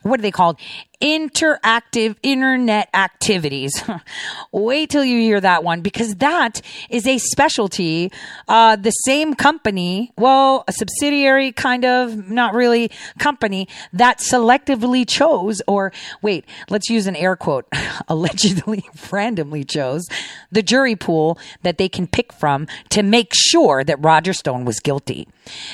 what 0.04 0.20
are 0.20 0.22
they 0.22 0.32
called? 0.32 0.60
Interactive 1.02 2.18
internet 2.22 2.90
activities. 2.94 3.72
Wait 4.52 4.90
till 4.90 5.06
you 5.06 5.20
hear 5.20 5.40
that 5.40 5.64
one 5.64 5.82
because 5.82 6.16
that 6.16 6.62
is 6.90 7.08
a 7.08 7.18
specialty. 7.18 8.12
Uh, 8.48 8.76
the 8.76 8.92
same 8.92 9.34
company, 9.34 10.12
well, 10.18 10.66
a 10.68 10.74
subsidiary 10.74 11.52
kind 11.52 11.86
of, 11.86 12.30
not 12.30 12.54
really 12.54 12.92
company 13.18 13.68
that 13.94 14.20
selectively 14.20 15.08
chose, 15.08 15.62
or 15.68 15.94
wait, 16.22 16.46
let's 16.70 16.90
use 16.90 17.08
an 17.08 17.16
air 17.16 17.36
quote, 17.36 17.66
allegedly 18.08 18.84
randomly 19.12 19.64
chose 19.64 20.06
the 20.52 20.62
jury 20.62 20.96
pool 20.96 21.38
that 21.64 21.78
they 21.78 21.88
can 21.88 22.08
pick 22.08 22.34
from 22.34 22.68
to 22.90 23.04
make 23.04 23.32
sure 23.34 23.84
that 23.84 24.04
Roger 24.04 24.34
Stone 24.34 24.66
was 24.66 24.80
guilty. 24.80 25.28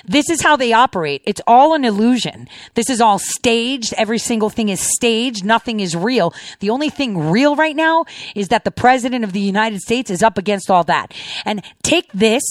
This 0.05 0.29
is 0.29 0.41
how 0.41 0.55
they 0.55 0.71
operate. 0.71 1.21
It's 1.25 1.41
all 1.47 1.73
an 1.73 1.83
illusion. 1.83 2.47
This 2.75 2.89
is 2.89 3.01
all 3.01 3.19
staged. 3.19 3.93
Every 3.97 4.19
single 4.19 4.49
thing 4.49 4.69
is 4.69 4.79
staged 4.79 5.14
Nothing 5.43 5.79
is 5.79 5.95
real. 5.95 6.33
The 6.59 6.69
only 6.69 6.89
thing 6.89 7.29
real 7.29 7.55
right 7.55 7.75
now 7.75 8.05
is 8.35 8.49
that 8.49 8.63
the 8.63 8.71
president 8.71 9.23
of 9.23 9.33
the 9.33 9.39
United 9.39 9.81
States 9.81 10.09
is 10.09 10.23
up 10.23 10.37
against 10.37 10.69
all 10.69 10.83
that. 10.85 11.13
And 11.45 11.63
take 11.83 12.11
this 12.13 12.43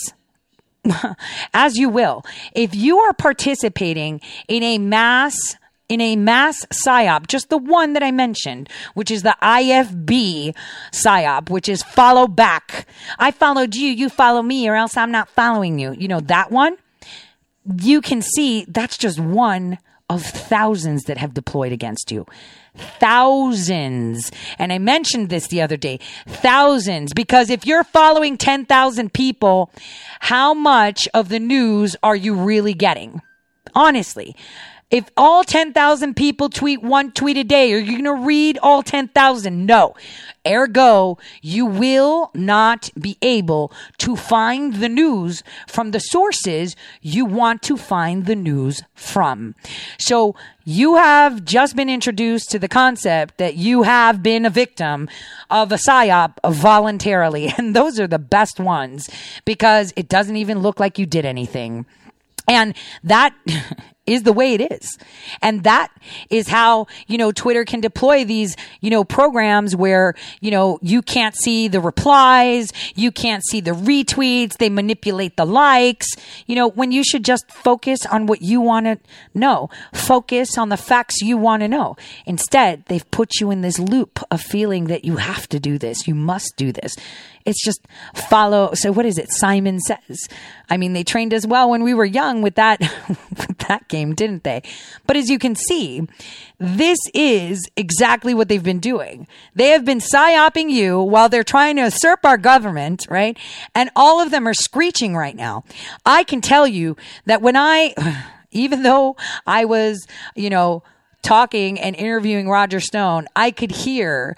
as 1.55 1.77
you 1.77 1.89
will. 1.89 2.23
If 2.55 2.75
you 2.75 2.99
are 2.99 3.13
participating 3.13 4.21
in 4.49 4.63
a 4.63 4.79
mass 4.79 5.57
in 5.87 6.01
a 6.01 6.17
mass 6.17 6.65
psyop, 6.73 7.27
just 7.27 7.51
the 7.51 7.59
one 7.59 7.93
that 7.93 8.03
I 8.03 8.11
mentioned, 8.11 8.71
which 8.95 9.11
is 9.11 9.23
the 9.23 9.37
IFB 9.43 10.57
psyop, 10.93 11.51
which 11.51 11.69
is 11.69 11.83
follow 11.83 12.27
back. 12.27 12.87
I 13.19 13.31
followed 13.31 13.75
you, 13.75 13.91
you 13.91 14.09
follow 14.09 14.43
me, 14.43 14.67
or 14.67 14.77
else 14.77 14.97
I'm 14.97 15.11
not 15.11 15.29
following 15.29 15.79
you. 15.79 15.93
You 15.93 16.09
know 16.09 16.21
that 16.21 16.51
one? 16.51 16.79
You 17.83 18.01
can 18.01 18.23
see 18.23 18.65
that's 18.67 18.97
just 18.97 19.21
one 19.21 19.79
of 20.11 20.23
thousands 20.23 21.05
that 21.05 21.17
have 21.17 21.35
deployed 21.35 21.73
against 21.73 22.11
you. 22.13 22.27
Thousands. 22.77 24.31
And 24.59 24.73
I 24.73 24.79
mentioned 24.79 25.31
this 25.31 25.49
the 25.49 25.63
other 25.63 25.77
day. 25.77 25.99
Thousands. 26.27 27.13
Because 27.15 27.51
if 27.51 27.67
you're 27.67 27.85
following 27.85 28.37
10,000 28.37 29.13
people, 29.13 29.71
how 30.21 30.53
much 30.53 31.09
of 31.15 31.29
the 31.29 31.41
news 31.41 31.97
are 32.03 32.17
you 32.17 32.35
really 32.35 32.75
getting? 32.75 33.23
Honestly. 33.75 34.37
If 34.91 35.11
all 35.17 35.45
10,000 35.45 36.15
people 36.15 36.49
tweet 36.49 36.83
one 36.83 37.11
tweet 37.13 37.37
a 37.37 37.45
day, 37.45 37.73
are 37.73 37.79
you 37.79 37.93
going 37.93 38.05
to 38.05 38.27
read 38.27 38.59
all 38.59 38.83
10,000? 38.83 39.67
No. 39.67 39.95
Ergo, 40.47 41.19
you 41.41 41.65
will 41.65 42.31
not 42.35 42.91
be 43.01 43.17
able 43.23 43.73
to 43.99 44.15
find 44.15 44.75
the 44.75 44.89
news 44.89 45.43
from 45.67 45.91
the 45.91 45.99
sources 45.99 46.77
you 47.01 47.25
want 47.25 47.63
to 47.63 47.77
find 47.77 48.27
the 48.27 48.37
news 48.37 48.83
from. 48.95 49.55
So 49.99 50.37
you 50.65 50.97
have 50.97 51.45
just 51.45 51.77
been 51.77 51.89
introduced 51.89 52.51
to 52.51 52.59
the 52.59 52.69
concept 52.69 53.39
that 53.39 53.57
you 53.57 53.85
have 53.85 54.23
been 54.23 54.45
a 54.45 54.51
victim 54.51 55.09
of 55.51 55.73
a 55.73 55.77
psyop 55.77 56.35
voluntarily. 56.47 57.53
And 57.65 57.75
those 57.75 57.99
are 57.99 58.07
the 58.07 58.19
best 58.19 58.61
ones 58.61 59.09
because 59.45 59.93
it 59.97 60.09
doesn't 60.09 60.37
even 60.37 60.59
look 60.59 60.79
like 60.79 60.99
you 60.99 61.07
did 61.07 61.25
anything. 61.25 61.87
And 62.47 62.75
that 63.03 63.35
is 64.07 64.23
the 64.23 64.33
way 64.33 64.55
it 64.55 64.73
is. 64.73 64.99
And 65.41 65.65
that 65.65 65.91
is 66.29 66.49
how, 66.49 66.87
you 67.07 67.17
know, 67.17 67.33
Twitter 67.33 67.65
can 67.65 67.81
deploy 67.81 68.25
these, 68.25 68.57
you 68.81 68.91
know, 68.91 69.03
programs 69.03 69.75
where, 69.75 70.15
you 70.41 70.51
know, 70.51 70.79
you 70.83 71.01
can't 71.01 71.35
see 71.35 71.69
the 71.69 71.81
replies, 71.81 72.71
you 72.95 73.11
can't 73.11 73.43
see 73.45 73.61
the 73.61 73.71
retweets, 73.71 74.59
they 74.59 74.69
manipulate 74.69 75.37
the 75.37 75.47
likes, 75.47 76.09
you 76.47 76.55
know, 76.55 76.69
when 76.69 76.93
you 76.93 77.03
should 77.03 77.25
just 77.25 77.51
focus 77.51 78.05
on 78.07 78.27
what 78.27 78.43
you 78.43 78.61
want 78.61 78.87
to 78.87 78.99
know, 79.33 79.71
focus 79.93 80.59
on 80.59 80.69
the 80.69 80.77
facts 80.77 81.23
you 81.23 81.39
want 81.39 81.63
to 81.63 81.69
know. 81.69 81.97
Instead, 82.27 82.85
they've 82.87 83.11
put 83.11 83.41
you 83.41 83.51
in 83.51 83.63
this 83.63 83.79
loop 83.79 84.21
of 84.31 84.41
feeling 84.41 84.85
that 84.85 85.05
you 85.05 85.17
have 85.17 85.49
to 85.49 85.59
do 85.59 85.79
this, 85.79 86.07
you 86.07 86.15
must 86.15 86.57
do 86.57 86.73
this. 86.73 86.95
It's 87.45 87.63
just 87.63 87.87
follow. 88.15 88.71
So 88.75 88.91
what 88.91 89.05
is 89.05 89.19
it? 89.19 89.31
Simon 89.31 89.79
says. 89.81 90.29
I 90.71 90.79
mean, 90.79 90.95
they 90.95 91.05
trained 91.05 91.35
us 91.35 91.47
well 91.47 91.69
when 91.69 91.85
we 91.85 91.93
were 91.93 92.05
young 92.05 92.41
with 92.41 92.55
that, 92.55 92.81
with 93.09 93.59
that 93.69 93.87
game, 93.95 94.15
didn't 94.15 94.43
they? 94.43 94.63
But 95.07 95.17
as 95.17 95.31
you 95.31 95.39
can 95.39 95.55
see, 95.55 96.07
this 96.59 96.99
is 97.15 97.69
exactly 97.77 98.35
what 98.35 98.49
they've 98.49 98.63
been 98.73 98.81
doing. 98.81 99.27
They 99.55 99.69
have 99.69 99.85
been 99.85 100.01
psyoping 100.01 100.71
you 100.71 101.01
while 101.01 101.29
they're 101.29 101.45
trying 101.57 101.77
to 101.77 101.83
usurp 101.83 102.25
our 102.25 102.39
government, 102.39 103.07
right? 103.09 103.37
And 103.75 103.91
all 103.95 104.21
of 104.21 104.31
them 104.31 104.49
are 104.49 104.55
screeching 104.55 105.17
right 105.17 105.37
now. 105.37 105.65
I 106.05 106.25
can 106.25 106.41
tell 106.41 106.67
you 106.67 106.97
that 107.27 107.43
when 107.43 107.57
I, 107.57 107.95
even 108.51 108.83
though 108.83 109.17
I 109.47 109.65
was, 109.65 110.07
you 110.35 110.51
know, 110.51 110.83
talking 111.23 111.81
and 111.81 111.97
interviewing 111.97 112.49
Roger 112.49 112.81
Stone, 112.81 113.27
I 113.35 113.51
could 113.51 113.71
hear 113.71 114.37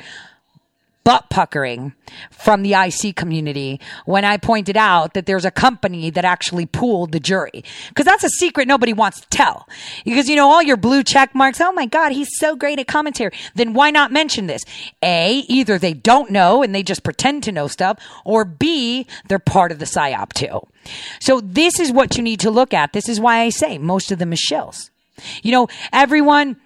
butt 1.07 1.31
puckering 1.31 1.95
from 2.33 2.63
the 2.63 2.75
IC 2.75 3.15
community 3.15 3.81
when 4.07 4.25
I 4.25 4.39
pointed 4.39 4.77
out 4.77 5.15
that 5.15 5.25
there's 5.25 5.45
a 5.45 5.53
company 5.53 6.11
that 6.11 6.25
actually 6.25 6.67
pooled 6.67 7.13
the 7.13 7.21
jury. 7.21 7.63
Cause 7.95 8.05
that's 8.05 8.25
a 8.25 8.29
secret 8.29 8.67
nobody 8.67 8.93
wants 8.93 9.21
to 9.21 9.29
tell. 9.29 9.69
Because, 10.05 10.29
you 10.29 10.35
know, 10.35 10.49
all 10.49 10.65
your 10.65 10.77
blue 10.77 11.05
check 11.05 11.33
marks, 11.33 11.61
oh 11.61 11.71
my 11.71 11.87
God, 11.87 12.11
he's 12.11 12.37
so 12.37 12.57
great 12.57 12.81
at 12.81 12.89
commentary. 12.89 13.31
Then 13.55 13.73
why 13.73 13.93
not 13.93 14.11
mention 14.11 14.49
this? 14.49 14.65
A, 15.01 15.45
either 15.47 15.79
they 15.79 15.95
don't 15.95 16.33
know 16.33 16.65
and 16.65 16.75
they 16.75 16.83
just 16.83 17.05
pretend 17.05 17.45
to 17.45 17.53
know 17.53 17.69
stuff, 17.69 18.01
or 18.25 18.45
B, 18.45 19.07
they're 19.29 19.39
part 19.39 19.71
of 19.71 19.79
the 19.79 19.85
PSYOP 19.85 20.33
too. 20.33 20.67
So 21.21 21.41
this 21.41 21.79
is 21.79 21.93
what 21.93 22.17
you 22.17 22.25
need 22.25 22.41
to 22.41 22.51
look 22.51 22.75
at. 22.75 22.93
This 22.95 23.09
is 23.09 23.21
why 23.21 23.43
I 23.43 23.51
say 23.51 23.79
most 23.79 24.11
of 24.11 24.19
them 24.19 24.33
is 24.33 24.45
shills. 24.45 24.91
You 25.45 25.53
know, 25.53 25.69
everyone, 25.93 26.57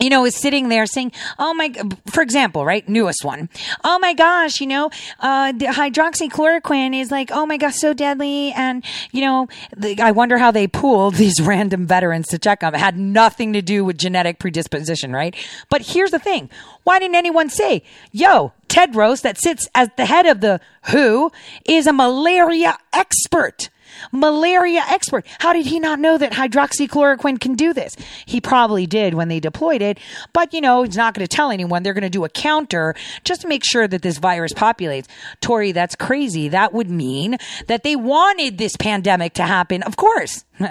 you 0.00 0.10
know, 0.10 0.24
is 0.24 0.36
sitting 0.36 0.68
there 0.68 0.86
saying, 0.86 1.12
"Oh 1.38 1.54
my," 1.54 1.72
for 2.06 2.22
example, 2.22 2.64
right, 2.64 2.88
newest 2.88 3.24
one. 3.24 3.48
Oh 3.84 3.98
my 3.98 4.14
gosh, 4.14 4.60
you 4.60 4.66
know, 4.66 4.90
uh, 5.20 5.52
hydroxychloroquine 5.52 6.98
is 6.98 7.10
like, 7.10 7.30
oh 7.32 7.46
my 7.46 7.56
gosh, 7.56 7.76
so 7.76 7.92
deadly, 7.92 8.52
and 8.52 8.84
you 9.12 9.22
know, 9.22 9.48
the, 9.76 10.00
I 10.00 10.12
wonder 10.12 10.38
how 10.38 10.50
they 10.50 10.66
pooled 10.66 11.14
these 11.14 11.40
random 11.42 11.86
veterans 11.86 12.28
to 12.28 12.38
check 12.38 12.60
them. 12.60 12.74
It 12.74 12.78
had 12.78 12.98
nothing 12.98 13.52
to 13.52 13.62
do 13.62 13.84
with 13.84 13.98
genetic 13.98 14.38
predisposition, 14.38 15.12
right? 15.12 15.34
But 15.68 15.82
here's 15.82 16.10
the 16.10 16.18
thing: 16.18 16.50
why 16.84 16.98
didn't 16.98 17.16
anyone 17.16 17.50
say, 17.50 17.82
"Yo, 18.12 18.52
Tedros, 18.68 19.22
that 19.22 19.38
sits 19.38 19.68
at 19.74 19.96
the 19.96 20.06
head 20.06 20.26
of 20.26 20.40
the 20.40 20.60
WHO, 20.90 21.32
is 21.64 21.86
a 21.86 21.92
malaria 21.92 22.78
expert"? 22.92 23.68
Malaria 24.12 24.82
expert. 24.88 25.26
How 25.38 25.52
did 25.52 25.66
he 25.66 25.80
not 25.80 25.98
know 25.98 26.18
that 26.18 26.32
hydroxychloroquine 26.32 27.40
can 27.40 27.54
do 27.54 27.72
this? 27.72 27.96
He 28.26 28.40
probably 28.40 28.86
did 28.86 29.14
when 29.14 29.28
they 29.28 29.40
deployed 29.40 29.82
it, 29.82 29.98
but 30.32 30.52
you 30.52 30.60
know, 30.60 30.82
he's 30.82 30.96
not 30.96 31.14
going 31.14 31.26
to 31.26 31.36
tell 31.36 31.50
anyone. 31.50 31.82
They're 31.82 31.94
going 31.94 32.02
to 32.02 32.10
do 32.10 32.24
a 32.24 32.28
counter 32.28 32.94
just 33.24 33.42
to 33.42 33.48
make 33.48 33.64
sure 33.64 33.86
that 33.88 34.02
this 34.02 34.18
virus 34.18 34.52
populates. 34.52 35.06
Tori, 35.40 35.72
that's 35.72 35.94
crazy. 35.94 36.48
That 36.48 36.72
would 36.72 36.90
mean 36.90 37.38
that 37.66 37.82
they 37.82 37.96
wanted 37.96 38.58
this 38.58 38.76
pandemic 38.76 39.34
to 39.34 39.42
happen. 39.42 39.82
Of 39.82 39.96
course. 39.96 40.44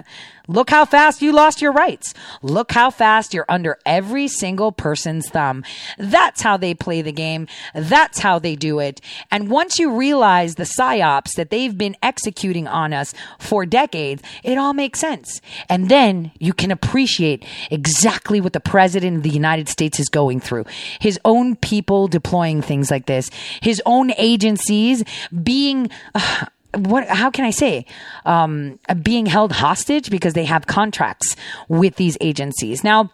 Look 0.47 0.69
how 0.69 0.85
fast 0.85 1.21
you 1.21 1.33
lost 1.33 1.61
your 1.61 1.71
rights. 1.71 2.13
Look 2.41 2.71
how 2.71 2.89
fast 2.89 3.33
you're 3.33 3.45
under 3.49 3.77
every 3.85 4.27
single 4.27 4.71
person's 4.71 5.29
thumb. 5.29 5.63
That's 5.97 6.41
how 6.41 6.55
they 6.57 6.73
play 6.73 7.01
the 7.01 7.11
game. 7.11 7.47
That's 7.75 8.19
how 8.19 8.39
they 8.39 8.55
do 8.55 8.79
it. 8.79 9.01
And 9.29 9.49
once 9.49 9.77
you 9.77 9.91
realize 9.91 10.55
the 10.55 10.63
psyops 10.63 11.33
that 11.35 11.49
they've 11.49 11.77
been 11.77 11.97
executing 12.01 12.67
on 12.67 12.93
us 12.93 13.13
for 13.39 13.65
decades, 13.65 14.23
it 14.43 14.57
all 14.57 14.73
makes 14.73 14.99
sense. 14.99 15.41
And 15.69 15.89
then 15.89 16.31
you 16.39 16.53
can 16.53 16.71
appreciate 16.71 17.45
exactly 17.69 18.39
what 18.39 18.53
the 18.53 18.59
president 18.59 19.17
of 19.17 19.23
the 19.23 19.29
United 19.29 19.67
States 19.67 19.99
is 19.99 20.07
going 20.07 20.39
through. 20.39 20.65
His 20.99 21.19
own 21.25 21.55
people 21.55 22.07
deploying 22.07 22.61
things 22.61 22.89
like 22.89 23.05
this, 23.05 23.29
his 23.61 23.81
own 23.85 24.11
agencies 24.17 25.03
being, 25.43 25.89
uh, 26.15 26.45
what 26.77 27.07
how 27.07 27.29
can 27.29 27.45
I 27.45 27.51
say 27.51 27.85
um, 28.25 28.79
being 29.01 29.25
held 29.25 29.51
hostage 29.51 30.09
because 30.09 30.33
they 30.33 30.45
have 30.45 30.67
contracts 30.67 31.35
with 31.67 31.95
these 31.95 32.17
agencies 32.21 32.83
now. 32.83 33.11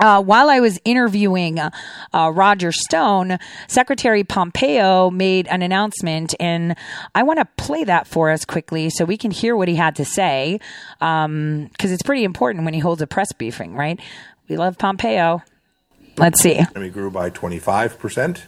Uh, 0.00 0.20
while 0.20 0.50
I 0.50 0.58
was 0.58 0.80
interviewing 0.84 1.60
uh, 1.60 1.70
uh, 2.12 2.32
Roger 2.34 2.72
Stone, 2.72 3.38
Secretary 3.68 4.24
Pompeo 4.24 5.10
made 5.10 5.46
an 5.46 5.62
announcement, 5.62 6.34
and 6.40 6.74
I 7.14 7.22
want 7.22 7.38
to 7.38 7.44
play 7.56 7.84
that 7.84 8.08
for 8.08 8.30
us 8.30 8.44
quickly 8.44 8.90
so 8.90 9.04
we 9.04 9.16
can 9.16 9.30
hear 9.30 9.54
what 9.54 9.68
he 9.68 9.76
had 9.76 9.94
to 9.96 10.04
say, 10.04 10.58
because 10.98 11.24
um, 11.26 11.70
it's 11.78 12.02
pretty 12.02 12.24
important 12.24 12.64
when 12.64 12.74
he 12.74 12.80
holds 12.80 13.00
a 13.00 13.06
press 13.06 13.32
briefing, 13.32 13.76
right? 13.76 14.00
We 14.48 14.56
love 14.56 14.76
Pompeo. 14.76 15.42
Let's 16.16 16.40
see. 16.40 16.60
We 16.74 16.88
grew 16.88 17.10
by 17.10 17.30
25%. 17.30 18.42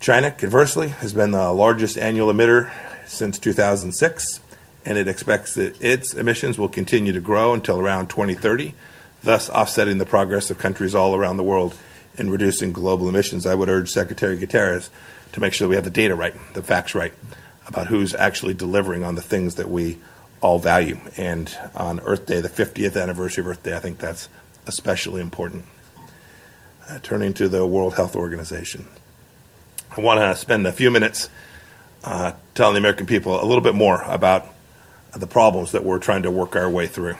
China, 0.00 0.30
conversely, 0.30 0.88
has 0.88 1.12
been 1.12 1.32
the 1.32 1.52
largest 1.52 1.98
annual 1.98 2.32
emitter 2.32 2.70
since 3.08 3.38
2006, 3.38 4.40
and 4.84 4.98
it 4.98 5.08
expects 5.08 5.54
that 5.54 5.80
its 5.82 6.14
emissions 6.14 6.58
will 6.58 6.68
continue 6.68 7.12
to 7.12 7.20
grow 7.20 7.52
until 7.52 7.80
around 7.80 8.08
2030, 8.08 8.74
thus 9.22 9.50
offsetting 9.50 9.98
the 9.98 10.06
progress 10.06 10.50
of 10.50 10.58
countries 10.58 10.94
all 10.94 11.14
around 11.14 11.36
the 11.36 11.42
world 11.42 11.76
in 12.16 12.30
reducing 12.30 12.72
global 12.72 13.08
emissions. 13.08 13.46
I 13.46 13.54
would 13.54 13.68
urge 13.68 13.90
Secretary 13.90 14.36
Guterres 14.36 14.90
to 15.32 15.40
make 15.40 15.52
sure 15.52 15.66
that 15.66 15.70
we 15.70 15.76
have 15.76 15.84
the 15.84 15.90
data 15.90 16.14
right, 16.14 16.34
the 16.54 16.62
facts 16.62 16.94
right, 16.94 17.12
about 17.66 17.88
who's 17.88 18.14
actually 18.14 18.54
delivering 18.54 19.04
on 19.04 19.14
the 19.14 19.22
things 19.22 19.56
that 19.56 19.68
we 19.68 19.98
all 20.40 20.58
value. 20.58 20.98
And 21.16 21.54
on 21.74 22.00
Earth 22.00 22.26
Day, 22.26 22.40
the 22.40 22.48
50th 22.48 23.00
anniversary 23.00 23.42
of 23.42 23.48
Earth 23.48 23.62
Day, 23.62 23.76
I 23.76 23.80
think 23.80 23.98
that's 23.98 24.28
especially 24.66 25.20
important. 25.20 25.64
Uh, 26.88 26.98
turning 27.02 27.34
to 27.34 27.48
the 27.48 27.66
World 27.66 27.94
Health 27.94 28.16
Organization, 28.16 28.86
I 29.94 30.00
want 30.00 30.20
to 30.20 30.34
spend 30.36 30.66
a 30.66 30.72
few 30.72 30.90
minutes 30.90 31.28
uh, 32.04 32.32
telling 32.54 32.74
the 32.74 32.78
American 32.78 33.06
people 33.06 33.42
a 33.42 33.44
little 33.44 33.62
bit 33.62 33.74
more 33.74 34.02
about 34.02 34.46
the 35.16 35.26
problems 35.26 35.72
that 35.72 35.84
we're 35.84 35.98
trying 35.98 36.22
to 36.22 36.30
work 36.30 36.56
our 36.56 36.68
way 36.68 36.86
through. 36.86 37.16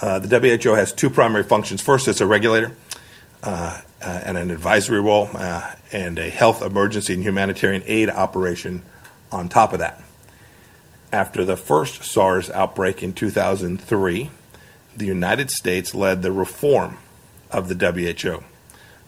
Uh, 0.00 0.18
the 0.18 0.58
WHO 0.60 0.74
has 0.74 0.92
two 0.92 1.08
primary 1.08 1.44
functions. 1.44 1.80
First, 1.80 2.08
it's 2.08 2.20
a 2.20 2.26
regulator 2.26 2.76
uh, 3.42 3.80
uh 4.02 4.20
and 4.24 4.36
an 4.36 4.50
advisory 4.50 5.00
role, 5.00 5.28
uh, 5.34 5.70
and 5.92 6.18
a 6.18 6.30
health 6.30 6.62
emergency 6.62 7.14
and 7.14 7.22
humanitarian 7.22 7.82
aid 7.86 8.10
operation 8.10 8.82
on 9.30 9.48
top 9.48 9.72
of 9.72 9.78
that. 9.78 10.02
After 11.12 11.44
the 11.44 11.56
first 11.56 12.02
SARS 12.02 12.50
outbreak 12.50 13.02
in 13.02 13.12
2003, 13.12 14.30
the 14.96 15.06
United 15.06 15.50
States 15.50 15.94
led 15.94 16.22
the 16.22 16.32
reform 16.32 16.98
of 17.50 17.68
the 17.68 17.74
WHO. 17.74 18.42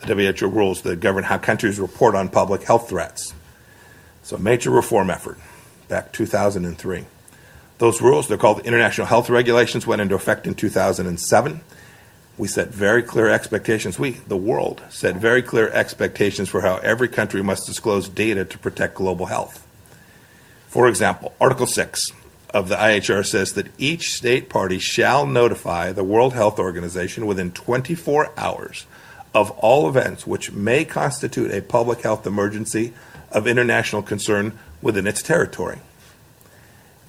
The 0.06 0.36
WHO 0.36 0.46
rules 0.48 0.82
that 0.82 1.00
govern 1.00 1.24
how 1.24 1.38
countries 1.38 1.80
report 1.80 2.14
on 2.14 2.28
public 2.28 2.62
health 2.62 2.88
threats. 2.88 3.34
So, 4.27 4.36
major 4.36 4.73
reform 4.73 5.09
effort 5.09 5.39
back 5.86 6.11
2003. 6.11 7.05
Those 7.78 8.03
rules, 8.03 8.27
they're 8.27 8.36
called 8.36 8.59
International 8.66 9.07
Health 9.07 9.31
Regulations, 9.31 9.86
went 9.86 10.03
into 10.03 10.16
effect 10.16 10.48
in 10.48 10.55
2007. 10.57 11.61
We 12.36 12.48
set 12.48 12.70
very 12.70 13.05
clear 13.05 13.28
expectations. 13.28 14.01
We, 14.01 14.11
the 14.27 14.36
world, 14.36 14.82
set 14.89 15.15
very 15.15 15.43
clear 15.43 15.69
expectations 15.69 16.48
for 16.48 16.62
how 16.62 16.78
every 16.78 17.07
country 17.07 17.40
must 17.40 17.69
disclose 17.69 18.09
data 18.09 18.44
to 18.44 18.59
protect 18.59 18.97
global 18.97 19.27
health. 19.27 19.65
For 20.66 20.89
example, 20.89 21.32
Article 21.40 21.69
6 21.69 22.11
of 22.53 22.69
the 22.69 22.74
IHR 22.74 23.24
says 23.24 23.53
that 23.53 23.70
each 23.78 24.11
state 24.11 24.48
party 24.48 24.81
shall 24.81 25.24
notify 25.24 25.93
the 25.93 26.03
World 26.03 26.35
Health 26.35 26.59
Organization 26.59 27.27
within 27.27 27.53
24 27.53 28.32
hours 28.36 28.86
of 29.32 29.53
all 29.53 29.89
events 29.89 30.27
which 30.27 30.51
may 30.51 30.85
constitute 30.85 31.53
a 31.53 31.62
public 31.62 32.01
health 32.01 32.27
emergency 32.27 32.93
of 33.31 33.47
international 33.47 34.03
concern 34.03 34.59
within 34.82 35.07
its 35.07 35.23
territory. 35.23 35.78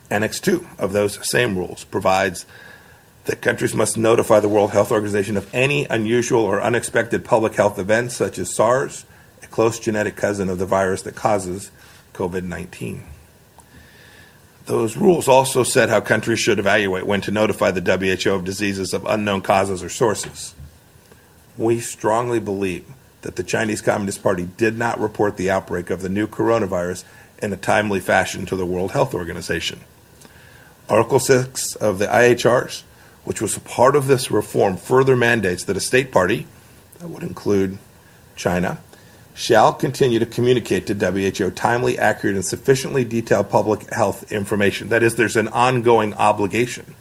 Annex 0.10 0.40
2 0.40 0.66
of 0.78 0.94
those 0.94 1.20
same 1.30 1.58
rules 1.58 1.84
provides 1.84 2.46
that 3.26 3.42
countries 3.42 3.76
must 3.76 3.98
notify 3.98 4.40
the 4.40 4.50
World 4.50 4.72
Health 4.72 4.92
Organization 4.92 5.36
of 5.36 5.54
any 5.54 5.86
unusual 5.86 6.42
or 6.42 6.62
unexpected 6.62 7.26
public 7.26 7.56
health 7.56 7.78
events 7.78 8.16
such 8.16 8.40
as 8.40 8.56
SARS, 8.56 9.06
a 9.44 9.48
close 9.48 9.80
genetic 9.80 10.16
cousin 10.16 10.50
of 10.50 10.60
the 10.60 10.66
virus 10.66 11.02
that 11.02 11.16
causes 11.16 11.72
COVID 12.14 12.44
19. 12.44 13.04
Those 14.66 14.98
rules 14.98 15.28
also 15.28 15.64
set 15.64 15.90
how 15.90 16.02
countries 16.02 16.40
should 16.40 16.60
evaluate 16.60 17.06
when 17.06 17.22
to 17.22 17.32
notify 17.32 17.72
the 17.72 17.82
WHO 17.82 18.34
of 18.34 18.44
diseases 18.44 18.94
of 18.94 19.06
unknown 19.06 19.42
causes 19.42 19.82
or 19.82 19.90
sources. 19.90 20.56
We 21.58 21.80
strongly 21.80 22.40
believe 22.40 22.86
that 23.22 23.36
the 23.36 23.44
Chinese 23.44 23.82
Communist 23.82 24.24
Party 24.24 24.48
did 24.58 24.78
not 24.78 25.00
report 25.00 25.38
the 25.38 25.50
outbreak 25.50 25.90
of 25.90 26.02
the 26.02 26.10
new 26.10 26.28
coronavirus 26.28 27.04
in 27.42 27.54
a 27.54 27.58
timely 27.58 28.00
fashion 28.00 28.46
to 28.46 28.56
the 28.56 28.66
World 28.66 28.92
Health 28.92 29.14
Organization. 29.14 29.82
Article 30.90 31.20
6 31.20 31.76
of 31.76 32.00
the 32.00 32.08
IHRs 32.08 32.84
which 33.28 33.42
was 33.42 33.58
a 33.58 33.60
part 33.60 33.98
of 33.98 34.08
this 34.08 34.32
reform, 34.32 34.78
further 34.78 35.14
mandates 35.14 35.66
that 35.66 35.76
a 35.76 35.82
state 35.82 36.14
party, 36.14 36.48
that 37.00 37.10
would 37.10 37.24
include 37.24 37.78
China, 38.38 38.80
shall 39.34 39.74
continue 39.74 40.18
to 40.18 40.26
communicate 40.26 40.88
to 40.88 40.94
WHO 40.94 41.52
timely, 41.52 42.00
accurate, 42.00 42.38
and 42.38 42.46
sufficiently 42.46 43.04
detailed 43.04 43.50
public 43.50 43.94
health 43.94 44.32
information. 44.32 44.88
That 44.88 45.04
is, 45.04 45.16
there's 45.16 45.36
an 45.36 45.50
ongoing 45.50 46.14
obligation. 46.14 46.96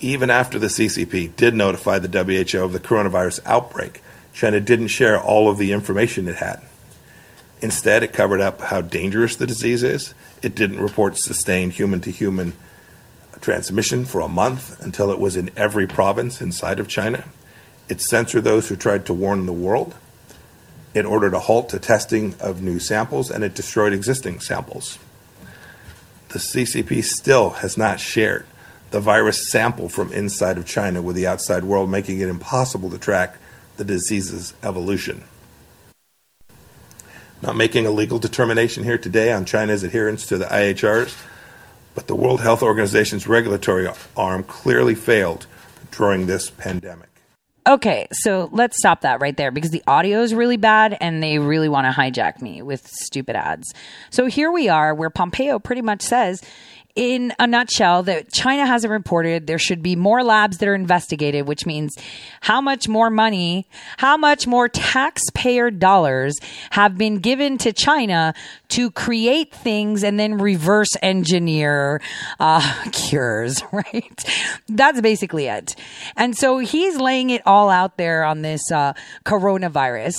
Even 0.00 0.30
after 0.30 0.58
the 0.58 0.68
CCP 0.68 1.36
did 1.36 1.54
notify 1.54 1.98
the 1.98 2.08
WHO 2.08 2.64
of 2.64 2.72
the 2.72 2.80
coronavirus 2.80 3.40
outbreak, 3.44 4.02
China 4.38 4.60
didn't 4.60 4.86
share 4.86 5.20
all 5.20 5.50
of 5.50 5.58
the 5.58 5.72
information 5.72 6.28
it 6.28 6.36
had. 6.36 6.62
Instead, 7.60 8.04
it 8.04 8.12
covered 8.12 8.40
up 8.40 8.60
how 8.60 8.80
dangerous 8.80 9.34
the 9.34 9.48
disease 9.48 9.82
is. 9.82 10.14
It 10.42 10.54
didn't 10.54 10.80
report 10.80 11.18
sustained 11.18 11.72
human 11.72 12.00
to 12.02 12.12
human 12.12 12.52
transmission 13.40 14.04
for 14.04 14.20
a 14.20 14.28
month 14.28 14.80
until 14.80 15.10
it 15.10 15.18
was 15.18 15.36
in 15.36 15.50
every 15.56 15.88
province 15.88 16.40
inside 16.40 16.78
of 16.78 16.86
China. 16.86 17.24
It 17.88 18.00
censored 18.00 18.44
those 18.44 18.68
who 18.68 18.76
tried 18.76 19.06
to 19.06 19.12
warn 19.12 19.44
the 19.44 19.52
world. 19.52 19.96
It 20.94 21.04
ordered 21.04 21.34
a 21.34 21.40
halt 21.40 21.70
to 21.70 21.80
testing 21.80 22.36
of 22.38 22.62
new 22.62 22.78
samples 22.78 23.32
and 23.32 23.42
it 23.42 23.56
destroyed 23.56 23.92
existing 23.92 24.38
samples. 24.38 25.00
The 26.28 26.38
CCP 26.38 27.02
still 27.02 27.50
has 27.50 27.76
not 27.76 27.98
shared 27.98 28.46
the 28.92 29.00
virus 29.00 29.50
sample 29.50 29.88
from 29.88 30.12
inside 30.12 30.58
of 30.58 30.64
China 30.64 31.02
with 31.02 31.16
the 31.16 31.26
outside 31.26 31.64
world, 31.64 31.90
making 31.90 32.20
it 32.20 32.28
impossible 32.28 32.88
to 32.90 32.98
track 32.98 33.36
the 33.78 33.84
disease's 33.84 34.52
evolution. 34.62 35.24
Not 37.40 37.56
making 37.56 37.86
a 37.86 37.90
legal 37.90 38.18
determination 38.18 38.84
here 38.84 38.98
today 38.98 39.32
on 39.32 39.44
China's 39.44 39.82
adherence 39.82 40.26
to 40.26 40.36
the 40.36 40.44
IHRs 40.44 41.16
but 41.98 42.06
the 42.06 42.14
World 42.14 42.40
Health 42.40 42.62
Organization's 42.62 43.26
regulatory 43.26 43.88
arm 44.16 44.44
clearly 44.44 44.94
failed 44.94 45.48
during 45.90 46.28
this 46.28 46.48
pandemic. 46.48 47.08
Okay, 47.66 48.06
so 48.12 48.48
let's 48.52 48.78
stop 48.78 49.00
that 49.00 49.20
right 49.20 49.36
there 49.36 49.50
because 49.50 49.72
the 49.72 49.82
audio 49.84 50.22
is 50.22 50.32
really 50.32 50.56
bad 50.56 50.96
and 51.00 51.20
they 51.20 51.40
really 51.40 51.68
want 51.68 51.92
to 51.92 52.00
hijack 52.00 52.40
me 52.40 52.62
with 52.62 52.86
stupid 52.86 53.34
ads. 53.34 53.74
So 54.10 54.26
here 54.26 54.52
we 54.52 54.68
are 54.68 54.94
where 54.94 55.10
Pompeo 55.10 55.58
pretty 55.58 55.82
much 55.82 56.02
says 56.02 56.40
in 56.98 57.32
a 57.38 57.46
nutshell 57.46 58.02
that 58.02 58.32
China 58.32 58.66
hasn't 58.66 58.90
reported 58.90 59.46
there 59.46 59.56
should 59.56 59.84
be 59.84 59.94
more 59.94 60.24
labs 60.24 60.58
that 60.58 60.68
are 60.68 60.74
investigated, 60.74 61.46
which 61.46 61.64
means 61.64 61.96
how 62.40 62.60
much 62.60 62.88
more 62.88 63.08
money, 63.08 63.68
how 63.98 64.16
much 64.16 64.48
more 64.48 64.68
taxpayer 64.68 65.70
dollars 65.70 66.34
have 66.70 66.98
been 66.98 67.20
given 67.20 67.56
to 67.56 67.72
China 67.72 68.34
to 68.70 68.90
create 68.90 69.54
things 69.54 70.02
and 70.02 70.18
then 70.18 70.38
reverse 70.38 70.90
engineer 71.00 72.00
uh, 72.40 72.84
cures, 72.92 73.62
right? 73.72 74.24
That's 74.68 75.00
basically 75.00 75.46
it. 75.46 75.76
And 76.16 76.36
so 76.36 76.58
he's 76.58 76.96
laying 76.96 77.30
it 77.30 77.42
all 77.46 77.70
out 77.70 77.96
there 77.96 78.24
on 78.24 78.42
this 78.42 78.72
uh, 78.72 78.94
coronavirus. 79.24 80.16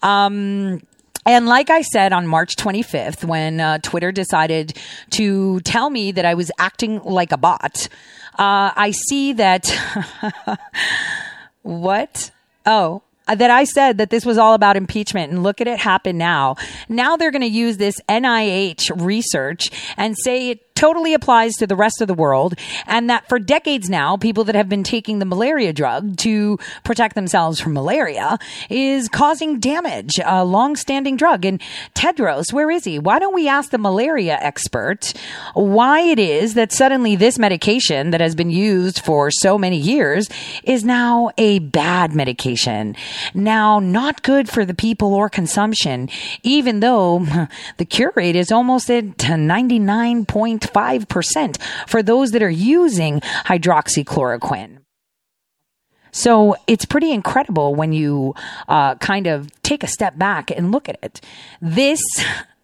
Um, 0.00 0.80
and 1.26 1.46
like 1.46 1.70
I 1.70 1.82
said 1.82 2.12
on 2.12 2.26
March 2.26 2.56
25th, 2.56 3.24
when 3.24 3.60
uh, 3.60 3.78
Twitter 3.78 4.12
decided 4.12 4.78
to 5.10 5.60
tell 5.60 5.90
me 5.90 6.12
that 6.12 6.24
I 6.24 6.34
was 6.34 6.50
acting 6.58 7.02
like 7.02 7.32
a 7.32 7.36
bot, 7.36 7.88
uh, 8.38 8.72
I 8.74 8.92
see 9.08 9.34
that. 9.34 9.70
what? 11.62 12.30
Oh, 12.64 13.02
uh, 13.30 13.34
that 13.36 13.50
I 13.50 13.64
said 13.64 13.98
that 13.98 14.10
this 14.10 14.26
was 14.26 14.38
all 14.38 14.54
about 14.54 14.76
impeachment 14.76 15.30
and 15.30 15.42
look 15.42 15.60
at 15.60 15.68
it 15.68 15.78
happen 15.78 16.18
now. 16.18 16.56
Now 16.88 17.16
they're 17.16 17.30
going 17.30 17.42
to 17.42 17.46
use 17.46 17.76
this 17.76 17.94
NIH 18.08 18.90
research 19.00 19.70
and 19.96 20.16
say 20.18 20.50
it 20.50 20.69
totally 20.80 21.12
applies 21.12 21.52
to 21.56 21.66
the 21.66 21.76
rest 21.76 22.00
of 22.00 22.08
the 22.08 22.14
world. 22.14 22.54
And 22.86 23.10
that 23.10 23.28
for 23.28 23.38
decades 23.38 23.90
now, 23.90 24.16
people 24.16 24.44
that 24.44 24.54
have 24.54 24.70
been 24.70 24.82
taking 24.82 25.18
the 25.18 25.26
malaria 25.26 25.74
drug 25.74 26.16
to 26.18 26.58
protect 26.84 27.14
themselves 27.14 27.60
from 27.60 27.74
malaria 27.74 28.38
is 28.70 29.06
causing 29.06 29.60
damage, 29.60 30.18
a 30.24 30.42
long 30.42 30.76
standing 30.76 31.18
drug. 31.18 31.44
And 31.44 31.60
Tedros, 31.94 32.50
where 32.50 32.70
is 32.70 32.84
he? 32.84 32.98
Why 32.98 33.18
don't 33.18 33.34
we 33.34 33.46
ask 33.46 33.70
the 33.70 33.76
malaria 33.76 34.38
expert 34.40 35.12
why 35.52 36.00
it 36.00 36.18
is 36.18 36.54
that 36.54 36.72
suddenly 36.72 37.14
this 37.14 37.38
medication 37.38 38.10
that 38.10 38.22
has 38.22 38.34
been 38.34 38.50
used 38.50 39.00
for 39.00 39.30
so 39.30 39.58
many 39.58 39.76
years 39.76 40.30
is 40.64 40.82
now 40.82 41.30
a 41.36 41.58
bad 41.58 42.14
medication? 42.14 42.96
Now 43.34 43.80
not 43.80 44.22
good 44.22 44.48
for 44.48 44.64
the 44.64 44.74
people 44.74 45.12
or 45.12 45.28
consumption, 45.28 46.08
even 46.42 46.80
though 46.80 47.26
the 47.76 47.84
cure 47.84 48.14
rate 48.16 48.36
is 48.36 48.50
almost 48.50 48.90
at 48.90 49.28
99 49.28 50.24
5% 50.72 51.62
for 51.86 52.02
those 52.02 52.30
that 52.30 52.42
are 52.42 52.50
using 52.50 53.20
hydroxychloroquine. 53.20 54.78
So 56.12 56.56
it's 56.66 56.84
pretty 56.84 57.12
incredible 57.12 57.74
when 57.74 57.92
you 57.92 58.34
uh, 58.68 58.96
kind 58.96 59.26
of 59.26 59.50
take 59.62 59.82
a 59.84 59.86
step 59.86 60.18
back 60.18 60.50
and 60.50 60.72
look 60.72 60.88
at 60.88 60.98
it. 61.02 61.20
This, 61.60 62.00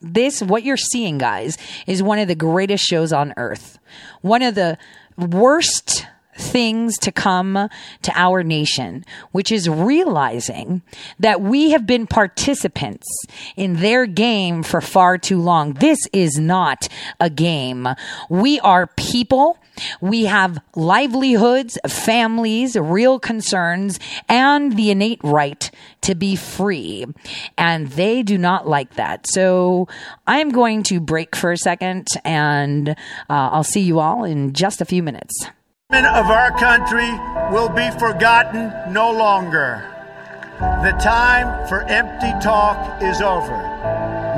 this, 0.01 0.43
what 0.43 0.65
you're 0.65 0.77
seeing, 0.77 1.19
guys, 1.19 1.57
is 1.87 2.03
one 2.03 2.19
of 2.19 2.29
the 2.29 2.35
greatest 2.35 2.85
shows 2.85 3.13
on 3.13 3.35
earth. 3.37 3.79
One 4.21 4.43
of 4.43 4.55
the 4.55 4.79
worst 5.17 6.07
things 6.37 6.97
to 6.99 7.13
come 7.13 7.69
to 8.03 8.13
our 8.15 8.43
nation, 8.43 9.05
which 9.33 9.51
is 9.51 9.69
realizing 9.69 10.83
that 11.19 11.41
we 11.41 11.71
have 11.71 11.87
been 11.87 12.07
participants 12.07 13.07
in 13.57 13.77
their 13.77 14.07
game 14.07 14.63
for 14.63 14.81
far 14.81 15.19
too 15.19 15.41
long. 15.41 15.75
This 15.75 15.99
is 16.13 16.39
not 16.39 16.89
a 17.21 17.31
game. 17.31 17.89
We 18.29 18.61
are 18.61 18.87
people. 18.87 19.59
We 20.01 20.25
have 20.25 20.59
livelihoods, 20.75 21.79
families, 21.87 22.77
real 22.77 23.19
concerns, 23.19 24.01
and 24.29 24.77
the 24.77 24.91
innate 24.91 25.21
right 25.23 25.71
to 26.03 26.15
be 26.15 26.37
free. 26.37 27.05
And 27.59 27.89
they 27.89 28.23
do 28.23 28.39
not 28.39 28.67
like 28.67 28.95
that. 28.95 29.27
So 29.29 29.89
I'm 30.27 30.51
going 30.51 30.83
to 30.85 31.01
break 31.01 31.37
for 31.37 31.53
a 31.53 31.59
second 31.59 32.09
and 32.25 32.91
uh, 32.91 32.95
I'll 33.29 33.65
see 33.65 33.81
you 33.81 34.01
all 34.01 34.25
in 34.25 34.53
just 34.53 34.81
a 34.81 34.85
few 34.85 35.03
minutes 35.03 35.35
of 36.17 36.31
our 36.31 36.51
country 36.59 37.13
will 37.53 37.69
be 37.69 37.91
forgotten 37.99 38.73
no 38.91 39.13
longer. 39.13 39.85
The 40.59 40.97
time 40.97 41.69
for 41.69 41.83
empty 41.85 42.33
talk 42.41 43.03
is 43.03 43.21
over. 43.21 43.61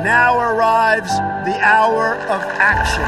Now 0.03 0.39
arrives 0.39 1.15
the 1.47 1.55
hour 1.63 2.15
of 2.27 2.41
action. 2.59 3.07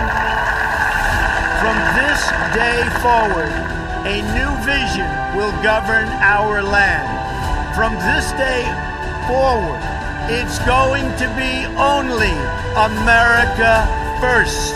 From 1.59 1.75
this 1.99 2.21
day 2.55 2.79
forward, 3.03 3.51
a 4.07 4.23
new 4.39 4.51
vision 4.63 5.09
will 5.35 5.51
govern 5.61 6.07
our 6.23 6.63
land. 6.63 7.11
From 7.75 7.91
this 8.07 8.31
day 8.39 8.63
forward, 9.27 9.83
it's 10.31 10.59
going 10.63 11.11
to 11.19 11.27
be 11.35 11.67
only 11.75 12.31
America 12.79 13.83
first. 14.23 14.75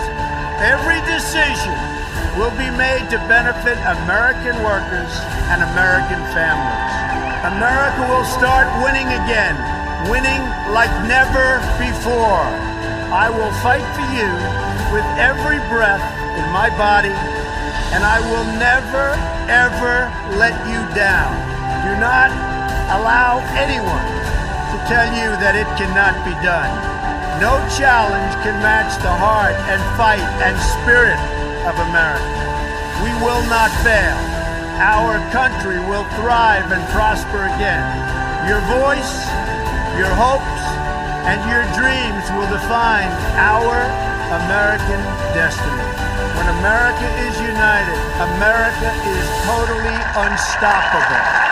Every 0.60 1.00
decision 1.08 1.95
will 2.36 2.52
be 2.60 2.68
made 2.76 3.08
to 3.08 3.18
benefit 3.32 3.80
American 4.04 4.60
workers 4.60 5.12
and 5.56 5.64
American 5.72 6.20
families. 6.36 6.92
America 7.48 8.04
will 8.12 8.28
start 8.28 8.68
winning 8.84 9.08
again, 9.08 9.56
winning 10.12 10.44
like 10.76 10.92
never 11.08 11.64
before. 11.80 12.44
I 13.08 13.32
will 13.32 13.56
fight 13.64 13.88
for 13.96 14.04
you 14.12 14.28
with 14.92 15.08
every 15.16 15.64
breath 15.72 16.04
in 16.36 16.44
my 16.52 16.68
body, 16.76 17.16
and 17.96 18.04
I 18.04 18.20
will 18.28 18.44
never, 18.60 19.16
ever 19.48 20.12
let 20.36 20.60
you 20.68 20.84
down. 20.92 21.32
Do 21.88 21.96
not 22.04 22.36
allow 23.00 23.40
anyone 23.56 24.12
to 24.76 24.78
tell 24.92 25.08
you 25.08 25.32
that 25.40 25.56
it 25.56 25.72
cannot 25.80 26.20
be 26.28 26.36
done. 26.44 26.68
No 27.40 27.64
challenge 27.80 28.36
can 28.44 28.60
match 28.60 28.92
the 29.00 29.16
heart 29.24 29.56
and 29.72 29.80
fight 29.96 30.28
and 30.44 30.60
spirit 30.84 31.45
of 31.66 31.76
America. 31.90 32.46
We 33.02 33.10
will 33.26 33.42
not 33.50 33.74
fail. 33.82 34.18
Our 34.78 35.18
country 35.34 35.82
will 35.90 36.06
thrive 36.22 36.70
and 36.72 36.84
prosper 36.94 37.50
again. 37.58 37.82
Your 38.46 38.62
voice, 38.70 39.26
your 39.98 40.14
hopes, 40.14 40.62
and 41.26 41.42
your 41.50 41.66
dreams 41.74 42.26
will 42.38 42.46
define 42.54 43.10
our 43.42 43.82
American 44.46 45.02
destiny. 45.34 45.86
When 46.38 46.48
America 46.62 47.08
is 47.26 47.34
united, 47.42 47.98
America 48.38 48.90
is 49.10 49.26
totally 49.50 49.98
unstoppable. 50.22 51.46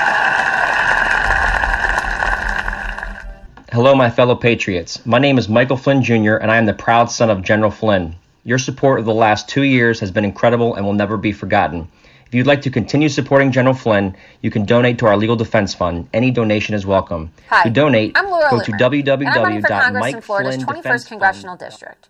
Hello, 3.72 3.96
my 3.96 4.12
fellow 4.12 4.36
patriots. 4.36 5.04
My 5.06 5.18
name 5.18 5.40
is 5.40 5.50
Michael 5.50 5.78
Flynn 5.78 6.04
Jr., 6.04 6.36
and 6.36 6.52
I 6.52 6.58
am 6.58 6.68
the 6.68 6.74
proud 6.76 7.10
son 7.10 7.32
of 7.32 7.42
General 7.42 7.72
Flynn. 7.72 8.16
Your 8.46 8.58
support 8.58 9.00
of 9.00 9.06
the 9.06 9.14
last 9.14 9.48
two 9.48 9.64
years 9.64 10.02
has 10.02 10.12
been 10.12 10.26
incredible 10.26 10.76
and 10.76 10.86
will 10.86 10.94
never 10.94 11.16
be 11.16 11.32
forgotten. 11.32 11.88
If 12.28 12.36
you'd 12.36 12.48
like 12.48 12.64
to 12.64 12.70
continue 12.70 13.08
supporting 13.08 13.54
General 13.54 13.74
Flynn, 13.74 14.18
you 14.42 14.52
can 14.52 14.66
donate 14.66 15.00
to 15.00 15.06
our 15.06 15.16
legal 15.16 15.38
defense 15.38 15.74
fund. 15.74 16.10
Any 16.14 16.30
donation 16.30 16.76
is 16.76 16.86
welcome. 16.86 17.32
Hi, 17.48 17.64
to 17.64 17.70
donate, 17.70 18.18
I'm 18.18 18.30
Laura 18.30 18.50
go 18.50 18.58
Loomer, 18.58 18.66
to 18.66 18.72
and 18.72 19.30
I'm 19.30 19.44
running 19.44 19.62
for 19.62 19.68
Congress 19.70 20.14
in 20.14 20.22
Florida's 20.22 20.58
21st 20.58 21.08
congressional 21.08 21.56
district. 21.56 22.10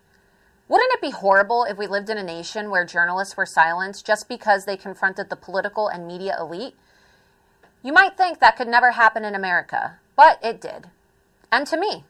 Wouldn't 0.70 0.92
it 0.94 1.02
be 1.02 1.12
horrible 1.12 1.66
if 1.66 1.78
we 1.78 1.86
lived 1.86 2.10
in 2.10 2.18
a 2.18 2.24
nation 2.24 2.72
where 2.72 2.84
journalists 2.84 3.38
were 3.38 3.46
silenced 3.46 4.08
just 4.08 4.28
because 4.28 4.66
they 4.66 4.76
confronted 4.76 5.30
the 5.30 5.36
political 5.36 5.88
and 5.88 6.08
media 6.08 6.36
elite? 6.40 6.74
You 7.84 7.94
might 7.94 8.18
think 8.18 8.40
that 8.40 8.58
could 8.58 8.68
never 8.68 8.92
happen 8.92 9.24
in 9.24 9.36
America, 9.36 10.00
but 10.16 10.40
it 10.42 10.60
did. 10.60 10.88
And 11.52 11.68
to 11.68 11.78
me. 11.78 12.06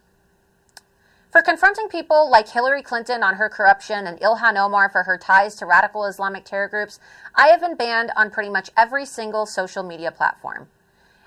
For 1.33 1.41
confronting 1.41 1.87
people 1.87 2.29
like 2.29 2.47
Hillary 2.49 2.83
Clinton 2.83 3.23
on 3.23 3.37
her 3.37 3.49
corruption 3.49 4.05
and 4.05 4.19
Ilhan 4.19 4.55
Omar 4.55 4.87
for 4.89 5.01
her 5.01 5.17
ties 5.17 5.55
to 5.55 5.65
radical 5.65 6.05
Islamic 6.05 6.45
terror 6.45 6.67
groups, 6.67 6.99
I 7.33 7.47
have 7.47 7.59
been 7.59 7.75
banned 7.75 8.11
on 8.15 8.29
pretty 8.29 8.51
much 8.51 8.69
every 8.77 9.03
single 9.07 9.47
social 9.47 9.81
media 9.81 10.11
platform. 10.11 10.67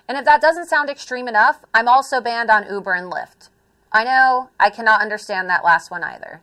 And 0.07 0.16
if 0.16 0.24
that 0.24 0.41
doesn't 0.41 0.69
sound 0.69 0.89
extreme 0.89 1.27
enough, 1.27 1.65
I'm 1.74 1.89
also 1.89 2.20
banned 2.20 2.51
on 2.51 2.70
Uber 2.70 2.93
and 2.93 3.11
Lyft. 3.11 3.49
I 3.91 4.05
know, 4.05 4.51
I 4.61 4.70
cannot 4.70 5.03
understand 5.03 5.51
that 5.51 5.65
last 5.65 5.91
one 5.91 6.05
either. 6.05 6.41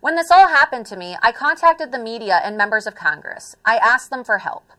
When 0.00 0.16
this 0.16 0.30
all 0.30 0.48
happened 0.48 0.86
to 0.86 0.96
me, 0.96 1.18
I 1.22 1.32
contacted 1.32 1.92
the 1.92 1.98
media 1.98 2.40
and 2.42 2.56
members 2.56 2.86
of 2.86 2.94
Congress. 2.94 3.56
I 3.66 3.76
asked 3.76 4.08
them 4.08 4.24
for 4.24 4.38
help. 4.38 4.72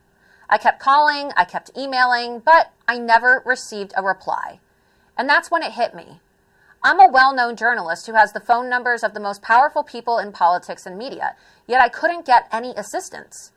I 0.50 0.58
kept 0.58 0.80
calling, 0.80 1.30
I 1.36 1.44
kept 1.44 1.70
emailing, 1.78 2.40
but 2.40 2.72
I 2.88 2.98
never 2.98 3.44
received 3.46 3.94
a 3.96 4.02
reply. 4.02 4.58
And 5.16 5.28
that's 5.28 5.52
when 5.52 5.62
it 5.62 5.74
hit 5.74 5.94
me. 5.94 6.18
I'm 6.82 7.00
a 7.00 7.08
well 7.08 7.34
known 7.34 7.56
journalist 7.56 8.06
who 8.06 8.14
has 8.14 8.32
the 8.32 8.40
phone 8.40 8.68
numbers 8.68 9.02
of 9.02 9.14
the 9.14 9.20
most 9.20 9.42
powerful 9.42 9.82
people 9.82 10.18
in 10.18 10.32
politics 10.32 10.86
and 10.86 10.96
media, 10.96 11.34
yet 11.66 11.80
I 11.80 11.88
couldn't 11.88 12.26
get 12.26 12.48
any 12.52 12.70
assistance. 12.76 13.52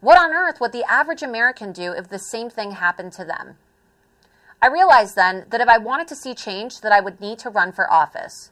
What 0.00 0.18
on 0.18 0.32
earth 0.32 0.60
would 0.60 0.72
the 0.72 0.84
average 0.84 1.22
American 1.22 1.72
do 1.72 1.92
if 1.92 2.08
the 2.08 2.18
same 2.18 2.50
thing 2.50 2.72
happened 2.72 3.12
to 3.12 3.24
them? 3.24 3.56
I 4.60 4.66
realized 4.68 5.14
then 5.16 5.46
that 5.50 5.60
if 5.60 5.68
I 5.68 5.78
wanted 5.78 6.08
to 6.08 6.16
see 6.16 6.34
change, 6.34 6.80
that 6.80 6.92
I 6.92 7.00
would 7.00 7.20
need 7.20 7.38
to 7.40 7.50
run 7.50 7.72
for 7.72 7.90
office. 7.92 8.50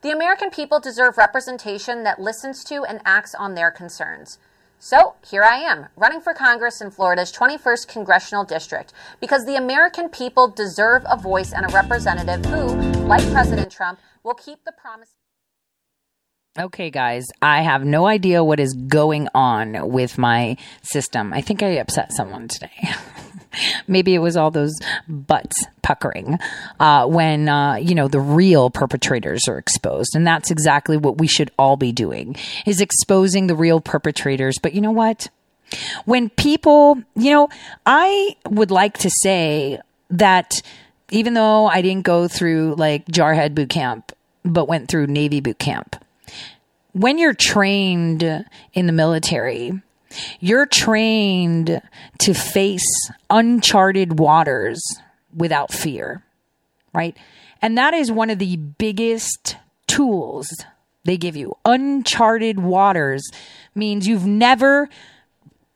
The 0.00 0.10
American 0.10 0.50
people 0.50 0.80
deserve 0.80 1.16
representation 1.16 2.02
that 2.04 2.20
listens 2.20 2.64
to 2.64 2.84
and 2.84 3.00
acts 3.04 3.34
on 3.34 3.54
their 3.54 3.70
concerns. 3.70 4.38
So 4.84 5.14
here 5.26 5.42
I 5.42 5.56
am, 5.60 5.86
running 5.96 6.20
for 6.20 6.34
Congress 6.34 6.82
in 6.82 6.90
Florida's 6.90 7.32
21st 7.32 7.88
congressional 7.88 8.44
district, 8.44 8.92
because 9.18 9.46
the 9.46 9.56
American 9.56 10.10
people 10.10 10.46
deserve 10.46 11.06
a 11.10 11.16
voice 11.16 11.54
and 11.54 11.64
a 11.64 11.74
representative 11.74 12.44
who, 12.44 12.66
like 13.06 13.26
President 13.32 13.72
Trump, 13.72 13.98
will 14.22 14.34
keep 14.34 14.62
the 14.66 14.72
promise. 14.72 15.14
Okay, 16.56 16.88
guys, 16.88 17.26
I 17.42 17.62
have 17.62 17.84
no 17.84 18.06
idea 18.06 18.44
what 18.44 18.60
is 18.60 18.74
going 18.74 19.26
on 19.34 19.90
with 19.90 20.18
my 20.18 20.56
system. 20.82 21.32
I 21.32 21.40
think 21.40 21.64
I 21.64 21.70
upset 21.78 22.12
someone 22.12 22.46
today. 22.46 22.70
Maybe 23.88 24.14
it 24.14 24.20
was 24.20 24.36
all 24.36 24.52
those 24.52 24.72
butts 25.08 25.64
puckering 25.82 26.38
uh, 26.78 27.08
when 27.08 27.48
uh, 27.48 27.74
you 27.74 27.96
know 27.96 28.06
the 28.06 28.20
real 28.20 28.70
perpetrators 28.70 29.48
are 29.48 29.58
exposed, 29.58 30.14
and 30.14 30.24
that's 30.24 30.52
exactly 30.52 30.96
what 30.96 31.18
we 31.18 31.26
should 31.26 31.50
all 31.58 31.76
be 31.76 31.90
doing: 31.90 32.36
is 32.66 32.80
exposing 32.80 33.48
the 33.48 33.56
real 33.56 33.80
perpetrators. 33.80 34.56
But 34.62 34.74
you 34.74 34.80
know 34.80 34.92
what? 34.92 35.28
When 36.04 36.30
people, 36.30 37.02
you 37.16 37.32
know, 37.32 37.48
I 37.84 38.36
would 38.48 38.70
like 38.70 38.98
to 38.98 39.10
say 39.10 39.80
that 40.10 40.62
even 41.10 41.34
though 41.34 41.66
I 41.66 41.82
didn't 41.82 42.04
go 42.04 42.28
through 42.28 42.76
like 42.76 43.06
Jarhead 43.06 43.56
boot 43.56 43.70
camp, 43.70 44.12
but 44.44 44.68
went 44.68 44.88
through 44.88 45.08
Navy 45.08 45.40
boot 45.40 45.58
camp, 45.58 45.96
when 46.94 47.18
you're 47.18 47.34
trained 47.34 48.22
in 48.72 48.86
the 48.86 48.92
military, 48.92 49.82
you're 50.40 50.66
trained 50.66 51.82
to 52.20 52.34
face 52.34 53.10
uncharted 53.28 54.18
waters 54.18 54.80
without 55.34 55.72
fear, 55.72 56.22
right? 56.94 57.16
And 57.60 57.76
that 57.76 57.94
is 57.94 58.12
one 58.12 58.30
of 58.30 58.38
the 58.38 58.56
biggest 58.56 59.56
tools 59.88 60.48
they 61.04 61.16
give 61.16 61.36
you. 61.36 61.56
Uncharted 61.64 62.60
waters 62.60 63.28
means 63.74 64.06
you've 64.06 64.26
never 64.26 64.88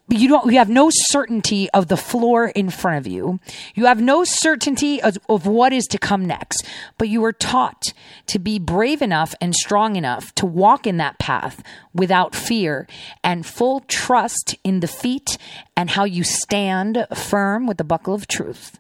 you 0.09 0.28
don't 0.28 0.51
you 0.51 0.59
have 0.59 0.70
no 0.70 0.89
certainty 0.90 1.68
of 1.70 1.89
the 1.89 1.97
floor 1.97 2.48
in 2.48 2.70
front 2.70 2.98
of 2.98 3.06
you. 3.06 3.40
You 3.74 3.86
have 3.86 4.01
no 4.01 4.24
certainty 4.24 5.02
of, 5.02 5.18
of, 5.28 5.47
what 5.47 5.72
is 5.72 5.85
to 5.86 5.98
come 5.98 6.24
next. 6.24 6.66
But 6.97 7.09
you 7.09 7.22
are 7.24 7.32
taught 7.32 7.93
to 8.26 8.39
be 8.39 8.59
brave 8.59 9.02
enough 9.02 9.35
and 9.40 9.55
strong 9.55 9.97
enough 9.97 10.35
to 10.36 10.47
walk 10.47 10.86
in 10.86 10.97
that 10.97 11.18
path 11.18 11.62
without 11.94 12.35
fear 12.35 12.86
and 13.22 13.44
full 13.44 13.80
trust 13.80 14.56
in 14.64 14.80
the 14.80 14.89
feet 14.89 15.36
and 15.76 15.90
how 15.90 16.05
you 16.05 16.24
stand 16.24 17.06
firm 17.14 17.66
with 17.66 17.76
the 17.76 17.85
buckle 17.85 18.14
of 18.14 18.26
truth. 18.26 18.78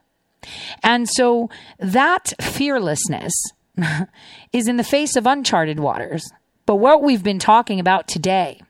And 0.82 1.08
so 1.08 1.50
that 1.78 2.32
fearlessness 2.40 3.34
is 4.52 4.66
in 4.66 4.78
the 4.78 4.84
face 4.84 5.14
of 5.16 5.26
uncharted 5.26 5.78
waters. 5.78 6.30
But 6.64 6.76
what 6.76 7.02
we've 7.02 7.22
been 7.22 7.38
talking 7.38 7.80
about 7.80 8.08
today 8.08 8.62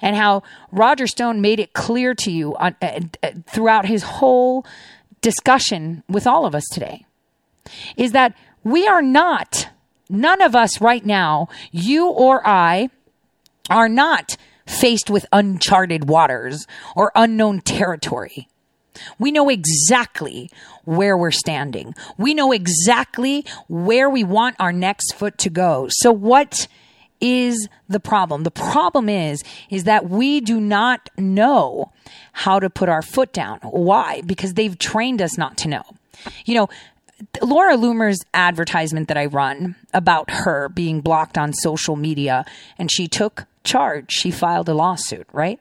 and 0.00 0.16
how 0.16 0.42
Roger 0.70 1.06
Stone 1.06 1.40
made 1.40 1.60
it 1.60 1.72
clear 1.72 2.14
to 2.14 2.30
you 2.30 2.56
on, 2.56 2.76
uh, 2.82 3.00
uh, 3.22 3.30
throughout 3.46 3.86
his 3.86 4.02
whole 4.02 4.64
discussion 5.20 6.02
with 6.08 6.26
all 6.26 6.46
of 6.46 6.54
us 6.54 6.64
today 6.72 7.04
is 7.96 8.12
that 8.12 8.34
we 8.64 8.86
are 8.86 9.02
not, 9.02 9.68
none 10.08 10.40
of 10.42 10.54
us 10.54 10.80
right 10.80 11.04
now, 11.04 11.48
you 11.70 12.08
or 12.08 12.46
I, 12.46 12.90
are 13.68 13.88
not 13.88 14.36
faced 14.66 15.10
with 15.10 15.26
uncharted 15.32 16.08
waters 16.08 16.66
or 16.96 17.12
unknown 17.14 17.60
territory. 17.60 18.48
We 19.18 19.30
know 19.30 19.48
exactly 19.48 20.50
where 20.84 21.16
we're 21.16 21.30
standing. 21.30 21.94
We 22.18 22.34
know 22.34 22.52
exactly 22.52 23.44
where 23.68 24.10
we 24.10 24.24
want 24.24 24.56
our 24.58 24.72
next 24.72 25.14
foot 25.14 25.38
to 25.38 25.50
go. 25.50 25.86
So, 25.90 26.12
what 26.12 26.66
is 27.20 27.68
the 27.88 28.00
problem. 28.00 28.44
The 28.44 28.50
problem 28.50 29.08
is, 29.08 29.42
is 29.68 29.84
that 29.84 30.08
we 30.08 30.40
do 30.40 30.60
not 30.60 31.08
know 31.18 31.92
how 32.32 32.60
to 32.60 32.70
put 32.70 32.88
our 32.88 33.02
foot 33.02 33.32
down. 33.32 33.58
Why? 33.60 34.22
Because 34.22 34.54
they've 34.54 34.78
trained 34.78 35.20
us 35.20 35.36
not 35.36 35.56
to 35.58 35.68
know. 35.68 35.82
You 36.44 36.54
know, 36.54 36.68
Laura 37.42 37.76
Loomer's 37.76 38.18
advertisement 38.32 39.08
that 39.08 39.18
I 39.18 39.26
run 39.26 39.76
about 39.92 40.30
her 40.30 40.68
being 40.68 41.00
blocked 41.00 41.36
on 41.36 41.52
social 41.52 41.96
media 41.96 42.44
and 42.78 42.90
she 42.90 43.08
took 43.08 43.46
charge. 43.64 44.10
She 44.10 44.30
filed 44.30 44.68
a 44.68 44.74
lawsuit, 44.74 45.26
right? 45.32 45.60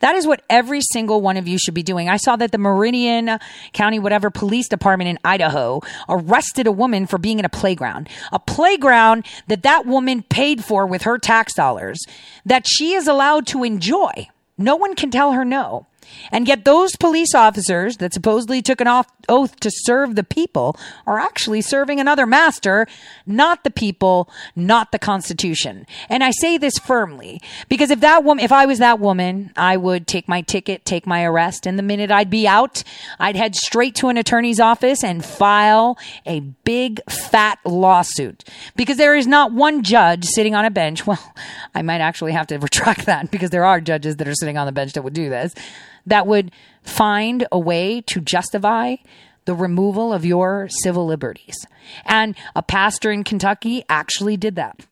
That 0.00 0.14
is 0.14 0.26
what 0.26 0.42
every 0.48 0.80
single 0.80 1.20
one 1.20 1.36
of 1.36 1.46
you 1.46 1.58
should 1.58 1.74
be 1.74 1.82
doing. 1.82 2.08
I 2.08 2.16
saw 2.16 2.36
that 2.36 2.52
the 2.52 2.58
Meridian 2.58 3.38
County, 3.72 3.98
whatever 3.98 4.30
police 4.30 4.68
department 4.68 5.08
in 5.10 5.18
Idaho 5.24 5.80
arrested 6.08 6.66
a 6.66 6.72
woman 6.72 7.06
for 7.06 7.18
being 7.18 7.38
in 7.38 7.44
a 7.44 7.50
playground, 7.50 8.08
a 8.32 8.38
playground 8.38 9.26
that 9.48 9.62
that 9.62 9.86
woman 9.86 10.22
paid 10.22 10.64
for 10.64 10.86
with 10.86 11.02
her 11.02 11.18
tax 11.18 11.54
dollars 11.54 12.00
that 12.44 12.66
she 12.66 12.94
is 12.94 13.06
allowed 13.06 13.46
to 13.48 13.64
enjoy. 13.64 14.28
No 14.56 14.76
one 14.76 14.94
can 14.94 15.10
tell 15.10 15.32
her 15.32 15.44
no. 15.44 15.86
And 16.32 16.46
yet, 16.46 16.64
those 16.64 16.96
police 16.96 17.34
officers 17.34 17.96
that 17.98 18.12
supposedly 18.12 18.62
took 18.62 18.80
an 18.80 19.04
oath 19.28 19.60
to 19.60 19.70
serve 19.72 20.16
the 20.16 20.24
people 20.24 20.76
are 21.06 21.18
actually 21.18 21.60
serving 21.60 22.00
another 22.00 22.26
master, 22.26 22.86
not 23.26 23.64
the 23.64 23.70
people, 23.70 24.28
not 24.54 24.92
the 24.92 24.98
Constitution. 24.98 25.86
And 26.08 26.22
I 26.22 26.30
say 26.32 26.58
this 26.58 26.78
firmly 26.78 27.40
because 27.68 27.90
if 27.90 28.00
that 28.00 28.24
woman, 28.24 28.44
if 28.44 28.52
I 28.52 28.66
was 28.66 28.78
that 28.78 29.00
woman, 29.00 29.52
I 29.56 29.76
would 29.76 30.06
take 30.06 30.28
my 30.28 30.42
ticket, 30.42 30.84
take 30.84 31.06
my 31.06 31.24
arrest, 31.24 31.66
and 31.66 31.78
the 31.78 31.82
minute 31.82 32.10
I'd 32.10 32.30
be 32.30 32.46
out, 32.46 32.82
I'd 33.18 33.36
head 33.36 33.54
straight 33.54 33.94
to 33.96 34.08
an 34.08 34.16
attorney's 34.16 34.60
office 34.60 35.02
and 35.04 35.24
file 35.24 35.98
a 36.26 36.40
big 36.40 37.00
fat 37.10 37.58
lawsuit 37.64 38.44
because 38.76 38.96
there 38.96 39.14
is 39.14 39.26
not 39.26 39.52
one 39.52 39.82
judge 39.82 40.24
sitting 40.24 40.54
on 40.54 40.64
a 40.64 40.70
bench. 40.70 41.02
Well, 41.10 41.34
I 41.74 41.82
might 41.82 42.00
actually 42.00 42.30
have 42.32 42.46
to 42.48 42.58
retract 42.58 43.06
that 43.06 43.32
because 43.32 43.50
there 43.50 43.64
are 43.64 43.80
judges 43.80 44.16
that 44.18 44.28
are 44.28 44.34
sitting 44.34 44.56
on 44.56 44.66
the 44.66 44.72
bench 44.72 44.92
that 44.92 45.02
would 45.02 45.12
do 45.12 45.28
this 45.28 45.56
that 46.06 46.26
would 46.26 46.50
find 46.82 47.46
a 47.52 47.58
way 47.58 48.00
to 48.02 48.20
justify 48.20 48.96
the 49.44 49.54
removal 49.54 50.12
of 50.12 50.24
your 50.24 50.68
civil 50.68 51.06
liberties. 51.06 51.66
And 52.04 52.36
a 52.54 52.62
pastor 52.62 53.10
in 53.10 53.24
Kentucky 53.24 53.84
actually 53.88 54.36
did 54.36 54.56
that. 54.56 54.86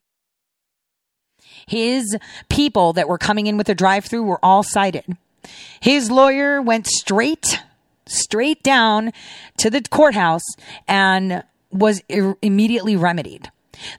His 1.67 2.17
people 2.49 2.93
that 2.93 3.07
were 3.07 3.17
coming 3.17 3.47
in 3.47 3.57
with 3.57 3.69
a 3.69 3.75
drive 3.75 4.05
through 4.05 4.23
were 4.23 4.43
all 4.43 4.63
cited. 4.63 5.05
His 5.79 6.09
lawyer 6.09 6.61
went 6.61 6.87
straight, 6.87 7.61
straight 8.07 8.63
down 8.63 9.11
to 9.57 9.69
the 9.69 9.81
courthouse 9.81 10.45
and 10.87 11.43
was 11.71 12.01
ir- 12.09 12.37
immediately 12.41 12.95
remedied. 12.95 13.51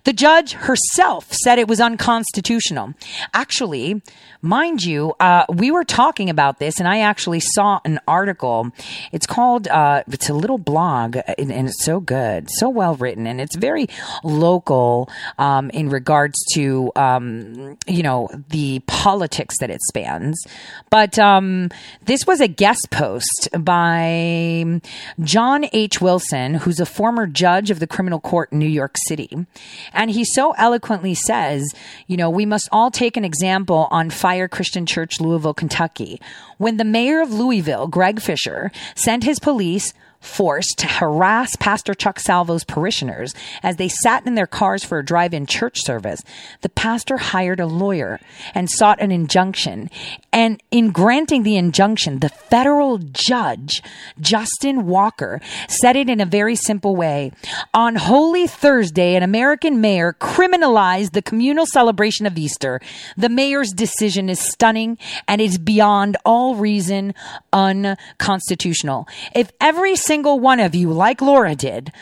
The 0.04 0.12
judge 0.12 0.52
herself 0.52 1.32
said 1.32 1.58
it 1.58 1.68
was 1.68 1.80
unconstitutional. 1.80 2.94
Actually, 3.34 4.02
mind 4.42 4.82
you, 4.82 5.14
uh, 5.20 5.44
we 5.48 5.70
were 5.70 5.84
talking 5.84 6.30
about 6.30 6.58
this, 6.58 6.78
and 6.78 6.88
I 6.88 7.00
actually 7.00 7.40
saw 7.40 7.80
an 7.84 8.00
article. 8.08 8.70
It's 9.12 9.26
called, 9.26 9.68
uh, 9.68 10.02
it's 10.08 10.28
a 10.28 10.34
little 10.34 10.58
blog, 10.58 11.16
and, 11.16 11.52
and, 11.52 11.68
it's 11.68 11.84
so 11.84 12.00
good, 12.00 12.48
so 12.50 12.68
well 12.68 12.94
written, 12.94 13.26
and 13.26 13.40
it's 13.40 13.56
very 13.56 13.86
local 14.24 15.10
um, 15.38 15.70
in 15.70 15.90
regards 15.90 16.38
to, 16.54 16.90
um, 16.96 17.76
you 17.86 18.02
know, 18.02 18.28
the 18.50 18.80
politics 18.86 19.56
that 19.60 19.70
it 19.70 19.80
spans. 19.88 20.42
But 20.90 21.18
um, 21.18 21.70
this 22.04 22.26
was 22.26 22.40
a 22.40 22.48
guest 22.48 22.88
post 22.90 23.48
by 23.58 24.80
John 25.20 25.66
H. 25.72 26.00
Wilson, 26.00 26.54
who's 26.54 26.80
a 26.80 26.86
former 26.86 27.26
judge 27.26 27.70
of 27.70 27.78
the 27.78 27.86
criminal 27.86 28.20
court 28.20 28.52
in 28.52 28.58
New 28.58 28.66
York 28.66 28.96
City. 29.06 29.46
And 29.92 30.10
he 30.10 30.24
so 30.24 30.52
eloquently 30.52 31.14
says, 31.14 31.74
you 32.06 32.16
know, 32.16 32.30
we 32.30 32.46
must 32.46 32.68
all 32.72 32.90
take 32.90 33.16
an 33.16 33.24
example 33.24 33.88
on 33.90 34.10
Fire 34.10 34.48
Christian 34.48 34.86
Church, 34.86 35.20
Louisville, 35.20 35.54
Kentucky. 35.54 36.20
When 36.58 36.76
the 36.76 36.84
mayor 36.84 37.20
of 37.20 37.32
Louisville, 37.32 37.86
Greg 37.86 38.20
Fisher, 38.20 38.70
sent 38.94 39.24
his 39.24 39.38
police 39.38 39.92
forced 40.20 40.78
to 40.78 40.86
harass 40.86 41.56
Pastor 41.56 41.94
Chuck 41.94 42.20
Salvo's 42.20 42.64
parishioners 42.64 43.34
as 43.62 43.76
they 43.76 43.88
sat 43.88 44.26
in 44.26 44.34
their 44.34 44.46
cars 44.46 44.84
for 44.84 44.98
a 44.98 45.04
drive 45.04 45.32
in 45.32 45.46
church 45.46 45.78
service, 45.84 46.22
the 46.60 46.68
pastor 46.68 47.16
hired 47.16 47.60
a 47.60 47.66
lawyer 47.66 48.20
and 48.54 48.70
sought 48.70 49.00
an 49.00 49.10
injunction. 49.10 49.90
And 50.32 50.62
in 50.70 50.90
granting 50.90 51.42
the 51.42 51.56
injunction, 51.56 52.18
the 52.18 52.28
federal 52.28 52.98
judge, 52.98 53.82
Justin 54.20 54.86
Walker, 54.86 55.40
said 55.68 55.96
it 55.96 56.10
in 56.10 56.20
a 56.20 56.26
very 56.26 56.54
simple 56.54 56.94
way. 56.94 57.32
On 57.72 57.96
Holy 57.96 58.46
Thursday, 58.46 59.14
an 59.16 59.22
American 59.22 59.80
mayor 59.80 60.14
criminalized 60.20 61.12
the 61.12 61.22
communal 61.22 61.66
celebration 61.66 62.26
of 62.26 62.36
Easter. 62.36 62.80
The 63.16 63.28
mayor's 63.28 63.70
decision 63.70 64.28
is 64.28 64.38
stunning 64.38 64.98
and 65.26 65.40
is 65.40 65.58
beyond 65.58 66.16
all 66.24 66.56
reason 66.56 67.14
unconstitutional. 67.52 69.08
If 69.34 69.50
every 69.60 69.96
single 70.10 70.40
one 70.40 70.58
of 70.58 70.74
you, 70.74 70.92
like 70.92 71.20
Laura 71.22 71.54
did, 71.54 71.92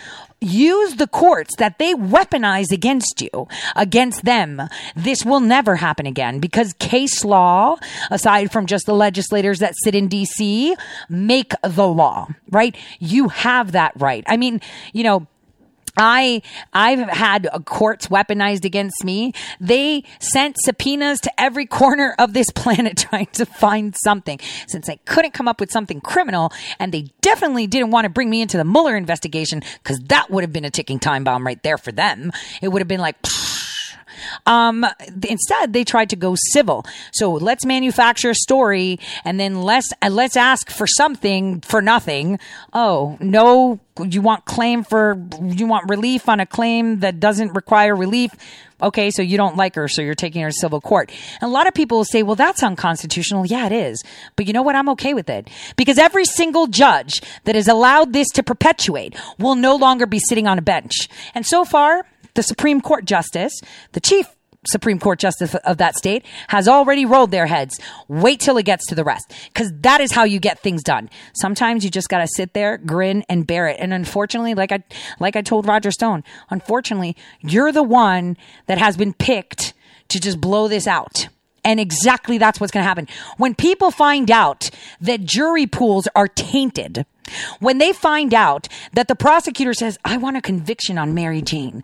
use 0.41 0.95
the 0.97 1.07
courts 1.07 1.55
that 1.59 1.79
they 1.79 1.93
weaponize 1.93 2.73
against 2.73 3.21
you, 3.21 3.47
against 3.77 4.25
them. 4.25 4.63
This 4.97 5.27
will 5.27 5.41
never 5.41 5.77
happen 5.77 6.07
again 6.07 6.39
because 6.39 6.73
case 6.79 7.23
law, 7.23 7.77
aside 8.11 8.51
from 8.51 8.65
just 8.65 8.87
the 8.87 8.95
legislators 8.95 9.59
that 9.59 9.75
sit 9.85 9.95
in 9.95 10.09
DC, 10.09 10.75
make 11.11 11.53
the 11.63 11.87
law, 11.87 12.29
right? 12.51 12.75
You 12.99 13.29
have 13.29 13.73
that 13.73 13.93
right. 13.97 14.25
I 14.27 14.39
mean, 14.39 14.63
you 14.95 15.05
know, 15.05 15.27
I 15.99 16.43
I've 16.73 17.01
had 17.09 17.49
courts 17.65 18.09
weaponized 18.09 18.65
against 18.65 19.05
me. 19.05 19.33
They 19.61 20.05
sent 20.21 20.57
subpoenas 20.59 21.21
to 21.21 21.41
every 21.41 21.67
corner 21.67 22.15
of 22.19 22.33
this 22.33 22.51
planet 22.55 22.97
trying 22.97 23.27
to 23.33 23.47
find 23.47 23.95
something 23.97 24.39
since 24.69 24.87
they 24.87 24.97
couldn't 25.05 25.33
come 25.33 25.49
up 25.49 25.61
with 25.61 25.71
something 25.71 26.01
criminal 26.01 26.53
and 26.79 26.93
they 26.93 27.07
definitely 27.21 27.67
didn't 27.67 27.91
want 27.91 28.05
to 28.05 28.11
bring 28.11 28.31
me 28.31 28.41
into 28.41 28.57
the 28.57 28.65
Mueller 28.65 28.97
investigation 28.97 29.63
cuz 29.83 29.99
that 30.07 30.31
would 30.31 30.45
have 30.45 30.53
been 30.53 30.65
a 30.65 30.71
ticking 30.71 30.99
time 30.99 31.25
bomb 31.25 31.45
right 31.45 31.63
there 31.63 31.79
for 31.79 31.93
them. 31.93 32.33
It 32.63 32.69
would 32.69 32.81
have 32.81 32.89
been 32.89 33.01
like 33.01 33.21
pfft, 33.23 33.48
um, 34.47 34.87
instead, 35.29 35.73
they 35.73 35.85
tried 35.85 36.11
to 36.11 36.17
go 36.17 36.35
civil. 36.53 36.85
So 37.13 37.33
let's 37.33 37.65
manufacture 37.65 38.31
a 38.31 38.35
story 38.35 38.99
and 39.25 39.39
then 39.39 39.63
let's 39.63 39.93
uh, 40.03 40.11
let's 40.11 40.37
ask 40.37 40.71
for 40.71 40.87
something 40.87 41.61
for 41.61 41.83
nothing. 41.83 42.39
Oh 42.73 43.17
no, 43.21 43.81
you 44.03 44.23
want 44.23 44.45
claim 44.45 44.85
for 44.85 45.21
you 45.43 45.67
want 45.67 45.89
relief 45.91 46.29
on 46.29 46.41
a 46.41 46.47
claim 46.47 47.01
that 47.01 47.21
doesn't 47.21 47.55
require 47.55 47.95
relief. 47.95 48.31
Okay, 48.81 49.11
so 49.11 49.23
you 49.23 49.37
don't 49.37 49.57
like 49.57 49.75
her, 49.75 49.89
so 49.89 50.03
you're 50.03 50.15
taking 50.15 50.41
her 50.43 50.51
to 50.51 50.57
civil 50.57 50.81
court. 50.81 51.11
And 51.41 51.49
a 51.49 51.53
lot 51.53 51.67
of 51.67 51.75
people 51.75 51.99
will 51.99 52.05
say, 52.05 52.23
well, 52.23 52.37
that's 52.37 52.63
unconstitutional. 52.63 53.45
Yeah, 53.45 53.67
it 53.67 53.73
is. 53.73 54.05
But 54.37 54.47
you 54.47 54.53
know 54.53 54.63
what? 54.63 54.77
I'm 54.77 54.89
okay 54.91 55.15
with 55.15 55.29
it. 55.29 55.51
Because 55.77 55.99
every 55.99 56.25
single 56.25 56.69
judge 56.69 57.21
that 57.43 57.57
has 57.57 57.67
allowed 57.67 58.13
this 58.13 58.29
to 58.29 58.43
perpetuate 58.45 59.17
will 59.37 59.57
no 59.57 59.75
longer 59.75 60.07
be 60.07 60.21
sitting 60.21 60.47
on 60.47 60.59
a 60.59 60.63
bench. 60.63 61.09
And 61.35 61.45
so 61.45 61.65
far, 61.65 62.07
the 62.39 62.43
Supreme 62.45 62.81
Court 62.81 63.05
Justice, 63.05 63.53
the 63.95 64.01
Chief 64.01 64.25
Supreme 64.65 65.01
Court 65.01 65.19
Justice 65.19 65.57
of 65.57 65.79
that 65.79 65.97
state, 65.97 66.25
has 66.47 66.69
already 66.69 67.05
rolled 67.05 67.33
their 67.33 67.47
heads. 67.47 67.81
Wait 68.07 68.39
till 68.39 68.57
it 68.59 68.63
gets 68.63 68.87
to 68.87 68.95
the 68.95 69.03
rest. 69.03 69.35
Because 69.53 69.73
that 69.81 70.01
is 70.01 70.13
how 70.13 70.23
you 70.23 70.39
get 70.39 70.61
things 70.61 70.85
done. 70.85 71.11
Sometimes 71.33 71.83
you 71.83 71.91
just 71.91 72.09
got 72.09 72.19
to 72.19 72.29
sit 72.29 72.55
there, 72.55 72.79
grin, 72.79 73.25
and 73.29 73.45
bear 73.45 73.67
it. 73.67 73.79
And 73.81 73.93
unfortunately, 73.93 74.55
like 74.55 74.71
I, 74.71 74.85
like 75.19 75.35
I 75.35 75.43
told 75.43 75.67
Roger 75.67 75.91
Stone, 75.91 76.23
unfortunately, 76.49 77.17
you're 77.41 77.73
the 77.73 77.83
one 77.83 78.37
that 78.67 78.79
has 78.79 78.97
been 78.97 79.15
picked 79.15 79.75
to 80.07 80.21
just 80.21 80.41
blow 80.41 80.69
this 80.69 80.87
out. 80.87 81.27
And 81.65 81.81
exactly 81.81 82.39
that's 82.39 82.61
what's 82.61 82.71
going 82.71 82.85
to 82.85 82.89
happen. 82.89 83.09
When 83.37 83.57
people 83.57 83.91
find 83.91 84.31
out 84.31 84.71
that 85.01 85.25
jury 85.25 85.67
pools 85.67 86.07
are 86.15 86.29
tainted, 86.29 87.05
when 87.61 87.79
they 87.79 87.93
find 87.93 88.33
out 88.33 88.69
that 88.93 89.09
the 89.09 89.17
prosecutor 89.17 89.75
says, 89.75 89.99
I 90.05 90.17
want 90.17 90.37
a 90.37 90.41
conviction 90.41 90.99
on 90.99 91.15
Mary 91.15 91.43
Jane, 91.43 91.83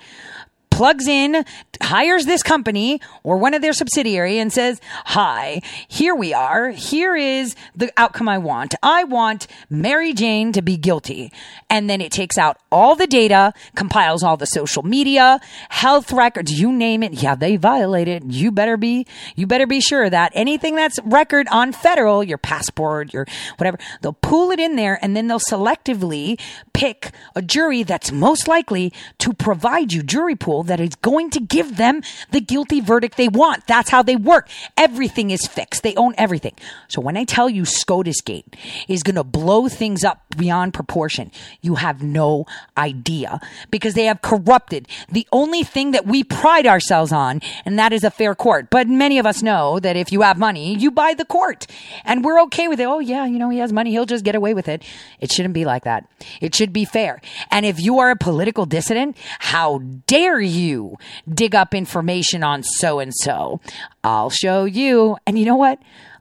plugs 0.74 1.06
in, 1.06 1.44
hires 1.80 2.26
this 2.26 2.42
company 2.42 3.01
or 3.22 3.36
one 3.36 3.55
of 3.55 3.62
their 3.62 3.72
subsidiary 3.72 4.40
and 4.40 4.52
says, 4.52 4.80
hi, 5.05 5.62
here 5.86 6.16
we 6.16 6.34
are. 6.34 6.70
Here 6.70 7.14
is 7.14 7.55
the 7.76 7.92
outcome 7.96 8.28
I 8.28 8.38
want. 8.38 8.74
I 8.82 9.05
want 9.05 9.46
Mary 9.70 10.12
Jane 10.12 10.51
to 10.51 10.62
be 10.62 10.76
guilty. 10.76 11.32
And 11.70 11.88
then 11.88 12.01
it 12.01 12.10
takes 12.10 12.36
out 12.36 12.59
all 12.72 12.96
the 12.96 13.06
data, 13.06 13.52
compiles 13.76 14.24
all 14.24 14.36
the 14.36 14.46
social 14.46 14.82
media, 14.82 15.38
health 15.68 16.10
records, 16.10 16.59
you 16.60 16.72
name 16.72 17.05
it. 17.05 17.22
Yeah, 17.22 17.36
they 17.36 17.55
violate 17.55 18.09
it. 18.09 18.24
You 18.24 18.51
better 18.51 18.76
be, 18.76 19.06
you 19.36 19.46
better 19.46 19.68
be 19.68 19.80
sure 19.80 20.10
that 20.10 20.32
anything 20.34 20.74
that's 20.74 20.98
record 21.05 21.46
on 21.52 21.70
federal, 21.70 22.24
your 22.24 22.38
passport, 22.38 23.14
your 23.14 23.26
whatever, 23.59 23.78
they'll 24.02 24.12
pull 24.12 24.51
it 24.51 24.59
in 24.59 24.74
there 24.74 24.98
and 25.01 25.16
then 25.16 25.28
they'll 25.28 25.38
selectively 25.38 26.40
pick 26.72 27.12
a 27.36 27.42
jury 27.42 27.84
that's 27.84 28.10
most 28.10 28.48
likely 28.48 28.92
to 29.18 29.32
provide 29.32 29.92
you 29.92 30.02
jury 30.02 30.34
pool 30.34 30.64
that 30.66 30.81
is 30.81 30.95
going 30.97 31.31
to 31.31 31.41
give 31.41 31.77
them 31.77 32.03
the 32.31 32.41
guilty 32.41 32.81
verdict 32.81 33.16
they 33.16 33.28
want. 33.28 33.66
That's 33.66 33.91
how 33.91 34.03
they 34.03 34.16
work. 34.16 34.49
Everything 34.77 35.31
is 35.31 35.47
fixed. 35.47 35.82
They 35.82 35.95
own 35.97 36.15
everything. 36.19 36.55
So 36.89 37.01
when 37.01 37.16
I 37.16 37.24
tell 37.24 37.49
you 37.49 37.65
SCOTUS 37.65 38.20
Gate 38.20 38.57
is 38.89 39.03
going 39.03 39.16
to 39.16 39.24
blow 39.24 39.69
things 39.69 40.05
up 40.05 40.23
beyond 40.36 40.74
proportion, 40.74 41.31
you 41.61 41.77
have 41.77 42.03
no 42.03 42.47
idea 42.77 43.41
because 43.70 43.95
they 43.95 44.05
have 44.05 44.23
corrupted 44.23 44.89
the 45.11 45.27
only 45.32 45.62
thing 45.62 45.93
that 45.93 46.07
we 46.07 46.24
pride 46.24 46.66
ourselves 46.66 47.12
on, 47.12 47.41
and 47.65 47.78
that 47.78 47.93
is 47.93 48.05
a 48.05 48.11
fair 48.11 48.35
court. 48.35 48.70
But 48.70 48.89
many 48.89 49.19
of 49.19 49.27
us 49.27 49.43
know 49.43 49.78
that 49.81 49.97
if 49.97 50.12
you 50.12 50.23
have 50.23 50.39
money, 50.39 50.74
you 50.77 50.91
buy 50.91 51.15
the 51.15 51.24
court 51.24 51.66
and 52.05 52.24
we're 52.24 52.41
okay 52.43 52.69
with 52.69 52.81
it. 52.81 52.85
Oh 52.85 53.01
yeah, 53.01 53.27
you 53.27 53.39
know, 53.39 53.51
he 53.51 53.59
has 53.59 53.73
money. 53.73 53.91
He'll 53.91 54.07
just 54.07 54.24
get 54.24 54.35
away 54.35 54.55
with 54.55 54.69
it. 54.69 54.82
It 55.20 55.32
shouldn't 55.32 55.55
be 55.55 55.65
like 55.65 55.85
that. 55.85 56.09
It 56.41 56.55
should 56.55 56.73
be 56.73 56.85
fair. 56.85 57.20
And 57.51 57.66
if 57.66 57.81
you 57.81 57.99
are 57.99 58.11
a 58.11 58.16
political 58.16 58.66
dissident, 58.66 59.16
how 59.39 59.78
dare 60.07 60.41
you 60.41 60.53
you 60.55 60.97
dig 61.32 61.55
up 61.55 61.74
information 61.74 62.43
on 62.43 62.62
so 62.62 62.98
and 62.98 63.12
so. 63.14 63.60
I'll 64.02 64.31
show 64.31 64.64
you. 64.64 65.16
And 65.26 65.39
you 65.39 65.44
know 65.44 65.56
what? 65.56 65.78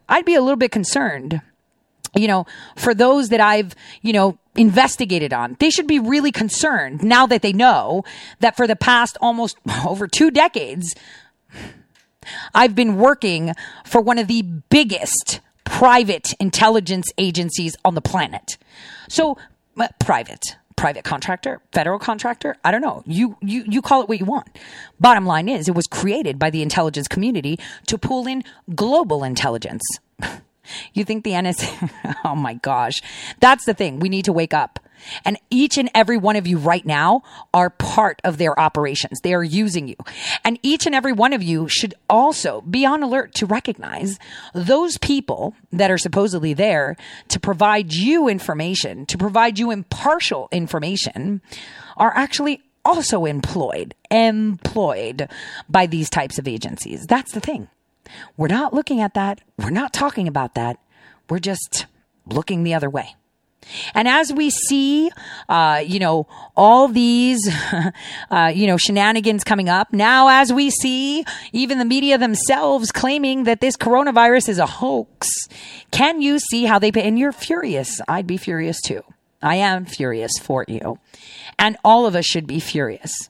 I'd 0.09 0.25
be 0.25 0.35
a 0.35 0.41
little 0.41 0.57
bit 0.57 0.71
concerned. 0.71 1.41
You 2.15 2.27
know, 2.27 2.45
for 2.75 2.93
those 2.93 3.29
that 3.29 3.39
I've, 3.39 3.73
you 4.01 4.13
know, 4.13 4.37
investigated 4.55 5.33
on. 5.33 5.57
They 5.59 5.69
should 5.69 5.87
be 5.87 5.99
really 5.99 6.31
concerned 6.31 7.03
now 7.03 7.25
that 7.27 7.41
they 7.41 7.53
know 7.53 8.03
that 8.39 8.55
for 8.55 8.67
the 8.67 8.75
past 8.75 9.17
almost 9.19 9.57
over 9.85 10.07
two 10.07 10.31
decades, 10.31 10.93
I've 12.53 12.75
been 12.75 12.97
working 12.97 13.53
for 13.85 14.01
one 14.01 14.17
of 14.17 14.27
the 14.27 14.43
biggest 14.43 15.39
private 15.63 16.33
intelligence 16.39 17.11
agencies 17.17 17.75
on 17.83 17.95
the 17.95 18.01
planet. 18.01 18.57
So, 19.09 19.37
private 19.99 20.57
private 20.83 21.05
contractor, 21.05 21.61
federal 21.71 21.97
contractor. 21.97 22.57
I 22.65 22.69
don't 22.69 22.81
know. 22.81 23.03
You, 23.05 23.37
you, 23.39 23.63
you 23.65 23.81
call 23.81 24.01
it 24.01 24.09
what 24.09 24.19
you 24.19 24.25
want. 24.25 24.59
Bottom 24.99 25.25
line 25.25 25.47
is 25.47 25.69
it 25.69 25.75
was 25.75 25.87
created 25.87 26.37
by 26.37 26.49
the 26.49 26.61
intelligence 26.61 27.07
community 27.07 27.57
to 27.87 27.97
pull 27.97 28.27
in 28.27 28.43
global 28.75 29.23
intelligence. 29.23 29.81
you 30.93 31.05
think 31.05 31.23
the 31.23 31.31
NSA, 31.31 32.17
oh 32.25 32.35
my 32.35 32.55
gosh. 32.55 33.01
That's 33.39 33.63
the 33.63 33.73
thing. 33.73 34.01
We 34.01 34.09
need 34.09 34.25
to 34.25 34.33
wake 34.33 34.53
up. 34.53 34.77
And 35.25 35.37
each 35.49 35.77
and 35.77 35.89
every 35.93 36.17
one 36.17 36.35
of 36.35 36.47
you 36.47 36.57
right 36.57 36.85
now 36.85 37.23
are 37.53 37.69
part 37.69 38.21
of 38.23 38.37
their 38.37 38.59
operations. 38.59 39.21
They 39.21 39.33
are 39.33 39.43
using 39.43 39.87
you. 39.87 39.95
And 40.43 40.59
each 40.63 40.85
and 40.85 40.95
every 40.95 41.13
one 41.13 41.33
of 41.33 41.43
you 41.43 41.67
should 41.67 41.93
also 42.09 42.61
be 42.61 42.85
on 42.85 43.03
alert 43.03 43.33
to 43.35 43.45
recognize 43.45 44.19
those 44.53 44.97
people 44.97 45.55
that 45.71 45.91
are 45.91 45.97
supposedly 45.97 46.53
there 46.53 46.95
to 47.29 47.39
provide 47.39 47.93
you 47.93 48.27
information, 48.27 49.05
to 49.07 49.17
provide 49.17 49.59
you 49.59 49.71
impartial 49.71 50.49
information 50.51 51.41
are 51.97 52.13
actually 52.15 52.61
also 52.85 53.25
employed, 53.25 53.95
employed 54.11 55.29
by 55.69 55.85
these 55.85 56.09
types 56.09 56.37
of 56.37 56.47
agencies. 56.47 57.05
That's 57.07 57.31
the 57.31 57.39
thing. 57.39 57.69
We're 58.37 58.47
not 58.47 58.73
looking 58.73 58.99
at 58.99 59.13
that. 59.13 59.41
We're 59.57 59.69
not 59.69 59.93
talking 59.93 60.27
about 60.27 60.55
that. 60.55 60.77
We're 61.29 61.39
just 61.39 61.85
looking 62.25 62.63
the 62.63 62.73
other 62.73 62.89
way. 62.89 63.15
And 63.93 64.07
as 64.07 64.31
we 64.31 64.49
see, 64.49 65.11
uh, 65.49 65.83
you 65.85 65.99
know, 65.99 66.27
all 66.55 66.87
these, 66.87 67.39
uh, 68.31 68.51
you 68.53 68.67
know, 68.67 68.77
shenanigans 68.77 69.43
coming 69.43 69.69
up, 69.69 69.93
now 69.93 70.27
as 70.29 70.51
we 70.51 70.69
see 70.69 71.25
even 71.51 71.79
the 71.79 71.85
media 71.85 72.17
themselves 72.17 72.91
claiming 72.91 73.43
that 73.43 73.61
this 73.61 73.75
coronavirus 73.77 74.49
is 74.49 74.59
a 74.59 74.65
hoax, 74.65 75.29
can 75.91 76.21
you 76.21 76.39
see 76.39 76.65
how 76.65 76.79
they, 76.79 76.91
and 76.91 77.17
you're 77.17 77.31
furious. 77.31 78.01
I'd 78.07 78.27
be 78.27 78.37
furious 78.37 78.81
too. 78.81 79.03
I 79.41 79.55
am 79.55 79.85
furious 79.85 80.31
for 80.41 80.65
you. 80.67 80.99
And 81.59 81.77
all 81.83 82.05
of 82.05 82.15
us 82.15 82.25
should 82.25 82.47
be 82.47 82.59
furious 82.59 83.29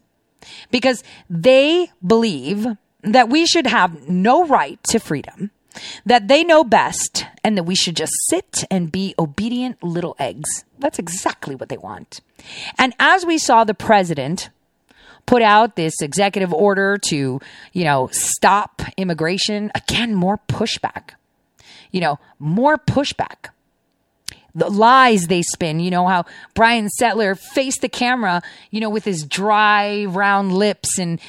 because 0.72 1.03
they 1.30 1.91
believe 2.05 2.68
that 3.01 3.30
we 3.30 3.45
should 3.45 3.68
have 3.68 4.07
no 4.07 4.45
right 4.45 4.80
to 4.85 4.99
freedom 4.99 5.51
that 6.05 6.27
they 6.27 6.43
know 6.43 6.63
best 6.63 7.25
and 7.43 7.57
that 7.57 7.63
we 7.63 7.75
should 7.75 7.95
just 7.95 8.13
sit 8.27 8.63
and 8.69 8.91
be 8.91 9.15
obedient 9.17 9.81
little 9.83 10.15
eggs. 10.19 10.65
That's 10.79 10.99
exactly 10.99 11.55
what 11.55 11.69
they 11.69 11.77
want. 11.77 12.21
And 12.77 12.93
as 12.99 13.25
we 13.25 13.37
saw 13.37 13.63
the 13.63 13.73
president 13.73 14.49
put 15.25 15.41
out 15.41 15.75
this 15.75 16.01
executive 16.01 16.53
order 16.53 16.97
to, 16.97 17.39
you 17.71 17.83
know, 17.83 18.09
stop 18.11 18.81
immigration, 18.97 19.71
again, 19.75 20.13
more 20.13 20.39
pushback. 20.47 21.11
You 21.91 22.01
know, 22.01 22.19
more 22.39 22.77
pushback. 22.77 23.49
The 24.55 24.69
lies 24.69 25.27
they 25.27 25.41
spin, 25.41 25.79
you 25.79 25.89
know, 25.89 26.07
how 26.07 26.25
Brian 26.53 26.87
Stelter 26.87 27.37
faced 27.37 27.81
the 27.81 27.89
camera, 27.89 28.41
you 28.69 28.79
know, 28.79 28.89
with 28.89 29.03
his 29.03 29.23
dry, 29.23 30.05
round 30.05 30.53
lips 30.53 30.99
and 30.99 31.19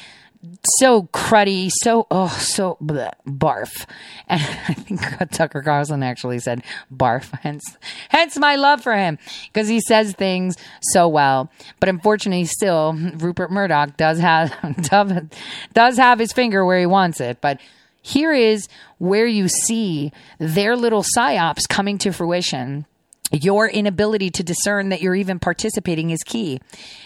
so 0.79 1.05
cruddy, 1.05 1.71
so 1.71 2.07
oh, 2.11 2.29
so 2.29 2.77
bleh, 2.83 3.13
barf. 3.27 3.87
And 4.29 4.43
I 4.69 4.75
think 4.75 5.01
Tucker 5.33 5.63
Carlson 5.63 6.03
actually 6.03 6.39
said 6.39 6.63
barf. 6.95 7.31
Hence, 7.43 7.65
hence 8.09 8.39
my 8.39 8.57
love 8.57 8.83
for 8.83 8.95
him 8.95 9.19
because 9.47 9.69
he 9.69 9.81
says 9.81 10.13
things 10.13 10.57
so 10.81 11.09
well. 11.09 11.51
But 11.81 11.89
unfortunately, 11.89 12.45
still 12.45 12.95
Rupert 12.95 13.51
Murdoch 13.51 13.97
does 13.97 14.19
have 14.19 14.53
does 15.73 15.97
have 15.97 16.19
his 16.19 16.33
finger 16.33 16.65
where 16.65 16.81
he 16.81 16.87
wants 16.87 17.21
it. 17.21 17.41
But 17.41 17.61
here 18.03 18.33
is 18.33 18.69
where 18.99 19.27
you 19.27 19.49
see 19.49 20.13
their 20.39 20.77
little 20.77 21.05
psyops 21.17 21.69
coming 21.69 21.99
to 21.99 22.13
fruition. 22.13 22.87
Your 23.33 23.69
inability 23.69 24.31
to 24.31 24.45
discern 24.45 24.91
that 24.91 25.01
you're 25.01 25.15
even 25.15 25.39
participating 25.39 26.11
is 26.11 26.23
key. 26.23 26.61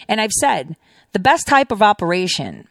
And 0.07 0.19
I've 0.19 0.33
said 0.33 0.75
the 1.13 1.19
best 1.19 1.47
type 1.47 1.71
of 1.71 1.81
operation 1.81 2.67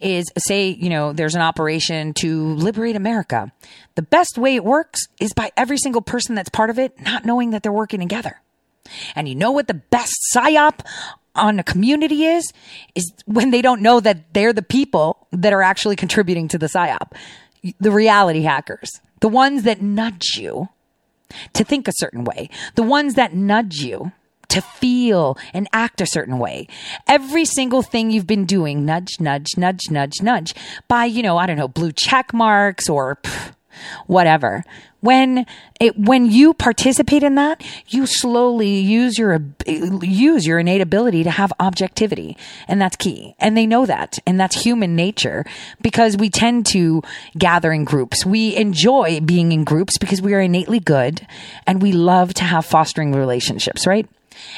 is 0.00 0.26
say, 0.38 0.68
you 0.68 0.88
know, 0.88 1.12
there's 1.12 1.34
an 1.34 1.40
operation 1.40 2.14
to 2.14 2.54
liberate 2.54 2.96
America. 2.96 3.52
The 3.94 4.02
best 4.02 4.38
way 4.38 4.54
it 4.54 4.64
works 4.64 5.00
is 5.20 5.32
by 5.32 5.50
every 5.56 5.78
single 5.78 6.02
person 6.02 6.34
that's 6.34 6.48
part 6.48 6.70
of 6.70 6.78
it 6.78 7.00
not 7.00 7.24
knowing 7.24 7.50
that 7.50 7.62
they're 7.62 7.72
working 7.72 8.00
together. 8.00 8.40
And 9.14 9.28
you 9.28 9.34
know 9.34 9.50
what 9.50 9.66
the 9.66 9.74
best 9.74 10.16
psyop 10.34 10.80
on 11.34 11.58
a 11.58 11.64
community 11.64 12.24
is? 12.24 12.52
Is 12.94 13.12
when 13.26 13.50
they 13.50 13.62
don't 13.62 13.82
know 13.82 14.00
that 14.00 14.32
they're 14.34 14.52
the 14.52 14.62
people 14.62 15.26
that 15.32 15.52
are 15.52 15.62
actually 15.62 15.96
contributing 15.96 16.48
to 16.48 16.58
the 16.58 16.66
psyop. 16.66 17.12
The 17.80 17.90
reality 17.90 18.42
hackers, 18.42 19.00
the 19.20 19.28
ones 19.28 19.64
that 19.64 19.82
nudge 19.82 20.36
you 20.36 20.68
to 21.52 21.64
think 21.64 21.88
a 21.88 21.92
certain 21.96 22.24
way, 22.24 22.48
the 22.76 22.82
ones 22.82 23.14
that 23.14 23.34
nudge 23.34 23.80
you 23.80 24.12
to 24.48 24.60
feel 24.60 25.36
and 25.52 25.68
act 25.72 26.00
a 26.00 26.06
certain 26.06 26.38
way. 26.38 26.66
Every 27.06 27.44
single 27.44 27.82
thing 27.82 28.10
you've 28.10 28.26
been 28.26 28.46
doing, 28.46 28.84
nudge, 28.84 29.20
nudge, 29.20 29.56
nudge, 29.56 29.90
nudge, 29.90 30.22
nudge, 30.22 30.54
by, 30.88 31.04
you 31.04 31.22
know, 31.22 31.36
I 31.36 31.46
don't 31.46 31.56
know, 31.56 31.68
blue 31.68 31.92
check 31.92 32.32
marks 32.32 32.88
or 32.88 33.16
pff, 33.16 33.54
whatever. 34.06 34.64
When 35.00 35.46
it, 35.78 35.96
when 35.96 36.26
you 36.26 36.54
participate 36.54 37.22
in 37.22 37.36
that, 37.36 37.62
you 37.86 38.04
slowly 38.04 38.78
use 38.78 39.16
your, 39.16 39.40
use 39.66 40.44
your 40.44 40.58
innate 40.58 40.80
ability 40.80 41.22
to 41.22 41.30
have 41.30 41.52
objectivity. 41.60 42.36
And 42.66 42.82
that's 42.82 42.96
key. 42.96 43.36
And 43.38 43.56
they 43.56 43.64
know 43.64 43.86
that. 43.86 44.18
And 44.26 44.40
that's 44.40 44.60
human 44.60 44.96
nature 44.96 45.44
because 45.80 46.16
we 46.16 46.30
tend 46.30 46.66
to 46.66 47.02
gather 47.36 47.72
in 47.72 47.84
groups. 47.84 48.26
We 48.26 48.56
enjoy 48.56 49.20
being 49.20 49.52
in 49.52 49.62
groups 49.62 49.98
because 49.98 50.20
we 50.20 50.34
are 50.34 50.40
innately 50.40 50.80
good 50.80 51.24
and 51.64 51.80
we 51.80 51.92
love 51.92 52.34
to 52.34 52.44
have 52.44 52.66
fostering 52.66 53.12
relationships, 53.12 53.86
right? 53.86 54.08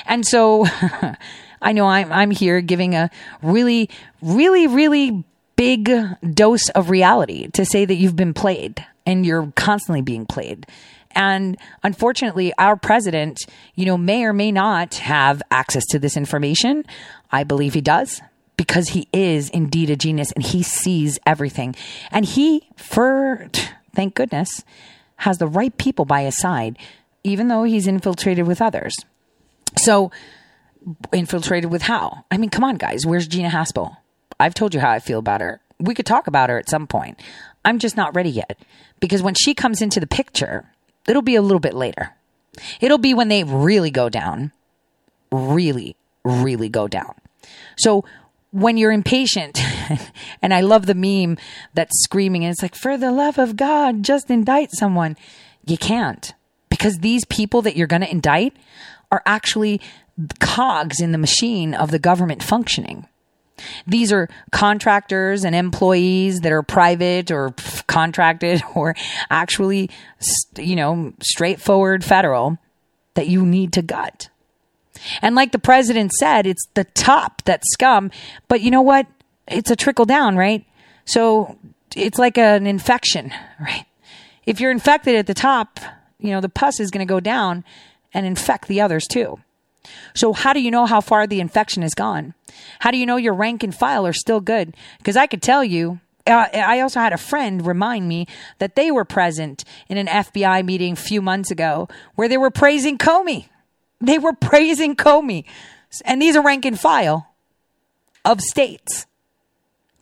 And 0.06 0.26
so 0.26 0.66
I 1.62 1.72
know 1.72 1.86
I'm, 1.86 2.12
I'm 2.12 2.30
here 2.30 2.60
giving 2.60 2.94
a 2.94 3.10
really, 3.42 3.90
really, 4.22 4.66
really 4.66 5.24
big 5.56 5.90
dose 6.34 6.68
of 6.70 6.90
reality 6.90 7.48
to 7.48 7.64
say 7.64 7.84
that 7.84 7.94
you've 7.94 8.16
been 8.16 8.32
played 8.32 8.84
and 9.04 9.26
you're 9.26 9.52
constantly 9.56 10.00
being 10.00 10.24
played. 10.24 10.66
And 11.12 11.56
unfortunately, 11.82 12.52
our 12.56 12.76
president, 12.76 13.40
you 13.74 13.84
know, 13.84 13.98
may 13.98 14.24
or 14.24 14.32
may 14.32 14.52
not 14.52 14.94
have 14.94 15.42
access 15.50 15.84
to 15.86 15.98
this 15.98 16.16
information. 16.16 16.84
I 17.30 17.44
believe 17.44 17.74
he 17.74 17.80
does 17.80 18.22
because 18.56 18.90
he 18.90 19.08
is 19.12 19.50
indeed 19.50 19.90
a 19.90 19.96
genius 19.96 20.32
and 20.32 20.44
he 20.44 20.62
sees 20.62 21.18
everything. 21.26 21.74
And 22.10 22.24
he, 22.24 22.68
for 22.76 23.48
thank 23.94 24.14
goodness, 24.14 24.64
has 25.16 25.38
the 25.38 25.46
right 25.46 25.76
people 25.76 26.04
by 26.04 26.22
his 26.22 26.38
side, 26.38 26.78
even 27.24 27.48
though 27.48 27.64
he's 27.64 27.86
infiltrated 27.86 28.46
with 28.46 28.62
others. 28.62 28.94
So, 29.76 30.10
infiltrated 31.12 31.70
with 31.70 31.82
how? 31.82 32.24
I 32.30 32.36
mean, 32.36 32.50
come 32.50 32.64
on, 32.64 32.76
guys. 32.76 33.06
Where's 33.06 33.28
Gina 33.28 33.50
Haspel? 33.50 33.96
I've 34.38 34.54
told 34.54 34.74
you 34.74 34.80
how 34.80 34.90
I 34.90 34.98
feel 34.98 35.18
about 35.18 35.40
her. 35.40 35.60
We 35.78 35.94
could 35.94 36.06
talk 36.06 36.26
about 36.26 36.50
her 36.50 36.58
at 36.58 36.68
some 36.68 36.86
point. 36.86 37.20
I'm 37.64 37.78
just 37.78 37.96
not 37.96 38.14
ready 38.14 38.30
yet 38.30 38.58
because 39.00 39.22
when 39.22 39.34
she 39.34 39.54
comes 39.54 39.82
into 39.82 40.00
the 40.00 40.06
picture, 40.06 40.66
it'll 41.06 41.22
be 41.22 41.36
a 41.36 41.42
little 41.42 41.60
bit 41.60 41.74
later. 41.74 42.14
It'll 42.80 42.98
be 42.98 43.14
when 43.14 43.28
they 43.28 43.44
really 43.44 43.90
go 43.90 44.08
down, 44.08 44.52
really, 45.30 45.96
really 46.24 46.68
go 46.68 46.88
down. 46.88 47.14
So 47.76 48.04
when 48.50 48.76
you're 48.76 48.92
impatient, 48.92 49.60
and 50.42 50.52
I 50.52 50.60
love 50.60 50.86
the 50.86 50.94
meme 50.94 51.38
that's 51.74 52.02
screaming, 52.02 52.44
and 52.44 52.52
it's 52.52 52.62
like, 52.62 52.74
for 52.74 52.96
the 52.96 53.12
love 53.12 53.38
of 53.38 53.56
God, 53.56 54.02
just 54.02 54.30
indict 54.30 54.70
someone. 54.72 55.16
You 55.66 55.78
can't 55.78 56.32
because 56.68 56.98
these 56.98 57.24
people 57.26 57.62
that 57.62 57.76
you're 57.76 57.86
going 57.86 58.02
to 58.02 58.10
indict 58.10 58.54
are 59.10 59.22
actually 59.26 59.80
cogs 60.38 61.00
in 61.00 61.12
the 61.12 61.18
machine 61.18 61.74
of 61.74 61.90
the 61.90 61.98
government 61.98 62.42
functioning. 62.42 63.06
These 63.86 64.12
are 64.12 64.28
contractors 64.52 65.44
and 65.44 65.54
employees 65.54 66.40
that 66.40 66.52
are 66.52 66.62
private 66.62 67.30
or 67.30 67.54
contracted 67.86 68.62
or 68.74 68.94
actually, 69.28 69.90
you 70.56 70.76
know, 70.76 71.12
straightforward 71.22 72.04
federal 72.04 72.58
that 73.14 73.28
you 73.28 73.44
need 73.44 73.72
to 73.74 73.82
gut. 73.82 74.30
And 75.22 75.34
like 75.34 75.52
the 75.52 75.58
president 75.58 76.12
said, 76.12 76.46
it's 76.46 76.66
the 76.74 76.84
top 76.84 77.42
that's 77.44 77.66
scum. 77.72 78.10
But 78.48 78.60
you 78.60 78.70
know 78.70 78.82
what? 78.82 79.06
It's 79.48 79.70
a 79.70 79.76
trickle 79.76 80.04
down, 80.04 80.36
right? 80.36 80.64
So 81.04 81.58
it's 81.96 82.18
like 82.18 82.38
an 82.38 82.66
infection, 82.66 83.32
right? 83.60 83.86
If 84.46 84.60
you're 84.60 84.70
infected 84.70 85.16
at 85.16 85.26
the 85.26 85.34
top, 85.34 85.80
you 86.18 86.30
know, 86.30 86.40
the 86.40 86.48
pus 86.48 86.80
is 86.80 86.90
going 86.90 87.06
to 87.06 87.10
go 87.10 87.20
down 87.20 87.64
and 88.12 88.26
infect 88.26 88.68
the 88.68 88.80
others 88.80 89.06
too. 89.06 89.38
So 90.14 90.32
how 90.32 90.52
do 90.52 90.60
you 90.60 90.70
know 90.70 90.86
how 90.86 91.00
far 91.00 91.26
the 91.26 91.40
infection 91.40 91.82
has 91.82 91.94
gone? 91.94 92.34
How 92.80 92.90
do 92.90 92.98
you 92.98 93.06
know 93.06 93.16
your 93.16 93.34
rank 93.34 93.62
and 93.62 93.74
file 93.74 94.06
are 94.06 94.12
still 94.12 94.40
good? 94.40 94.76
Because 94.98 95.16
I 95.16 95.26
could 95.26 95.42
tell 95.42 95.64
you, 95.64 96.00
uh, 96.26 96.46
I 96.52 96.80
also 96.80 97.00
had 97.00 97.12
a 97.12 97.18
friend 97.18 97.66
remind 97.66 98.08
me 98.08 98.26
that 98.58 98.76
they 98.76 98.90
were 98.90 99.04
present 99.04 99.64
in 99.88 99.96
an 99.96 100.06
FBI 100.06 100.64
meeting 100.64 100.92
a 100.92 100.96
few 100.96 101.22
months 101.22 101.50
ago 101.50 101.88
where 102.14 102.28
they 102.28 102.36
were 102.36 102.50
praising 102.50 102.98
Comey. 102.98 103.48
They 104.00 104.18
were 104.18 104.34
praising 104.34 104.96
Comey. 104.96 105.44
And 106.04 106.20
these 106.20 106.36
are 106.36 106.42
rank 106.42 106.64
and 106.64 106.78
file 106.78 107.28
of 108.24 108.40
states. 108.40 109.06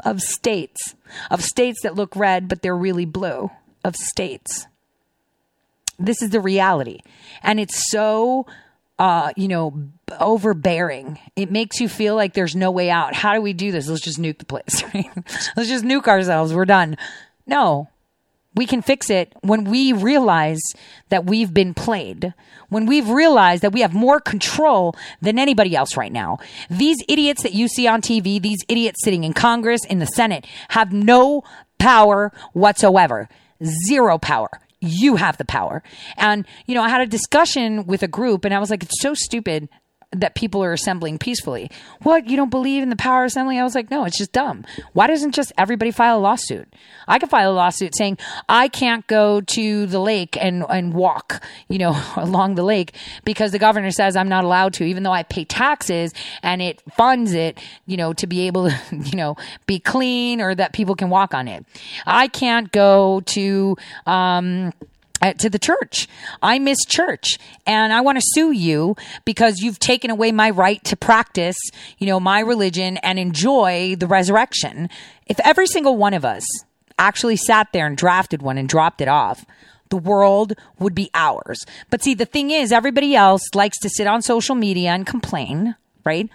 Of 0.05 0.21
states. 0.21 0.95
Of 1.31 1.43
states 1.43 1.81
that 1.83 1.95
look 1.95 2.15
red, 2.15 2.49
but 2.49 2.63
they're 2.63 2.77
really 2.77 3.05
blue. 3.07 3.51
Of 3.85 3.97
states. 3.97 4.67
This 5.99 6.23
is 6.23 6.31
the 6.31 6.41
reality. 6.41 7.01
And 7.43 7.59
it's 7.59 7.91
so 7.91 8.47
uh, 8.99 9.33
you 9.37 9.49
know, 9.49 9.73
overbearing. 10.19 11.19
It 11.37 11.51
makes 11.51 11.81
you 11.81 11.89
feel 11.89 12.17
like 12.17 12.35
there's 12.35 12.57
no 12.57 12.71
way 12.71 12.91
out. 12.91 13.15
How 13.15 13.35
do 13.35 13.41
we 13.41 13.53
do 13.53 13.71
this? 13.71 13.89
Let's 13.89 14.01
just 14.01 14.21
nuke 14.21 14.39
the 14.39 14.45
place. 14.45 14.83
Let's 15.57 15.69
just 15.69 15.85
nuke 15.85 16.09
ourselves. 16.09 16.53
We're 16.53 16.65
done. 16.65 16.97
No, 17.47 17.89
we 18.55 18.67
can 18.67 18.83
fix 18.83 19.09
it 19.09 19.33
when 19.43 19.65
we 19.65 19.93
realize 19.93 20.61
that 21.11 21.27
we've 21.27 21.55
been 21.55 21.75
played. 21.75 22.35
When 22.71 22.87
we've 22.87 23.09
realized 23.09 23.63
that 23.63 23.73
we 23.73 23.83
have 23.83 23.95
more 23.95 24.21
control 24.21 24.97
than 25.23 25.39
anybody 25.39 25.77
else 25.77 25.97
right 25.97 26.13
now. 26.13 26.39
These 26.69 26.99
idiots 27.09 27.45
that 27.45 27.55
you 27.55 27.69
see 27.69 27.87
on 27.87 28.03
TV, 28.03 28.43
these 28.43 28.65
idiots 28.69 29.05
sitting 29.05 29.23
in 29.23 29.33
Congress, 29.33 29.85
in 29.85 30.01
the 30.01 30.07
Senate, 30.07 30.45
have 30.71 30.93
no 30.93 31.45
power 31.79 32.33
whatsoever. 32.53 33.29
Zero 33.87 34.19
power 34.19 34.61
you 34.81 35.17
have 35.17 35.37
the 35.39 35.45
power. 35.45 35.83
And, 36.17 36.47
you 36.67 36.75
know, 36.75 36.83
I 36.83 36.89
had 36.89 37.01
a 37.01 37.07
discussion 37.07 37.87
with 37.87 38.03
a 38.03 38.09
group 38.09 38.45
and 38.45 38.55
I 38.55 38.59
was 38.59 38.71
like, 38.71 38.83
it's 38.83 39.01
so 39.01 39.15
stupid. 39.15 39.69
That 40.13 40.35
people 40.35 40.65
are 40.65 40.73
assembling 40.73 41.19
peacefully. 41.19 41.71
What? 42.03 42.29
You 42.29 42.37
don't 42.37 42.51
believe 42.51 42.83
in 42.83 42.89
the 42.89 42.97
power 42.97 43.25
of 43.25 43.29
assembly? 43.29 43.59
I 43.59 43.63
was 43.63 43.75
like, 43.75 43.91
no, 43.91 44.05
it's 44.05 44.17
just 44.17 44.33
dumb. 44.33 44.65
Why 44.95 45.07
doesn't 45.07 45.33
just 45.33 45.53
everybody 45.59 45.91
file 45.91 46.19
a 46.19 46.21
lawsuit? 46.21 46.73
I 47.07 47.19
could 47.19 47.29
file 47.29 47.53
a 47.53 47.53
lawsuit 47.53 47.95
saying 47.95 48.17
I 48.49 48.69
can't 48.69 49.07
go 49.07 49.43
to 49.43 49.87
the 49.87 49.99
lake 49.99 50.39
and, 50.41 50.65
and 50.71 50.95
walk, 50.95 51.43
you 51.69 51.79
know, 51.79 52.01
along 52.17 52.55
the 52.55 52.63
lake 52.63 52.95
because 53.25 53.53
the 53.53 53.59
governor 53.59 53.91
says 53.91 54.17
I'm 54.17 54.31
not 54.31 54.45
allowed 54.45 54.73
to, 54.75 54.85
even 54.85 55.03
though 55.03 55.13
I 55.13 55.25
pay 55.25 55.45
taxes 55.45 56.15
and 56.43 56.63
it 56.63 56.83
funds 56.97 57.35
it, 57.35 57.63
you 57.87 57.99
know, 57.99 58.15
to 58.15 58.27
be 58.27 58.47
able 58.47 58.71
to, 58.71 58.77
you 58.93 59.17
know, 59.17 59.37
be 59.67 59.79
clean 59.79 60.41
or 60.41 60.55
that 60.55 60.73
people 60.73 60.95
can 60.95 61.11
walk 61.11 61.35
on 61.35 61.49
it. 61.49 61.67
I 62.07 62.29
can't 62.29 62.73
go 62.73 63.21
to, 63.27 63.77
um, 64.07 64.73
uh, 65.21 65.33
to 65.35 65.51
the 65.51 65.59
church. 65.59 66.09
I 66.43 66.59
miss 66.59 66.85
church 66.87 67.39
and 67.67 67.93
I 67.93 68.01
want 68.01 68.19
to 68.19 68.25
sue 68.25 68.53
you 68.53 68.97
because 69.25 69.61
you've 69.61 69.79
taken 69.79 70.11
away 70.11 70.33
my 70.33 70.51
right 70.51 70.83
to 70.85 70.97
practice, 70.97 71.57
you 71.99 72.07
know, 72.07 72.21
my 72.21 72.41
religion 72.41 72.97
and 72.99 73.19
enjoy 73.19 73.97
the 73.97 74.07
resurrection. 74.07 74.89
If 75.27 75.41
every 75.41 75.67
single 75.67 75.97
one 75.97 76.15
of 76.15 76.25
us 76.25 76.45
actually 76.99 77.37
sat 77.37 77.73
there 77.73 77.87
and 77.87 77.97
drafted 77.97 78.43
one 78.43 78.59
and 78.59 78.69
dropped 78.69 79.01
it 79.01 79.09
off, 79.09 79.45
the 79.91 79.97
world 79.97 80.55
would 80.79 80.95
be 80.95 81.11
ours. 81.15 81.65
But 81.91 82.03
see, 82.03 82.15
the 82.15 82.27
thing 82.27 82.51
is, 82.51 82.73
everybody 82.73 83.15
else 83.15 83.43
likes 83.55 83.79
to 83.81 83.89
sit 83.89 84.07
on 84.07 84.23
social 84.23 84.55
media 84.55 84.91
and 84.91 85.07
complain, 85.07 85.77
right? 86.05 86.29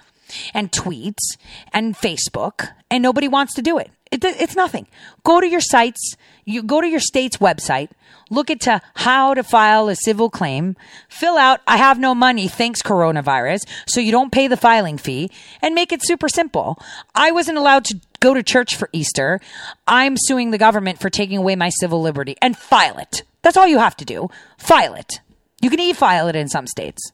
And 0.53 0.71
tweets 0.71 1.37
and 1.71 1.95
Facebook, 1.95 2.69
and 2.89 3.03
nobody 3.03 3.27
wants 3.27 3.53
to 3.55 3.61
do 3.61 3.77
it. 3.77 3.91
It 4.13 4.23
it's 4.23 4.55
nothing. 4.55 4.87
Go 5.23 5.41
to 5.41 5.47
your 5.47 5.61
sites, 5.61 6.15
you 6.45 6.63
go 6.63 6.81
to 6.81 6.87
your 6.87 6.99
state's 6.99 7.37
website, 7.37 7.89
look 8.29 8.49
into 8.49 8.81
how 8.95 9.33
to 9.33 9.43
file 9.43 9.87
a 9.89 9.95
civil 9.95 10.29
claim, 10.29 10.75
fill 11.09 11.37
out, 11.37 11.61
I 11.67 11.77
have 11.77 11.99
no 11.99 12.13
money, 12.13 12.47
thanks 12.47 12.81
coronavirus, 12.81 13.61
so 13.87 13.99
you 13.99 14.11
don't 14.11 14.31
pay 14.31 14.47
the 14.47 14.57
filing 14.57 14.97
fee, 14.97 15.31
and 15.61 15.75
make 15.75 15.91
it 15.91 16.05
super 16.05 16.29
simple. 16.29 16.77
I 17.15 17.31
wasn't 17.31 17.57
allowed 17.57 17.85
to 17.85 17.99
go 18.19 18.33
to 18.33 18.43
church 18.43 18.75
for 18.75 18.89
Easter. 18.93 19.39
I'm 19.87 20.15
suing 20.17 20.51
the 20.51 20.57
government 20.57 20.99
for 20.99 21.09
taking 21.09 21.37
away 21.37 21.55
my 21.55 21.69
civil 21.69 22.01
liberty 22.01 22.35
and 22.41 22.57
file 22.57 22.97
it. 22.97 23.23
That's 23.41 23.57
all 23.57 23.67
you 23.67 23.79
have 23.79 23.97
to 23.97 24.05
do. 24.05 24.29
File 24.57 24.93
it. 24.93 25.19
You 25.61 25.69
can 25.69 25.79
e-file 25.79 26.27
it 26.27 26.35
in 26.35 26.49
some 26.49 26.67
states. 26.67 27.11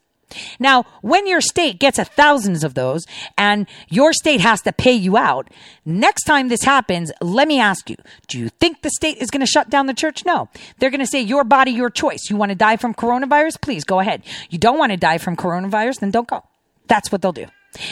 Now, 0.60 0.85
when 1.01 1.27
your 1.27 1.41
state 1.41 1.80
gets 1.80 1.99
a 1.99 2.06
thousands 2.06 2.64
of 2.64 2.73
those 2.73 3.06
and 3.38 3.68
your 3.89 4.14
state 4.14 4.41
has 4.41 4.61
to 4.61 4.72
pay 4.72 4.93
you 4.93 5.18
out, 5.18 5.49
next 5.85 6.23
time 6.23 6.49
this 6.49 6.64
happens, 6.64 7.11
let 7.22 7.47
me 7.47 7.60
ask 7.60 7.89
you, 7.89 7.97
do 8.27 8.39
you 8.39 8.49
think 8.49 8.81
the 8.81 8.89
state 8.89 9.18
is 9.18 9.30
going 9.30 9.41
to 9.41 9.51
shut 9.51 9.69
down 9.69 9.88
the 9.88 9.93
church? 9.93 10.26
No. 10.26 10.49
They're 10.77 10.89
going 10.89 10.99
to 10.99 11.07
say 11.07 11.22
your 11.22 11.43
body, 11.43 11.72
your 11.72 11.89
choice. 11.89 12.30
You 12.30 12.35
want 12.35 12.49
to 12.49 12.56
die 12.56 12.77
from 12.77 12.93
coronavirus? 12.93 13.61
Please 13.61 13.84
go 13.84 13.99
ahead. 13.99 14.23
You 14.49 14.57
don't 14.57 14.77
want 14.77 14.91
to 14.91 14.97
die 14.97 15.18
from 15.18 15.35
coronavirus? 15.35 15.99
Then 15.99 16.11
don't 16.11 16.27
go. 16.27 16.43
That's 16.88 17.11
what 17.11 17.22
they'll 17.22 17.31
do. 17.31 17.47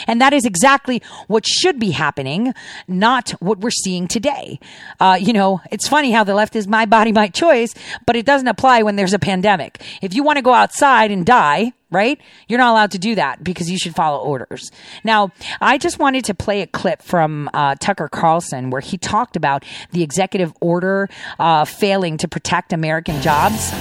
And 0.06 0.20
that 0.20 0.32
is 0.32 0.44
exactly 0.44 1.02
what 1.28 1.46
should 1.46 1.78
be 1.78 1.92
happening, 1.92 2.52
not 2.88 3.30
what 3.40 3.58
we're 3.58 3.70
seeing 3.70 4.08
today. 4.08 4.58
Uh, 4.98 5.16
you 5.20 5.32
know, 5.32 5.60
it's 5.70 5.86
funny 5.86 6.10
how 6.10 6.24
the 6.24 6.34
left 6.34 6.56
is 6.56 6.66
my 6.66 6.84
body, 6.84 7.12
my 7.12 7.28
choice, 7.28 7.74
but 8.04 8.16
it 8.16 8.26
doesn't 8.26 8.48
apply 8.48 8.82
when 8.82 8.96
there's 8.96 9.12
a 9.12 9.18
pandemic. 9.18 9.80
If 10.02 10.14
you 10.14 10.22
want 10.22 10.36
to 10.36 10.42
go 10.42 10.52
outside 10.52 11.10
and 11.10 11.24
die, 11.24 11.72
right? 11.90 12.20
You're 12.48 12.58
not 12.58 12.70
allowed 12.70 12.90
to 12.92 12.98
do 12.98 13.14
that 13.14 13.42
because 13.42 13.70
you 13.70 13.78
should 13.78 13.94
follow 13.94 14.18
orders. 14.18 14.70
Now, 15.04 15.30
I 15.60 15.78
just 15.78 15.98
wanted 15.98 16.24
to 16.26 16.34
play 16.34 16.62
a 16.62 16.66
clip 16.66 17.02
from 17.02 17.48
uh, 17.54 17.76
Tucker 17.80 18.08
Carlson 18.08 18.70
where 18.70 18.80
he 18.80 18.98
talked 18.98 19.36
about 19.36 19.64
the 19.92 20.02
executive 20.02 20.52
order 20.60 21.08
uh, 21.38 21.64
failing 21.64 22.18
to 22.18 22.28
protect 22.28 22.72
American 22.72 23.20
jobs. 23.22 23.72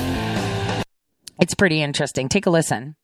It's 1.40 1.54
pretty 1.54 1.82
interesting. 1.82 2.30
Take 2.30 2.46
a 2.46 2.50
listen. 2.50 2.96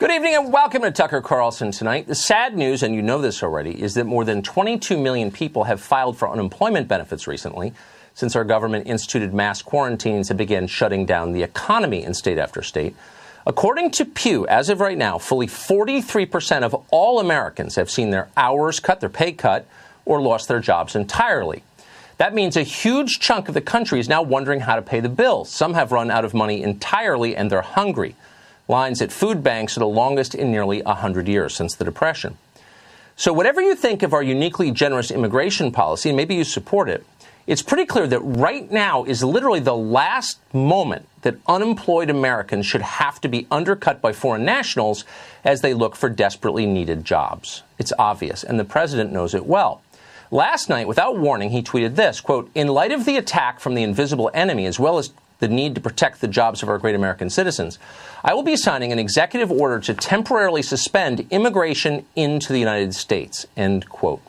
Good 0.00 0.10
evening 0.10 0.34
and 0.34 0.52
welcome 0.52 0.82
to 0.82 0.90
Tucker 0.90 1.22
Carlson 1.22 1.70
tonight. 1.70 2.06
The 2.06 2.14
sad 2.14 2.56
news, 2.58 2.82
and 2.82 2.94
you 2.94 3.00
know 3.00 3.22
this 3.22 3.42
already, 3.42 3.80
is 3.80 3.94
that 3.94 4.04
more 4.04 4.22
than 4.22 4.42
22 4.42 4.98
million 4.98 5.30
people 5.30 5.64
have 5.64 5.80
filed 5.80 6.18
for 6.18 6.28
unemployment 6.28 6.88
benefits 6.88 7.26
recently 7.26 7.72
since 8.14 8.36
our 8.36 8.44
government 8.44 8.86
instituted 8.86 9.34
mass 9.34 9.60
quarantines 9.60 10.30
and 10.30 10.38
began 10.38 10.66
shutting 10.66 11.04
down 11.04 11.32
the 11.32 11.42
economy 11.42 12.02
in 12.02 12.14
state 12.14 12.38
after 12.38 12.62
state. 12.62 12.94
According 13.46 13.90
to 13.92 14.06
Pew, 14.06 14.46
as 14.46 14.70
of 14.70 14.80
right 14.80 14.96
now, 14.96 15.18
fully 15.18 15.46
43% 15.46 16.62
of 16.62 16.74
all 16.90 17.20
Americans 17.20 17.74
have 17.76 17.90
seen 17.90 18.10
their 18.10 18.28
hours 18.36 18.80
cut, 18.80 19.00
their 19.00 19.10
pay 19.10 19.32
cut, 19.32 19.66
or 20.06 20.20
lost 20.20 20.48
their 20.48 20.60
jobs 20.60 20.96
entirely. 20.96 21.62
That 22.16 22.34
means 22.34 22.56
a 22.56 22.62
huge 22.62 23.18
chunk 23.18 23.48
of 23.48 23.54
the 23.54 23.60
country 23.60 23.98
is 23.98 24.08
now 24.08 24.22
wondering 24.22 24.60
how 24.60 24.76
to 24.76 24.82
pay 24.82 25.00
the 25.00 25.08
bills. 25.08 25.50
Some 25.50 25.74
have 25.74 25.92
run 25.92 26.10
out 26.10 26.24
of 26.24 26.32
money 26.32 26.62
entirely 26.62 27.36
and 27.36 27.50
they're 27.50 27.62
hungry. 27.62 28.14
Lines 28.68 29.02
at 29.02 29.12
food 29.12 29.42
banks 29.42 29.76
are 29.76 29.80
the 29.80 29.86
longest 29.86 30.34
in 30.34 30.50
nearly 30.50 30.80
100 30.82 31.28
years 31.28 31.54
since 31.54 31.74
the 31.74 31.84
Depression. 31.84 32.38
So, 33.16 33.32
whatever 33.32 33.60
you 33.60 33.76
think 33.76 34.02
of 34.02 34.12
our 34.12 34.22
uniquely 34.22 34.72
generous 34.72 35.10
immigration 35.10 35.70
policy, 35.70 36.08
and 36.08 36.16
maybe 36.16 36.34
you 36.34 36.42
support 36.42 36.88
it, 36.88 37.06
it's 37.46 37.62
pretty 37.62 37.84
clear 37.84 38.06
that 38.06 38.20
right 38.20 38.70
now 38.70 39.04
is 39.04 39.22
literally 39.22 39.60
the 39.60 39.76
last 39.76 40.38
moment 40.52 41.06
that 41.22 41.36
unemployed 41.46 42.08
Americans 42.08 42.66
should 42.66 42.82
have 42.82 43.20
to 43.20 43.28
be 43.28 43.46
undercut 43.50 44.00
by 44.00 44.12
foreign 44.12 44.44
nationals 44.44 45.04
as 45.44 45.60
they 45.60 45.74
look 45.74 45.94
for 45.96 46.08
desperately 46.08 46.64
needed 46.64 47.04
jobs. 47.04 47.62
It's 47.78 47.92
obvious, 47.98 48.44
and 48.44 48.58
the 48.58 48.64
president 48.64 49.12
knows 49.12 49.34
it 49.34 49.46
well. 49.46 49.82
Last 50.30 50.68
night, 50.68 50.88
without 50.88 51.18
warning, 51.18 51.50
he 51.50 51.62
tweeted 51.62 51.96
this 51.96 52.20
quote, 52.20 52.50
In 52.54 52.68
light 52.68 52.92
of 52.92 53.04
the 53.04 53.16
attack 53.16 53.60
from 53.60 53.74
the 53.74 53.82
invisible 53.82 54.30
enemy, 54.32 54.66
as 54.66 54.80
well 54.80 54.98
as 54.98 55.12
the 55.38 55.48
need 55.48 55.74
to 55.74 55.80
protect 55.80 56.20
the 56.20 56.28
jobs 56.28 56.62
of 56.62 56.68
our 56.68 56.78
great 56.78 56.94
American 56.94 57.28
citizens, 57.28 57.78
I 58.22 58.32
will 58.32 58.42
be 58.42 58.56
signing 58.56 58.90
an 58.90 58.98
executive 58.98 59.52
order 59.52 59.78
to 59.80 59.92
temporarily 59.92 60.62
suspend 60.62 61.26
immigration 61.30 62.06
into 62.16 62.52
the 62.52 62.58
United 62.58 62.94
States. 62.94 63.46
End 63.56 63.88
quote. 63.88 64.22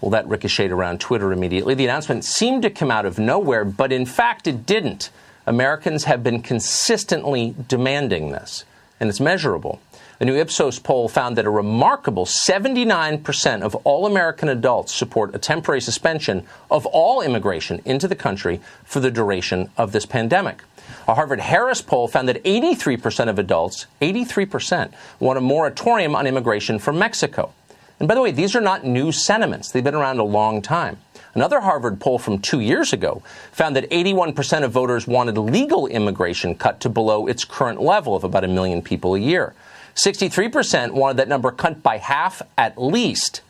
Well, 0.00 0.10
that 0.10 0.28
ricocheted 0.28 0.72
around 0.72 1.00
Twitter 1.00 1.32
immediately. 1.32 1.74
The 1.74 1.84
announcement 1.84 2.24
seemed 2.24 2.62
to 2.62 2.70
come 2.70 2.90
out 2.90 3.06
of 3.06 3.18
nowhere, 3.18 3.64
but 3.64 3.92
in 3.92 4.06
fact, 4.06 4.46
it 4.46 4.64
didn't. 4.64 5.10
Americans 5.46 6.04
have 6.04 6.22
been 6.22 6.42
consistently 6.42 7.54
demanding 7.68 8.30
this, 8.30 8.64
and 9.00 9.08
it's 9.08 9.20
measurable. 9.20 9.80
A 10.20 10.24
new 10.24 10.36
Ipsos 10.36 10.80
poll 10.80 11.08
found 11.08 11.36
that 11.36 11.46
a 11.46 11.50
remarkable 11.50 12.26
79% 12.26 13.62
of 13.62 13.76
all 13.76 14.04
American 14.04 14.48
adults 14.48 14.92
support 14.92 15.34
a 15.34 15.38
temporary 15.38 15.80
suspension 15.80 16.44
of 16.72 16.86
all 16.86 17.22
immigration 17.22 17.80
into 17.84 18.08
the 18.08 18.16
country 18.16 18.60
for 18.84 18.98
the 18.98 19.12
duration 19.12 19.70
of 19.76 19.92
this 19.92 20.06
pandemic. 20.06 20.62
A 21.06 21.14
Harvard 21.14 21.40
Harris 21.40 21.82
poll 21.82 22.08
found 22.08 22.28
that 22.28 22.42
83% 22.42 23.28
of 23.28 23.38
adults, 23.38 23.86
83%, 24.02 24.90
want 25.20 25.38
a 25.38 25.40
moratorium 25.40 26.16
on 26.16 26.26
immigration 26.26 26.80
from 26.80 26.98
Mexico. 26.98 27.52
And 27.98 28.06
by 28.06 28.14
the 28.14 28.20
way, 28.20 28.30
these 28.30 28.54
are 28.54 28.60
not 28.60 28.84
new 28.84 29.10
sentiments. 29.10 29.70
They've 29.70 29.82
been 29.82 29.94
around 29.94 30.18
a 30.18 30.24
long 30.24 30.62
time. 30.62 30.98
Another 31.34 31.60
Harvard 31.60 32.00
poll 32.00 32.18
from 32.18 32.38
two 32.38 32.60
years 32.60 32.92
ago 32.92 33.22
found 33.52 33.76
that 33.76 33.88
81% 33.90 34.64
of 34.64 34.72
voters 34.72 35.06
wanted 35.06 35.36
legal 35.36 35.86
immigration 35.86 36.54
cut 36.54 36.80
to 36.80 36.88
below 36.88 37.26
its 37.26 37.44
current 37.44 37.80
level 37.80 38.16
of 38.16 38.24
about 38.24 38.44
a 38.44 38.48
million 38.48 38.82
people 38.82 39.14
a 39.14 39.20
year. 39.20 39.54
63% 39.94 40.92
wanted 40.92 41.16
that 41.16 41.28
number 41.28 41.50
cut 41.50 41.82
by 41.82 41.98
half 41.98 42.40
at 42.56 42.80
least. 42.80 43.42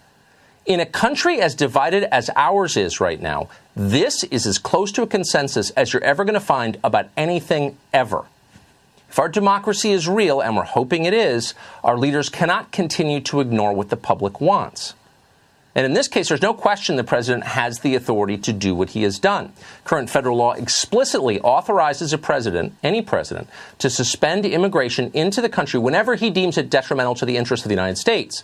In 0.67 0.81
a 0.81 0.87
country 0.87 1.41
as 1.41 1.55
divided 1.55 2.05
as 2.13 2.31
ours 2.37 2.77
is 2.77 3.01
right 3.01 3.21
now, 3.21 3.49
this 3.75 4.25
is 4.25 4.47
as 4.47 4.59
close 4.59 4.93
to 4.93 5.03
a 5.03 5.07
consensus 5.07 5.71
as 5.71 5.93
you're 5.93 6.05
ever 6.05 6.25
going 6.25 6.35
to 6.35 6.41
find 6.41 6.79
about 6.83 7.09
anything 7.17 7.79
ever. 7.93 8.27
If 9.09 9.19
our 9.19 9.29
democracy 9.29 9.93
is 9.93 10.09
real, 10.09 10.41
and 10.41 10.57
we're 10.57 10.65
hoping 10.65 11.05
it 11.05 11.15
is, 11.15 11.55
our 11.83 11.97
leaders 11.97 12.29
cannot 12.29 12.73
continue 12.73 13.21
to 13.23 13.41
ignore 13.41 13.73
what 13.73 13.89
the 13.89 13.97
public 13.97 14.41
wants. 14.41 14.95
And 15.75 15.87
in 15.87 15.93
this 15.93 16.09
case, 16.09 16.29
there's 16.29 16.43
no 16.43 16.55
question 16.55 16.97
the 16.97 17.05
president 17.05 17.45
has 17.45 17.81
the 17.81 17.95
authority 17.95 18.37
to 18.39 18.53
do 18.53 18.75
what 18.75 18.91
he 18.91 19.05
has 19.05 19.19
done. 19.19 19.53
Current 19.85 20.11
federal 20.11 20.37
law 20.37 20.53
explicitly 20.53 21.41
authorizes 21.41 22.13
a 22.13 22.19
president, 22.19 22.75
any 22.83 23.01
president, 23.01 23.49
to 23.79 23.89
suspend 23.89 24.45
immigration 24.45 25.11
into 25.15 25.41
the 25.41 25.49
country 25.49 25.79
whenever 25.79 26.17
he 26.17 26.31
deems 26.31 26.59
it 26.59 26.69
detrimental 26.69 27.15
to 27.15 27.25
the 27.25 27.37
interests 27.37 27.65
of 27.65 27.69
the 27.69 27.75
United 27.77 27.97
States. 27.97 28.43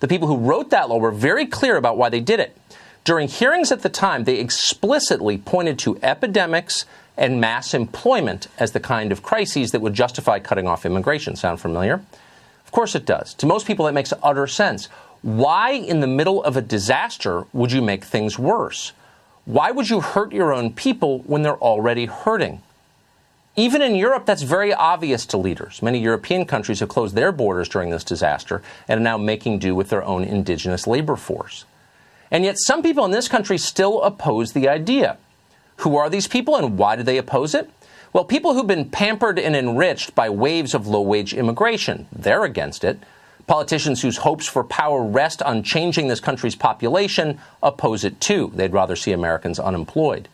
The 0.00 0.08
people 0.08 0.26
who 0.26 0.38
wrote 0.38 0.70
that 0.70 0.88
law 0.88 0.96
were 0.96 1.10
very 1.10 1.44
clear 1.44 1.76
about 1.76 1.98
why 1.98 2.08
they 2.08 2.20
did 2.20 2.40
it. 2.40 2.56
During 3.04 3.28
hearings 3.28 3.72
at 3.72 3.82
the 3.82 3.88
time, 3.88 4.24
they 4.24 4.38
explicitly 4.38 5.38
pointed 5.38 5.78
to 5.80 5.98
epidemics 6.02 6.84
and 7.16 7.40
mass 7.40 7.74
employment 7.74 8.48
as 8.58 8.72
the 8.72 8.80
kind 8.80 9.12
of 9.12 9.22
crises 9.22 9.70
that 9.70 9.80
would 9.80 9.94
justify 9.94 10.38
cutting 10.38 10.66
off 10.66 10.86
immigration. 10.86 11.36
Sound 11.36 11.60
familiar? 11.60 12.02
Of 12.64 12.72
course 12.72 12.94
it 12.94 13.06
does. 13.06 13.34
To 13.34 13.46
most 13.46 13.66
people, 13.66 13.86
that 13.86 13.94
makes 13.94 14.12
utter 14.22 14.46
sense. 14.46 14.88
Why, 15.22 15.72
in 15.72 16.00
the 16.00 16.06
middle 16.06 16.42
of 16.44 16.56
a 16.56 16.62
disaster, 16.62 17.44
would 17.52 17.72
you 17.72 17.82
make 17.82 18.04
things 18.04 18.38
worse? 18.38 18.92
Why 19.44 19.70
would 19.70 19.90
you 19.90 20.00
hurt 20.00 20.32
your 20.32 20.52
own 20.52 20.72
people 20.72 21.20
when 21.20 21.42
they're 21.42 21.58
already 21.58 22.06
hurting? 22.06 22.62
Even 23.56 23.82
in 23.82 23.96
Europe, 23.96 24.24
that's 24.24 24.42
very 24.42 24.72
obvious 24.72 25.26
to 25.26 25.36
leaders. 25.36 25.82
Many 25.82 25.98
European 25.98 26.46
countries 26.46 26.80
have 26.80 26.88
closed 26.88 27.14
their 27.14 27.32
borders 27.32 27.68
during 27.68 27.90
this 27.90 28.04
disaster 28.04 28.62
and 28.86 29.00
are 29.00 29.02
now 29.02 29.18
making 29.18 29.58
do 29.58 29.74
with 29.74 29.90
their 29.90 30.04
own 30.04 30.22
indigenous 30.22 30.86
labor 30.86 31.16
force. 31.16 31.64
And 32.30 32.44
yet, 32.44 32.58
some 32.58 32.82
people 32.82 33.04
in 33.04 33.10
this 33.10 33.28
country 33.28 33.58
still 33.58 34.02
oppose 34.02 34.52
the 34.52 34.68
idea. 34.68 35.18
Who 35.78 35.96
are 35.96 36.10
these 36.10 36.28
people 36.28 36.56
and 36.56 36.78
why 36.78 36.96
do 36.96 37.02
they 37.02 37.18
oppose 37.18 37.54
it? 37.54 37.70
Well, 38.12 38.24
people 38.24 38.54
who've 38.54 38.66
been 38.66 38.90
pampered 38.90 39.38
and 39.38 39.54
enriched 39.54 40.14
by 40.14 40.30
waves 40.30 40.74
of 40.74 40.86
low 40.86 41.00
wage 41.00 41.32
immigration, 41.32 42.06
they're 42.12 42.44
against 42.44 42.84
it. 42.84 42.98
Politicians 43.46 44.02
whose 44.02 44.18
hopes 44.18 44.46
for 44.46 44.62
power 44.62 45.02
rest 45.02 45.42
on 45.42 45.62
changing 45.62 46.08
this 46.08 46.20
country's 46.20 46.54
population 46.54 47.40
oppose 47.62 48.04
it 48.04 48.20
too. 48.20 48.52
They'd 48.54 48.72
rather 48.72 48.94
see 48.94 49.12
Americans 49.12 49.58
unemployed. 49.58 50.28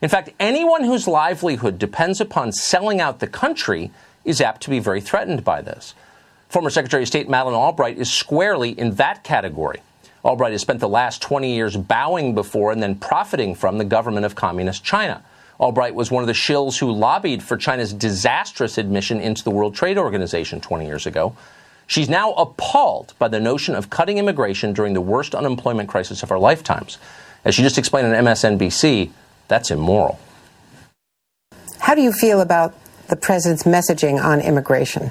In 0.00 0.08
fact, 0.08 0.30
anyone 0.40 0.84
whose 0.84 1.06
livelihood 1.06 1.78
depends 1.78 2.20
upon 2.20 2.52
selling 2.52 3.00
out 3.00 3.20
the 3.20 3.26
country 3.26 3.90
is 4.24 4.40
apt 4.40 4.62
to 4.62 4.70
be 4.70 4.78
very 4.78 5.00
threatened 5.00 5.44
by 5.44 5.62
this. 5.62 5.94
Former 6.48 6.70
Secretary 6.70 7.02
of 7.02 7.08
State 7.08 7.28
Madeleine 7.28 7.54
Albright 7.54 7.98
is 7.98 8.10
squarely 8.10 8.70
in 8.70 8.94
that 8.96 9.22
category. 9.22 9.80
Albright 10.24 10.52
has 10.52 10.60
spent 10.60 10.80
the 10.80 10.88
last 10.88 11.20
20 11.20 11.52
years 11.52 11.76
bowing 11.76 12.34
before 12.34 12.70
and 12.70 12.82
then 12.82 12.94
profiting 12.94 13.54
from 13.54 13.78
the 13.78 13.84
government 13.84 14.24
of 14.24 14.34
Communist 14.34 14.84
China. 14.84 15.24
Albright 15.58 15.94
was 15.94 16.10
one 16.10 16.22
of 16.22 16.26
the 16.26 16.32
shills 16.32 16.78
who 16.78 16.92
lobbied 16.92 17.42
for 17.42 17.56
China's 17.56 17.92
disastrous 17.92 18.78
admission 18.78 19.20
into 19.20 19.42
the 19.42 19.50
World 19.50 19.74
Trade 19.74 19.98
Organization 19.98 20.60
20 20.60 20.86
years 20.86 21.06
ago. 21.06 21.36
She's 21.86 22.08
now 22.08 22.32
appalled 22.34 23.14
by 23.18 23.28
the 23.28 23.40
notion 23.40 23.74
of 23.74 23.90
cutting 23.90 24.18
immigration 24.18 24.72
during 24.72 24.94
the 24.94 25.00
worst 25.00 25.34
unemployment 25.34 25.88
crisis 25.88 26.22
of 26.22 26.30
our 26.30 26.38
lifetimes. 26.38 26.98
As 27.44 27.54
she 27.54 27.62
just 27.62 27.76
explained 27.76 28.06
on 28.06 28.24
MSNBC, 28.24 29.10
that's 29.48 29.70
immoral. 29.70 30.18
How 31.80 31.94
do 31.94 32.00
you 32.00 32.12
feel 32.12 32.40
about 32.40 32.74
the 33.08 33.16
president's 33.16 33.64
messaging 33.64 34.22
on 34.22 34.40
immigration? 34.40 35.10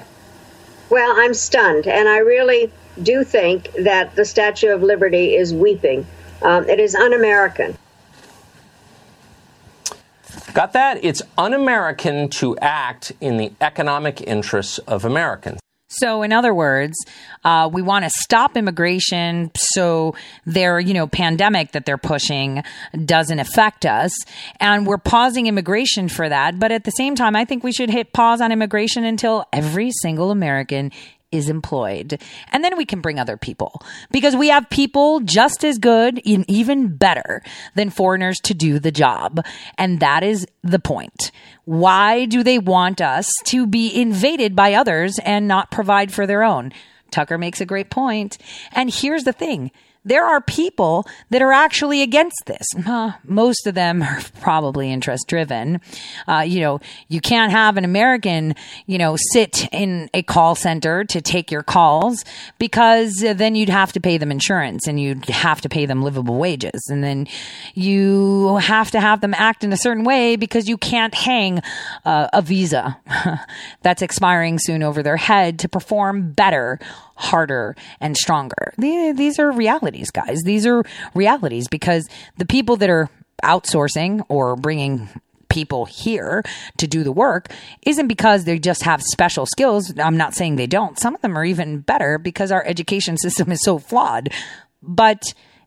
Well, 0.88 1.14
I'm 1.16 1.34
stunned, 1.34 1.86
and 1.86 2.08
I 2.08 2.18
really 2.18 2.72
do 3.00 3.24
think 3.24 3.72
that 3.74 4.14
the 4.16 4.24
Statue 4.24 4.68
of 4.68 4.82
Liberty 4.82 5.34
is 5.34 5.54
weeping. 5.54 6.06
Um, 6.42 6.68
it 6.68 6.80
is 6.80 6.94
un 6.94 7.12
American. 7.12 7.76
Got 10.54 10.72
that? 10.74 11.02
It's 11.02 11.22
un 11.38 11.54
American 11.54 12.28
to 12.30 12.56
act 12.58 13.12
in 13.20 13.36
the 13.38 13.52
economic 13.60 14.20
interests 14.20 14.78
of 14.78 15.04
Americans. 15.04 15.60
So, 15.88 16.22
in 16.22 16.32
other 16.32 16.54
words, 16.54 16.96
uh, 17.44 17.68
we 17.70 17.82
want 17.82 18.04
to 18.04 18.10
stop 18.10 18.56
immigration 18.56 19.50
so 19.54 20.14
their, 20.46 20.80
you 20.80 20.94
know, 20.94 21.06
pandemic 21.06 21.72
that 21.72 21.84
they're 21.84 21.98
pushing 21.98 22.62
doesn't 23.04 23.38
affect 23.38 23.84
us. 23.84 24.12
And 24.58 24.86
we're 24.86 24.96
pausing 24.96 25.46
immigration 25.46 26.08
for 26.08 26.28
that. 26.28 26.58
But 26.58 26.72
at 26.72 26.84
the 26.84 26.92
same 26.92 27.14
time, 27.14 27.36
I 27.36 27.44
think 27.44 27.62
we 27.62 27.72
should 27.72 27.90
hit 27.90 28.14
pause 28.14 28.40
on 28.40 28.52
immigration 28.52 29.04
until 29.04 29.44
every 29.52 29.90
single 29.90 30.30
American 30.30 30.92
is 31.32 31.48
employed. 31.48 32.20
And 32.52 32.62
then 32.62 32.76
we 32.76 32.84
can 32.84 33.00
bring 33.00 33.18
other 33.18 33.36
people 33.36 33.82
because 34.10 34.36
we 34.36 34.48
have 34.48 34.70
people 34.70 35.20
just 35.20 35.64
as 35.64 35.78
good 35.78 36.20
and 36.24 36.48
even 36.48 36.96
better 36.96 37.42
than 37.74 37.90
foreigners 37.90 38.38
to 38.40 38.54
do 38.54 38.78
the 38.78 38.92
job. 38.92 39.44
And 39.78 40.00
that 40.00 40.22
is 40.22 40.46
the 40.62 40.78
point. 40.78 41.32
Why 41.64 42.26
do 42.26 42.42
they 42.42 42.58
want 42.58 43.00
us 43.00 43.32
to 43.44 43.66
be 43.66 44.00
invaded 44.00 44.54
by 44.54 44.74
others 44.74 45.18
and 45.24 45.48
not 45.48 45.70
provide 45.70 46.12
for 46.12 46.26
their 46.26 46.42
own? 46.42 46.72
Tucker 47.10 47.38
makes 47.38 47.60
a 47.60 47.66
great 47.66 47.90
point. 47.90 48.38
And 48.72 48.92
here's 48.92 49.24
the 49.24 49.32
thing 49.32 49.70
there 50.04 50.24
are 50.24 50.40
people 50.40 51.06
that 51.30 51.42
are 51.42 51.52
actually 51.52 52.02
against 52.02 52.42
this. 52.46 52.66
Uh, 52.86 53.12
most 53.24 53.66
of 53.66 53.74
them 53.74 54.02
are 54.02 54.20
probably 54.40 54.90
interest 54.90 55.26
driven. 55.28 55.80
Uh, 56.26 56.44
you 56.46 56.60
know, 56.60 56.80
you 57.08 57.20
can't 57.20 57.52
have 57.52 57.76
an 57.76 57.84
American, 57.84 58.54
you 58.86 58.98
know, 58.98 59.16
sit 59.32 59.68
in 59.72 60.10
a 60.12 60.22
call 60.22 60.54
center 60.54 61.04
to 61.04 61.20
take 61.20 61.50
your 61.50 61.62
calls 61.62 62.24
because 62.58 63.14
then 63.20 63.54
you'd 63.54 63.68
have 63.68 63.92
to 63.92 64.00
pay 64.00 64.18
them 64.18 64.30
insurance 64.30 64.86
and 64.88 65.00
you'd 65.00 65.26
have 65.26 65.60
to 65.60 65.68
pay 65.68 65.86
them 65.86 66.02
livable 66.02 66.36
wages. 66.36 66.82
And 66.88 67.04
then 67.04 67.28
you 67.74 68.56
have 68.56 68.90
to 68.92 69.00
have 69.00 69.20
them 69.20 69.34
act 69.34 69.62
in 69.62 69.72
a 69.72 69.76
certain 69.76 70.04
way 70.04 70.36
because 70.36 70.68
you 70.68 70.76
can't 70.76 71.14
hang 71.14 71.60
uh, 72.04 72.28
a 72.32 72.42
visa 72.42 72.98
that's 73.82 74.02
expiring 74.02 74.58
soon 74.58 74.82
over 74.82 75.02
their 75.02 75.16
head 75.16 75.60
to 75.60 75.68
perform 75.68 76.32
better 76.32 76.80
harder 77.16 77.76
and 78.00 78.16
stronger. 78.16 78.74
These 78.78 79.38
are 79.38 79.50
realities, 79.52 80.10
guys. 80.10 80.40
These 80.44 80.66
are 80.66 80.84
realities 81.14 81.68
because 81.68 82.08
the 82.38 82.46
people 82.46 82.76
that 82.76 82.90
are 82.90 83.10
outsourcing 83.42 84.24
or 84.28 84.56
bringing 84.56 85.08
people 85.48 85.84
here 85.84 86.42
to 86.78 86.86
do 86.86 87.04
the 87.04 87.12
work 87.12 87.48
isn't 87.82 88.08
because 88.08 88.44
they 88.44 88.58
just 88.58 88.82
have 88.84 89.02
special 89.02 89.44
skills. 89.46 89.92
I'm 89.98 90.16
not 90.16 90.34
saying 90.34 90.56
they 90.56 90.66
don't. 90.66 90.98
Some 90.98 91.14
of 91.14 91.20
them 91.20 91.36
are 91.36 91.44
even 91.44 91.80
better 91.80 92.18
because 92.18 92.50
our 92.50 92.64
education 92.64 93.16
system 93.18 93.52
is 93.52 93.62
so 93.62 93.78
flawed. 93.78 94.30
But 94.82 95.22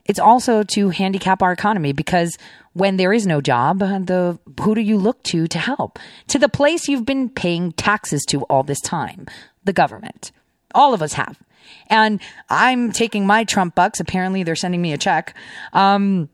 it's 0.05 0.19
also 0.19 0.63
to 0.63 0.89
handicap 0.89 1.41
our 1.41 1.51
economy 1.51 1.93
because 1.93 2.37
when 2.73 2.97
there 2.97 3.13
is 3.13 3.25
no 3.25 3.41
job, 3.41 3.79
the 3.79 4.37
who 4.59 4.75
do 4.75 4.81
you 4.81 4.97
look 4.97 5.23
to 5.23 5.47
to 5.47 5.59
help? 5.59 5.97
To 6.27 6.39
the 6.39 6.49
place 6.49 6.87
you've 6.87 7.05
been 7.05 7.29
paying 7.29 7.71
taxes 7.71 8.23
to 8.29 8.41
all 8.43 8.63
this 8.63 8.81
time, 8.81 9.27
the 9.63 9.73
government. 9.73 10.31
All 10.75 10.93
of 10.93 11.01
us 11.01 11.13
have. 11.13 11.39
And 11.87 12.21
I'm 12.49 12.91
taking 12.91 13.25
my 13.25 13.43
Trump 13.43 13.73
bucks. 13.75 13.99
Apparently, 13.99 14.43
they're 14.43 14.55
sending 14.55 14.81
me 14.81 14.93
a 14.93 14.97
check. 14.97 15.35
Um, 15.73 16.29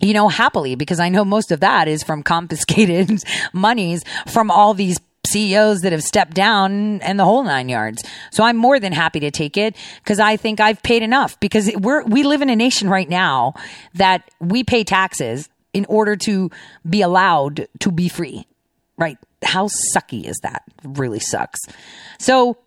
you 0.00 0.14
know, 0.14 0.28
happily, 0.28 0.74
because 0.74 0.98
I 0.98 1.08
know 1.08 1.24
most 1.24 1.52
of 1.52 1.60
that 1.60 1.86
is 1.86 2.02
from 2.02 2.22
confiscated 2.24 3.22
monies 3.52 4.02
from 4.26 4.50
all 4.50 4.74
these 4.74 4.98
CEOs 5.28 5.80
that 5.80 5.92
have 5.92 6.02
stepped 6.02 6.34
down 6.34 7.00
and 7.00 7.18
the 7.18 7.24
whole 7.24 7.44
nine 7.44 7.68
yards. 7.68 8.02
So 8.32 8.42
I'm 8.42 8.56
more 8.56 8.80
than 8.80 8.92
happy 8.92 9.20
to 9.20 9.30
take 9.30 9.56
it 9.56 9.76
because 10.02 10.18
I 10.18 10.36
think 10.36 10.60
I've 10.60 10.82
paid 10.82 11.02
enough 11.02 11.38
because 11.38 11.70
we're, 11.76 12.02
we 12.04 12.24
live 12.24 12.42
in 12.42 12.50
a 12.50 12.56
nation 12.56 12.88
right 12.90 13.08
now 13.08 13.54
that 13.94 14.28
we 14.40 14.64
pay 14.64 14.82
taxes 14.82 15.48
in 15.72 15.86
order 15.88 16.16
to 16.16 16.50
be 16.88 17.02
allowed 17.02 17.68
to 17.80 17.92
be 17.92 18.08
free, 18.08 18.46
right? 18.98 19.16
How 19.42 19.68
sucky 19.96 20.24
is 20.24 20.38
that? 20.42 20.62
Really 20.82 21.20
sucks. 21.20 21.60
So 22.18 22.58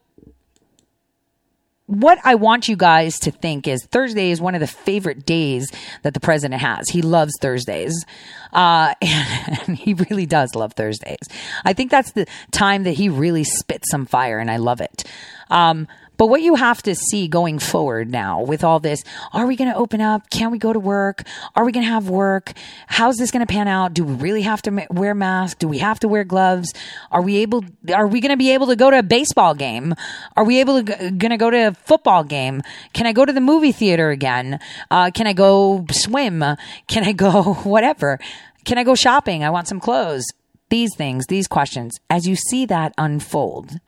what 1.87 2.17
I 2.23 2.35
want 2.35 2.67
you 2.67 2.75
guys 2.75 3.19
to 3.19 3.31
think 3.31 3.67
is 3.67 3.85
Thursday 3.85 4.31
is 4.31 4.41
one 4.41 4.55
of 4.55 4.61
the 4.61 4.67
favorite 4.67 5.25
days 5.25 5.71
that 6.01 6.15
the 6.15 6.19
president 6.19 6.61
has. 6.61 6.89
He 6.89 7.01
loves 7.01 7.31
Thursdays. 7.41 8.05
Uh, 8.51 8.93
and, 9.01 9.59
and, 9.67 9.77
he 9.77 9.93
really 9.93 10.25
does 10.25 10.55
love 10.55 10.73
Thursdays. 10.73 11.19
I 11.63 11.73
think 11.73 11.91
that's 11.91 12.11
the 12.13 12.25
time 12.51 12.83
that 12.83 12.93
he 12.93 13.09
really 13.09 13.43
spits 13.43 13.91
some 13.91 14.05
fire 14.05 14.39
and 14.39 14.49
I 14.49 14.57
love 14.57 14.81
it. 14.81 15.03
Um, 15.49 15.87
but 16.17 16.27
what 16.27 16.41
you 16.41 16.55
have 16.55 16.81
to 16.83 16.95
see 16.95 17.27
going 17.27 17.59
forward 17.59 18.09
now 18.09 18.41
with 18.41 18.63
all 18.63 18.79
this, 18.79 19.03
are 19.33 19.45
we 19.45 19.55
going 19.55 19.71
to 19.71 19.77
open 19.77 20.01
up? 20.01 20.29
Can 20.29 20.51
we 20.51 20.57
go 20.57 20.73
to 20.73 20.79
work? 20.79 21.23
Are 21.55 21.65
we 21.65 21.71
going 21.71 21.85
to 21.85 21.91
have 21.91 22.09
work? 22.09 22.53
How's 22.87 23.17
this 23.17 23.31
going 23.31 23.45
to 23.45 23.51
pan 23.51 23.67
out? 23.67 23.93
Do 23.93 24.03
we 24.03 24.13
really 24.13 24.41
have 24.43 24.61
to 24.63 24.87
wear 24.89 25.13
masks? 25.13 25.57
Do 25.59 25.67
we 25.67 25.79
have 25.79 25.99
to 25.99 26.07
wear 26.07 26.23
gloves? 26.23 26.73
Are 27.11 27.21
we 27.21 27.37
able, 27.37 27.63
are 27.93 28.07
we 28.07 28.21
going 28.21 28.31
to 28.31 28.37
be 28.37 28.51
able 28.51 28.67
to 28.67 28.75
go 28.75 28.89
to 28.89 28.99
a 28.99 29.03
baseball 29.03 29.55
game? 29.55 29.93
Are 30.35 30.43
we 30.43 30.59
able 30.59 30.83
to, 30.83 31.11
going 31.11 31.31
to 31.31 31.37
go 31.37 31.49
to 31.49 31.67
a 31.67 31.73
football 31.73 32.23
game? 32.23 32.61
Can 32.93 33.05
I 33.05 33.13
go 33.13 33.25
to 33.25 33.33
the 33.33 33.41
movie 33.41 33.71
theater 33.71 34.09
again? 34.09 34.59
Uh, 34.91 35.11
can 35.11 35.27
I 35.27 35.33
go 35.33 35.85
swim? 35.91 36.43
Can 36.87 37.03
I 37.03 37.11
go 37.11 37.53
whatever? 37.63 38.19
Can 38.65 38.77
I 38.77 38.83
go 38.83 38.95
shopping? 38.95 39.43
I 39.43 39.49
want 39.49 39.67
some 39.67 39.79
clothes. 39.79 40.25
These 40.69 40.95
things, 40.95 41.27
these 41.27 41.47
questions, 41.47 41.99
as 42.09 42.27
you 42.27 42.35
see 42.35 42.65
that 42.65 42.93
unfold, 42.97 43.79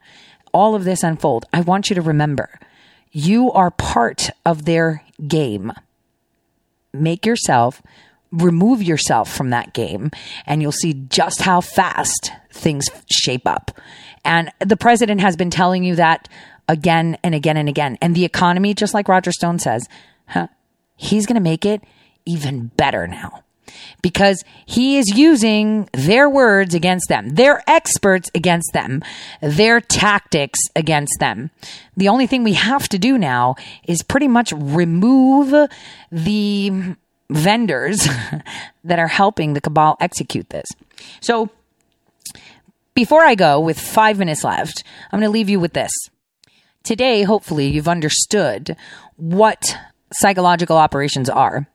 all 0.52 0.74
of 0.74 0.84
this 0.84 1.02
unfold, 1.02 1.46
I 1.52 1.60
want 1.60 1.90
you 1.90 1.94
to 1.94 2.02
remember 2.02 2.60
you 3.10 3.50
are 3.52 3.70
part 3.70 4.30
of 4.44 4.64
their 4.64 5.02
game. 5.26 5.72
Make 6.92 7.24
yourself, 7.24 7.82
remove 8.30 8.82
yourself 8.82 9.34
from 9.34 9.50
that 9.50 9.72
game, 9.72 10.10
and 10.46 10.60
you'll 10.60 10.72
see 10.72 10.92
just 10.92 11.42
how 11.42 11.60
fast 11.60 12.32
things 12.52 12.88
shape 13.10 13.46
up. 13.46 13.80
And 14.24 14.50
the 14.60 14.76
president 14.76 15.20
has 15.20 15.36
been 15.36 15.50
telling 15.50 15.84
you 15.84 15.96
that 15.96 16.28
again 16.68 17.16
and 17.22 17.34
again 17.34 17.56
and 17.56 17.68
again. 17.68 17.96
And 18.02 18.14
the 18.14 18.24
economy, 18.24 18.74
just 18.74 18.94
like 18.94 19.08
Roger 19.08 19.32
Stone 19.32 19.60
says, 19.60 19.88
huh, 20.26 20.48
he's 20.96 21.26
going 21.26 21.36
to 21.36 21.40
make 21.40 21.64
it 21.64 21.82
even 22.26 22.66
better 22.76 23.06
now 23.06 23.42
because 24.02 24.44
he 24.66 24.98
is 24.98 25.16
using 25.16 25.88
their 25.92 26.28
words 26.28 26.74
against 26.74 27.08
them, 27.08 27.30
their 27.30 27.62
experts 27.66 28.30
against 28.34 28.72
them, 28.72 29.02
their 29.40 29.80
tactics 29.80 30.60
against 30.76 31.16
them. 31.18 31.50
The 31.96 32.08
only 32.08 32.26
thing 32.26 32.44
we 32.44 32.54
have 32.54 32.88
to 32.90 32.98
do 32.98 33.18
now 33.18 33.56
is 33.84 34.02
pretty 34.02 34.28
much 34.28 34.52
remove 34.52 35.70
the 36.10 36.96
vendors 37.30 38.08
that 38.84 38.98
are 38.98 39.08
helping 39.08 39.54
the 39.54 39.60
cabal 39.60 39.96
execute 40.00 40.50
this. 40.50 40.66
So, 41.20 41.50
before 42.94 43.24
I 43.24 43.36
go, 43.36 43.60
with 43.60 43.78
five 43.78 44.18
minutes 44.18 44.42
left, 44.42 44.82
I'm 45.12 45.20
going 45.20 45.28
to 45.28 45.32
leave 45.32 45.48
you 45.48 45.60
with 45.60 45.72
this. 45.72 45.92
Today, 46.82 47.22
hopefully, 47.22 47.68
you've 47.68 47.86
understood 47.86 48.76
what 49.16 49.76
psychological 50.12 50.76
operations 50.76 51.28
are 51.30 51.68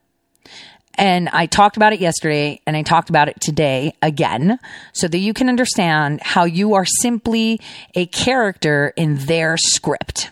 and 0.96 1.30
I 1.30 1.46
talked 1.46 1.78
about 1.78 1.94
it 1.94 2.00
yesterday 2.00 2.62
and 2.68 2.78
I 2.78 2.84
talked 2.84 3.10
about 3.10 3.28
it 3.28 3.40
today 3.42 3.94
again 4.02 4.60
so 4.94 5.08
that 5.08 5.18
you 5.18 5.34
can 5.34 5.50
understand 5.50 6.22
how 6.22 6.46
you 6.46 6.76
are 6.76 6.86
simply 6.86 7.60
a 7.96 8.06
character 8.06 8.94
in 8.96 9.18
their 9.18 9.58
script. 9.58 10.30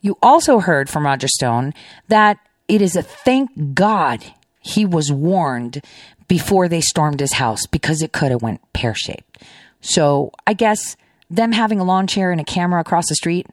You 0.00 0.18
also 0.22 0.58
heard 0.58 0.90
from 0.90 1.06
Roger 1.06 1.28
Stone 1.28 1.74
that 2.08 2.38
it 2.68 2.82
is 2.82 2.96
a 2.96 3.02
thank 3.02 3.74
God 3.74 4.24
he 4.60 4.84
was 4.84 5.10
warned 5.10 5.82
before 6.28 6.68
they 6.68 6.80
stormed 6.80 7.20
his 7.20 7.34
house 7.34 7.66
because 7.66 8.02
it 8.02 8.12
could 8.12 8.30
have 8.30 8.42
went 8.42 8.60
pear 8.72 8.94
shaped. 8.94 9.42
So 9.80 10.32
I 10.46 10.54
guess 10.54 10.96
them 11.30 11.52
having 11.52 11.80
a 11.80 11.84
lawn 11.84 12.06
chair 12.06 12.30
and 12.30 12.40
a 12.40 12.44
camera 12.44 12.80
across 12.80 13.08
the 13.08 13.14
street, 13.14 13.46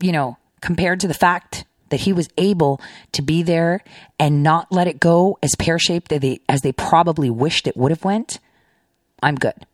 you 0.00 0.12
know, 0.12 0.36
compared 0.60 1.00
to 1.00 1.08
the 1.08 1.14
fact 1.14 1.64
that 1.90 2.00
he 2.00 2.12
was 2.12 2.28
able 2.38 2.80
to 3.12 3.22
be 3.22 3.42
there 3.42 3.82
and 4.18 4.42
not 4.42 4.70
let 4.70 4.86
it 4.86 5.00
go 5.00 5.38
as 5.42 5.54
pear 5.58 5.78
shaped 5.78 6.12
as 6.12 6.20
they, 6.20 6.40
as 6.48 6.60
they 6.62 6.72
probably 6.72 7.30
wished 7.30 7.66
it 7.66 7.76
would 7.76 7.90
have 7.90 8.04
went, 8.04 8.38
I'm 9.22 9.34
good. 9.34 9.66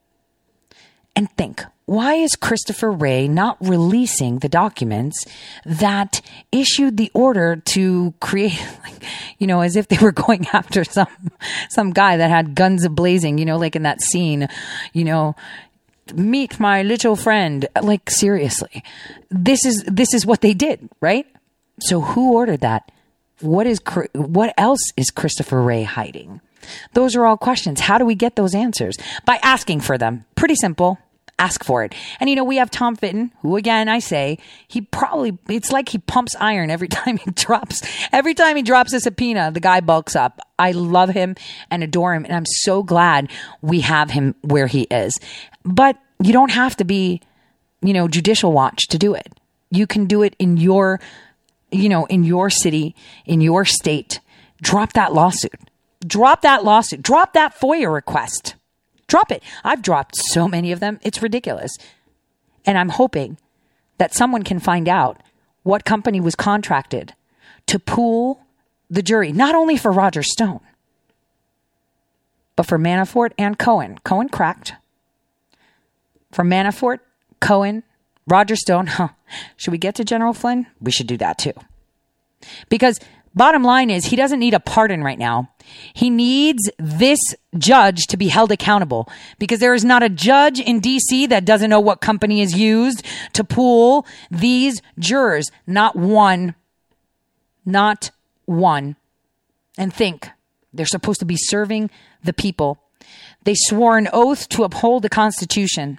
And 1.17 1.31
think, 1.37 1.63
why 1.87 2.15
is 2.15 2.35
Christopher 2.35 2.91
Wray 2.91 3.29
not 3.29 3.57
releasing 3.61 4.39
the 4.39 4.49
documents 4.49 5.25
that 5.65 6.21
issued 6.51 6.97
the 6.97 7.11
order 7.15 7.57
to 7.57 8.15
create, 8.21 8.61
like, 8.83 9.03
you 9.39 9.47
know, 9.47 9.61
as 9.61 9.77
if 9.77 9.89
they 9.89 9.99
were 9.99 10.13
going 10.13 10.47
after 10.53 10.83
some, 10.85 11.07
some 11.69 11.93
guy 11.93 12.17
that 12.17 12.31
had 12.31 12.55
guns 12.55 12.89
blazing, 12.89 13.39
you 13.39 13.45
know, 13.45 13.59
like 13.59 13.77
in 13.77 13.83
that 13.83 14.01
scene, 14.01 14.49
you 14.93 15.05
know, 15.05 15.37
meet 16.15 16.59
my 16.59 16.83
little 16.83 17.17
friend. 17.17 17.67
Like, 17.81 18.11
seriously, 18.11 18.83
this 19.31 19.65
is, 19.65 19.85
this 19.85 20.15
is 20.15 20.27
what 20.27 20.41
they 20.41 20.55
did, 20.55 20.89
right? 21.01 21.27
So 21.81 22.01
who 22.01 22.35
ordered 22.35 22.61
that? 22.61 22.91
What 23.41 23.67
is, 23.67 23.81
what 24.15 24.55
else 24.57 24.93
is 24.97 25.11
Christopher 25.11 25.61
Wray 25.61 25.83
hiding? 25.83 26.41
Those 26.93 27.15
are 27.15 27.27
all 27.27 27.37
questions. 27.37 27.81
How 27.81 27.99
do 27.99 28.05
we 28.05 28.15
get 28.15 28.37
those 28.37 28.55
answers? 28.55 28.97
By 29.27 29.39
asking 29.43 29.81
for 29.81 29.99
them. 29.99 30.25
Pretty 30.35 30.55
simple 30.55 30.99
ask 31.39 31.65
for 31.65 31.85
it. 31.85 31.95
And 32.21 32.31
you 32.31 32.37
know, 32.37 32.45
we 32.45 32.57
have 32.57 32.71
Tom 32.71 32.97
Fitton, 32.97 33.33
who 33.41 33.57
again, 33.57 33.89
I 33.89 33.99
say, 33.99 34.39
he 34.69 34.81
probably, 34.81 35.37
it's 35.49 35.73
like 35.73 35.89
he 35.89 35.99
pumps 35.99 36.35
iron 36.39 36.71
every 36.71 36.89
time 37.01 37.17
he 37.17 37.31
drops, 37.33 37.83
every 38.13 38.35
time 38.35 38.57
he 38.57 38.63
drops 38.63 38.93
a 38.93 39.01
subpoena, 39.01 39.51
the 39.51 39.61
guy 39.61 39.81
bulks 39.81 40.17
up. 40.17 40.41
I 40.59 40.73
love 40.73 41.11
him 41.11 41.35
and 41.71 41.83
adore 41.83 42.15
him. 42.15 42.25
And 42.25 42.35
I'm 42.35 42.47
so 42.47 42.83
glad 42.83 43.31
we 43.63 43.81
have 43.81 44.11
him 44.11 44.35
where 44.43 44.67
he 44.67 44.83
is. 44.83 45.19
But 45.65 45.99
you 46.23 46.33
don't 46.33 46.53
have 46.53 46.77
to 46.77 46.85
be, 46.85 47.21
you 47.83 47.93
know, 47.93 48.09
judicial 48.09 48.53
watch 48.53 48.89
to 48.89 48.99
do 48.99 49.15
it. 49.15 49.29
You 49.71 49.87
can 49.87 50.07
do 50.07 50.23
it 50.23 50.37
in 50.39 50.57
your, 50.57 51.01
you 51.75 51.89
know, 51.89 52.07
in 52.07 52.25
your 52.25 52.51
city, 52.51 52.95
in 53.27 53.41
your 53.41 53.65
state. 53.65 54.21
Drop 54.63 54.93
that 54.95 55.13
lawsuit. 55.13 55.59
Drop 56.07 56.43
that 56.43 56.65
lawsuit. 56.65 57.03
Drop 57.03 57.33
that 57.33 57.59
FOIA 57.59 57.93
request. 57.93 58.55
Drop 59.07 59.31
it. 59.31 59.43
I've 59.63 59.83
dropped 59.83 60.17
so 60.17 60.49
many 60.49 60.73
of 60.73 60.81
them. 60.81 60.99
It's 61.03 61.23
ridiculous. 61.23 61.77
And 62.65 62.79
I'm 62.79 62.89
hoping 62.91 63.39
that 63.99 64.15
someone 64.15 64.43
can 64.43 64.59
find 64.59 64.89
out 64.89 65.23
what 65.63 65.85
company 65.85 66.21
was 66.21 66.35
contracted 66.35 67.15
to 67.67 67.79
pool 67.79 68.41
the 68.91 69.03
jury, 69.03 69.33
not 69.33 69.55
only 69.55 69.77
for 69.77 69.91
Roger 69.91 70.23
Stone, 70.23 70.61
but 72.57 72.67
for 72.67 72.79
Manafort 72.79 73.33
and 73.39 73.59
Cohen. 73.59 73.99
Cohen 74.05 74.29
cracked. 74.29 74.75
For 76.31 76.45
Manafort, 76.45 77.01
Cohen, 77.41 77.83
Roger 78.27 78.57
Stone. 78.57 78.87
Huh. 78.95 79.09
Should 79.57 79.73
we 79.73 79.79
get 79.79 79.97
to 79.97 80.05
General 80.05 80.33
Flynn? 80.33 80.67
We 80.81 80.93
should 80.93 81.09
do 81.09 81.17
that 81.17 81.39
too. 81.39 81.55
Because 82.69 83.01
Bottom 83.35 83.65
line 83.65 83.91
is 83.91 84.07
he 84.07 84.17
doesn't 84.17 84.39
need 84.39 84.55
a 84.55 84.61
pardon 84.61 85.03
right 85.03 85.19
now. 85.19 85.51
He 85.93 86.09
needs 86.09 86.71
this 86.79 87.19
judge 87.59 88.07
to 88.09 88.17
be 88.17 88.29
held 88.29 88.53
accountable 88.53 89.09
because 89.41 89.59
there 89.59 89.75
is 89.75 89.85
not 89.85 90.05
a 90.05 90.09
judge 90.09 90.61
in 90.61 90.81
DC 90.81 91.29
that 91.29 91.45
doesn't 91.45 91.71
know 91.71 91.81
what 91.81 92.01
company 92.01 92.43
is 92.43 92.57
used 92.57 93.05
to 93.33 93.43
pool 93.43 94.07
these 94.31 94.81
jurors. 95.01 95.51
Not 95.67 95.97
one. 95.97 96.55
Not 97.65 98.13
one. 98.45 98.95
And 99.77 99.93
think 99.93 100.29
they're 100.73 100.87
supposed 100.87 101.19
to 101.19 101.27
be 101.27 101.37
serving 101.37 101.91
the 102.23 102.33
people. 102.33 102.79
They 103.43 103.55
swore 103.57 103.99
an 103.99 104.09
oath 104.13 104.49
to 104.51 104.63
uphold 104.63 105.03
the 105.03 105.09
Constitution. 105.09 105.99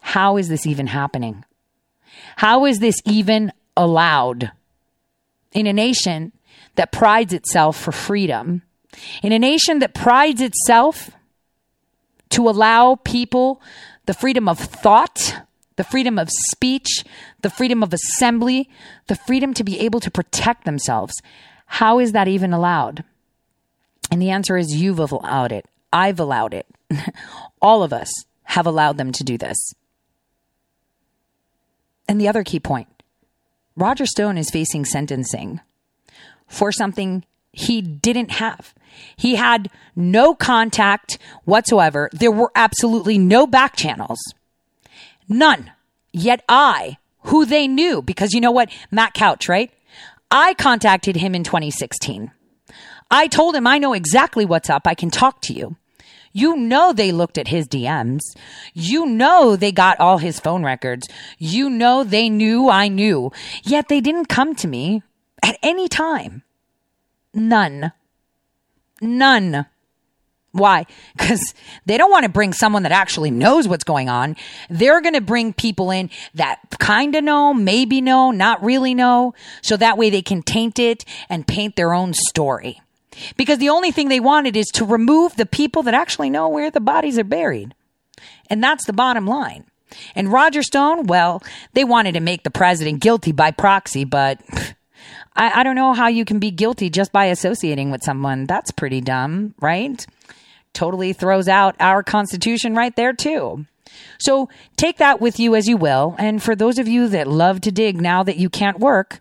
How 0.00 0.36
is 0.36 0.48
this 0.48 0.66
even 0.66 0.88
happening? 0.88 1.44
How 2.36 2.64
is 2.66 2.78
this 2.78 3.00
even 3.04 3.52
allowed 3.76 4.52
in 5.52 5.66
a 5.66 5.72
nation 5.72 6.32
that 6.76 6.92
prides 6.92 7.32
itself 7.32 7.76
for 7.78 7.92
freedom, 7.92 8.62
in 9.22 9.32
a 9.32 9.38
nation 9.38 9.78
that 9.80 9.94
prides 9.94 10.40
itself 10.40 11.10
to 12.30 12.48
allow 12.48 12.96
people 12.96 13.60
the 14.06 14.14
freedom 14.14 14.48
of 14.48 14.58
thought, 14.58 15.42
the 15.76 15.84
freedom 15.84 16.18
of 16.18 16.28
speech, 16.30 17.04
the 17.42 17.50
freedom 17.50 17.82
of 17.82 17.92
assembly, 17.92 18.68
the 19.06 19.16
freedom 19.16 19.54
to 19.54 19.64
be 19.64 19.80
able 19.80 20.00
to 20.00 20.10
protect 20.10 20.64
themselves. 20.64 21.14
How 21.66 21.98
is 21.98 22.12
that 22.12 22.28
even 22.28 22.52
allowed? 22.52 23.04
And 24.10 24.20
the 24.20 24.30
answer 24.30 24.56
is 24.56 24.74
you've 24.74 24.98
allowed 24.98 25.52
it. 25.52 25.66
I've 25.92 26.20
allowed 26.20 26.54
it. 26.54 26.66
All 27.62 27.82
of 27.82 27.92
us 27.92 28.10
have 28.44 28.66
allowed 28.66 28.98
them 28.98 29.12
to 29.12 29.24
do 29.24 29.38
this. 29.38 29.74
And 32.08 32.20
the 32.20 32.28
other 32.28 32.44
key 32.44 32.60
point 32.60 32.88
Roger 33.76 34.06
Stone 34.06 34.38
is 34.38 34.50
facing 34.50 34.84
sentencing 34.84 35.60
for 36.46 36.70
something 36.70 37.24
he 37.52 37.80
didn't 37.80 38.32
have. 38.32 38.74
He 39.16 39.36
had 39.36 39.70
no 39.96 40.34
contact 40.34 41.18
whatsoever. 41.44 42.08
There 42.12 42.30
were 42.30 42.52
absolutely 42.54 43.18
no 43.18 43.46
back 43.46 43.76
channels. 43.76 44.18
None. 45.28 45.72
Yet 46.12 46.44
I, 46.48 46.98
who 47.24 47.44
they 47.44 47.66
knew, 47.66 48.02
because 48.02 48.32
you 48.32 48.40
know 48.40 48.52
what? 48.52 48.70
Matt 48.90 49.14
Couch, 49.14 49.48
right? 49.48 49.72
I 50.30 50.54
contacted 50.54 51.16
him 51.16 51.34
in 51.34 51.44
2016. 51.44 52.30
I 53.10 53.26
told 53.28 53.54
him 53.54 53.66
I 53.66 53.78
know 53.78 53.92
exactly 53.92 54.44
what's 54.44 54.70
up. 54.70 54.86
I 54.86 54.94
can 54.94 55.10
talk 55.10 55.40
to 55.42 55.52
you. 55.52 55.76
You 56.36 56.56
know 56.56 56.92
they 56.92 57.12
looked 57.12 57.38
at 57.38 57.48
his 57.48 57.68
DMs. 57.68 58.20
You 58.74 59.06
know 59.06 59.54
they 59.54 59.70
got 59.70 60.00
all 60.00 60.18
his 60.18 60.40
phone 60.40 60.64
records. 60.64 61.08
You 61.38 61.70
know 61.70 62.02
they 62.02 62.28
knew 62.28 62.68
I 62.68 62.88
knew. 62.88 63.30
Yet 63.62 63.88
they 63.88 64.00
didn't 64.00 64.26
come 64.26 64.56
to 64.56 64.66
me 64.66 65.04
at 65.44 65.56
any 65.62 65.88
time. 65.88 66.42
None. 67.32 67.92
None. 69.00 69.66
Why? 70.50 70.86
Because 71.16 71.54
they 71.86 71.96
don't 71.96 72.10
want 72.10 72.24
to 72.24 72.28
bring 72.28 72.52
someone 72.52 72.82
that 72.82 72.92
actually 72.92 73.30
knows 73.30 73.68
what's 73.68 73.84
going 73.84 74.08
on. 74.08 74.34
They're 74.68 75.00
going 75.00 75.14
to 75.14 75.20
bring 75.20 75.52
people 75.52 75.92
in 75.92 76.10
that 76.34 76.60
kind 76.80 77.14
of 77.14 77.22
know, 77.22 77.54
maybe 77.54 78.00
know, 78.00 78.32
not 78.32 78.62
really 78.62 78.94
know. 78.94 79.34
So 79.62 79.76
that 79.76 79.98
way 79.98 80.10
they 80.10 80.22
can 80.22 80.42
taint 80.42 80.80
it 80.80 81.04
and 81.28 81.46
paint 81.46 81.76
their 81.76 81.92
own 81.92 82.12
story. 82.12 82.80
Because 83.36 83.58
the 83.58 83.68
only 83.68 83.90
thing 83.90 84.08
they 84.08 84.20
wanted 84.20 84.56
is 84.56 84.66
to 84.74 84.84
remove 84.84 85.36
the 85.36 85.46
people 85.46 85.82
that 85.84 85.94
actually 85.94 86.30
know 86.30 86.48
where 86.48 86.70
the 86.70 86.80
bodies 86.80 87.18
are 87.18 87.24
buried. 87.24 87.74
And 88.48 88.62
that's 88.62 88.86
the 88.86 88.92
bottom 88.92 89.26
line. 89.26 89.64
And 90.14 90.32
Roger 90.32 90.62
Stone, 90.62 91.06
well, 91.06 91.42
they 91.72 91.84
wanted 91.84 92.12
to 92.12 92.20
make 92.20 92.42
the 92.42 92.50
president 92.50 93.00
guilty 93.00 93.32
by 93.32 93.50
proxy, 93.50 94.04
but 94.04 94.40
I, 95.36 95.60
I 95.60 95.62
don't 95.62 95.76
know 95.76 95.92
how 95.92 96.08
you 96.08 96.24
can 96.24 96.38
be 96.38 96.50
guilty 96.50 96.90
just 96.90 97.12
by 97.12 97.26
associating 97.26 97.90
with 97.90 98.02
someone. 98.02 98.46
That's 98.46 98.70
pretty 98.70 99.00
dumb, 99.00 99.54
right? 99.60 100.04
Totally 100.72 101.12
throws 101.12 101.48
out 101.48 101.76
our 101.80 102.02
Constitution 102.02 102.74
right 102.74 102.94
there, 102.96 103.12
too. 103.12 103.66
So 104.18 104.48
take 104.76 104.98
that 104.98 105.20
with 105.20 105.38
you 105.38 105.54
as 105.54 105.68
you 105.68 105.76
will. 105.76 106.16
And 106.18 106.42
for 106.42 106.56
those 106.56 106.78
of 106.78 106.88
you 106.88 107.08
that 107.08 107.28
love 107.28 107.60
to 107.62 107.72
dig 107.72 108.00
now 108.00 108.22
that 108.22 108.36
you 108.36 108.48
can't 108.48 108.80
work, 108.80 109.20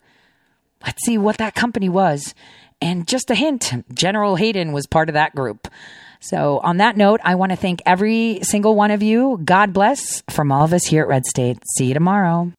let's 0.84 1.06
see 1.06 1.18
what 1.18 1.38
that 1.38 1.56
company 1.56 1.90
was. 1.90 2.34
And 2.84 3.08
just 3.08 3.32
a 3.32 3.36
hint 3.36 3.72
General 3.94 4.36
Hayden 4.36 4.74
was 4.74 4.88
part 4.88 5.08
of 5.08 5.14
that 5.14 5.34
group. 5.34 5.70
So, 6.20 6.60
on 6.60 6.78
that 6.78 6.98
note, 6.98 7.22
I 7.24 7.36
want 7.36 7.54
to 7.54 7.56
thank 7.56 7.82
every 7.86 8.40
single 8.44 8.76
one 8.76 8.92
of 8.92 9.02
you. 9.02 9.40
God 9.44 9.72
bless 9.72 10.22
from 10.30 10.52
all 10.52 10.66
of 10.66 10.74
us 10.74 10.86
here 10.86 11.04
at 11.04 11.08
Red 11.08 11.26
State. 11.26 11.60
See 11.78 11.86
you 11.86 11.94
tomorrow. 11.94 12.52